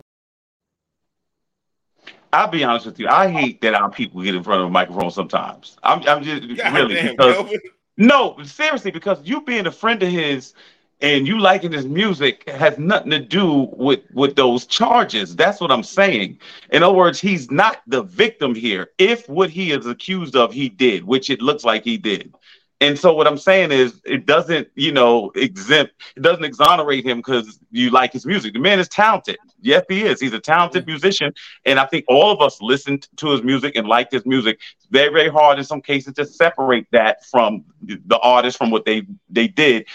I'll 2.33 2.47
be 2.47 2.63
honest 2.63 2.85
with 2.85 2.99
you. 2.99 3.07
I 3.07 3.29
hate 3.29 3.61
that 3.61 3.73
our 3.73 3.89
people 3.89 4.21
get 4.21 4.35
in 4.35 4.43
front 4.43 4.61
of 4.61 4.67
a 4.67 4.71
microphone 4.71 5.11
sometimes. 5.11 5.77
I'm, 5.83 6.07
I'm 6.07 6.23
just 6.23 6.43
really 6.47 6.95
Goddamn, 6.95 7.15
because 7.15 7.59
no, 7.97 8.37
seriously, 8.43 8.91
because 8.91 9.19
you 9.23 9.41
being 9.41 9.67
a 9.67 9.71
friend 9.71 10.01
of 10.01 10.09
his 10.09 10.53
and 11.01 11.27
you 11.27 11.39
liking 11.39 11.71
his 11.71 11.85
music 11.85 12.47
has 12.49 12.77
nothing 12.77 13.11
to 13.11 13.19
do 13.19 13.69
with 13.73 14.01
with 14.13 14.35
those 14.35 14.65
charges. 14.65 15.35
That's 15.35 15.59
what 15.59 15.71
I'm 15.71 15.83
saying. 15.83 16.39
In 16.71 16.83
other 16.83 16.95
words, 16.95 17.19
he's 17.19 17.51
not 17.51 17.81
the 17.87 18.03
victim 18.03 18.55
here. 18.55 18.91
If 18.97 19.27
what 19.27 19.49
he 19.49 19.71
is 19.71 19.85
accused 19.85 20.35
of, 20.35 20.53
he 20.53 20.69
did, 20.69 21.03
which 21.03 21.29
it 21.29 21.41
looks 21.41 21.63
like 21.63 21.83
he 21.83 21.97
did. 21.97 22.33
And 22.81 22.97
so 22.97 23.13
what 23.13 23.27
I'm 23.27 23.37
saying 23.37 23.71
is, 23.71 24.01
it 24.05 24.25
doesn't, 24.25 24.67
you 24.73 24.91
know, 24.91 25.31
exempt, 25.35 25.93
it 26.17 26.23
doesn't 26.23 26.43
exonerate 26.43 27.05
him 27.05 27.19
because 27.19 27.59
you 27.69 27.91
like 27.91 28.11
his 28.11 28.25
music. 28.25 28.53
The 28.53 28.59
man 28.59 28.79
is 28.79 28.89
talented. 28.89 29.37
Yes, 29.61 29.85
he 29.87 30.03
is. 30.03 30.19
He's 30.19 30.33
a 30.33 30.39
talented 30.39 30.87
musician, 30.87 31.31
and 31.63 31.79
I 31.79 31.85
think 31.85 32.05
all 32.07 32.31
of 32.31 32.41
us 32.41 32.59
listened 32.59 33.07
to 33.17 33.29
his 33.29 33.43
music 33.43 33.75
and 33.75 33.87
liked 33.87 34.11
his 34.11 34.25
music. 34.25 34.59
It's 34.77 34.87
very, 34.87 35.13
very 35.13 35.29
hard 35.29 35.59
in 35.59 35.63
some 35.63 35.79
cases 35.81 36.15
to 36.15 36.25
separate 36.25 36.87
that 36.91 37.23
from 37.25 37.65
the 37.83 38.17
artist 38.17 38.57
from 38.57 38.71
what 38.71 38.83
they 38.83 39.03
they 39.29 39.47
did. 39.47 39.87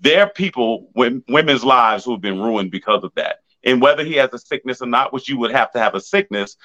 There 0.00 0.20
are 0.20 0.28
people, 0.28 0.90
women's 0.94 1.64
lives 1.64 2.04
who 2.04 2.12
have 2.12 2.20
been 2.20 2.38
ruined 2.42 2.70
because 2.70 3.04
of 3.04 3.14
that. 3.14 3.38
And 3.64 3.80
whether 3.80 4.04
he 4.04 4.16
has 4.16 4.34
a 4.34 4.38
sickness 4.38 4.82
or 4.82 4.86
not, 4.86 5.14
which 5.14 5.30
you 5.30 5.38
would 5.38 5.52
have 5.52 5.72
to 5.72 5.78
have 5.78 5.94
a 5.94 6.00
sickness, 6.00 6.58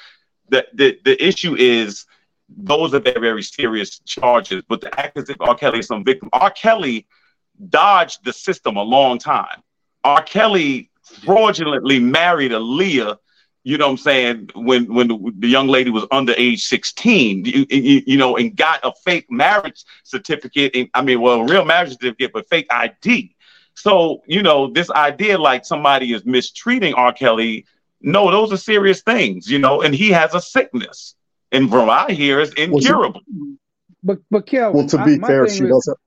the 0.49 0.67
the, 0.73 0.99
the 1.05 1.25
issue 1.25 1.55
is 1.55 2.05
those 2.57 2.93
are 2.93 2.99
very, 2.99 3.19
very 3.19 3.43
serious 3.43 3.99
charges. 3.99 4.63
But 4.67 4.81
the 4.81 4.99
act 4.99 5.17
as 5.17 5.29
if 5.29 5.37
R. 5.39 5.55
Kelly 5.55 5.79
is 5.79 5.87
some 5.87 6.03
victim. 6.03 6.29
R. 6.33 6.51
Kelly 6.51 7.07
dodged 7.69 8.23
the 8.23 8.33
system 8.33 8.77
a 8.77 8.83
long 8.83 9.19
time. 9.19 9.61
R. 10.03 10.21
Kelly 10.23 10.89
fraudulently 11.23 11.99
married 11.99 12.51
Aaliyah, 12.51 13.17
you 13.63 13.77
know 13.77 13.87
what 13.87 13.91
I'm 13.91 13.97
saying, 13.97 14.49
when 14.55 14.93
when 14.93 15.07
the, 15.37 15.47
young 15.47 15.67
lady 15.67 15.89
was 15.89 16.05
under 16.11 16.33
age 16.37 16.65
16, 16.65 17.45
you, 17.45 17.65
you, 17.69 18.01
you 18.07 18.17
know, 18.17 18.37
and 18.37 18.55
got 18.55 18.79
a 18.83 18.93
fake 19.03 19.29
marriage 19.29 19.83
certificate. 20.03 20.75
And, 20.75 20.89
I 20.93 21.01
mean, 21.01 21.19
well, 21.19 21.41
a 21.41 21.45
real 21.45 21.65
marriage 21.65 21.91
certificate, 21.91 22.31
but 22.33 22.47
fake 22.49 22.67
ID. 22.69 23.35
So, 23.75 24.23
you 24.27 24.43
know, 24.43 24.71
this 24.71 24.89
idea 24.91 25.37
like 25.37 25.65
somebody 25.65 26.13
is 26.13 26.25
mistreating 26.25 26.93
R. 26.93 27.13
Kelly, 27.13 27.65
no, 28.01 28.31
those 28.31 28.51
are 28.53 28.57
serious 28.57 29.01
things, 29.01 29.49
you 29.49 29.59
know, 29.59 29.81
and 29.81 29.93
he 29.93 30.09
has 30.09 30.33
a 30.33 30.41
sickness. 30.41 31.15
And 31.51 31.69
from 31.69 31.87
what 31.87 32.09
I 32.09 32.13
hear, 32.13 32.39
it's 32.39 32.53
incurable. 32.53 33.21
But 34.03 34.19
but 34.29 34.45
Kelvin, 34.45 34.77
Well, 34.77 34.87
to 34.87 35.03
be 35.03 35.17
my 35.17 35.27
fair, 35.27 35.47
she 35.49 35.63
is- 35.63 35.69
does 35.69 35.87
have. 35.87 35.97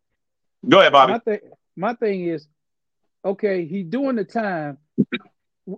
Go 0.71 0.79
ahead, 0.81 0.93
Bobby. 0.93 1.13
My 1.15 1.19
thing, 1.19 1.39
my 1.77 1.95
thing 1.95 2.25
is, 2.27 2.47
okay, 3.25 3.65
he 3.67 3.83
doing 3.83 4.17
the 4.17 4.25
time. 4.25 4.79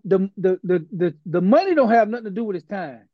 The, 0.05 0.31
the 0.37 0.61
the 0.63 0.87
the 0.93 1.15
the 1.27 1.41
money 1.41 1.75
don't 1.75 1.91
have 1.91 2.09
nothing 2.09 2.25
to 2.25 2.31
do 2.31 2.45
with 2.45 2.55
his 2.55 2.65
time. 2.65 3.09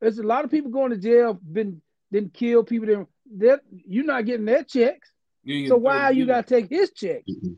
There's 0.00 0.18
a 0.18 0.22
lot 0.22 0.44
of 0.44 0.50
people 0.50 0.70
going 0.70 0.90
to 0.90 0.96
jail, 0.96 1.34
been 1.34 1.80
didn't 2.10 2.34
kill 2.34 2.64
people. 2.64 2.86
That 2.88 3.06
that 3.38 3.60
you're 3.70 4.04
not 4.04 4.24
getting 4.26 4.46
their 4.46 4.64
checks. 4.64 5.10
You 5.44 5.68
So 5.68 5.76
why 5.76 6.10
you 6.10 6.26
got 6.26 6.46
to 6.46 6.54
take 6.54 6.70
his 6.70 6.92
checks? 6.92 7.24
Mm-hmm. 7.30 7.52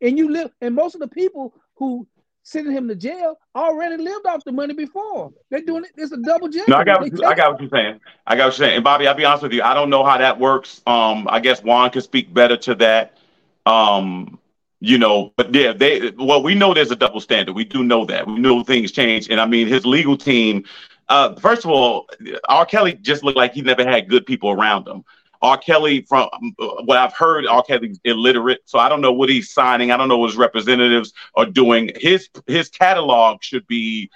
And 0.00 0.18
you 0.18 0.30
live, 0.30 0.50
and 0.60 0.74
most 0.74 0.94
of 0.94 1.00
the 1.00 1.08
people 1.08 1.54
who 1.76 2.06
sending 2.44 2.72
him 2.72 2.86
to 2.88 2.94
jail 2.94 3.38
already 3.56 3.96
lived 4.02 4.26
off 4.26 4.44
the 4.44 4.52
money 4.52 4.74
before. 4.74 5.32
They're 5.50 5.62
doing 5.62 5.84
it. 5.84 5.90
It's 5.96 6.12
a 6.12 6.18
double 6.18 6.48
jeopardy. 6.48 6.72
No, 6.72 6.76
I 6.76 6.84
got 6.84 7.00
what 7.00 7.24
I 7.24 7.34
got 7.34 7.52
what 7.52 7.60
you're 7.60 7.70
saying. 7.70 8.00
I 8.26 8.36
got 8.36 8.44
what 8.44 8.58
you're 8.58 8.66
saying. 8.66 8.76
And 8.76 8.84
Bobby, 8.84 9.08
I'll 9.08 9.14
be 9.14 9.24
honest 9.24 9.42
with 9.42 9.52
you. 9.52 9.62
I 9.62 9.74
don't 9.74 9.90
know 9.90 10.04
how 10.04 10.18
that 10.18 10.38
works. 10.38 10.82
Um, 10.86 11.26
I 11.30 11.40
guess 11.40 11.62
Juan 11.62 11.90
could 11.90 12.04
speak 12.04 12.32
better 12.32 12.56
to 12.58 12.74
that. 12.76 13.18
Um, 13.66 14.38
you 14.80 14.98
know, 14.98 15.32
but 15.36 15.54
yeah, 15.54 15.72
they 15.72 16.10
well, 16.18 16.42
we 16.42 16.54
know 16.54 16.74
there's 16.74 16.90
a 16.90 16.96
double 16.96 17.20
standard. 17.20 17.54
We 17.54 17.64
do 17.64 17.82
know 17.82 18.04
that. 18.06 18.26
We 18.26 18.38
know 18.38 18.62
things 18.62 18.92
change. 18.92 19.30
And 19.30 19.40
I 19.40 19.46
mean 19.46 19.66
his 19.66 19.86
legal 19.86 20.16
team, 20.16 20.64
Uh, 21.08 21.34
first 21.36 21.64
of 21.64 21.70
all, 21.70 22.08
R. 22.48 22.66
Kelly 22.66 22.94
just 22.94 23.24
looked 23.24 23.36
like 23.36 23.52
he 23.54 23.62
never 23.62 23.84
had 23.84 24.08
good 24.08 24.26
people 24.26 24.50
around 24.50 24.86
him. 24.86 25.04
R. 25.44 25.58
Kelly, 25.58 26.00
from 26.08 26.28
what 26.56 26.96
I've 26.96 27.12
heard, 27.12 27.46
R. 27.46 27.62
Kelly's 27.62 28.00
illiterate, 28.04 28.62
so 28.64 28.78
I 28.78 28.88
don't 28.88 29.02
know 29.02 29.12
what 29.12 29.28
he's 29.28 29.52
signing. 29.52 29.90
I 29.90 29.98
don't 29.98 30.08
know 30.08 30.16
what 30.16 30.30
his 30.30 30.38
representatives 30.38 31.12
are 31.34 31.44
doing. 31.44 31.90
His 31.96 32.30
his 32.46 32.70
catalog 32.70 33.42
should 33.42 33.66
be, 33.66 34.10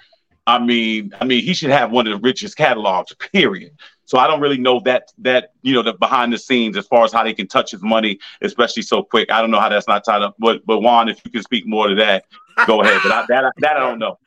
I 0.47 0.57
mean, 0.57 1.13
I 1.21 1.25
mean, 1.25 1.43
he 1.43 1.53
should 1.53 1.69
have 1.69 1.91
one 1.91 2.07
of 2.07 2.13
the 2.13 2.27
richest 2.27 2.57
catalogs. 2.57 3.13
Period. 3.31 3.73
So 4.05 4.17
I 4.17 4.25
don't 4.25 4.41
really 4.41 4.57
know 4.57 4.79
that 4.85 5.11
that 5.19 5.51
you 5.61 5.75
know 5.75 5.83
the 5.83 5.93
behind 5.93 6.33
the 6.33 6.39
scenes 6.39 6.75
as 6.75 6.87
far 6.87 7.05
as 7.05 7.13
how 7.13 7.23
they 7.23 7.35
can 7.35 7.47
touch 7.47 7.69
his 7.69 7.83
money, 7.83 8.17
especially 8.41 8.81
so 8.81 9.03
quick. 9.03 9.31
I 9.31 9.39
don't 9.39 9.51
know 9.51 9.59
how 9.59 9.69
that's 9.69 9.87
not 9.87 10.03
tied 10.03 10.23
up. 10.23 10.35
But 10.39 10.65
but 10.65 10.79
Juan, 10.79 11.09
if 11.09 11.21
you 11.23 11.29
can 11.29 11.43
speak 11.43 11.67
more 11.67 11.89
to 11.89 11.95
that, 11.95 12.25
go 12.65 12.81
ahead. 12.81 13.01
But 13.03 13.11
I, 13.11 13.25
that 13.27 13.53
that 13.59 13.77
I 13.77 13.79
don't 13.81 13.99
know. 13.99 14.17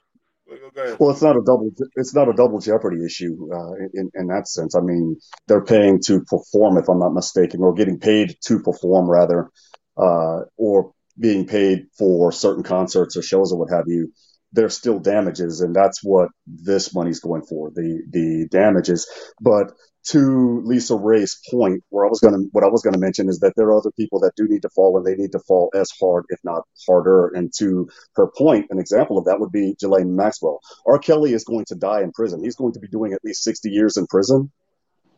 Well, 0.98 1.10
it's 1.10 1.22
not 1.22 1.36
a 1.36 1.42
double. 1.44 1.70
It's 1.96 2.14
not 2.14 2.28
a 2.28 2.32
double 2.34 2.58
jeopardy 2.60 3.04
issue 3.04 3.36
uh, 3.52 3.72
in 3.94 4.10
in 4.14 4.26
that 4.28 4.48
sense. 4.48 4.74
I 4.76 4.80
mean, 4.80 5.16
they're 5.48 5.64
paying 5.64 6.00
to 6.06 6.22
perform, 6.24 6.78
if 6.78 6.88
I'm 6.88 6.98
not 7.00 7.14
mistaken, 7.14 7.62
or 7.62 7.74
getting 7.74 7.98
paid 7.98 8.36
to 8.46 8.60
perform 8.60 9.10
rather, 9.10 9.50
uh, 9.96 10.40
or 10.56 10.92
being 11.18 11.46
paid 11.46 11.86
for 11.98 12.32
certain 12.32 12.62
concerts 12.62 13.16
or 13.16 13.22
shows 13.22 13.52
or 13.52 13.58
what 13.58 13.70
have 13.70 13.84
you. 13.86 14.12
There's 14.52 14.76
still 14.76 14.98
damages, 14.98 15.60
and 15.62 15.74
that's 15.74 16.00
what 16.02 16.28
this 16.46 16.94
money's 16.94 17.20
going 17.20 17.42
for 17.42 17.70
the 17.74 18.02
the 18.10 18.48
damages. 18.50 19.08
But 19.40 19.72
to 20.04 20.62
LisaRaye's 20.66 21.40
point, 21.50 21.82
where 21.90 22.04
I 22.04 22.08
was 22.08 22.20
gonna 22.20 22.38
what 22.52 22.64
I 22.64 22.68
was 22.68 22.82
gonna 22.82 22.98
mention 22.98 23.28
is 23.28 23.38
that 23.40 23.54
there 23.56 23.66
are 23.66 23.78
other 23.78 23.92
people 23.92 24.20
that 24.20 24.34
do 24.36 24.48
need 24.48 24.62
to 24.62 24.70
fall, 24.70 24.96
and 24.96 25.06
they 25.06 25.14
need 25.14 25.32
to 25.32 25.38
fall 25.40 25.70
as 25.74 25.90
hard, 26.00 26.24
if 26.28 26.40
not 26.42 26.64
harder. 26.86 27.28
And 27.28 27.52
to 27.58 27.88
her 28.16 28.26
point, 28.26 28.66
an 28.70 28.78
example 28.78 29.18
of 29.18 29.26
that 29.26 29.38
would 29.40 29.52
be 29.52 29.74
Ghislaine 29.78 30.16
Maxwell. 30.16 30.60
R. 30.86 30.98
Kelly 30.98 31.32
is 31.32 31.44
going 31.44 31.66
to 31.66 31.74
die 31.74 32.02
in 32.02 32.12
prison. 32.12 32.42
He's 32.42 32.56
going 32.56 32.72
to 32.72 32.80
be 32.80 32.88
doing 32.88 33.12
at 33.12 33.24
least 33.24 33.44
60 33.44 33.70
years 33.70 33.96
in 33.96 34.06
prison, 34.06 34.50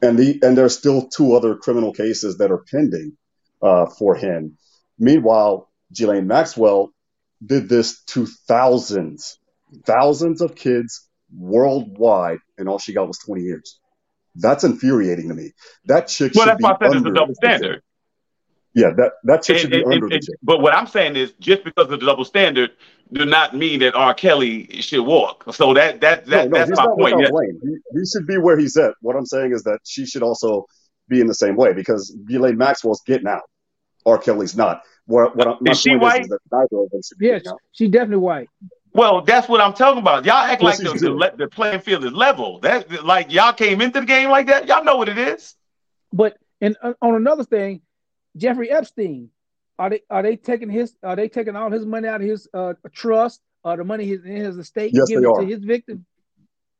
and 0.02 0.18
the 0.18 0.38
and 0.42 0.56
there's 0.56 0.76
still 0.76 1.08
two 1.08 1.34
other 1.34 1.56
criminal 1.56 1.92
cases 1.92 2.38
that 2.38 2.50
are 2.50 2.64
pending 2.70 3.16
uh, 3.62 3.86
for 3.86 4.16
him. 4.16 4.58
Meanwhile, 4.98 5.70
Ghislaine 5.92 6.26
Maxwell 6.26 6.92
did 7.44 7.68
this 7.68 8.02
to 8.04 8.26
thousands, 8.26 9.38
thousands 9.84 10.40
of 10.40 10.54
kids 10.54 11.08
worldwide, 11.36 12.38
and 12.58 12.68
all 12.68 12.78
she 12.78 12.92
got 12.92 13.08
was 13.08 13.18
20 13.18 13.42
years. 13.42 13.80
That's 14.36 14.64
infuriating 14.64 15.28
to 15.28 15.34
me. 15.34 15.52
That 15.86 16.08
chick 16.08 16.32
Well, 16.34 16.46
should 16.46 16.58
be 16.58 16.64
Well, 16.64 16.76
that's 16.80 16.80
be 16.80 16.84
why 16.84 16.88
I 16.88 16.90
said 16.92 16.96
it's 16.98 17.06
a 17.10 17.12
double 17.14 17.34
standard. 17.34 17.82
Yeah, 18.74 18.90
that 18.96 19.12
that 19.22 19.42
chick 19.44 19.58
should 19.58 19.70
be 19.70 19.82
and- 19.82 19.92
under 19.92 20.06
and- 20.06 20.12
the 20.14 20.18
jail. 20.18 20.34
but 20.42 20.60
what 20.60 20.74
I'm 20.74 20.88
saying 20.88 21.14
is, 21.16 21.32
just 21.38 21.62
because 21.62 21.84
of 21.84 22.00
the 22.00 22.06
double 22.06 22.24
standard, 22.24 22.72
do 23.12 23.24
not 23.24 23.54
mean 23.54 23.78
that 23.80 23.94
R. 23.94 24.14
Kelly 24.14 24.66
should 24.80 25.02
walk. 25.06 25.44
So 25.54 25.74
that 25.74 26.00
that 26.00 26.26
that 26.26 26.50
no, 26.50 26.50
no, 26.50 26.58
that's 26.58 26.70
he's 26.70 26.78
my 26.78 26.84
not 26.84 26.98
point. 26.98 27.16
without 27.16 27.20
Yeah. 27.20 27.30
blame. 27.30 27.60
He, 27.62 27.98
he 28.00 28.04
should 28.06 28.26
be 28.26 28.36
where 28.38 28.58
he's 28.58 28.76
at. 28.76 28.94
What 29.00 29.14
I'm 29.14 29.26
saying 29.26 29.52
is 29.52 29.62
that 29.62 29.78
she 29.84 30.04
should 30.06 30.22
also 30.24 30.66
be 31.08 31.20
in 31.20 31.28
the 31.28 31.34
same 31.34 31.54
way 31.54 31.72
because 31.72 32.10
Ghislaine 32.26 32.56
Maxwell's 32.58 33.02
getting 33.06 33.28
out. 33.28 33.42
R. 34.06 34.18
Kelly's 34.18 34.56
not. 34.56 34.82
What, 35.06 35.36
what 35.36 35.46
I'm, 35.46 35.56
my 35.60 35.70
Is 35.72 35.80
she 35.80 35.90
point 35.90 36.02
white? 36.02 36.20
Is, 36.22 36.26
is 36.26 36.30
that 36.30 36.38
neither 36.50 36.82
of 36.82 36.90
them 36.90 37.00
should 37.06 37.18
be 37.18 37.26
Yes, 37.26 37.46
out. 37.46 37.58
she 37.72 37.86
definitely 37.88 38.16
white. 38.16 38.48
Well, 38.94 39.22
that's 39.22 39.48
what 39.48 39.60
I'm 39.60 39.74
talking 39.74 40.00
about. 40.00 40.24
Y'all 40.24 40.36
act 40.36 40.62
like 40.62 40.78
the, 40.78 40.84
the, 40.94 41.32
the 41.36 41.48
playing 41.48 41.80
field 41.80 42.04
is 42.04 42.12
level. 42.12 42.60
That 42.60 43.04
like 43.04 43.32
y'all 43.32 43.52
came 43.52 43.80
into 43.80 44.00
the 44.00 44.06
game 44.06 44.30
like 44.30 44.46
that. 44.46 44.68
Y'all 44.68 44.84
know 44.84 44.96
what 44.96 45.08
it 45.08 45.18
is. 45.18 45.56
But 46.12 46.38
and 46.60 46.76
uh, 46.80 46.94
on 47.02 47.16
another 47.16 47.42
thing, 47.42 47.82
Jeffrey 48.36 48.70
Epstein, 48.70 49.30
are 49.80 49.90
they 49.90 50.02
are 50.08 50.22
they 50.22 50.36
taking 50.36 50.70
his 50.70 50.94
are 51.02 51.16
they 51.16 51.28
taking 51.28 51.56
all 51.56 51.72
his 51.72 51.84
money 51.84 52.06
out 52.06 52.20
of 52.20 52.28
his 52.28 52.48
uh, 52.54 52.74
trust 52.92 53.40
or 53.64 53.76
the 53.76 53.84
money 53.84 54.06
his, 54.06 54.24
in 54.24 54.36
his 54.36 54.56
estate 54.56 54.92
Yes, 54.94 55.08
giving 55.08 55.22
they 55.22 55.28
are. 55.28 55.40
to 55.40 55.46
his 55.46 55.64
victim? 55.64 56.06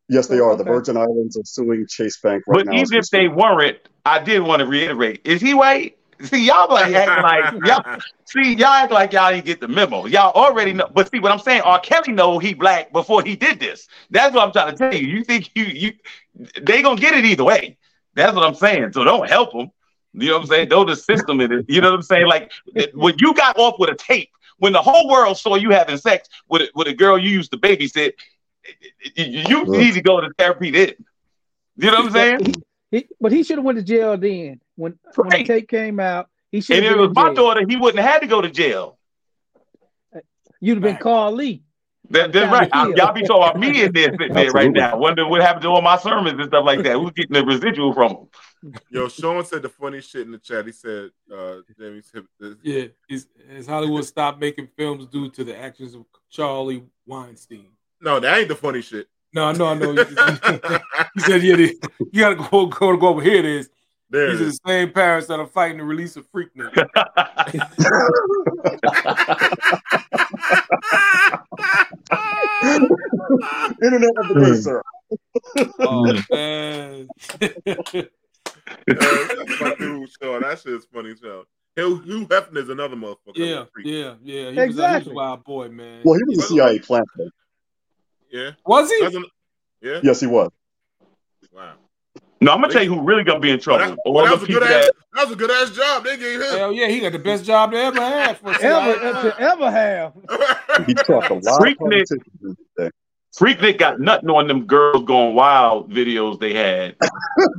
Yes, 0.08 0.28
they 0.28 0.38
are. 0.38 0.54
The 0.54 0.64
Virgin 0.64 0.96
Islands 0.96 1.36
are 1.36 1.44
suing 1.44 1.84
Chase 1.88 2.20
Bank 2.20 2.44
right 2.46 2.58
but 2.58 2.66
now. 2.66 2.80
as 2.80 2.92
even 2.92 2.98
if 2.98 3.10
they 3.10 3.26
weren't, 3.26 3.78
I 4.04 4.22
did 4.22 4.40
want 4.40 4.60
to 4.60 4.66
reiterate: 4.66 5.22
is 5.24 5.40
he 5.40 5.54
white? 5.54 5.98
See, 6.30 6.46
y'all 6.46 6.72
like 6.72 6.94
act 6.94 7.22
like 7.22 7.66
y'all. 7.66 7.98
See, 8.24 8.54
y'all 8.54 8.68
act 8.68 8.92
like 8.92 9.12
y'all 9.12 9.32
didn't 9.32 9.44
get 9.44 9.60
the 9.60 9.68
memo. 9.68 10.06
Y'all 10.06 10.32
already 10.32 10.72
know. 10.72 10.90
But 10.92 11.10
see, 11.10 11.20
what 11.20 11.32
I'm 11.32 11.38
saying, 11.38 11.62
R. 11.62 11.80
Kelly 11.80 12.12
know 12.12 12.38
he 12.38 12.54
black 12.54 12.92
before 12.92 13.22
he 13.22 13.36
did 13.36 13.60
this. 13.60 13.88
That's 14.10 14.34
what 14.34 14.44
I'm 14.44 14.52
trying 14.52 14.72
to 14.72 14.78
tell 14.78 14.94
you. 14.94 15.06
You 15.06 15.24
think 15.24 15.50
you 15.54 15.64
you 15.64 15.92
they 16.62 16.82
gonna 16.82 17.00
get 17.00 17.14
it 17.14 17.24
either 17.24 17.44
way. 17.44 17.76
That's 18.14 18.34
what 18.34 18.44
I'm 18.44 18.54
saying. 18.54 18.92
So 18.92 19.04
don't 19.04 19.28
help 19.28 19.52
them. 19.52 19.70
You 20.14 20.28
know 20.28 20.34
what 20.34 20.42
I'm 20.42 20.46
saying? 20.48 20.68
Throw 20.68 20.84
the 20.84 20.96
system 20.96 21.40
in 21.40 21.52
it. 21.52 21.66
You 21.68 21.80
know 21.80 21.90
what 21.90 21.96
I'm 21.96 22.02
saying? 22.02 22.26
Like 22.26 22.52
when 22.94 23.14
you 23.18 23.34
got 23.34 23.58
off 23.58 23.78
with 23.78 23.90
a 23.90 23.96
tape, 23.96 24.30
when 24.58 24.72
the 24.72 24.82
whole 24.82 25.08
world 25.08 25.36
saw 25.36 25.56
you 25.56 25.70
having 25.70 25.98
sex 25.98 26.28
with 26.48 26.62
a, 26.62 26.68
with 26.74 26.86
a 26.86 26.94
girl 26.94 27.18
you 27.18 27.30
used 27.30 27.50
to 27.52 27.58
babysit, 27.58 28.12
you 29.16 29.64
need 29.66 29.94
to 29.94 30.02
go 30.02 30.20
to 30.20 30.30
therapy 30.38 30.70
then. 30.70 30.92
You 31.76 31.90
know 31.90 32.02
what 32.02 32.06
I'm 32.06 32.12
saying? 32.12 32.54
He, 32.90 33.08
but 33.20 33.32
he 33.32 33.42
should 33.42 33.58
have 33.58 33.64
went 33.64 33.78
to 33.78 33.84
jail 33.84 34.16
then 34.16 34.60
when 34.76 34.98
when 35.16 35.28
the 35.30 35.44
tape 35.44 35.68
came 35.68 36.00
out. 36.00 36.28
He 36.50 36.60
should 36.60 36.76
if 36.76 36.84
it 36.84 36.96
was 36.96 37.10
my 37.14 37.32
daughter, 37.34 37.62
he 37.68 37.76
wouldn't 37.76 38.02
have 38.02 38.12
had 38.14 38.20
to 38.20 38.26
go 38.28 38.40
to 38.40 38.50
jail. 38.50 38.98
You'd 40.60 40.74
have 40.76 40.82
been 40.82 40.96
Carl 40.96 41.32
Lee. 41.32 41.62
That, 42.10 42.32
that's 42.32 42.52
right. 42.52 42.68
I- 42.72 42.88
y'all 42.94 43.12
be 43.12 43.22
talking 43.22 43.42
about 43.42 43.58
me 43.58 43.82
in 43.82 43.92
there 43.92 44.10
sitting 44.12 44.34
there 44.34 44.50
right 44.52 44.70
now. 44.70 44.96
Wonder 44.98 45.26
what 45.26 45.40
happened 45.40 45.62
to 45.62 45.68
all 45.68 45.82
my 45.82 45.96
sermons 45.98 46.38
and 46.38 46.48
stuff 46.48 46.64
like 46.64 46.82
that. 46.84 46.96
Who's 46.96 47.12
getting 47.12 47.32
the 47.32 47.44
residual 47.44 47.92
from 47.92 48.28
them? 48.62 48.72
Yo, 48.90 49.08
Sean 49.08 49.44
said 49.44 49.62
the 49.62 49.68
funny 49.68 50.00
shit 50.00 50.22
in 50.22 50.32
the 50.32 50.38
chat. 50.38 50.64
He 50.66 50.72
said, 50.72 51.10
uh, 51.34 51.56
Jamie 51.78 52.02
said, 52.02 52.22
Yeah, 52.62 52.84
is 53.10 53.26
has 53.50 53.66
Hollywood 53.66 54.04
stopped 54.04 54.40
making 54.40 54.68
films 54.76 55.06
due 55.06 55.30
to 55.30 55.44
the 55.44 55.58
actions 55.58 55.94
of 55.94 56.04
Charlie 56.30 56.84
Weinstein? 57.06 57.68
No, 58.00 58.20
that 58.20 58.38
ain't 58.38 58.48
the 58.48 58.54
funny 58.54 58.80
shit. 58.82 59.08
No, 59.34 59.50
no, 59.52 59.66
I 59.66 59.74
know. 59.74 59.92
he 59.92 61.20
said, 61.20 61.42
"Yeah, 61.42 61.56
they- 61.56 61.74
you 62.12 62.20
gotta 62.20 62.36
go, 62.36 62.66
go, 62.66 62.96
go 62.96 63.08
over 63.08 63.20
here." 63.20 63.36
It 63.38 63.44
is. 63.44 63.68
There 64.10 64.30
These 64.30 64.40
are 64.40 64.44
the 64.44 64.58
same 64.66 64.92
parents 64.92 65.28
that 65.28 65.40
are 65.40 65.46
fighting 65.46 65.78
to 65.78 65.84
release 65.84 66.16
of 66.16 66.26
Freaknik. 66.30 66.76
Internet 73.82 74.10
of 74.18 74.28
the 74.28 74.34
day, 74.40 74.54
sir. 74.60 74.82
oh 75.80 76.04
mm. 76.06 76.24
man. 76.30 77.08
That's 78.86 79.60
my 79.60 79.74
dude, 79.74 80.10
Sean. 80.20 80.42
That 80.42 80.60
shit's 80.60 80.86
funny, 80.92 81.14
Sean. 81.20 81.44
Hugh, 81.76 81.98
Hugh 82.00 82.26
Hefner 82.26 82.58
is 82.58 82.68
another 82.68 82.96
motherfucker. 82.96 83.34
yeah, 83.34 83.64
yeah, 83.82 84.14
yeah. 84.22 84.50
He 84.50 84.56
was, 84.56 84.56
a, 84.56 84.60
he 84.60 84.66
was 84.66 84.68
Exactly. 84.68 85.12
a 85.12 85.14
wild 85.14 85.44
boy, 85.44 85.68
man. 85.68 86.02
Well, 86.04 86.18
he 86.18 86.36
was 86.36 86.44
a 86.44 86.48
CIA 86.48 86.78
plant. 86.78 87.06
man. 87.16 87.30
Yeah. 88.30 88.50
Was 88.64 88.90
he? 88.90 89.00
Doesn't- 89.00 89.26
Yeah. 89.80 90.00
Yes, 90.02 90.20
he 90.20 90.26
was. 90.26 90.50
Wow. 91.52 91.74
No, 92.44 92.52
I'm 92.52 92.60
gonna 92.60 92.72
tell 92.72 92.82
you 92.82 92.94
who 92.94 93.00
really 93.00 93.24
gonna 93.24 93.40
be 93.40 93.50
in 93.50 93.58
trouble. 93.58 93.80
Well, 93.86 93.88
that, 93.96 94.10
well, 94.12 94.24
that 94.26 94.40
was 94.40 94.42
a 94.48 94.52
good 94.52 94.62
ass. 94.62 94.68
that- 94.68 94.92
That 95.14 95.24
was 95.24 95.32
a 95.32 95.36
good 95.36 95.50
ass 95.50 95.70
job 95.70 96.04
they 96.04 96.16
gave 96.18 96.40
him. 96.42 96.50
Hell 96.58 96.72
yeah, 96.72 96.88
he 96.88 97.00
got 97.00 97.12
the 97.12 97.18
best 97.18 97.44
job 97.44 97.70
they 97.72 97.80
ever 97.80 98.00
had 98.00 98.36
for 98.38 98.50
Ever 98.50 98.94
to 99.30 99.36
ever 99.40 99.70
have. 99.70 100.12
He 100.86 100.92
talked 100.94 101.30
a 101.30 101.34
lot 101.34 101.38
of 101.38 101.42
Freaknik, 101.64 101.78
politicians 101.78 102.10
in 102.42 102.48
his 102.48 102.56
day. 102.76 102.90
Freaknik 103.38 103.78
got 103.78 103.98
nothing 104.00 104.28
on 104.28 104.46
them 104.48 104.66
girls 104.66 105.04
going 105.04 105.34
wild 105.34 105.90
videos 105.90 106.38
they 106.38 106.52
had. 106.52 106.96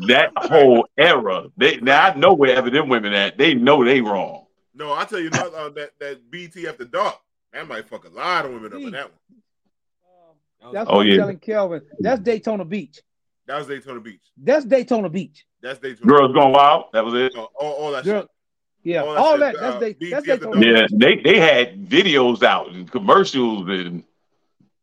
that 0.07 0.32
whole 0.38 0.86
era. 0.98 1.45
They 1.57 1.78
now 1.78 2.03
I 2.07 2.16
know 2.16 2.34
wherever 2.34 2.70
them 2.70 2.88
women 2.90 3.14
at. 3.14 3.38
They 3.40 3.56
know 3.56 3.84
they 3.84 4.02
wrong. 4.02 4.45
No, 4.76 4.94
I 4.94 5.06
tell 5.06 5.20
you, 5.20 5.30
not, 5.32 5.53
uh, 5.53 5.70
that 5.70 5.91
that 5.99 6.30
BT 6.30 6.68
after 6.68 6.86
dark. 6.86 7.18
That 7.53 7.68
might 7.68 7.88
fuck 7.90 8.06
a 8.06 8.10
lot 8.10 8.45
of 8.45 8.52
women 8.52 8.74
up 8.74 8.80
in 8.82 8.91
that 8.91 9.10
one. 10.62 10.74
That's 10.74 10.90
Oh, 10.90 10.98
what 10.98 11.02
I'm 11.06 11.07
yeah. 11.12 11.18
telling 11.18 11.40
Kelvin. 11.40 11.82
That's 11.99 12.20
Daytona 12.22 12.66
Beach. 12.66 12.99
That 13.48 13.58
was 13.60 13.68
Daytona 13.68 14.00
Beach. 14.00 14.22
That's 14.38 14.66
Daytona 14.66 15.10
Beach. 15.10 15.46
That's 15.62 15.80
Daytona. 15.80 16.08
Girls 16.12 16.34
going 16.34 16.52
wild. 16.52 16.86
That 16.94 17.06
was 17.06 17.14
it. 17.14 17.34
Oh, 17.36 17.50
all, 17.60 17.74
all 17.74 17.92
that 17.92 18.04
Girl, 18.04 18.22
shit. 18.22 18.30
yeah, 18.84 19.02
All 19.04 19.18
all 19.18 19.38
that 19.38 19.40
that. 19.40 19.52
shit, 19.54 19.62
That's, 19.62 19.76
uh, 19.76 19.80
Day, 19.80 19.94
BT 19.94 20.12
that's 20.12 20.28
at 20.30 20.40
the 20.42 20.46
Daytona. 20.48 20.80
Yeah, 20.82 20.88
they 20.94 21.16
they 21.18 21.40
had 21.40 21.88
videos 21.88 22.44
out 22.44 22.72
and 22.72 22.92
commercials 22.92 23.68
and 23.70 24.04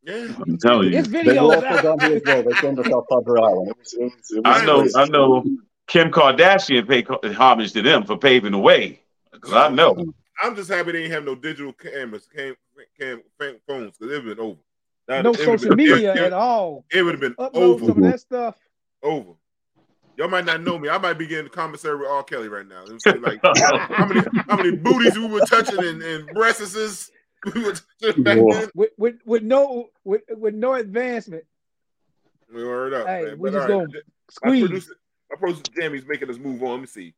Yeah. 0.05 0.34
I'm 0.47 0.59
telling 0.59 0.93
you. 0.93 0.98
It's 0.98 1.09
They 1.09 1.24
videos 1.24 1.48
were 1.48 1.55
also 1.56 1.66
out. 1.66 1.82
down 1.82 2.01
here 2.01 2.16
as 2.16 2.22
well. 2.24 2.43
They 2.44 2.52
came 2.60 2.76
to 2.76 2.84
South 2.89 3.05
Padre 3.10 3.40
Island. 3.40 3.68
It 3.70 3.78
was, 3.78 3.93
it 3.94 4.02
was, 4.02 4.12
it 4.30 4.47
was 4.47 4.62
I 4.62 4.64
know 4.64 4.80
crazy. 4.80 4.97
I 4.98 5.05
know 5.06 5.44
Kim 5.89 6.10
Kardashian 6.10 6.89
paid 6.89 7.34
homage 7.34 7.72
to 7.72 7.82
them 7.82 8.05
for 8.05 8.16
paving 8.16 8.52
the 8.52 8.59
way. 8.59 9.01
'Cause 9.40 9.52
I 9.55 9.68
know. 9.70 9.97
I'm 10.40 10.55
just 10.56 10.70
happy 10.70 10.93
they 10.93 10.98
didn't 11.02 11.12
have 11.12 11.24
no 11.24 11.34
digital 11.34 11.72
cameras, 11.72 12.26
cam, 12.34 12.55
cam, 12.98 13.22
cam 13.40 13.56
phones, 13.66 13.98
because 13.98 14.12
it 14.12 14.24
would 14.24 14.28
have 14.28 14.36
been 14.36 14.44
over. 14.44 14.59
That- 15.08 15.22
No 15.24 15.32
social 15.32 15.70
been- 15.70 15.76
media 15.76 16.12
it- 16.12 16.16
it- 16.18 16.22
at 16.24 16.32
all. 16.32 16.84
It 16.92 17.02
would 17.02 17.14
have 17.14 17.20
been 17.20 17.34
Upload 17.34 17.54
over. 17.54 17.86
some 17.86 18.04
of 18.04 18.10
that 18.10 18.20
stuff. 18.20 18.56
Over. 19.02 19.32
Y'all 20.16 20.28
might 20.28 20.44
not 20.44 20.60
know 20.62 20.78
me. 20.78 20.88
I 20.90 20.98
might 20.98 21.14
be 21.18 21.26
getting 21.26 21.50
commissary 21.50 21.96
with 21.96 22.06
R. 22.08 22.22
Kelly 22.22 22.48
right 22.48 22.66
now. 22.68 22.82
Let 22.84 22.92
me 22.92 22.98
say, 23.00 23.12
like 23.14 23.40
how 23.90 24.06
many 24.06 24.20
how 24.48 24.56
many 24.56 24.76
booties 24.76 25.16
we 25.18 25.26
were 25.26 25.40
touching 25.40 25.78
and, 25.82 26.02
and 26.02 26.26
breasts 26.28 27.10
we 27.54 27.62
were 27.64 27.74
touching 28.00 28.22
back 28.22 28.36
then. 28.36 28.70
With, 28.74 28.90
with, 28.98 29.14
with 29.24 29.42
no 29.42 29.88
with, 30.04 30.20
with 30.36 30.54
no 30.54 30.74
advancement. 30.74 31.44
We 32.54 32.62
were 32.62 32.94
up. 32.94 33.06
Hey, 33.06 33.24
man. 33.24 33.38
we 33.38 33.50
But 33.50 33.56
just 33.56 33.70
all 33.70 33.78
gonna 33.86 33.92
My 33.92 34.00
squeeze. 34.30 34.62
producer, 34.66 34.92
my 35.30 35.36
producer 35.38 35.62
Jamie's 35.80 36.06
making 36.06 36.28
us 36.30 36.36
move 36.38 36.62
on. 36.62 36.70
Let 36.72 36.80
me 36.82 36.86
see. 36.86 37.14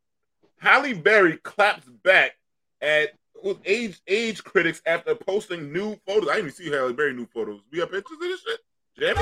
Halle 0.58 0.94
Berry 0.94 1.36
claps 1.38 1.84
back 2.04 2.32
at 2.80 3.10
with 3.44 3.58
age 3.66 4.00
age 4.08 4.42
critics 4.42 4.82
after 4.86 5.14
posting 5.14 5.72
new 5.72 5.96
photos. 6.06 6.28
I 6.28 6.36
didn't 6.36 6.50
even 6.50 6.52
see 6.52 6.70
Halle 6.70 6.92
Berry 6.92 7.12
new 7.12 7.26
photos. 7.26 7.60
We 7.70 7.78
have 7.78 7.90
pictures 7.90 8.16
of 8.16 8.20
this 8.20 8.40
shit. 8.40 8.60
Jimmy? 8.98 9.20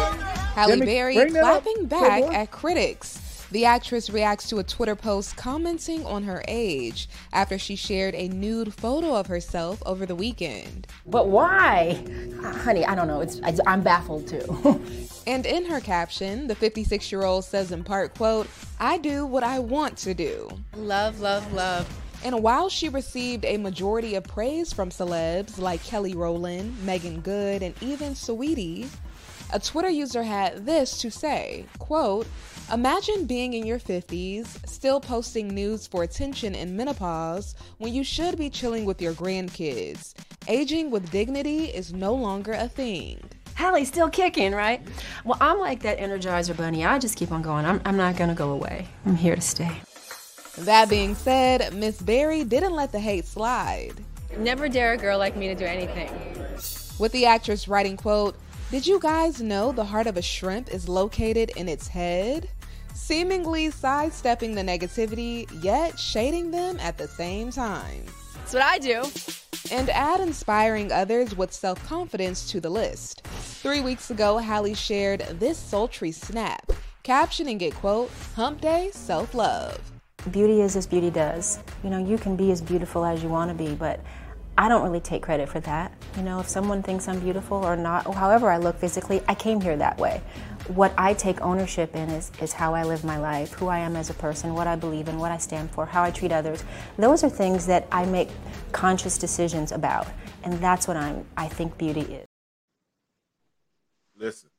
Halle 0.54 0.70
Jimmy, 0.70 0.86
Berry 0.86 1.14
bring 1.14 1.32
clapping 1.32 1.86
back 1.86 2.22
at 2.32 2.50
critics. 2.50 3.46
The 3.50 3.66
actress 3.66 4.08
reacts 4.08 4.48
to 4.48 4.60
a 4.60 4.64
Twitter 4.64 4.96
post 4.96 5.36
commenting 5.36 6.06
on 6.06 6.22
her 6.22 6.42
age 6.48 7.08
after 7.34 7.58
she 7.58 7.76
shared 7.76 8.14
a 8.14 8.28
nude 8.28 8.72
photo 8.72 9.14
of 9.14 9.26
herself 9.26 9.82
over 9.84 10.06
the 10.06 10.14
weekend. 10.14 10.86
But 11.04 11.28
why? 11.28 12.02
Uh, 12.42 12.50
honey, 12.50 12.86
I 12.86 12.94
don't 12.94 13.08
know. 13.08 13.20
It's 13.20 13.40
I, 13.42 13.54
I'm 13.66 13.82
baffled 13.82 14.28
too. 14.28 14.80
And 15.24 15.46
in 15.46 15.66
her 15.66 15.78
caption, 15.78 16.48
the 16.48 16.56
56 16.56 17.12
year 17.12 17.22
old 17.22 17.44
says 17.44 17.70
in 17.70 17.84
part, 17.84 18.16
quote, 18.16 18.48
I 18.80 18.98
do 18.98 19.24
what 19.24 19.44
I 19.44 19.60
want 19.60 19.96
to 19.98 20.14
do. 20.14 20.50
Love, 20.74 21.20
love, 21.20 21.52
love. 21.52 22.01
And 22.24 22.42
while 22.42 22.68
she 22.68 22.88
received 22.88 23.44
a 23.44 23.56
majority 23.56 24.14
of 24.14 24.24
praise 24.24 24.72
from 24.72 24.90
celebs 24.90 25.58
like 25.58 25.82
Kelly 25.82 26.14
Rowland, 26.14 26.84
Meagan 26.84 27.20
Good, 27.20 27.62
and 27.62 27.74
even 27.82 28.14
Saweetie, 28.14 28.88
a 29.52 29.58
Twitter 29.58 29.90
user 29.90 30.22
had 30.22 30.64
this 30.64 31.00
to 31.00 31.10
say, 31.10 31.66
quote, 31.78 32.26
Imagine 32.72 33.26
being 33.26 33.52
in 33.52 33.66
your 33.66 33.78
50s, 33.78 34.66
still 34.66 35.00
posting 35.00 35.48
news 35.48 35.86
for 35.86 36.04
attention 36.04 36.54
in 36.54 36.76
menopause 36.76 37.54
when 37.78 37.92
you 37.92 38.02
should 38.04 38.38
be 38.38 38.48
chilling 38.48 38.84
with 38.84 39.02
your 39.02 39.12
grandkids. 39.12 40.14
Aging 40.48 40.90
with 40.90 41.10
dignity 41.10 41.64
is 41.66 41.92
no 41.92 42.14
longer 42.14 42.52
a 42.52 42.68
thing. 42.68 43.20
Halle's 43.54 43.88
still 43.88 44.08
kicking, 44.08 44.52
right? 44.52 44.80
Well, 45.24 45.36
I'm 45.40 45.58
like 45.58 45.82
that 45.82 45.98
Energizer 45.98 46.56
bunny. 46.56 46.86
I 46.86 46.98
just 46.98 47.16
keep 47.16 47.30
on 47.30 47.42
going. 47.42 47.66
I'm, 47.66 47.82
I'm 47.84 47.96
not 47.96 48.16
going 48.16 48.30
to 48.30 48.34
go 48.34 48.50
away. 48.52 48.86
I'm 49.04 49.16
here 49.16 49.34
to 49.34 49.42
stay. 49.42 49.82
That 50.58 50.90
being 50.90 51.14
said, 51.14 51.72
Miss 51.74 52.00
Berry 52.00 52.44
didn't 52.44 52.74
let 52.74 52.92
the 52.92 53.00
hate 53.00 53.24
slide. 53.24 53.94
Never 54.36 54.68
dare 54.68 54.92
a 54.92 54.96
girl 54.98 55.18
like 55.18 55.34
me 55.34 55.48
to 55.48 55.54
do 55.54 55.64
anything. 55.64 56.10
With 56.98 57.12
the 57.12 57.24
actress 57.24 57.68
writing, 57.68 57.96
quote, 57.96 58.36
Did 58.70 58.86
you 58.86 59.00
guys 59.00 59.40
know 59.40 59.72
the 59.72 59.84
heart 59.84 60.06
of 60.06 60.18
a 60.18 60.22
shrimp 60.22 60.68
is 60.68 60.88
located 60.88 61.52
in 61.56 61.68
its 61.68 61.88
head? 61.88 62.48
Seemingly 62.94 63.70
sidestepping 63.70 64.54
the 64.54 64.62
negativity, 64.62 65.48
yet 65.62 65.98
shading 65.98 66.50
them 66.50 66.78
at 66.80 66.98
the 66.98 67.08
same 67.08 67.50
time. 67.50 68.04
That's 68.34 68.52
what 68.52 68.62
I 68.62 68.78
do. 68.78 69.04
And 69.70 69.88
add 69.88 70.20
inspiring 70.20 70.92
others 70.92 71.34
with 71.34 71.52
self 71.52 71.82
confidence 71.86 72.50
to 72.50 72.60
the 72.60 72.68
list. 72.70 73.26
Three 73.26 73.80
weeks 73.80 74.10
ago, 74.10 74.36
Halle 74.36 74.74
shared 74.74 75.20
this 75.40 75.56
sultry 75.56 76.12
snap, 76.12 76.70
captioning 77.04 77.62
it, 77.62 77.74
quote, 77.74 78.10
Hump 78.36 78.60
Day 78.60 78.90
Self 78.92 79.34
Love. 79.34 79.80
Beauty 80.30 80.60
is 80.60 80.76
as 80.76 80.86
beauty 80.86 81.10
does. 81.10 81.58
You 81.82 81.90
know, 81.90 81.98
you 81.98 82.16
can 82.16 82.36
be 82.36 82.52
as 82.52 82.60
beautiful 82.60 83.04
as 83.04 83.22
you 83.22 83.28
want 83.28 83.50
to 83.50 83.54
be, 83.54 83.74
but 83.74 84.00
I 84.56 84.68
don't 84.68 84.82
really 84.82 85.00
take 85.00 85.22
credit 85.22 85.48
for 85.48 85.60
that. 85.60 85.92
You 86.16 86.22
know, 86.22 86.38
if 86.38 86.48
someone 86.48 86.82
thinks 86.82 87.08
I'm 87.08 87.18
beautiful 87.18 87.56
or 87.56 87.74
not, 87.74 88.06
or 88.06 88.14
however 88.14 88.50
I 88.50 88.58
look 88.58 88.76
physically, 88.76 89.22
I 89.26 89.34
came 89.34 89.60
here 89.60 89.76
that 89.76 89.98
way. 89.98 90.20
What 90.68 90.92
I 90.96 91.14
take 91.14 91.40
ownership 91.40 91.96
in 91.96 92.08
is, 92.10 92.30
is 92.40 92.52
how 92.52 92.74
I 92.74 92.84
live 92.84 93.02
my 93.02 93.18
life, 93.18 93.54
who 93.54 93.66
I 93.66 93.78
am 93.78 93.96
as 93.96 94.10
a 94.10 94.14
person, 94.14 94.54
what 94.54 94.66
I 94.66 94.76
believe 94.76 95.08
in, 95.08 95.18
what 95.18 95.32
I 95.32 95.38
stand 95.38 95.70
for, 95.70 95.86
how 95.86 96.02
I 96.02 96.10
treat 96.10 96.30
others. 96.30 96.62
Those 96.98 97.24
are 97.24 97.30
things 97.30 97.66
that 97.66 97.88
I 97.90 98.04
make 98.04 98.28
conscious 98.70 99.18
decisions 99.18 99.72
about. 99.72 100.06
And 100.44 100.54
that's 100.60 100.86
what 100.86 100.96
I'm 100.96 101.24
I 101.36 101.48
think 101.48 101.78
beauty 101.78 102.02
is. 102.02 102.26
Listen, 104.16 104.50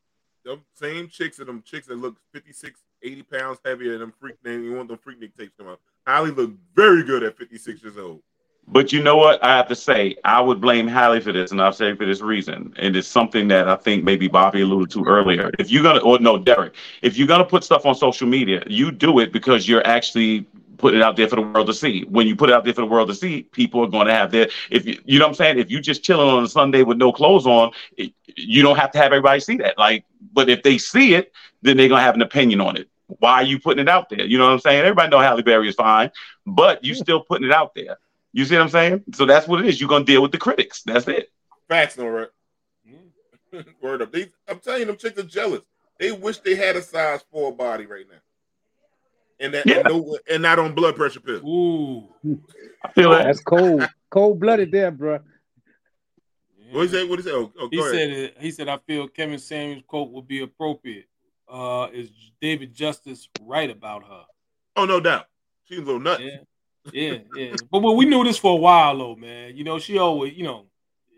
them 0.44 0.66
same 0.74 1.08
chicks 1.08 1.40
and 1.40 1.48
them 1.48 1.62
chicks 1.62 1.88
that 1.88 1.96
look 1.96 2.18
56, 2.32 2.82
80 3.04 3.24
pounds 3.24 3.60
heavier 3.66 3.92
than 3.92 4.00
them 4.00 4.14
Freaknik. 4.22 4.64
You 4.64 4.74
want 4.74 4.90
them 4.90 4.98
Freaknik 4.98 5.36
tapes 5.38 5.54
come 5.58 5.68
out. 5.68 5.80
Holly 6.08 6.32
looked 6.32 6.58
very 6.76 7.04
good 7.04 7.24
at 7.24 7.38
56 7.38 7.84
years 7.84 7.98
old. 7.98 8.22
But 8.68 8.94
you 8.94 9.04
know 9.04 9.18
what? 9.18 9.44
I 9.44 9.58
have 9.58 9.68
to 9.68 9.76
say, 9.76 10.16
I 10.24 10.40
would 10.40 10.62
blame 10.62 10.88
Halle 10.88 11.20
for 11.20 11.34
this, 11.34 11.52
and 11.52 11.62
I'll 11.62 11.74
say 11.74 11.94
for 11.96 12.06
this 12.06 12.22
reason. 12.22 12.74
And 12.78 12.96
it's 12.96 13.08
something 13.08 13.50
that 13.50 13.68
I 13.68 13.76
think 13.76 14.06
maybe 14.06 14.30
Bobby 14.30 14.62
alluded 14.62 14.90
to 14.92 15.04
earlier. 15.06 15.52
If 15.60 15.70
you're 15.70 15.84
gonna, 15.84 16.00
or 16.00 16.18
no, 16.20 16.38
Derek, 16.38 16.76
if 17.02 17.18
you're 17.18 17.28
gonna 17.28 17.44
put 17.44 17.66
stuff 17.66 17.86
on 17.86 17.94
social 17.94 18.28
media, 18.28 18.64
you 18.68 18.92
do 18.92 19.20
it 19.20 19.34
because 19.34 19.68
you're 19.68 19.86
actually 19.86 20.48
putting 20.78 21.00
it 21.00 21.04
out 21.04 21.16
there 21.16 21.28
for 21.28 21.36
the 21.36 21.42
world 21.42 21.68
to 21.68 21.74
see. 21.74 22.04
When 22.10 22.28
you 22.28 22.36
put 22.36 22.50
it 22.50 22.54
out 22.54 22.64
there 22.64 22.74
for 22.74 22.82
the 22.82 22.88
world 22.88 23.08
to 23.10 23.16
see, 23.16 23.44
people 23.44 23.82
are 23.84 23.88
going 23.88 24.08
to 24.08 24.14
have 24.14 24.32
their. 24.32 24.50
If 24.70 24.86
you, 24.86 25.00
you 25.06 25.20
know 25.20 25.26
what 25.26 25.30
I'm 25.30 25.36
saying, 25.36 25.60
if 25.60 25.72
you 25.72 25.80
just 25.80 26.04
chilling 26.04 26.28
on 26.28 26.44
a 26.44 26.48
Sunday 26.48 26.84
with 26.84 26.98
no 26.98 27.12
clothes 27.12 27.46
on, 27.46 27.72
it, 27.98 28.14
you 28.36 28.62
don't 28.62 28.78
have 28.78 28.92
to 28.92 28.98
have 28.98 29.08
everybody 29.08 29.40
see 29.40 29.58
that. 29.58 29.78
Like, 29.78 30.06
but 30.34 30.50
if 30.50 30.64
they 30.64 30.78
see 30.78 31.16
it, 31.16 31.32
then 31.62 31.78
they're 31.78 31.90
gonna 31.90 32.02
have 32.02 32.16
an 32.16 32.22
opinion 32.22 32.60
on 32.60 32.76
it. 32.78 32.90
Why 33.20 33.34
are 33.34 33.44
you 33.44 33.60
putting 33.60 33.82
it 33.82 33.90
out 33.90 34.10
there? 34.10 34.26
You 34.26 34.38
know 34.38 34.46
what 34.46 34.54
I'm 34.54 34.60
saying? 34.60 34.82
Everybody 34.82 35.10
know 35.10 35.20
Halle 35.20 35.42
Berry 35.42 35.70
is 35.70 35.76
fine, 35.76 36.12
but 36.46 36.84
you 36.84 36.96
still 36.96 37.22
putting 37.22 37.48
it 37.48 37.54
out 37.54 37.74
there. 37.76 37.98
You 38.32 38.46
see 38.46 38.56
what 38.56 38.64
I'm 38.64 38.70
saying? 38.70 39.04
So 39.14 39.26
that's 39.26 39.48
what 39.48 39.60
it 39.60 39.68
is. 39.68 39.80
You're 39.80 39.90
gonna 39.90 40.06
deal 40.06 40.22
with 40.22 40.32
the 40.32 40.38
critics. 40.38 40.82
That's 40.84 41.08
it. 41.08 41.32
Facts, 41.68 41.98
no 41.98 42.08
right. 42.08 42.28
Word 43.82 44.02
up. 44.02 44.12
They, 44.12 44.32
I'm 44.48 44.60
telling 44.60 44.82
you, 44.82 44.86
them 44.86 44.98
chicks 44.98 45.20
are 45.20 45.24
jealous. 45.24 45.62
They 46.00 46.12
wish 46.12 46.40
they 46.40 46.56
had 46.56 46.76
a 46.76 46.82
size 46.82 47.24
four 47.32 47.56
body 47.56 47.86
right 47.86 48.06
now. 48.10 48.18
And 49.40 49.54
that 49.54 49.70
and, 49.70 49.84
no, 49.88 50.18
and 50.30 50.42
not 50.42 50.60
on 50.60 50.74
blood 50.74 50.96
pressure 50.96 51.20
pill. 51.20 51.46
Ooh. 51.48 52.08
I 52.84 52.92
feel 52.92 53.10
oh, 53.10 53.16
that. 53.16 53.26
That's 53.26 53.42
cold. 53.42 53.88
Cold 54.10 54.40
blooded 54.40 54.72
there, 54.72 54.92
bro. 54.92 55.20
What 56.72 56.86
is 56.86 56.92
that? 56.92 57.08
What 57.08 57.20
is 57.20 57.26
that? 57.26 57.36
Oh, 57.36 57.52
oh, 57.60 57.68
He 57.70 57.78
go 57.78 57.92
said 57.92 58.10
ahead. 58.10 58.24
it, 58.24 58.38
he 58.40 58.52
said 58.52 58.68
I 58.68 58.78
feel 58.88 59.08
Kevin 59.08 59.40
Samuels' 59.40 59.84
quote 59.88 60.12
would 60.12 60.28
be 60.28 60.42
appropriate. 60.42 61.06
Uh, 61.48 61.88
is 61.94 62.10
David 62.42 62.74
Justice 62.74 63.30
right 63.42 63.70
about 63.70 64.04
her? 64.04 64.24
Oh, 64.76 64.86
no 64.86 65.00
doubt. 65.00 65.26
She's 65.66 65.80
a 65.80 65.82
little 65.82 66.00
nuts. 66.00 66.24
Yeah, 66.24 66.38
yeah, 66.92 67.18
yeah. 67.36 67.56
But 67.72 67.82
well, 67.82 67.96
we 67.96 68.06
knew 68.06 68.24
this 68.24 68.38
for 68.38 68.54
a 68.54 68.62
while, 68.62 68.98
though, 68.98 69.16
man. 69.16 69.56
You 69.56 69.64
know, 69.64 69.80
she 69.80 69.98
always, 69.98 70.34
you 70.34 70.44
know, 70.44 70.66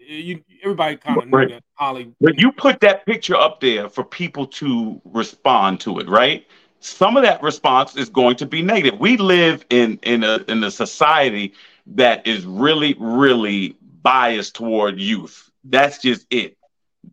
you 0.07 0.43
everybody 0.61 0.97
kind 0.97 1.21
of 1.21 1.27
knew 1.27 1.37
Right. 1.37 1.49
that 1.49 1.63
Holly. 1.73 2.13
But 2.21 2.39
you 2.39 2.51
put 2.51 2.79
that 2.81 3.05
picture 3.05 3.35
up 3.35 3.59
there 3.59 3.89
for 3.89 4.03
people 4.03 4.45
to 4.47 5.01
respond 5.05 5.79
to 5.81 5.99
it, 5.99 6.07
right? 6.07 6.45
Some 6.79 7.17
of 7.17 7.23
that 7.23 7.41
response 7.41 7.95
is 7.95 8.09
going 8.09 8.35
to 8.35 8.45
be 8.45 8.61
negative. 8.61 8.99
We 8.99 9.17
live 9.17 9.65
in 9.69 9.99
in 10.03 10.23
a 10.23 10.43
in 10.47 10.63
a 10.63 10.69
society 10.69 11.53
that 11.87 12.27
is 12.27 12.45
really, 12.45 12.95
really 12.99 13.75
biased 14.03 14.55
toward 14.55 14.99
youth. 14.99 15.49
That's 15.63 15.97
just 15.97 16.27
it. 16.29 16.57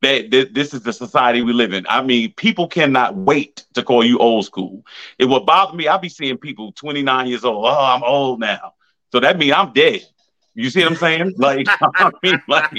That, 0.00 0.30
that- 0.30 0.54
this 0.54 0.72
is 0.72 0.82
the 0.82 0.92
society 0.92 1.42
we 1.42 1.52
live 1.52 1.72
in. 1.72 1.86
I 1.88 2.02
mean, 2.02 2.32
people 2.34 2.66
cannot 2.68 3.14
wait 3.16 3.64
to 3.74 3.82
call 3.82 4.04
you 4.04 4.18
old 4.18 4.44
school. 4.44 4.84
It 5.18 5.24
would 5.26 5.44
bother 5.46 5.76
me. 5.76 5.86
I'll 5.86 5.98
be 5.98 6.08
seeing 6.08 6.36
people 6.38 6.72
29 6.72 7.26
years 7.26 7.44
old. 7.44 7.64
Oh, 7.66 7.84
I'm 7.84 8.02
old 8.02 8.40
now. 8.40 8.74
So 9.12 9.20
that 9.20 9.38
means 9.38 9.52
I'm 9.56 9.72
dead. 9.72 10.02
You 10.54 10.70
see 10.70 10.80
what 10.82 10.88
I'm 10.88 10.96
saying? 10.96 11.34
Like, 11.38 11.66
I 11.98 12.10
mean, 12.22 12.42
like, 12.48 12.70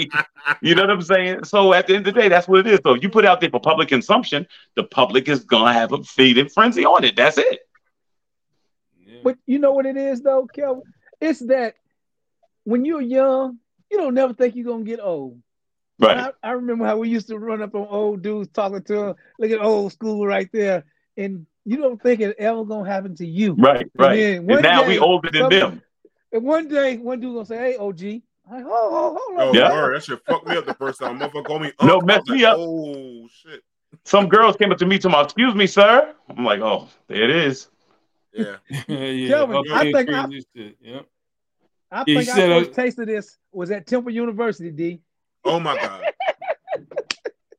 you 0.61 0.75
know 0.75 0.83
what 0.83 0.91
I'm 0.91 1.01
saying? 1.01 1.43
So 1.45 1.73
at 1.73 1.87
the 1.87 1.95
end 1.95 2.07
of 2.07 2.13
the 2.13 2.19
day, 2.21 2.27
that's 2.29 2.47
what 2.47 2.59
it 2.59 2.67
is. 2.67 2.79
So 2.83 2.93
if 2.95 3.03
you 3.03 3.09
put 3.09 3.23
it 3.25 3.27
out 3.27 3.41
there 3.41 3.49
for 3.49 3.59
public 3.59 3.87
consumption, 3.89 4.47
the 4.75 4.83
public 4.83 5.27
is 5.27 5.43
gonna 5.43 5.73
have 5.73 5.91
a 5.91 6.03
feeding 6.03 6.49
frenzy 6.49 6.85
on 6.85 7.03
it. 7.03 7.15
That's 7.15 7.37
it. 7.37 7.59
But 9.23 9.37
you 9.45 9.59
know 9.59 9.73
what 9.73 9.85
it 9.85 9.97
is 9.97 10.21
though, 10.21 10.47
Kelvin? 10.47 10.83
It's 11.19 11.39
that 11.47 11.75
when 12.63 12.85
you're 12.85 13.01
young, 13.01 13.59
you 13.89 13.97
don't 13.97 14.13
never 14.13 14.33
think 14.33 14.55
you're 14.55 14.65
gonna 14.65 14.83
get 14.83 14.99
old. 14.99 15.41
Right. 16.03 16.33
I, 16.43 16.49
I 16.49 16.51
remember 16.51 16.85
how 16.85 16.97
we 16.97 17.09
used 17.09 17.27
to 17.27 17.37
run 17.37 17.61
up 17.61 17.75
on 17.75 17.87
old 17.87 18.21
dudes 18.21 18.49
talking 18.53 18.83
to 18.83 18.93
them. 18.93 19.15
Look 19.39 19.51
at 19.51 19.59
old 19.61 19.91
school 19.93 20.25
right 20.25 20.49
there, 20.51 20.83
and 21.17 21.45
you 21.65 21.77
don't 21.77 22.01
think 22.01 22.19
it 22.21 22.35
ever 22.37 22.63
gonna 22.65 22.89
happen 22.89 23.15
to 23.15 23.25
you. 23.25 23.53
Right, 23.53 23.89
right. 23.95 24.15
then 24.15 24.49
And 24.49 24.61
now 24.61 24.81
day, 24.83 24.87
we 24.89 24.99
older 24.99 25.29
than 25.31 25.49
them. 25.49 25.81
And 26.31 26.43
one 26.43 26.67
day, 26.67 26.97
one 26.97 27.19
dude 27.19 27.33
gonna 27.33 27.45
say, 27.45 27.57
"Hey, 27.57 27.77
OG." 27.77 28.21
I'm 28.49 28.57
like, 28.57 28.65
oh, 28.67 28.69
oh, 28.69 29.35
hold 29.37 29.55
Oh. 29.55 29.57
Yeah. 29.57 29.71
word. 29.71 29.95
That 29.95 30.03
shit 30.03 30.19
fucked 30.25 30.47
me 30.47 30.57
up 30.57 30.65
the 30.65 30.73
first 30.73 30.99
time. 30.99 31.19
Motherfucker 31.19 31.45
called 31.45 31.61
me. 31.61 31.71
No, 31.81 31.95
Unc. 31.95 32.03
I 32.03 32.05
mess 32.05 32.19
was 32.21 32.29
like, 32.29 32.37
me 32.39 32.45
up. 32.45 32.57
Oh 32.59 33.27
shit. 33.31 33.63
Some 34.05 34.27
girls 34.27 34.57
came 34.57 34.71
up 34.71 34.77
to 34.79 34.85
me 34.85 34.97
to 34.99 35.07
my, 35.09 35.21
excuse 35.21 35.55
me, 35.55 35.67
sir. 35.67 36.13
I'm 36.29 36.43
like, 36.43 36.59
oh, 36.59 36.89
there 37.07 37.23
it 37.23 37.29
is. 37.29 37.69
Yeah. 38.33 38.55
yeah, 38.87 39.27
Kelvin, 39.29 39.55
okay, 39.57 39.73
I 39.73 39.91
think 39.91 40.09
I- 40.09 40.25
crazy. 40.25 40.77
Yep. 40.81 41.05
I 41.91 42.03
think 42.03 42.07
he 42.07 42.29
our 42.29 42.35
said, 42.35 42.51
uh, 42.51 42.59
first 42.61 42.73
taste 42.73 42.99
of 42.99 43.05
this 43.07 43.37
was 43.51 43.69
at 43.69 43.85
Temple 43.85 44.11
University. 44.11 44.71
D. 44.71 44.99
Oh 45.45 45.59
my 45.59 45.75
god. 45.75 46.13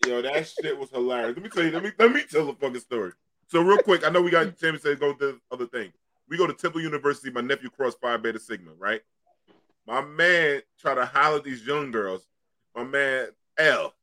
Yo, 0.07 0.23
that 0.23 0.47
shit 0.47 0.79
was 0.79 0.91
hilarious. 0.91 1.37
Let 1.37 1.43
me 1.43 1.49
tell 1.49 1.65
you. 1.65 1.71
Let 1.71 1.83
me 1.83 1.93
let 1.99 2.13
me 2.13 2.23
tell 2.31 2.47
the 2.47 2.55
fucking 2.55 2.81
story. 2.81 3.13
So 3.49 3.61
real 3.61 3.79
quick, 3.79 4.07
I 4.07 4.11
know 4.11 4.23
we 4.23 4.31
got 4.31 4.59
Tammy 4.59 4.79
said 4.79 5.01
go 5.01 5.13
to 5.13 5.19
the 5.19 5.41
other 5.51 5.67
thing. 5.67 5.93
We 6.29 6.37
go 6.37 6.47
to 6.47 6.55
Temple 6.55 6.81
University. 6.81 7.31
My 7.31 7.41
nephew 7.41 7.71
crossed 7.71 8.01
Phi 8.01 8.17
Beta 8.17 8.39
Sigma, 8.39 8.73
right? 8.79 9.03
My 9.87 10.01
man 10.01 10.63
try 10.81 10.95
to 10.95 11.05
holler 11.05 11.39
at 11.39 11.45
these 11.45 11.67
young 11.67 11.91
girls. 11.91 12.27
My 12.75 12.85
man 12.85 13.29
L. 13.59 13.95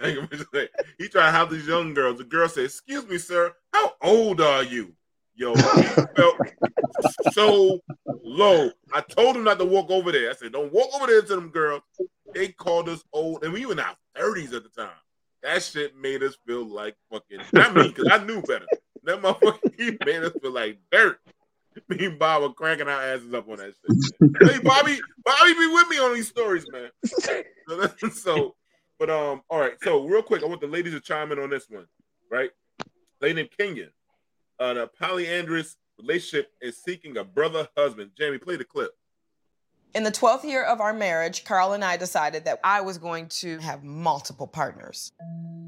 he 0.02 1.08
tried 1.08 1.26
to 1.26 1.30
holler 1.30 1.50
these 1.50 1.66
young 1.66 1.94
girls. 1.94 2.18
The 2.18 2.24
girl 2.24 2.48
said, 2.48 2.64
"Excuse 2.64 3.06
me, 3.06 3.18
sir. 3.18 3.54
How 3.72 3.92
old 4.00 4.40
are 4.40 4.62
you?" 4.62 4.94
Yo, 5.34 5.54
felt 5.54 6.36
so 7.32 7.80
low. 8.22 8.70
I 8.92 9.00
told 9.00 9.36
him 9.36 9.44
not 9.44 9.58
to 9.58 9.64
walk 9.64 9.90
over 9.90 10.12
there. 10.12 10.30
I 10.30 10.34
said, 10.34 10.52
"Don't 10.52 10.72
walk 10.72 10.90
over 10.94 11.06
there 11.06 11.22
to 11.22 11.34
them 11.34 11.48
girls." 11.50 11.82
They 12.34 12.48
called 12.48 12.88
us 12.88 13.02
old, 13.12 13.44
and 13.44 13.52
we 13.52 13.66
were 13.66 13.72
in 13.72 13.80
our 13.80 13.96
thirties 14.14 14.52
at 14.52 14.62
the 14.62 14.68
time. 14.68 14.90
That 15.42 15.62
shit 15.62 15.96
made 15.96 16.22
us 16.22 16.36
feel 16.46 16.64
like 16.64 16.96
fucking. 17.10 17.40
Not 17.52 17.74
me, 17.74 17.88
because 17.88 18.08
I 18.10 18.24
knew 18.24 18.42
better. 18.42 18.66
That 19.04 19.20
motherfucker 19.20 19.72
he 19.76 19.96
made 20.04 20.22
us 20.22 20.32
feel 20.40 20.52
like 20.52 20.78
dirt. 20.90 21.18
Me 21.88 22.04
and 22.04 22.18
Bob 22.18 22.42
were 22.42 22.52
cracking 22.52 22.86
our 22.86 23.02
asses 23.02 23.32
up 23.32 23.48
on 23.48 23.56
that 23.56 23.72
shit. 23.74 24.52
hey, 24.52 24.58
Bobby, 24.62 25.00
Bobby, 25.24 25.54
be 25.54 25.66
with 25.72 25.88
me 25.88 25.98
on 25.98 26.14
these 26.14 26.28
stories, 26.28 26.66
man. 26.70 26.90
So, 27.04 27.42
so 28.12 28.54
But 28.98 29.10
um, 29.10 29.42
all 29.48 29.58
right. 29.58 29.72
So 29.82 30.06
real 30.06 30.22
quick, 30.22 30.42
I 30.42 30.46
want 30.46 30.60
the 30.60 30.66
ladies 30.66 30.92
to 30.92 31.00
chime 31.00 31.32
in 31.32 31.38
on 31.38 31.50
this 31.50 31.68
one, 31.68 31.86
right? 32.30 32.50
Lady 33.20 33.34
named 33.34 33.50
Kenya, 33.58 33.88
uh, 34.58 34.86
polyandrous 35.00 35.76
relationship 35.98 36.52
is 36.60 36.82
seeking 36.82 37.16
a 37.16 37.24
brother 37.24 37.68
husband. 37.76 38.10
Jamie, 38.16 38.38
play 38.38 38.56
the 38.56 38.64
clip. 38.64 38.92
In 39.94 40.04
the 40.04 40.10
12th 40.10 40.44
year 40.44 40.64
of 40.64 40.80
our 40.80 40.94
marriage, 40.94 41.44
Carl 41.44 41.74
and 41.74 41.84
I 41.84 41.96
decided 41.98 42.46
that 42.46 42.60
I 42.64 42.80
was 42.80 42.96
going 42.96 43.28
to 43.28 43.58
have 43.58 43.84
multiple 43.84 44.46
partners 44.46 45.12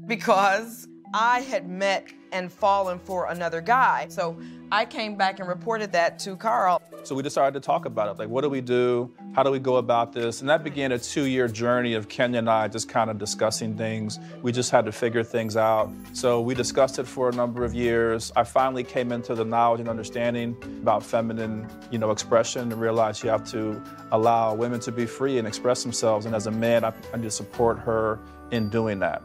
because 0.07 0.87
I 1.13 1.41
had 1.41 1.69
met 1.69 2.11
and 2.31 2.51
fallen 2.51 2.99
for 2.99 3.27
another 3.27 3.61
guy. 3.61 4.07
So 4.09 4.37
I 4.71 4.83
came 4.83 5.15
back 5.15 5.39
and 5.39 5.47
reported 5.47 5.93
that 5.93 6.19
to 6.19 6.35
Carl. 6.35 6.81
So 7.03 7.15
we 7.15 7.23
decided 7.23 7.53
to 7.53 7.65
talk 7.65 7.85
about 7.85 8.09
it. 8.09 8.19
Like, 8.19 8.29
what 8.29 8.41
do 8.41 8.49
we 8.49 8.61
do? 8.61 9.13
How 9.33 9.43
do 9.43 9.51
we 9.51 9.59
go 9.59 9.77
about 9.77 10.11
this? 10.11 10.41
And 10.41 10.49
that 10.49 10.63
began 10.63 10.91
a 10.91 10.99
two 10.99 11.25
year 11.25 11.47
journey 11.47 11.93
of 11.93 12.09
Kenya 12.09 12.39
and 12.39 12.49
I 12.49 12.67
just 12.67 12.89
kind 12.89 13.09
of 13.09 13.17
discussing 13.17 13.77
things. 13.77 14.19
We 14.41 14.51
just 14.51 14.71
had 14.71 14.85
to 14.85 14.91
figure 14.91 15.23
things 15.23 15.55
out. 15.55 15.91
So 16.13 16.41
we 16.41 16.55
discussed 16.55 16.99
it 16.99 17.05
for 17.05 17.29
a 17.29 17.31
number 17.31 17.63
of 17.63 17.73
years. 17.73 18.33
I 18.35 18.43
finally 18.43 18.83
came 18.83 19.11
into 19.11 19.35
the 19.35 19.45
knowledge 19.45 19.79
and 19.79 19.89
understanding 19.89 20.57
about 20.81 21.03
feminine, 21.03 21.69
you 21.91 21.99
know, 21.99 22.11
expression 22.11 22.71
and 22.71 22.81
realized 22.81 23.23
you 23.23 23.29
have 23.29 23.49
to 23.51 23.81
allow 24.11 24.53
women 24.53 24.79
to 24.81 24.91
be 24.91 25.05
free 25.05 25.37
and 25.37 25.47
express 25.47 25.83
themselves. 25.83 26.25
And 26.25 26.35
as 26.35 26.47
a 26.47 26.51
man, 26.51 26.83
I, 26.83 26.91
I 27.13 27.17
need 27.17 27.23
to 27.23 27.31
support 27.31 27.79
her 27.79 28.19
in 28.51 28.69
doing 28.69 28.99
that. 28.99 29.21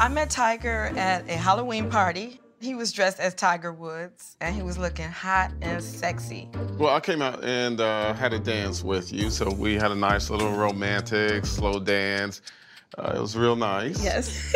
I 0.00 0.08
met 0.08 0.28
Tiger 0.28 0.92
at 0.96 1.28
a 1.30 1.36
Halloween 1.36 1.88
party. 1.88 2.40
He 2.60 2.74
was 2.74 2.92
dressed 2.92 3.20
as 3.20 3.32
Tiger 3.32 3.72
Woods 3.72 4.36
and 4.40 4.54
he 4.54 4.62
was 4.62 4.76
looking 4.76 5.08
hot 5.08 5.52
and 5.62 5.82
sexy. 5.82 6.48
Well, 6.78 6.92
I 6.92 6.98
came 6.98 7.22
out 7.22 7.44
and 7.44 7.80
uh, 7.80 8.12
had 8.14 8.32
a 8.32 8.40
dance 8.40 8.82
with 8.82 9.12
you, 9.12 9.30
so 9.30 9.52
we 9.52 9.74
had 9.74 9.92
a 9.92 9.94
nice 9.94 10.30
little 10.30 10.52
romantic 10.52 11.46
slow 11.46 11.78
dance. 11.78 12.42
Uh, 12.98 13.12
it 13.16 13.20
was 13.20 13.36
real 13.36 13.54
nice. 13.54 14.02
Yes. 14.02 14.54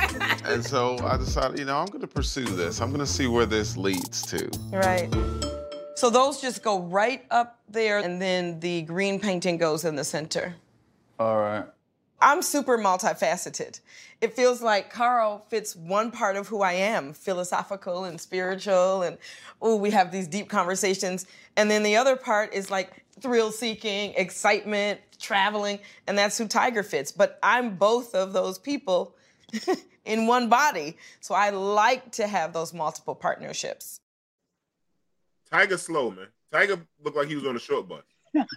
and 0.44 0.64
so 0.64 0.98
I 1.04 1.18
decided, 1.18 1.58
you 1.58 1.66
know, 1.66 1.76
I'm 1.76 1.86
going 1.86 2.00
to 2.00 2.06
pursue 2.06 2.44
this. 2.44 2.80
I'm 2.80 2.88
going 2.88 3.00
to 3.00 3.06
see 3.06 3.26
where 3.26 3.46
this 3.46 3.76
leads 3.76 4.22
to. 4.26 4.50
Right. 4.70 5.12
So 5.96 6.08
those 6.08 6.40
just 6.40 6.62
go 6.62 6.80
right 6.80 7.24
up 7.30 7.58
there, 7.68 7.98
and 7.98 8.22
then 8.22 8.60
the 8.60 8.82
green 8.82 9.18
painting 9.18 9.58
goes 9.58 9.84
in 9.84 9.96
the 9.96 10.04
center. 10.04 10.54
All 11.18 11.38
right. 11.38 11.64
I'm 12.20 12.42
super 12.42 12.76
multifaceted. 12.76 13.80
It 14.20 14.34
feels 14.34 14.60
like 14.60 14.90
Carl 14.90 15.44
fits 15.48 15.76
one 15.76 16.10
part 16.10 16.36
of 16.36 16.48
who 16.48 16.62
I 16.62 16.72
am, 16.72 17.12
philosophical 17.12 18.04
and 18.04 18.20
spiritual, 18.20 19.02
and 19.02 19.18
oh, 19.62 19.76
we 19.76 19.90
have 19.90 20.10
these 20.10 20.26
deep 20.26 20.48
conversations. 20.48 21.26
And 21.56 21.70
then 21.70 21.84
the 21.84 21.96
other 21.96 22.16
part 22.16 22.52
is 22.52 22.70
like 22.70 23.04
thrill 23.20 23.52
seeking, 23.52 24.14
excitement, 24.14 25.00
traveling, 25.20 25.78
and 26.06 26.18
that's 26.18 26.36
who 26.36 26.48
Tiger 26.48 26.82
fits. 26.82 27.12
But 27.12 27.38
I'm 27.42 27.76
both 27.76 28.14
of 28.14 28.32
those 28.32 28.58
people 28.58 29.14
in 30.04 30.26
one 30.26 30.48
body. 30.48 30.96
So 31.20 31.34
I 31.34 31.50
like 31.50 32.10
to 32.12 32.26
have 32.26 32.52
those 32.52 32.74
multiple 32.74 33.14
partnerships. 33.14 34.00
Tiger 35.50 35.78
slow, 35.78 36.10
man. 36.10 36.26
Tiger 36.52 36.80
looked 37.02 37.16
like 37.16 37.28
he 37.28 37.36
was 37.36 37.46
on 37.46 37.54
a 37.56 37.60
short 37.60 37.88
bus. 37.88 38.02
Not 38.34 38.48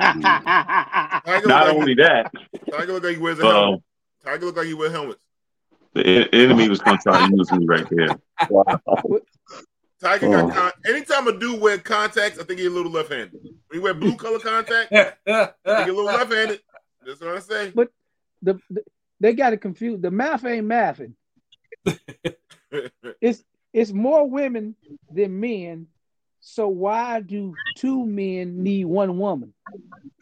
like 1.25 1.75
only 1.75 1.93
that, 1.95 2.31
Tiger 2.71 2.93
look 2.93 3.03
like 3.03 3.15
he 3.15 3.21
wears 3.21 3.39
a 3.39 3.43
helmet. 3.43 3.73
Um, 3.75 3.79
Tiger 4.23 4.45
look 4.47 4.57
like 4.57 4.67
he 4.67 4.73
wears 4.73 4.91
helmets. 4.91 5.19
the 5.93 6.05
en- 6.05 6.29
enemy 6.33 6.69
was 6.69 6.79
going 6.79 6.97
to 6.97 7.03
try 7.03 7.27
to 7.27 7.35
use 7.35 7.51
me 7.51 7.65
right 7.65 7.87
there. 7.89 8.07
Tiger 10.01 10.27
Oh. 10.27 10.31
got 10.47 10.53
con- 10.53 10.71
anytime 10.87 11.27
a 11.27 11.37
dude 11.37 11.61
wear 11.61 11.77
contacts, 11.77 12.39
I 12.39 12.43
think 12.43 12.59
he's 12.59 12.67
a 12.69 12.71
little 12.71 12.91
left-handed. 12.91 13.33
When 13.33 13.53
he 13.71 13.79
wear 13.79 13.93
blue 13.93 14.15
color 14.15 14.39
contacts, 14.39 14.91
I 14.91 15.03
think 15.03 15.15
he's 15.25 15.35
a 15.67 15.85
little 15.85 16.05
left-handed. 16.05 16.61
That's 17.05 17.21
what 17.21 17.35
I 17.35 17.39
say. 17.39 17.71
But 17.73 17.89
the, 18.41 18.59
the 18.69 18.83
they 19.19 19.33
got 19.33 19.53
it 19.53 19.57
confused. 19.57 20.01
The 20.01 20.09
math 20.11 20.43
ain't 20.45 20.65
mathing. 20.67 21.13
it's 23.21 23.43
it's 23.73 23.91
more 23.91 24.27
women 24.29 24.75
than 25.11 25.39
men. 25.39 25.87
So 26.41 26.67
why 26.67 27.21
do 27.21 27.55
two 27.75 28.05
men 28.05 28.63
need 28.63 28.85
one 28.85 29.17
woman? 29.17 29.53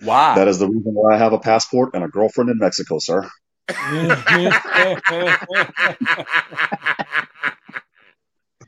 Why? 0.01 0.35
That 0.35 0.47
is 0.47 0.59
the 0.59 0.67
reason 0.67 0.93
why 0.93 1.15
I 1.15 1.17
have 1.17 1.33
a 1.33 1.39
passport 1.39 1.91
and 1.93 2.03
a 2.03 2.07
girlfriend 2.07 2.49
in 2.49 2.59
Mexico, 2.59 2.99
sir. 2.99 3.27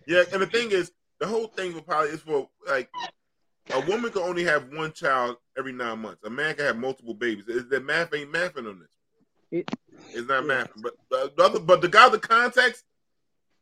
Yeah, 0.08 0.24
and 0.34 0.42
the 0.42 0.48
thing 0.48 0.72
is, 0.72 0.92
the 1.20 1.28
whole 1.28 1.48
thing 1.48 1.74
will 1.74 1.82
probably 1.82 2.10
is 2.10 2.22
for 2.22 2.50
like 2.68 2.90
a 3.72 3.80
woman 3.80 4.12
can 4.12 4.24
only 4.24 4.44
have 4.44 4.74
one 4.74 4.92
child 4.92 5.38
every 5.58 5.72
nine 5.72 6.00
months. 6.00 6.22
A 6.26 6.30
man 6.30 6.56
can 6.56 6.66
have 6.66 6.78
multiple 6.78 7.14
babies. 7.14 7.48
Is 7.48 7.70
that 7.70 7.86
math 7.86 8.14
ain't 8.14 8.32
mathing 8.32 8.68
on 8.68 8.80
this? 8.80 8.90
It, 9.52 9.70
it's 10.14 10.28
not 10.28 10.44
mathing. 10.44 10.82
But 10.82 10.94
the, 11.10 11.32
the 11.38 11.44
other, 11.44 11.60
but 11.60 11.82
the 11.82 11.88
guy 11.88 12.10
the 12.10 12.20
context, 12.20 12.84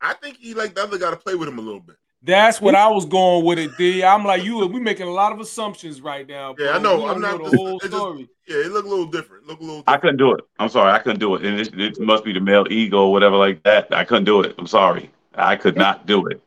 I 0.01 0.13
think 0.13 0.37
he 0.37 0.53
like 0.53 0.75
the 0.75 0.83
other 0.83 0.97
guy 0.97 1.11
to 1.11 1.17
play 1.17 1.35
with 1.35 1.49
him 1.49 1.59
a 1.59 1.61
little 1.61 1.81
bit. 1.81 1.97
That's 2.21 2.59
what 2.59 2.75
I 2.75 2.87
was 2.89 3.05
going 3.05 3.45
with 3.45 3.59
it, 3.59 3.71
D. 3.77 4.03
I'm 4.03 4.25
like, 4.25 4.43
you 4.43 4.65
we 4.67 4.79
making 4.81 5.07
a 5.07 5.11
lot 5.11 5.31
of 5.31 5.39
assumptions 5.39 6.01
right 6.01 6.27
now. 6.27 6.53
Yeah, 6.59 6.71
I 6.71 6.77
know. 6.79 6.97
We 6.97 7.09
I'm 7.09 7.21
don't 7.21 7.41
know 7.41 7.49
the 7.49 7.55
whole 7.57 7.75
it's 7.77 7.85
just- 7.85 7.95
story. 7.95 8.29
yeah, 8.45 8.57
it 8.57 8.71
look 8.71 8.85
a 8.85 8.89
little 8.89 9.05
different. 9.05 9.47
Look 9.47 9.59
a 9.59 9.63
little. 9.63 9.79
Different. 9.81 9.97
I 9.97 10.01
couldn't 10.01 10.17
do 10.17 10.33
it. 10.33 10.41
I'm 10.59 10.67
sorry, 10.69 10.91
I 10.91 10.99
couldn't 10.99 11.19
do 11.21 11.35
it, 11.35 11.45
and 11.45 11.59
it, 11.61 11.73
it 11.79 11.99
must 12.01 12.25
be 12.25 12.33
the 12.33 12.41
male 12.41 12.67
ego 12.69 13.05
or 13.05 13.11
whatever 13.13 13.37
like 13.37 13.63
that. 13.63 13.87
I 13.93 14.03
couldn't 14.03 14.25
do 14.25 14.41
it. 14.41 14.53
I'm 14.57 14.67
sorry, 14.67 15.09
I 15.35 15.55
could 15.55 15.77
not 15.77 16.05
do 16.07 16.27
it. 16.27 16.41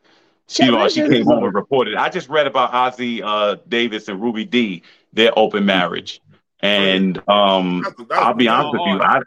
She, 0.47 0.65
Yeah, 0.65 0.87
she 0.89 1.07
came 1.09 1.25
home 1.25 1.43
and 1.43 1.55
reported. 1.55 1.95
I 1.95 2.09
just 2.09 2.29
read 2.29 2.45
about 2.45 2.71
Ossie 2.71 3.21
uh, 3.23 3.55
Davis 3.67 4.09
and 4.09 4.21
Ruby 4.21 4.45
Dee, 4.45 4.83
their 5.11 5.31
open 5.39 5.65
marriage, 5.65 6.21
and 6.59 7.17
um, 7.27 7.83
I'll 8.11 8.35
be 8.35 8.47
honest 8.47 8.73
with 8.73 8.81
you, 8.81 9.01
I, 9.01 9.21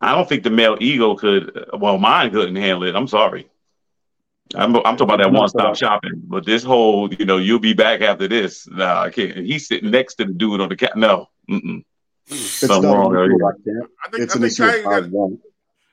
I 0.00 0.14
don't 0.14 0.28
think 0.28 0.44
the 0.44 0.50
male 0.50 0.76
ego 0.80 1.16
could. 1.16 1.66
Well, 1.76 1.98
mine 1.98 2.30
couldn't 2.30 2.54
handle 2.54 2.84
it. 2.84 2.94
I'm 2.94 3.08
sorry. 3.08 3.48
I'm, 4.54 4.76
I'm 4.76 4.82
talking 4.96 5.04
about 5.04 5.18
that 5.18 5.32
one 5.32 5.48
stop 5.48 5.76
shopping, 5.76 6.22
but 6.26 6.44
this 6.46 6.62
whole, 6.62 7.12
you 7.12 7.24
know, 7.24 7.36
you'll 7.38 7.58
be 7.58 7.74
back 7.74 8.00
after 8.00 8.28
this. 8.28 8.66
Nah, 8.68 9.02
I 9.02 9.10
can't. 9.10 9.36
He's 9.36 9.66
sitting 9.68 9.90
next 9.90 10.14
to 10.16 10.24
the 10.24 10.32
dude 10.32 10.60
on 10.60 10.68
the 10.68 10.76
cat. 10.76 10.96
No, 10.96 11.26
mm-mm. 11.50 11.84
It's 12.26 12.40
something 12.40 12.90
not 12.90 12.96
wrong 12.96 13.16
an 13.16 13.22
issue 13.24 13.38
there. 13.38 13.48
of 13.48 13.54
I 13.54 13.56
can't. 13.64 14.12
Think- 14.12 14.22
it's 14.24 14.34
I 14.34 14.36
an 14.36 14.42
think 14.42 14.52
issue 14.52 14.64
of 14.64 14.70
Tiger 14.70 14.92
I 14.94 15.00
got- 15.00 15.10
won't. 15.10 15.40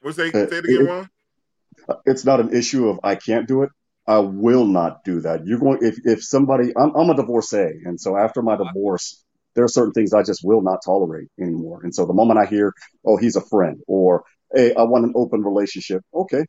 What's 0.01 0.17
say? 0.17 0.27
Uh, 0.29 0.31
Say 0.31 0.41
it 0.41 0.65
again, 0.65 0.81
it- 0.81 0.88
Juan. 0.88 1.09
it's 2.05 2.25
not 2.25 2.39
an 2.39 2.55
issue 2.55 2.89
of 2.89 2.99
I 3.03 3.15
can't 3.15 3.47
do 3.47 3.63
it. 3.63 3.69
I 4.07 4.19
will 4.19 4.65
not 4.65 5.03
do 5.03 5.21
that. 5.21 5.45
You're 5.45 5.59
going 5.59 5.79
if 5.81 5.99
if 6.05 6.23
somebody 6.23 6.73
I'm 6.75 6.95
I'm 6.95 7.09
a 7.09 7.15
divorcee, 7.15 7.81
and 7.85 7.99
so 8.01 8.17
after 8.17 8.41
my 8.41 8.55
divorce, 8.57 9.23
there 9.55 9.63
are 9.63 9.67
certain 9.69 9.93
things 9.93 10.13
I 10.13 10.23
just 10.23 10.41
will 10.43 10.61
not 10.61 10.79
tolerate 10.83 11.27
anymore. 11.39 11.81
And 11.83 11.93
so 11.93 12.05
the 12.05 12.13
moment 12.13 12.39
I 12.39 12.45
hear, 12.45 12.73
oh, 13.05 13.17
he's 13.17 13.35
a 13.35 13.41
friend, 13.41 13.79
or 13.88 14.23
hey, 14.53 14.73
I 14.73 14.83
want 14.83 15.05
an 15.05 15.13
open 15.15 15.43
relationship, 15.43 16.01
okay, 16.13 16.45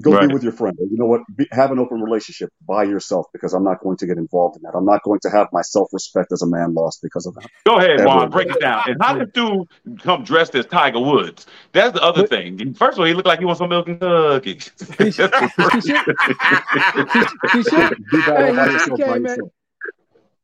go 0.00 0.12
Right. 0.12 0.28
be 0.28 0.32
with 0.32 0.42
your 0.42 0.52
friend. 0.52 0.76
You 0.80 0.96
know 0.96 1.06
what? 1.06 1.22
Be, 1.34 1.46
have 1.52 1.70
an 1.70 1.78
open 1.78 2.00
relationship 2.00 2.50
by 2.66 2.84
yourself 2.84 3.26
because 3.32 3.52
I'm 3.52 3.64
not 3.64 3.80
going 3.80 3.96
to 3.98 4.06
get 4.06 4.16
involved 4.16 4.56
in 4.56 4.62
that. 4.62 4.74
I'm 4.74 4.84
not 4.84 5.02
going 5.02 5.20
to 5.20 5.30
have 5.30 5.48
my 5.52 5.62
self 5.62 5.88
respect 5.92 6.32
as 6.32 6.42
a 6.42 6.46
man 6.46 6.74
lost 6.74 7.00
because 7.02 7.26
of 7.26 7.34
that. 7.34 7.48
Go 7.66 7.78
ahead, 7.78 8.00
Ever 8.00 8.06
Juan. 8.06 8.30
Break 8.30 8.50
it 8.50 8.60
down. 8.60 8.82
And 8.86 8.96
how 9.00 9.14
did 9.14 9.32
dude 9.32 9.68
come 10.00 10.24
dressed 10.24 10.54
as 10.54 10.66
Tiger 10.66 11.00
Woods? 11.00 11.46
That's 11.72 11.92
the 11.92 12.02
other 12.02 12.26
thing. 12.26 12.74
First 12.74 12.94
of 12.94 13.00
all, 13.00 13.06
he 13.06 13.14
looked 13.14 13.28
like 13.28 13.38
he 13.38 13.44
wants 13.44 13.58
some 13.58 13.68
milk 13.68 13.88
and 13.88 14.00
cookies. 14.00 14.70
He 14.98 15.10
should, 15.10 15.30
Do 18.10 18.22
that 18.22 18.36
hey, 18.38 18.48
all 18.48 18.54
by 18.54 18.70
he 18.72 18.78
should 18.78 18.90
by 18.90 18.96
came 18.96 19.26
at, 19.26 19.38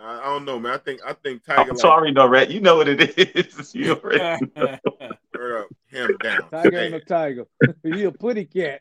I, 0.00 0.18
I 0.18 0.24
don't 0.24 0.44
know, 0.44 0.58
man. 0.58 0.72
I 0.72 0.78
think 0.78 1.00
I 1.06 1.12
think 1.12 1.44
Tiger. 1.44 1.60
I'm 1.60 1.68
like, 1.68 1.76
sorry, 1.78 2.12
Norette. 2.12 2.50
You 2.50 2.60
know 2.60 2.76
what 2.76 2.88
it 2.88 3.16
is. 3.36 3.72
You 3.74 3.92
already 4.04 4.46
know. 4.56 4.78
Word 5.32 5.60
up, 5.60 5.68
him 5.86 6.16
down. 6.20 6.50
Tiger 6.50 6.78
ain't 6.80 6.94
a 6.94 7.00
tiger. 7.00 7.46
he 7.84 8.02
a 8.02 8.10
putty 8.10 8.44
cat. 8.46 8.80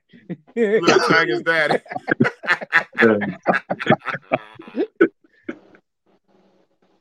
Look, 0.55 1.07
Tiger's 1.07 1.43
daddy. 1.43 1.79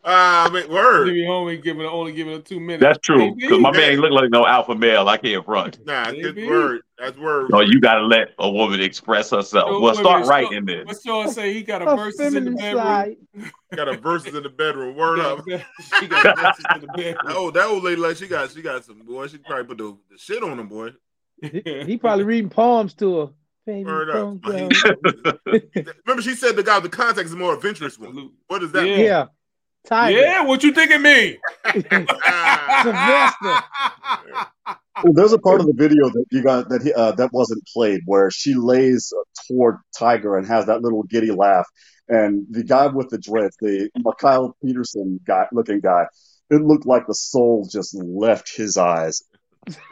Ah, 0.02 0.46
I 0.46 0.50
mean, 0.50 0.70
word. 0.72 1.06
Jimmy 1.06 1.22
Homie 1.24 1.62
giving 1.62 1.84
only 1.84 2.12
giving 2.12 2.32
it 2.32 2.44
two 2.46 2.58
minutes. 2.58 2.82
That's 2.82 2.98
true. 3.00 3.34
Because 3.34 3.60
my 3.60 3.70
man 3.70 3.92
ain't 3.92 4.00
look 4.00 4.12
like 4.12 4.30
no 4.30 4.46
alpha 4.46 4.74
male. 4.74 5.06
I 5.08 5.18
can't 5.18 5.44
front. 5.44 5.84
Nah, 5.84 6.10
good 6.10 6.36
Maybe. 6.36 6.48
word. 6.48 6.80
That's 6.98 7.18
word. 7.18 7.50
No, 7.50 7.60
you 7.60 7.80
gotta 7.80 8.02
let 8.06 8.28
a 8.38 8.50
woman 8.50 8.80
express 8.80 9.30
herself. 9.30 9.68
Yo, 9.68 9.80
well, 9.80 9.94
start 9.94 10.20
minute, 10.20 10.28
right 10.30 10.44
Sean- 10.46 10.54
in 10.54 10.64
there. 10.64 10.84
What 10.86 10.96
Sean 11.04 11.28
say? 11.28 11.52
He 11.52 11.62
got 11.62 11.82
a 11.82 11.90
A 11.90 11.96
verses 11.96 12.34
in 12.34 12.44
the 12.46 12.50
bedroom. 12.52 12.76
side. 12.78 13.16
Got 13.76 13.86
a 13.88 13.96
verses 13.98 14.34
in 14.34 14.42
the 14.42 14.48
bedroom. 14.48 14.96
Word 14.96 15.18
Yeah, 15.18 15.26
up. 15.28 15.44
she 15.78 16.08
got 16.08 16.36
verses 16.36 16.64
in 16.74 16.80
the 16.80 16.86
bedroom. 16.96 17.32
Oh, 17.36 17.50
that 17.52 17.66
old 17.66 17.84
lady, 17.84 18.00
like 18.00 18.16
she 18.16 18.26
got, 18.26 18.50
she 18.50 18.62
got 18.62 18.84
some 18.84 18.98
boy. 19.02 19.28
She 19.28 19.38
probably 19.38 19.64
put 19.64 19.78
the, 19.78 19.96
the 20.10 20.18
shit 20.18 20.42
on 20.42 20.58
him, 20.58 20.66
boy. 20.66 20.90
He 21.40 21.96
probably 21.96 22.24
reading 22.24 22.50
poems 22.50 22.94
to 22.94 23.18
her. 23.20 23.28
Word 23.84 24.10
up. 24.10 24.40
Remember, 24.44 26.20
she 26.22 26.34
said 26.34 26.56
the 26.56 26.64
guy 26.64 26.78
with 26.80 26.90
the 26.90 26.96
contacts 26.96 27.30
is 27.30 27.36
more 27.36 27.54
adventurous 27.54 27.96
one. 27.96 28.32
What 28.48 28.58
does 28.58 28.72
that 28.72 28.82
mean? 28.82 29.28
Yeah. 29.84 29.88
Tiger. 29.88 30.18
Yeah, 30.18 30.44
what 30.44 30.62
you 30.62 30.72
think 30.72 30.90
of 30.90 31.00
me? 31.00 31.38
Sylvester. 32.82 33.62
Well, 35.02 35.14
there's 35.14 35.32
a 35.32 35.38
part 35.38 35.60
of 35.60 35.66
the 35.66 35.74
video 35.74 36.10
that 36.10 36.26
you 36.30 36.42
got 36.42 36.68
that 36.68 36.82
he, 36.82 36.92
uh, 36.92 37.12
that 37.12 37.32
wasn't 37.32 37.66
played 37.72 38.00
where 38.04 38.30
she 38.30 38.54
lays 38.54 39.12
toward 39.48 39.76
Tiger 39.98 40.36
and 40.36 40.46
has 40.46 40.66
that 40.66 40.82
little 40.82 41.04
giddy 41.04 41.30
laugh, 41.30 41.66
and 42.08 42.46
the 42.50 42.64
guy 42.64 42.88
with 42.88 43.08
the 43.08 43.18
dreads, 43.18 43.56
the 43.60 43.88
Mikhail 44.04 44.56
Peterson 44.62 45.20
guy 45.26 45.46
looking 45.52 45.80
guy, 45.80 46.06
it 46.50 46.60
looked 46.60 46.86
like 46.86 47.06
the 47.06 47.14
soul 47.14 47.66
just 47.70 47.94
left 47.94 48.54
his 48.54 48.76
eyes, 48.76 49.22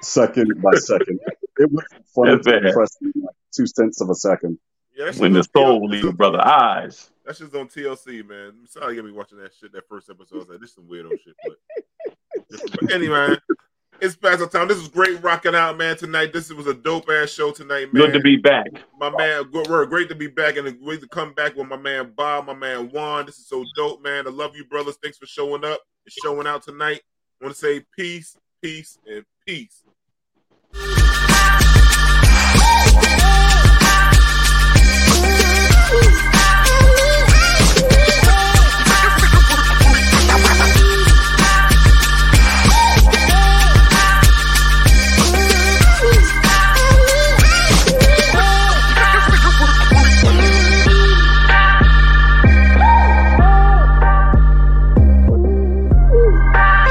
second 0.02 0.60
by 0.60 0.72
second. 0.76 1.20
It 1.56 1.72
was 1.72 1.84
funny 2.14 2.32
That's 2.32 2.46
to 2.46 2.68
impress 2.68 2.96
me 3.00 3.12
like 3.16 3.34
two 3.56 3.66
cents 3.66 4.00
of 4.00 4.10
a 4.10 4.14
second. 4.14 4.58
Yeah, 4.96 5.12
When 5.12 5.32
the 5.32 5.44
soul 5.44 5.86
leaves 5.86 6.10
brother 6.12 6.44
eyes. 6.44 7.08
That 7.28 7.36
shit's 7.36 7.54
on 7.54 7.68
TLC, 7.68 8.26
man. 8.26 8.54
Sorry 8.66 8.94
you 8.94 9.02
got 9.02 9.06
me 9.06 9.14
watching 9.14 9.36
that 9.36 9.52
shit. 9.54 9.70
That 9.72 9.86
first 9.86 10.08
episode, 10.08 10.36
I 10.36 10.38
was 10.38 10.48
like, 10.48 10.60
this 10.60 10.70
is 10.70 10.76
some 10.76 10.84
weirdo 10.84 11.10
shit. 11.10 11.36
But, 11.44 11.58
but 12.80 12.90
anyway, 12.90 13.36
it's 14.00 14.16
past 14.16 14.38
the 14.38 14.46
time. 14.46 14.66
This 14.66 14.78
is 14.78 14.88
great 14.88 15.22
rocking 15.22 15.54
out, 15.54 15.76
man. 15.76 15.98
Tonight, 15.98 16.32
this 16.32 16.50
was 16.50 16.66
a 16.66 16.72
dope 16.72 17.06
ass 17.10 17.28
show 17.28 17.52
tonight, 17.52 17.92
man. 17.92 18.06
Good 18.06 18.14
to 18.14 18.20
be 18.20 18.38
back, 18.38 18.68
my 18.98 19.10
man. 19.10 19.42
Good, 19.52 19.90
great 19.90 20.08
to 20.08 20.14
be 20.14 20.28
back, 20.28 20.56
and 20.56 20.80
great 20.80 21.02
to 21.02 21.08
come 21.08 21.34
back 21.34 21.54
with 21.54 21.68
my 21.68 21.76
man 21.76 22.14
Bob, 22.16 22.46
my 22.46 22.54
man 22.54 22.88
Juan. 22.88 23.26
This 23.26 23.36
is 23.36 23.46
so 23.46 23.62
dope, 23.76 24.02
man. 24.02 24.26
I 24.26 24.30
love 24.30 24.56
you, 24.56 24.64
brothers. 24.64 24.96
Thanks 25.02 25.18
for 25.18 25.26
showing 25.26 25.66
up 25.66 25.80
and 26.06 26.14
showing 26.24 26.46
out 26.46 26.62
tonight. 26.62 27.02
I 27.42 27.44
want 27.44 27.54
to 27.54 27.60
say 27.60 27.84
peace, 27.94 28.38
peace, 28.62 28.96
and 29.06 29.26
peace. 29.46 29.84
Ooh. 35.90 36.27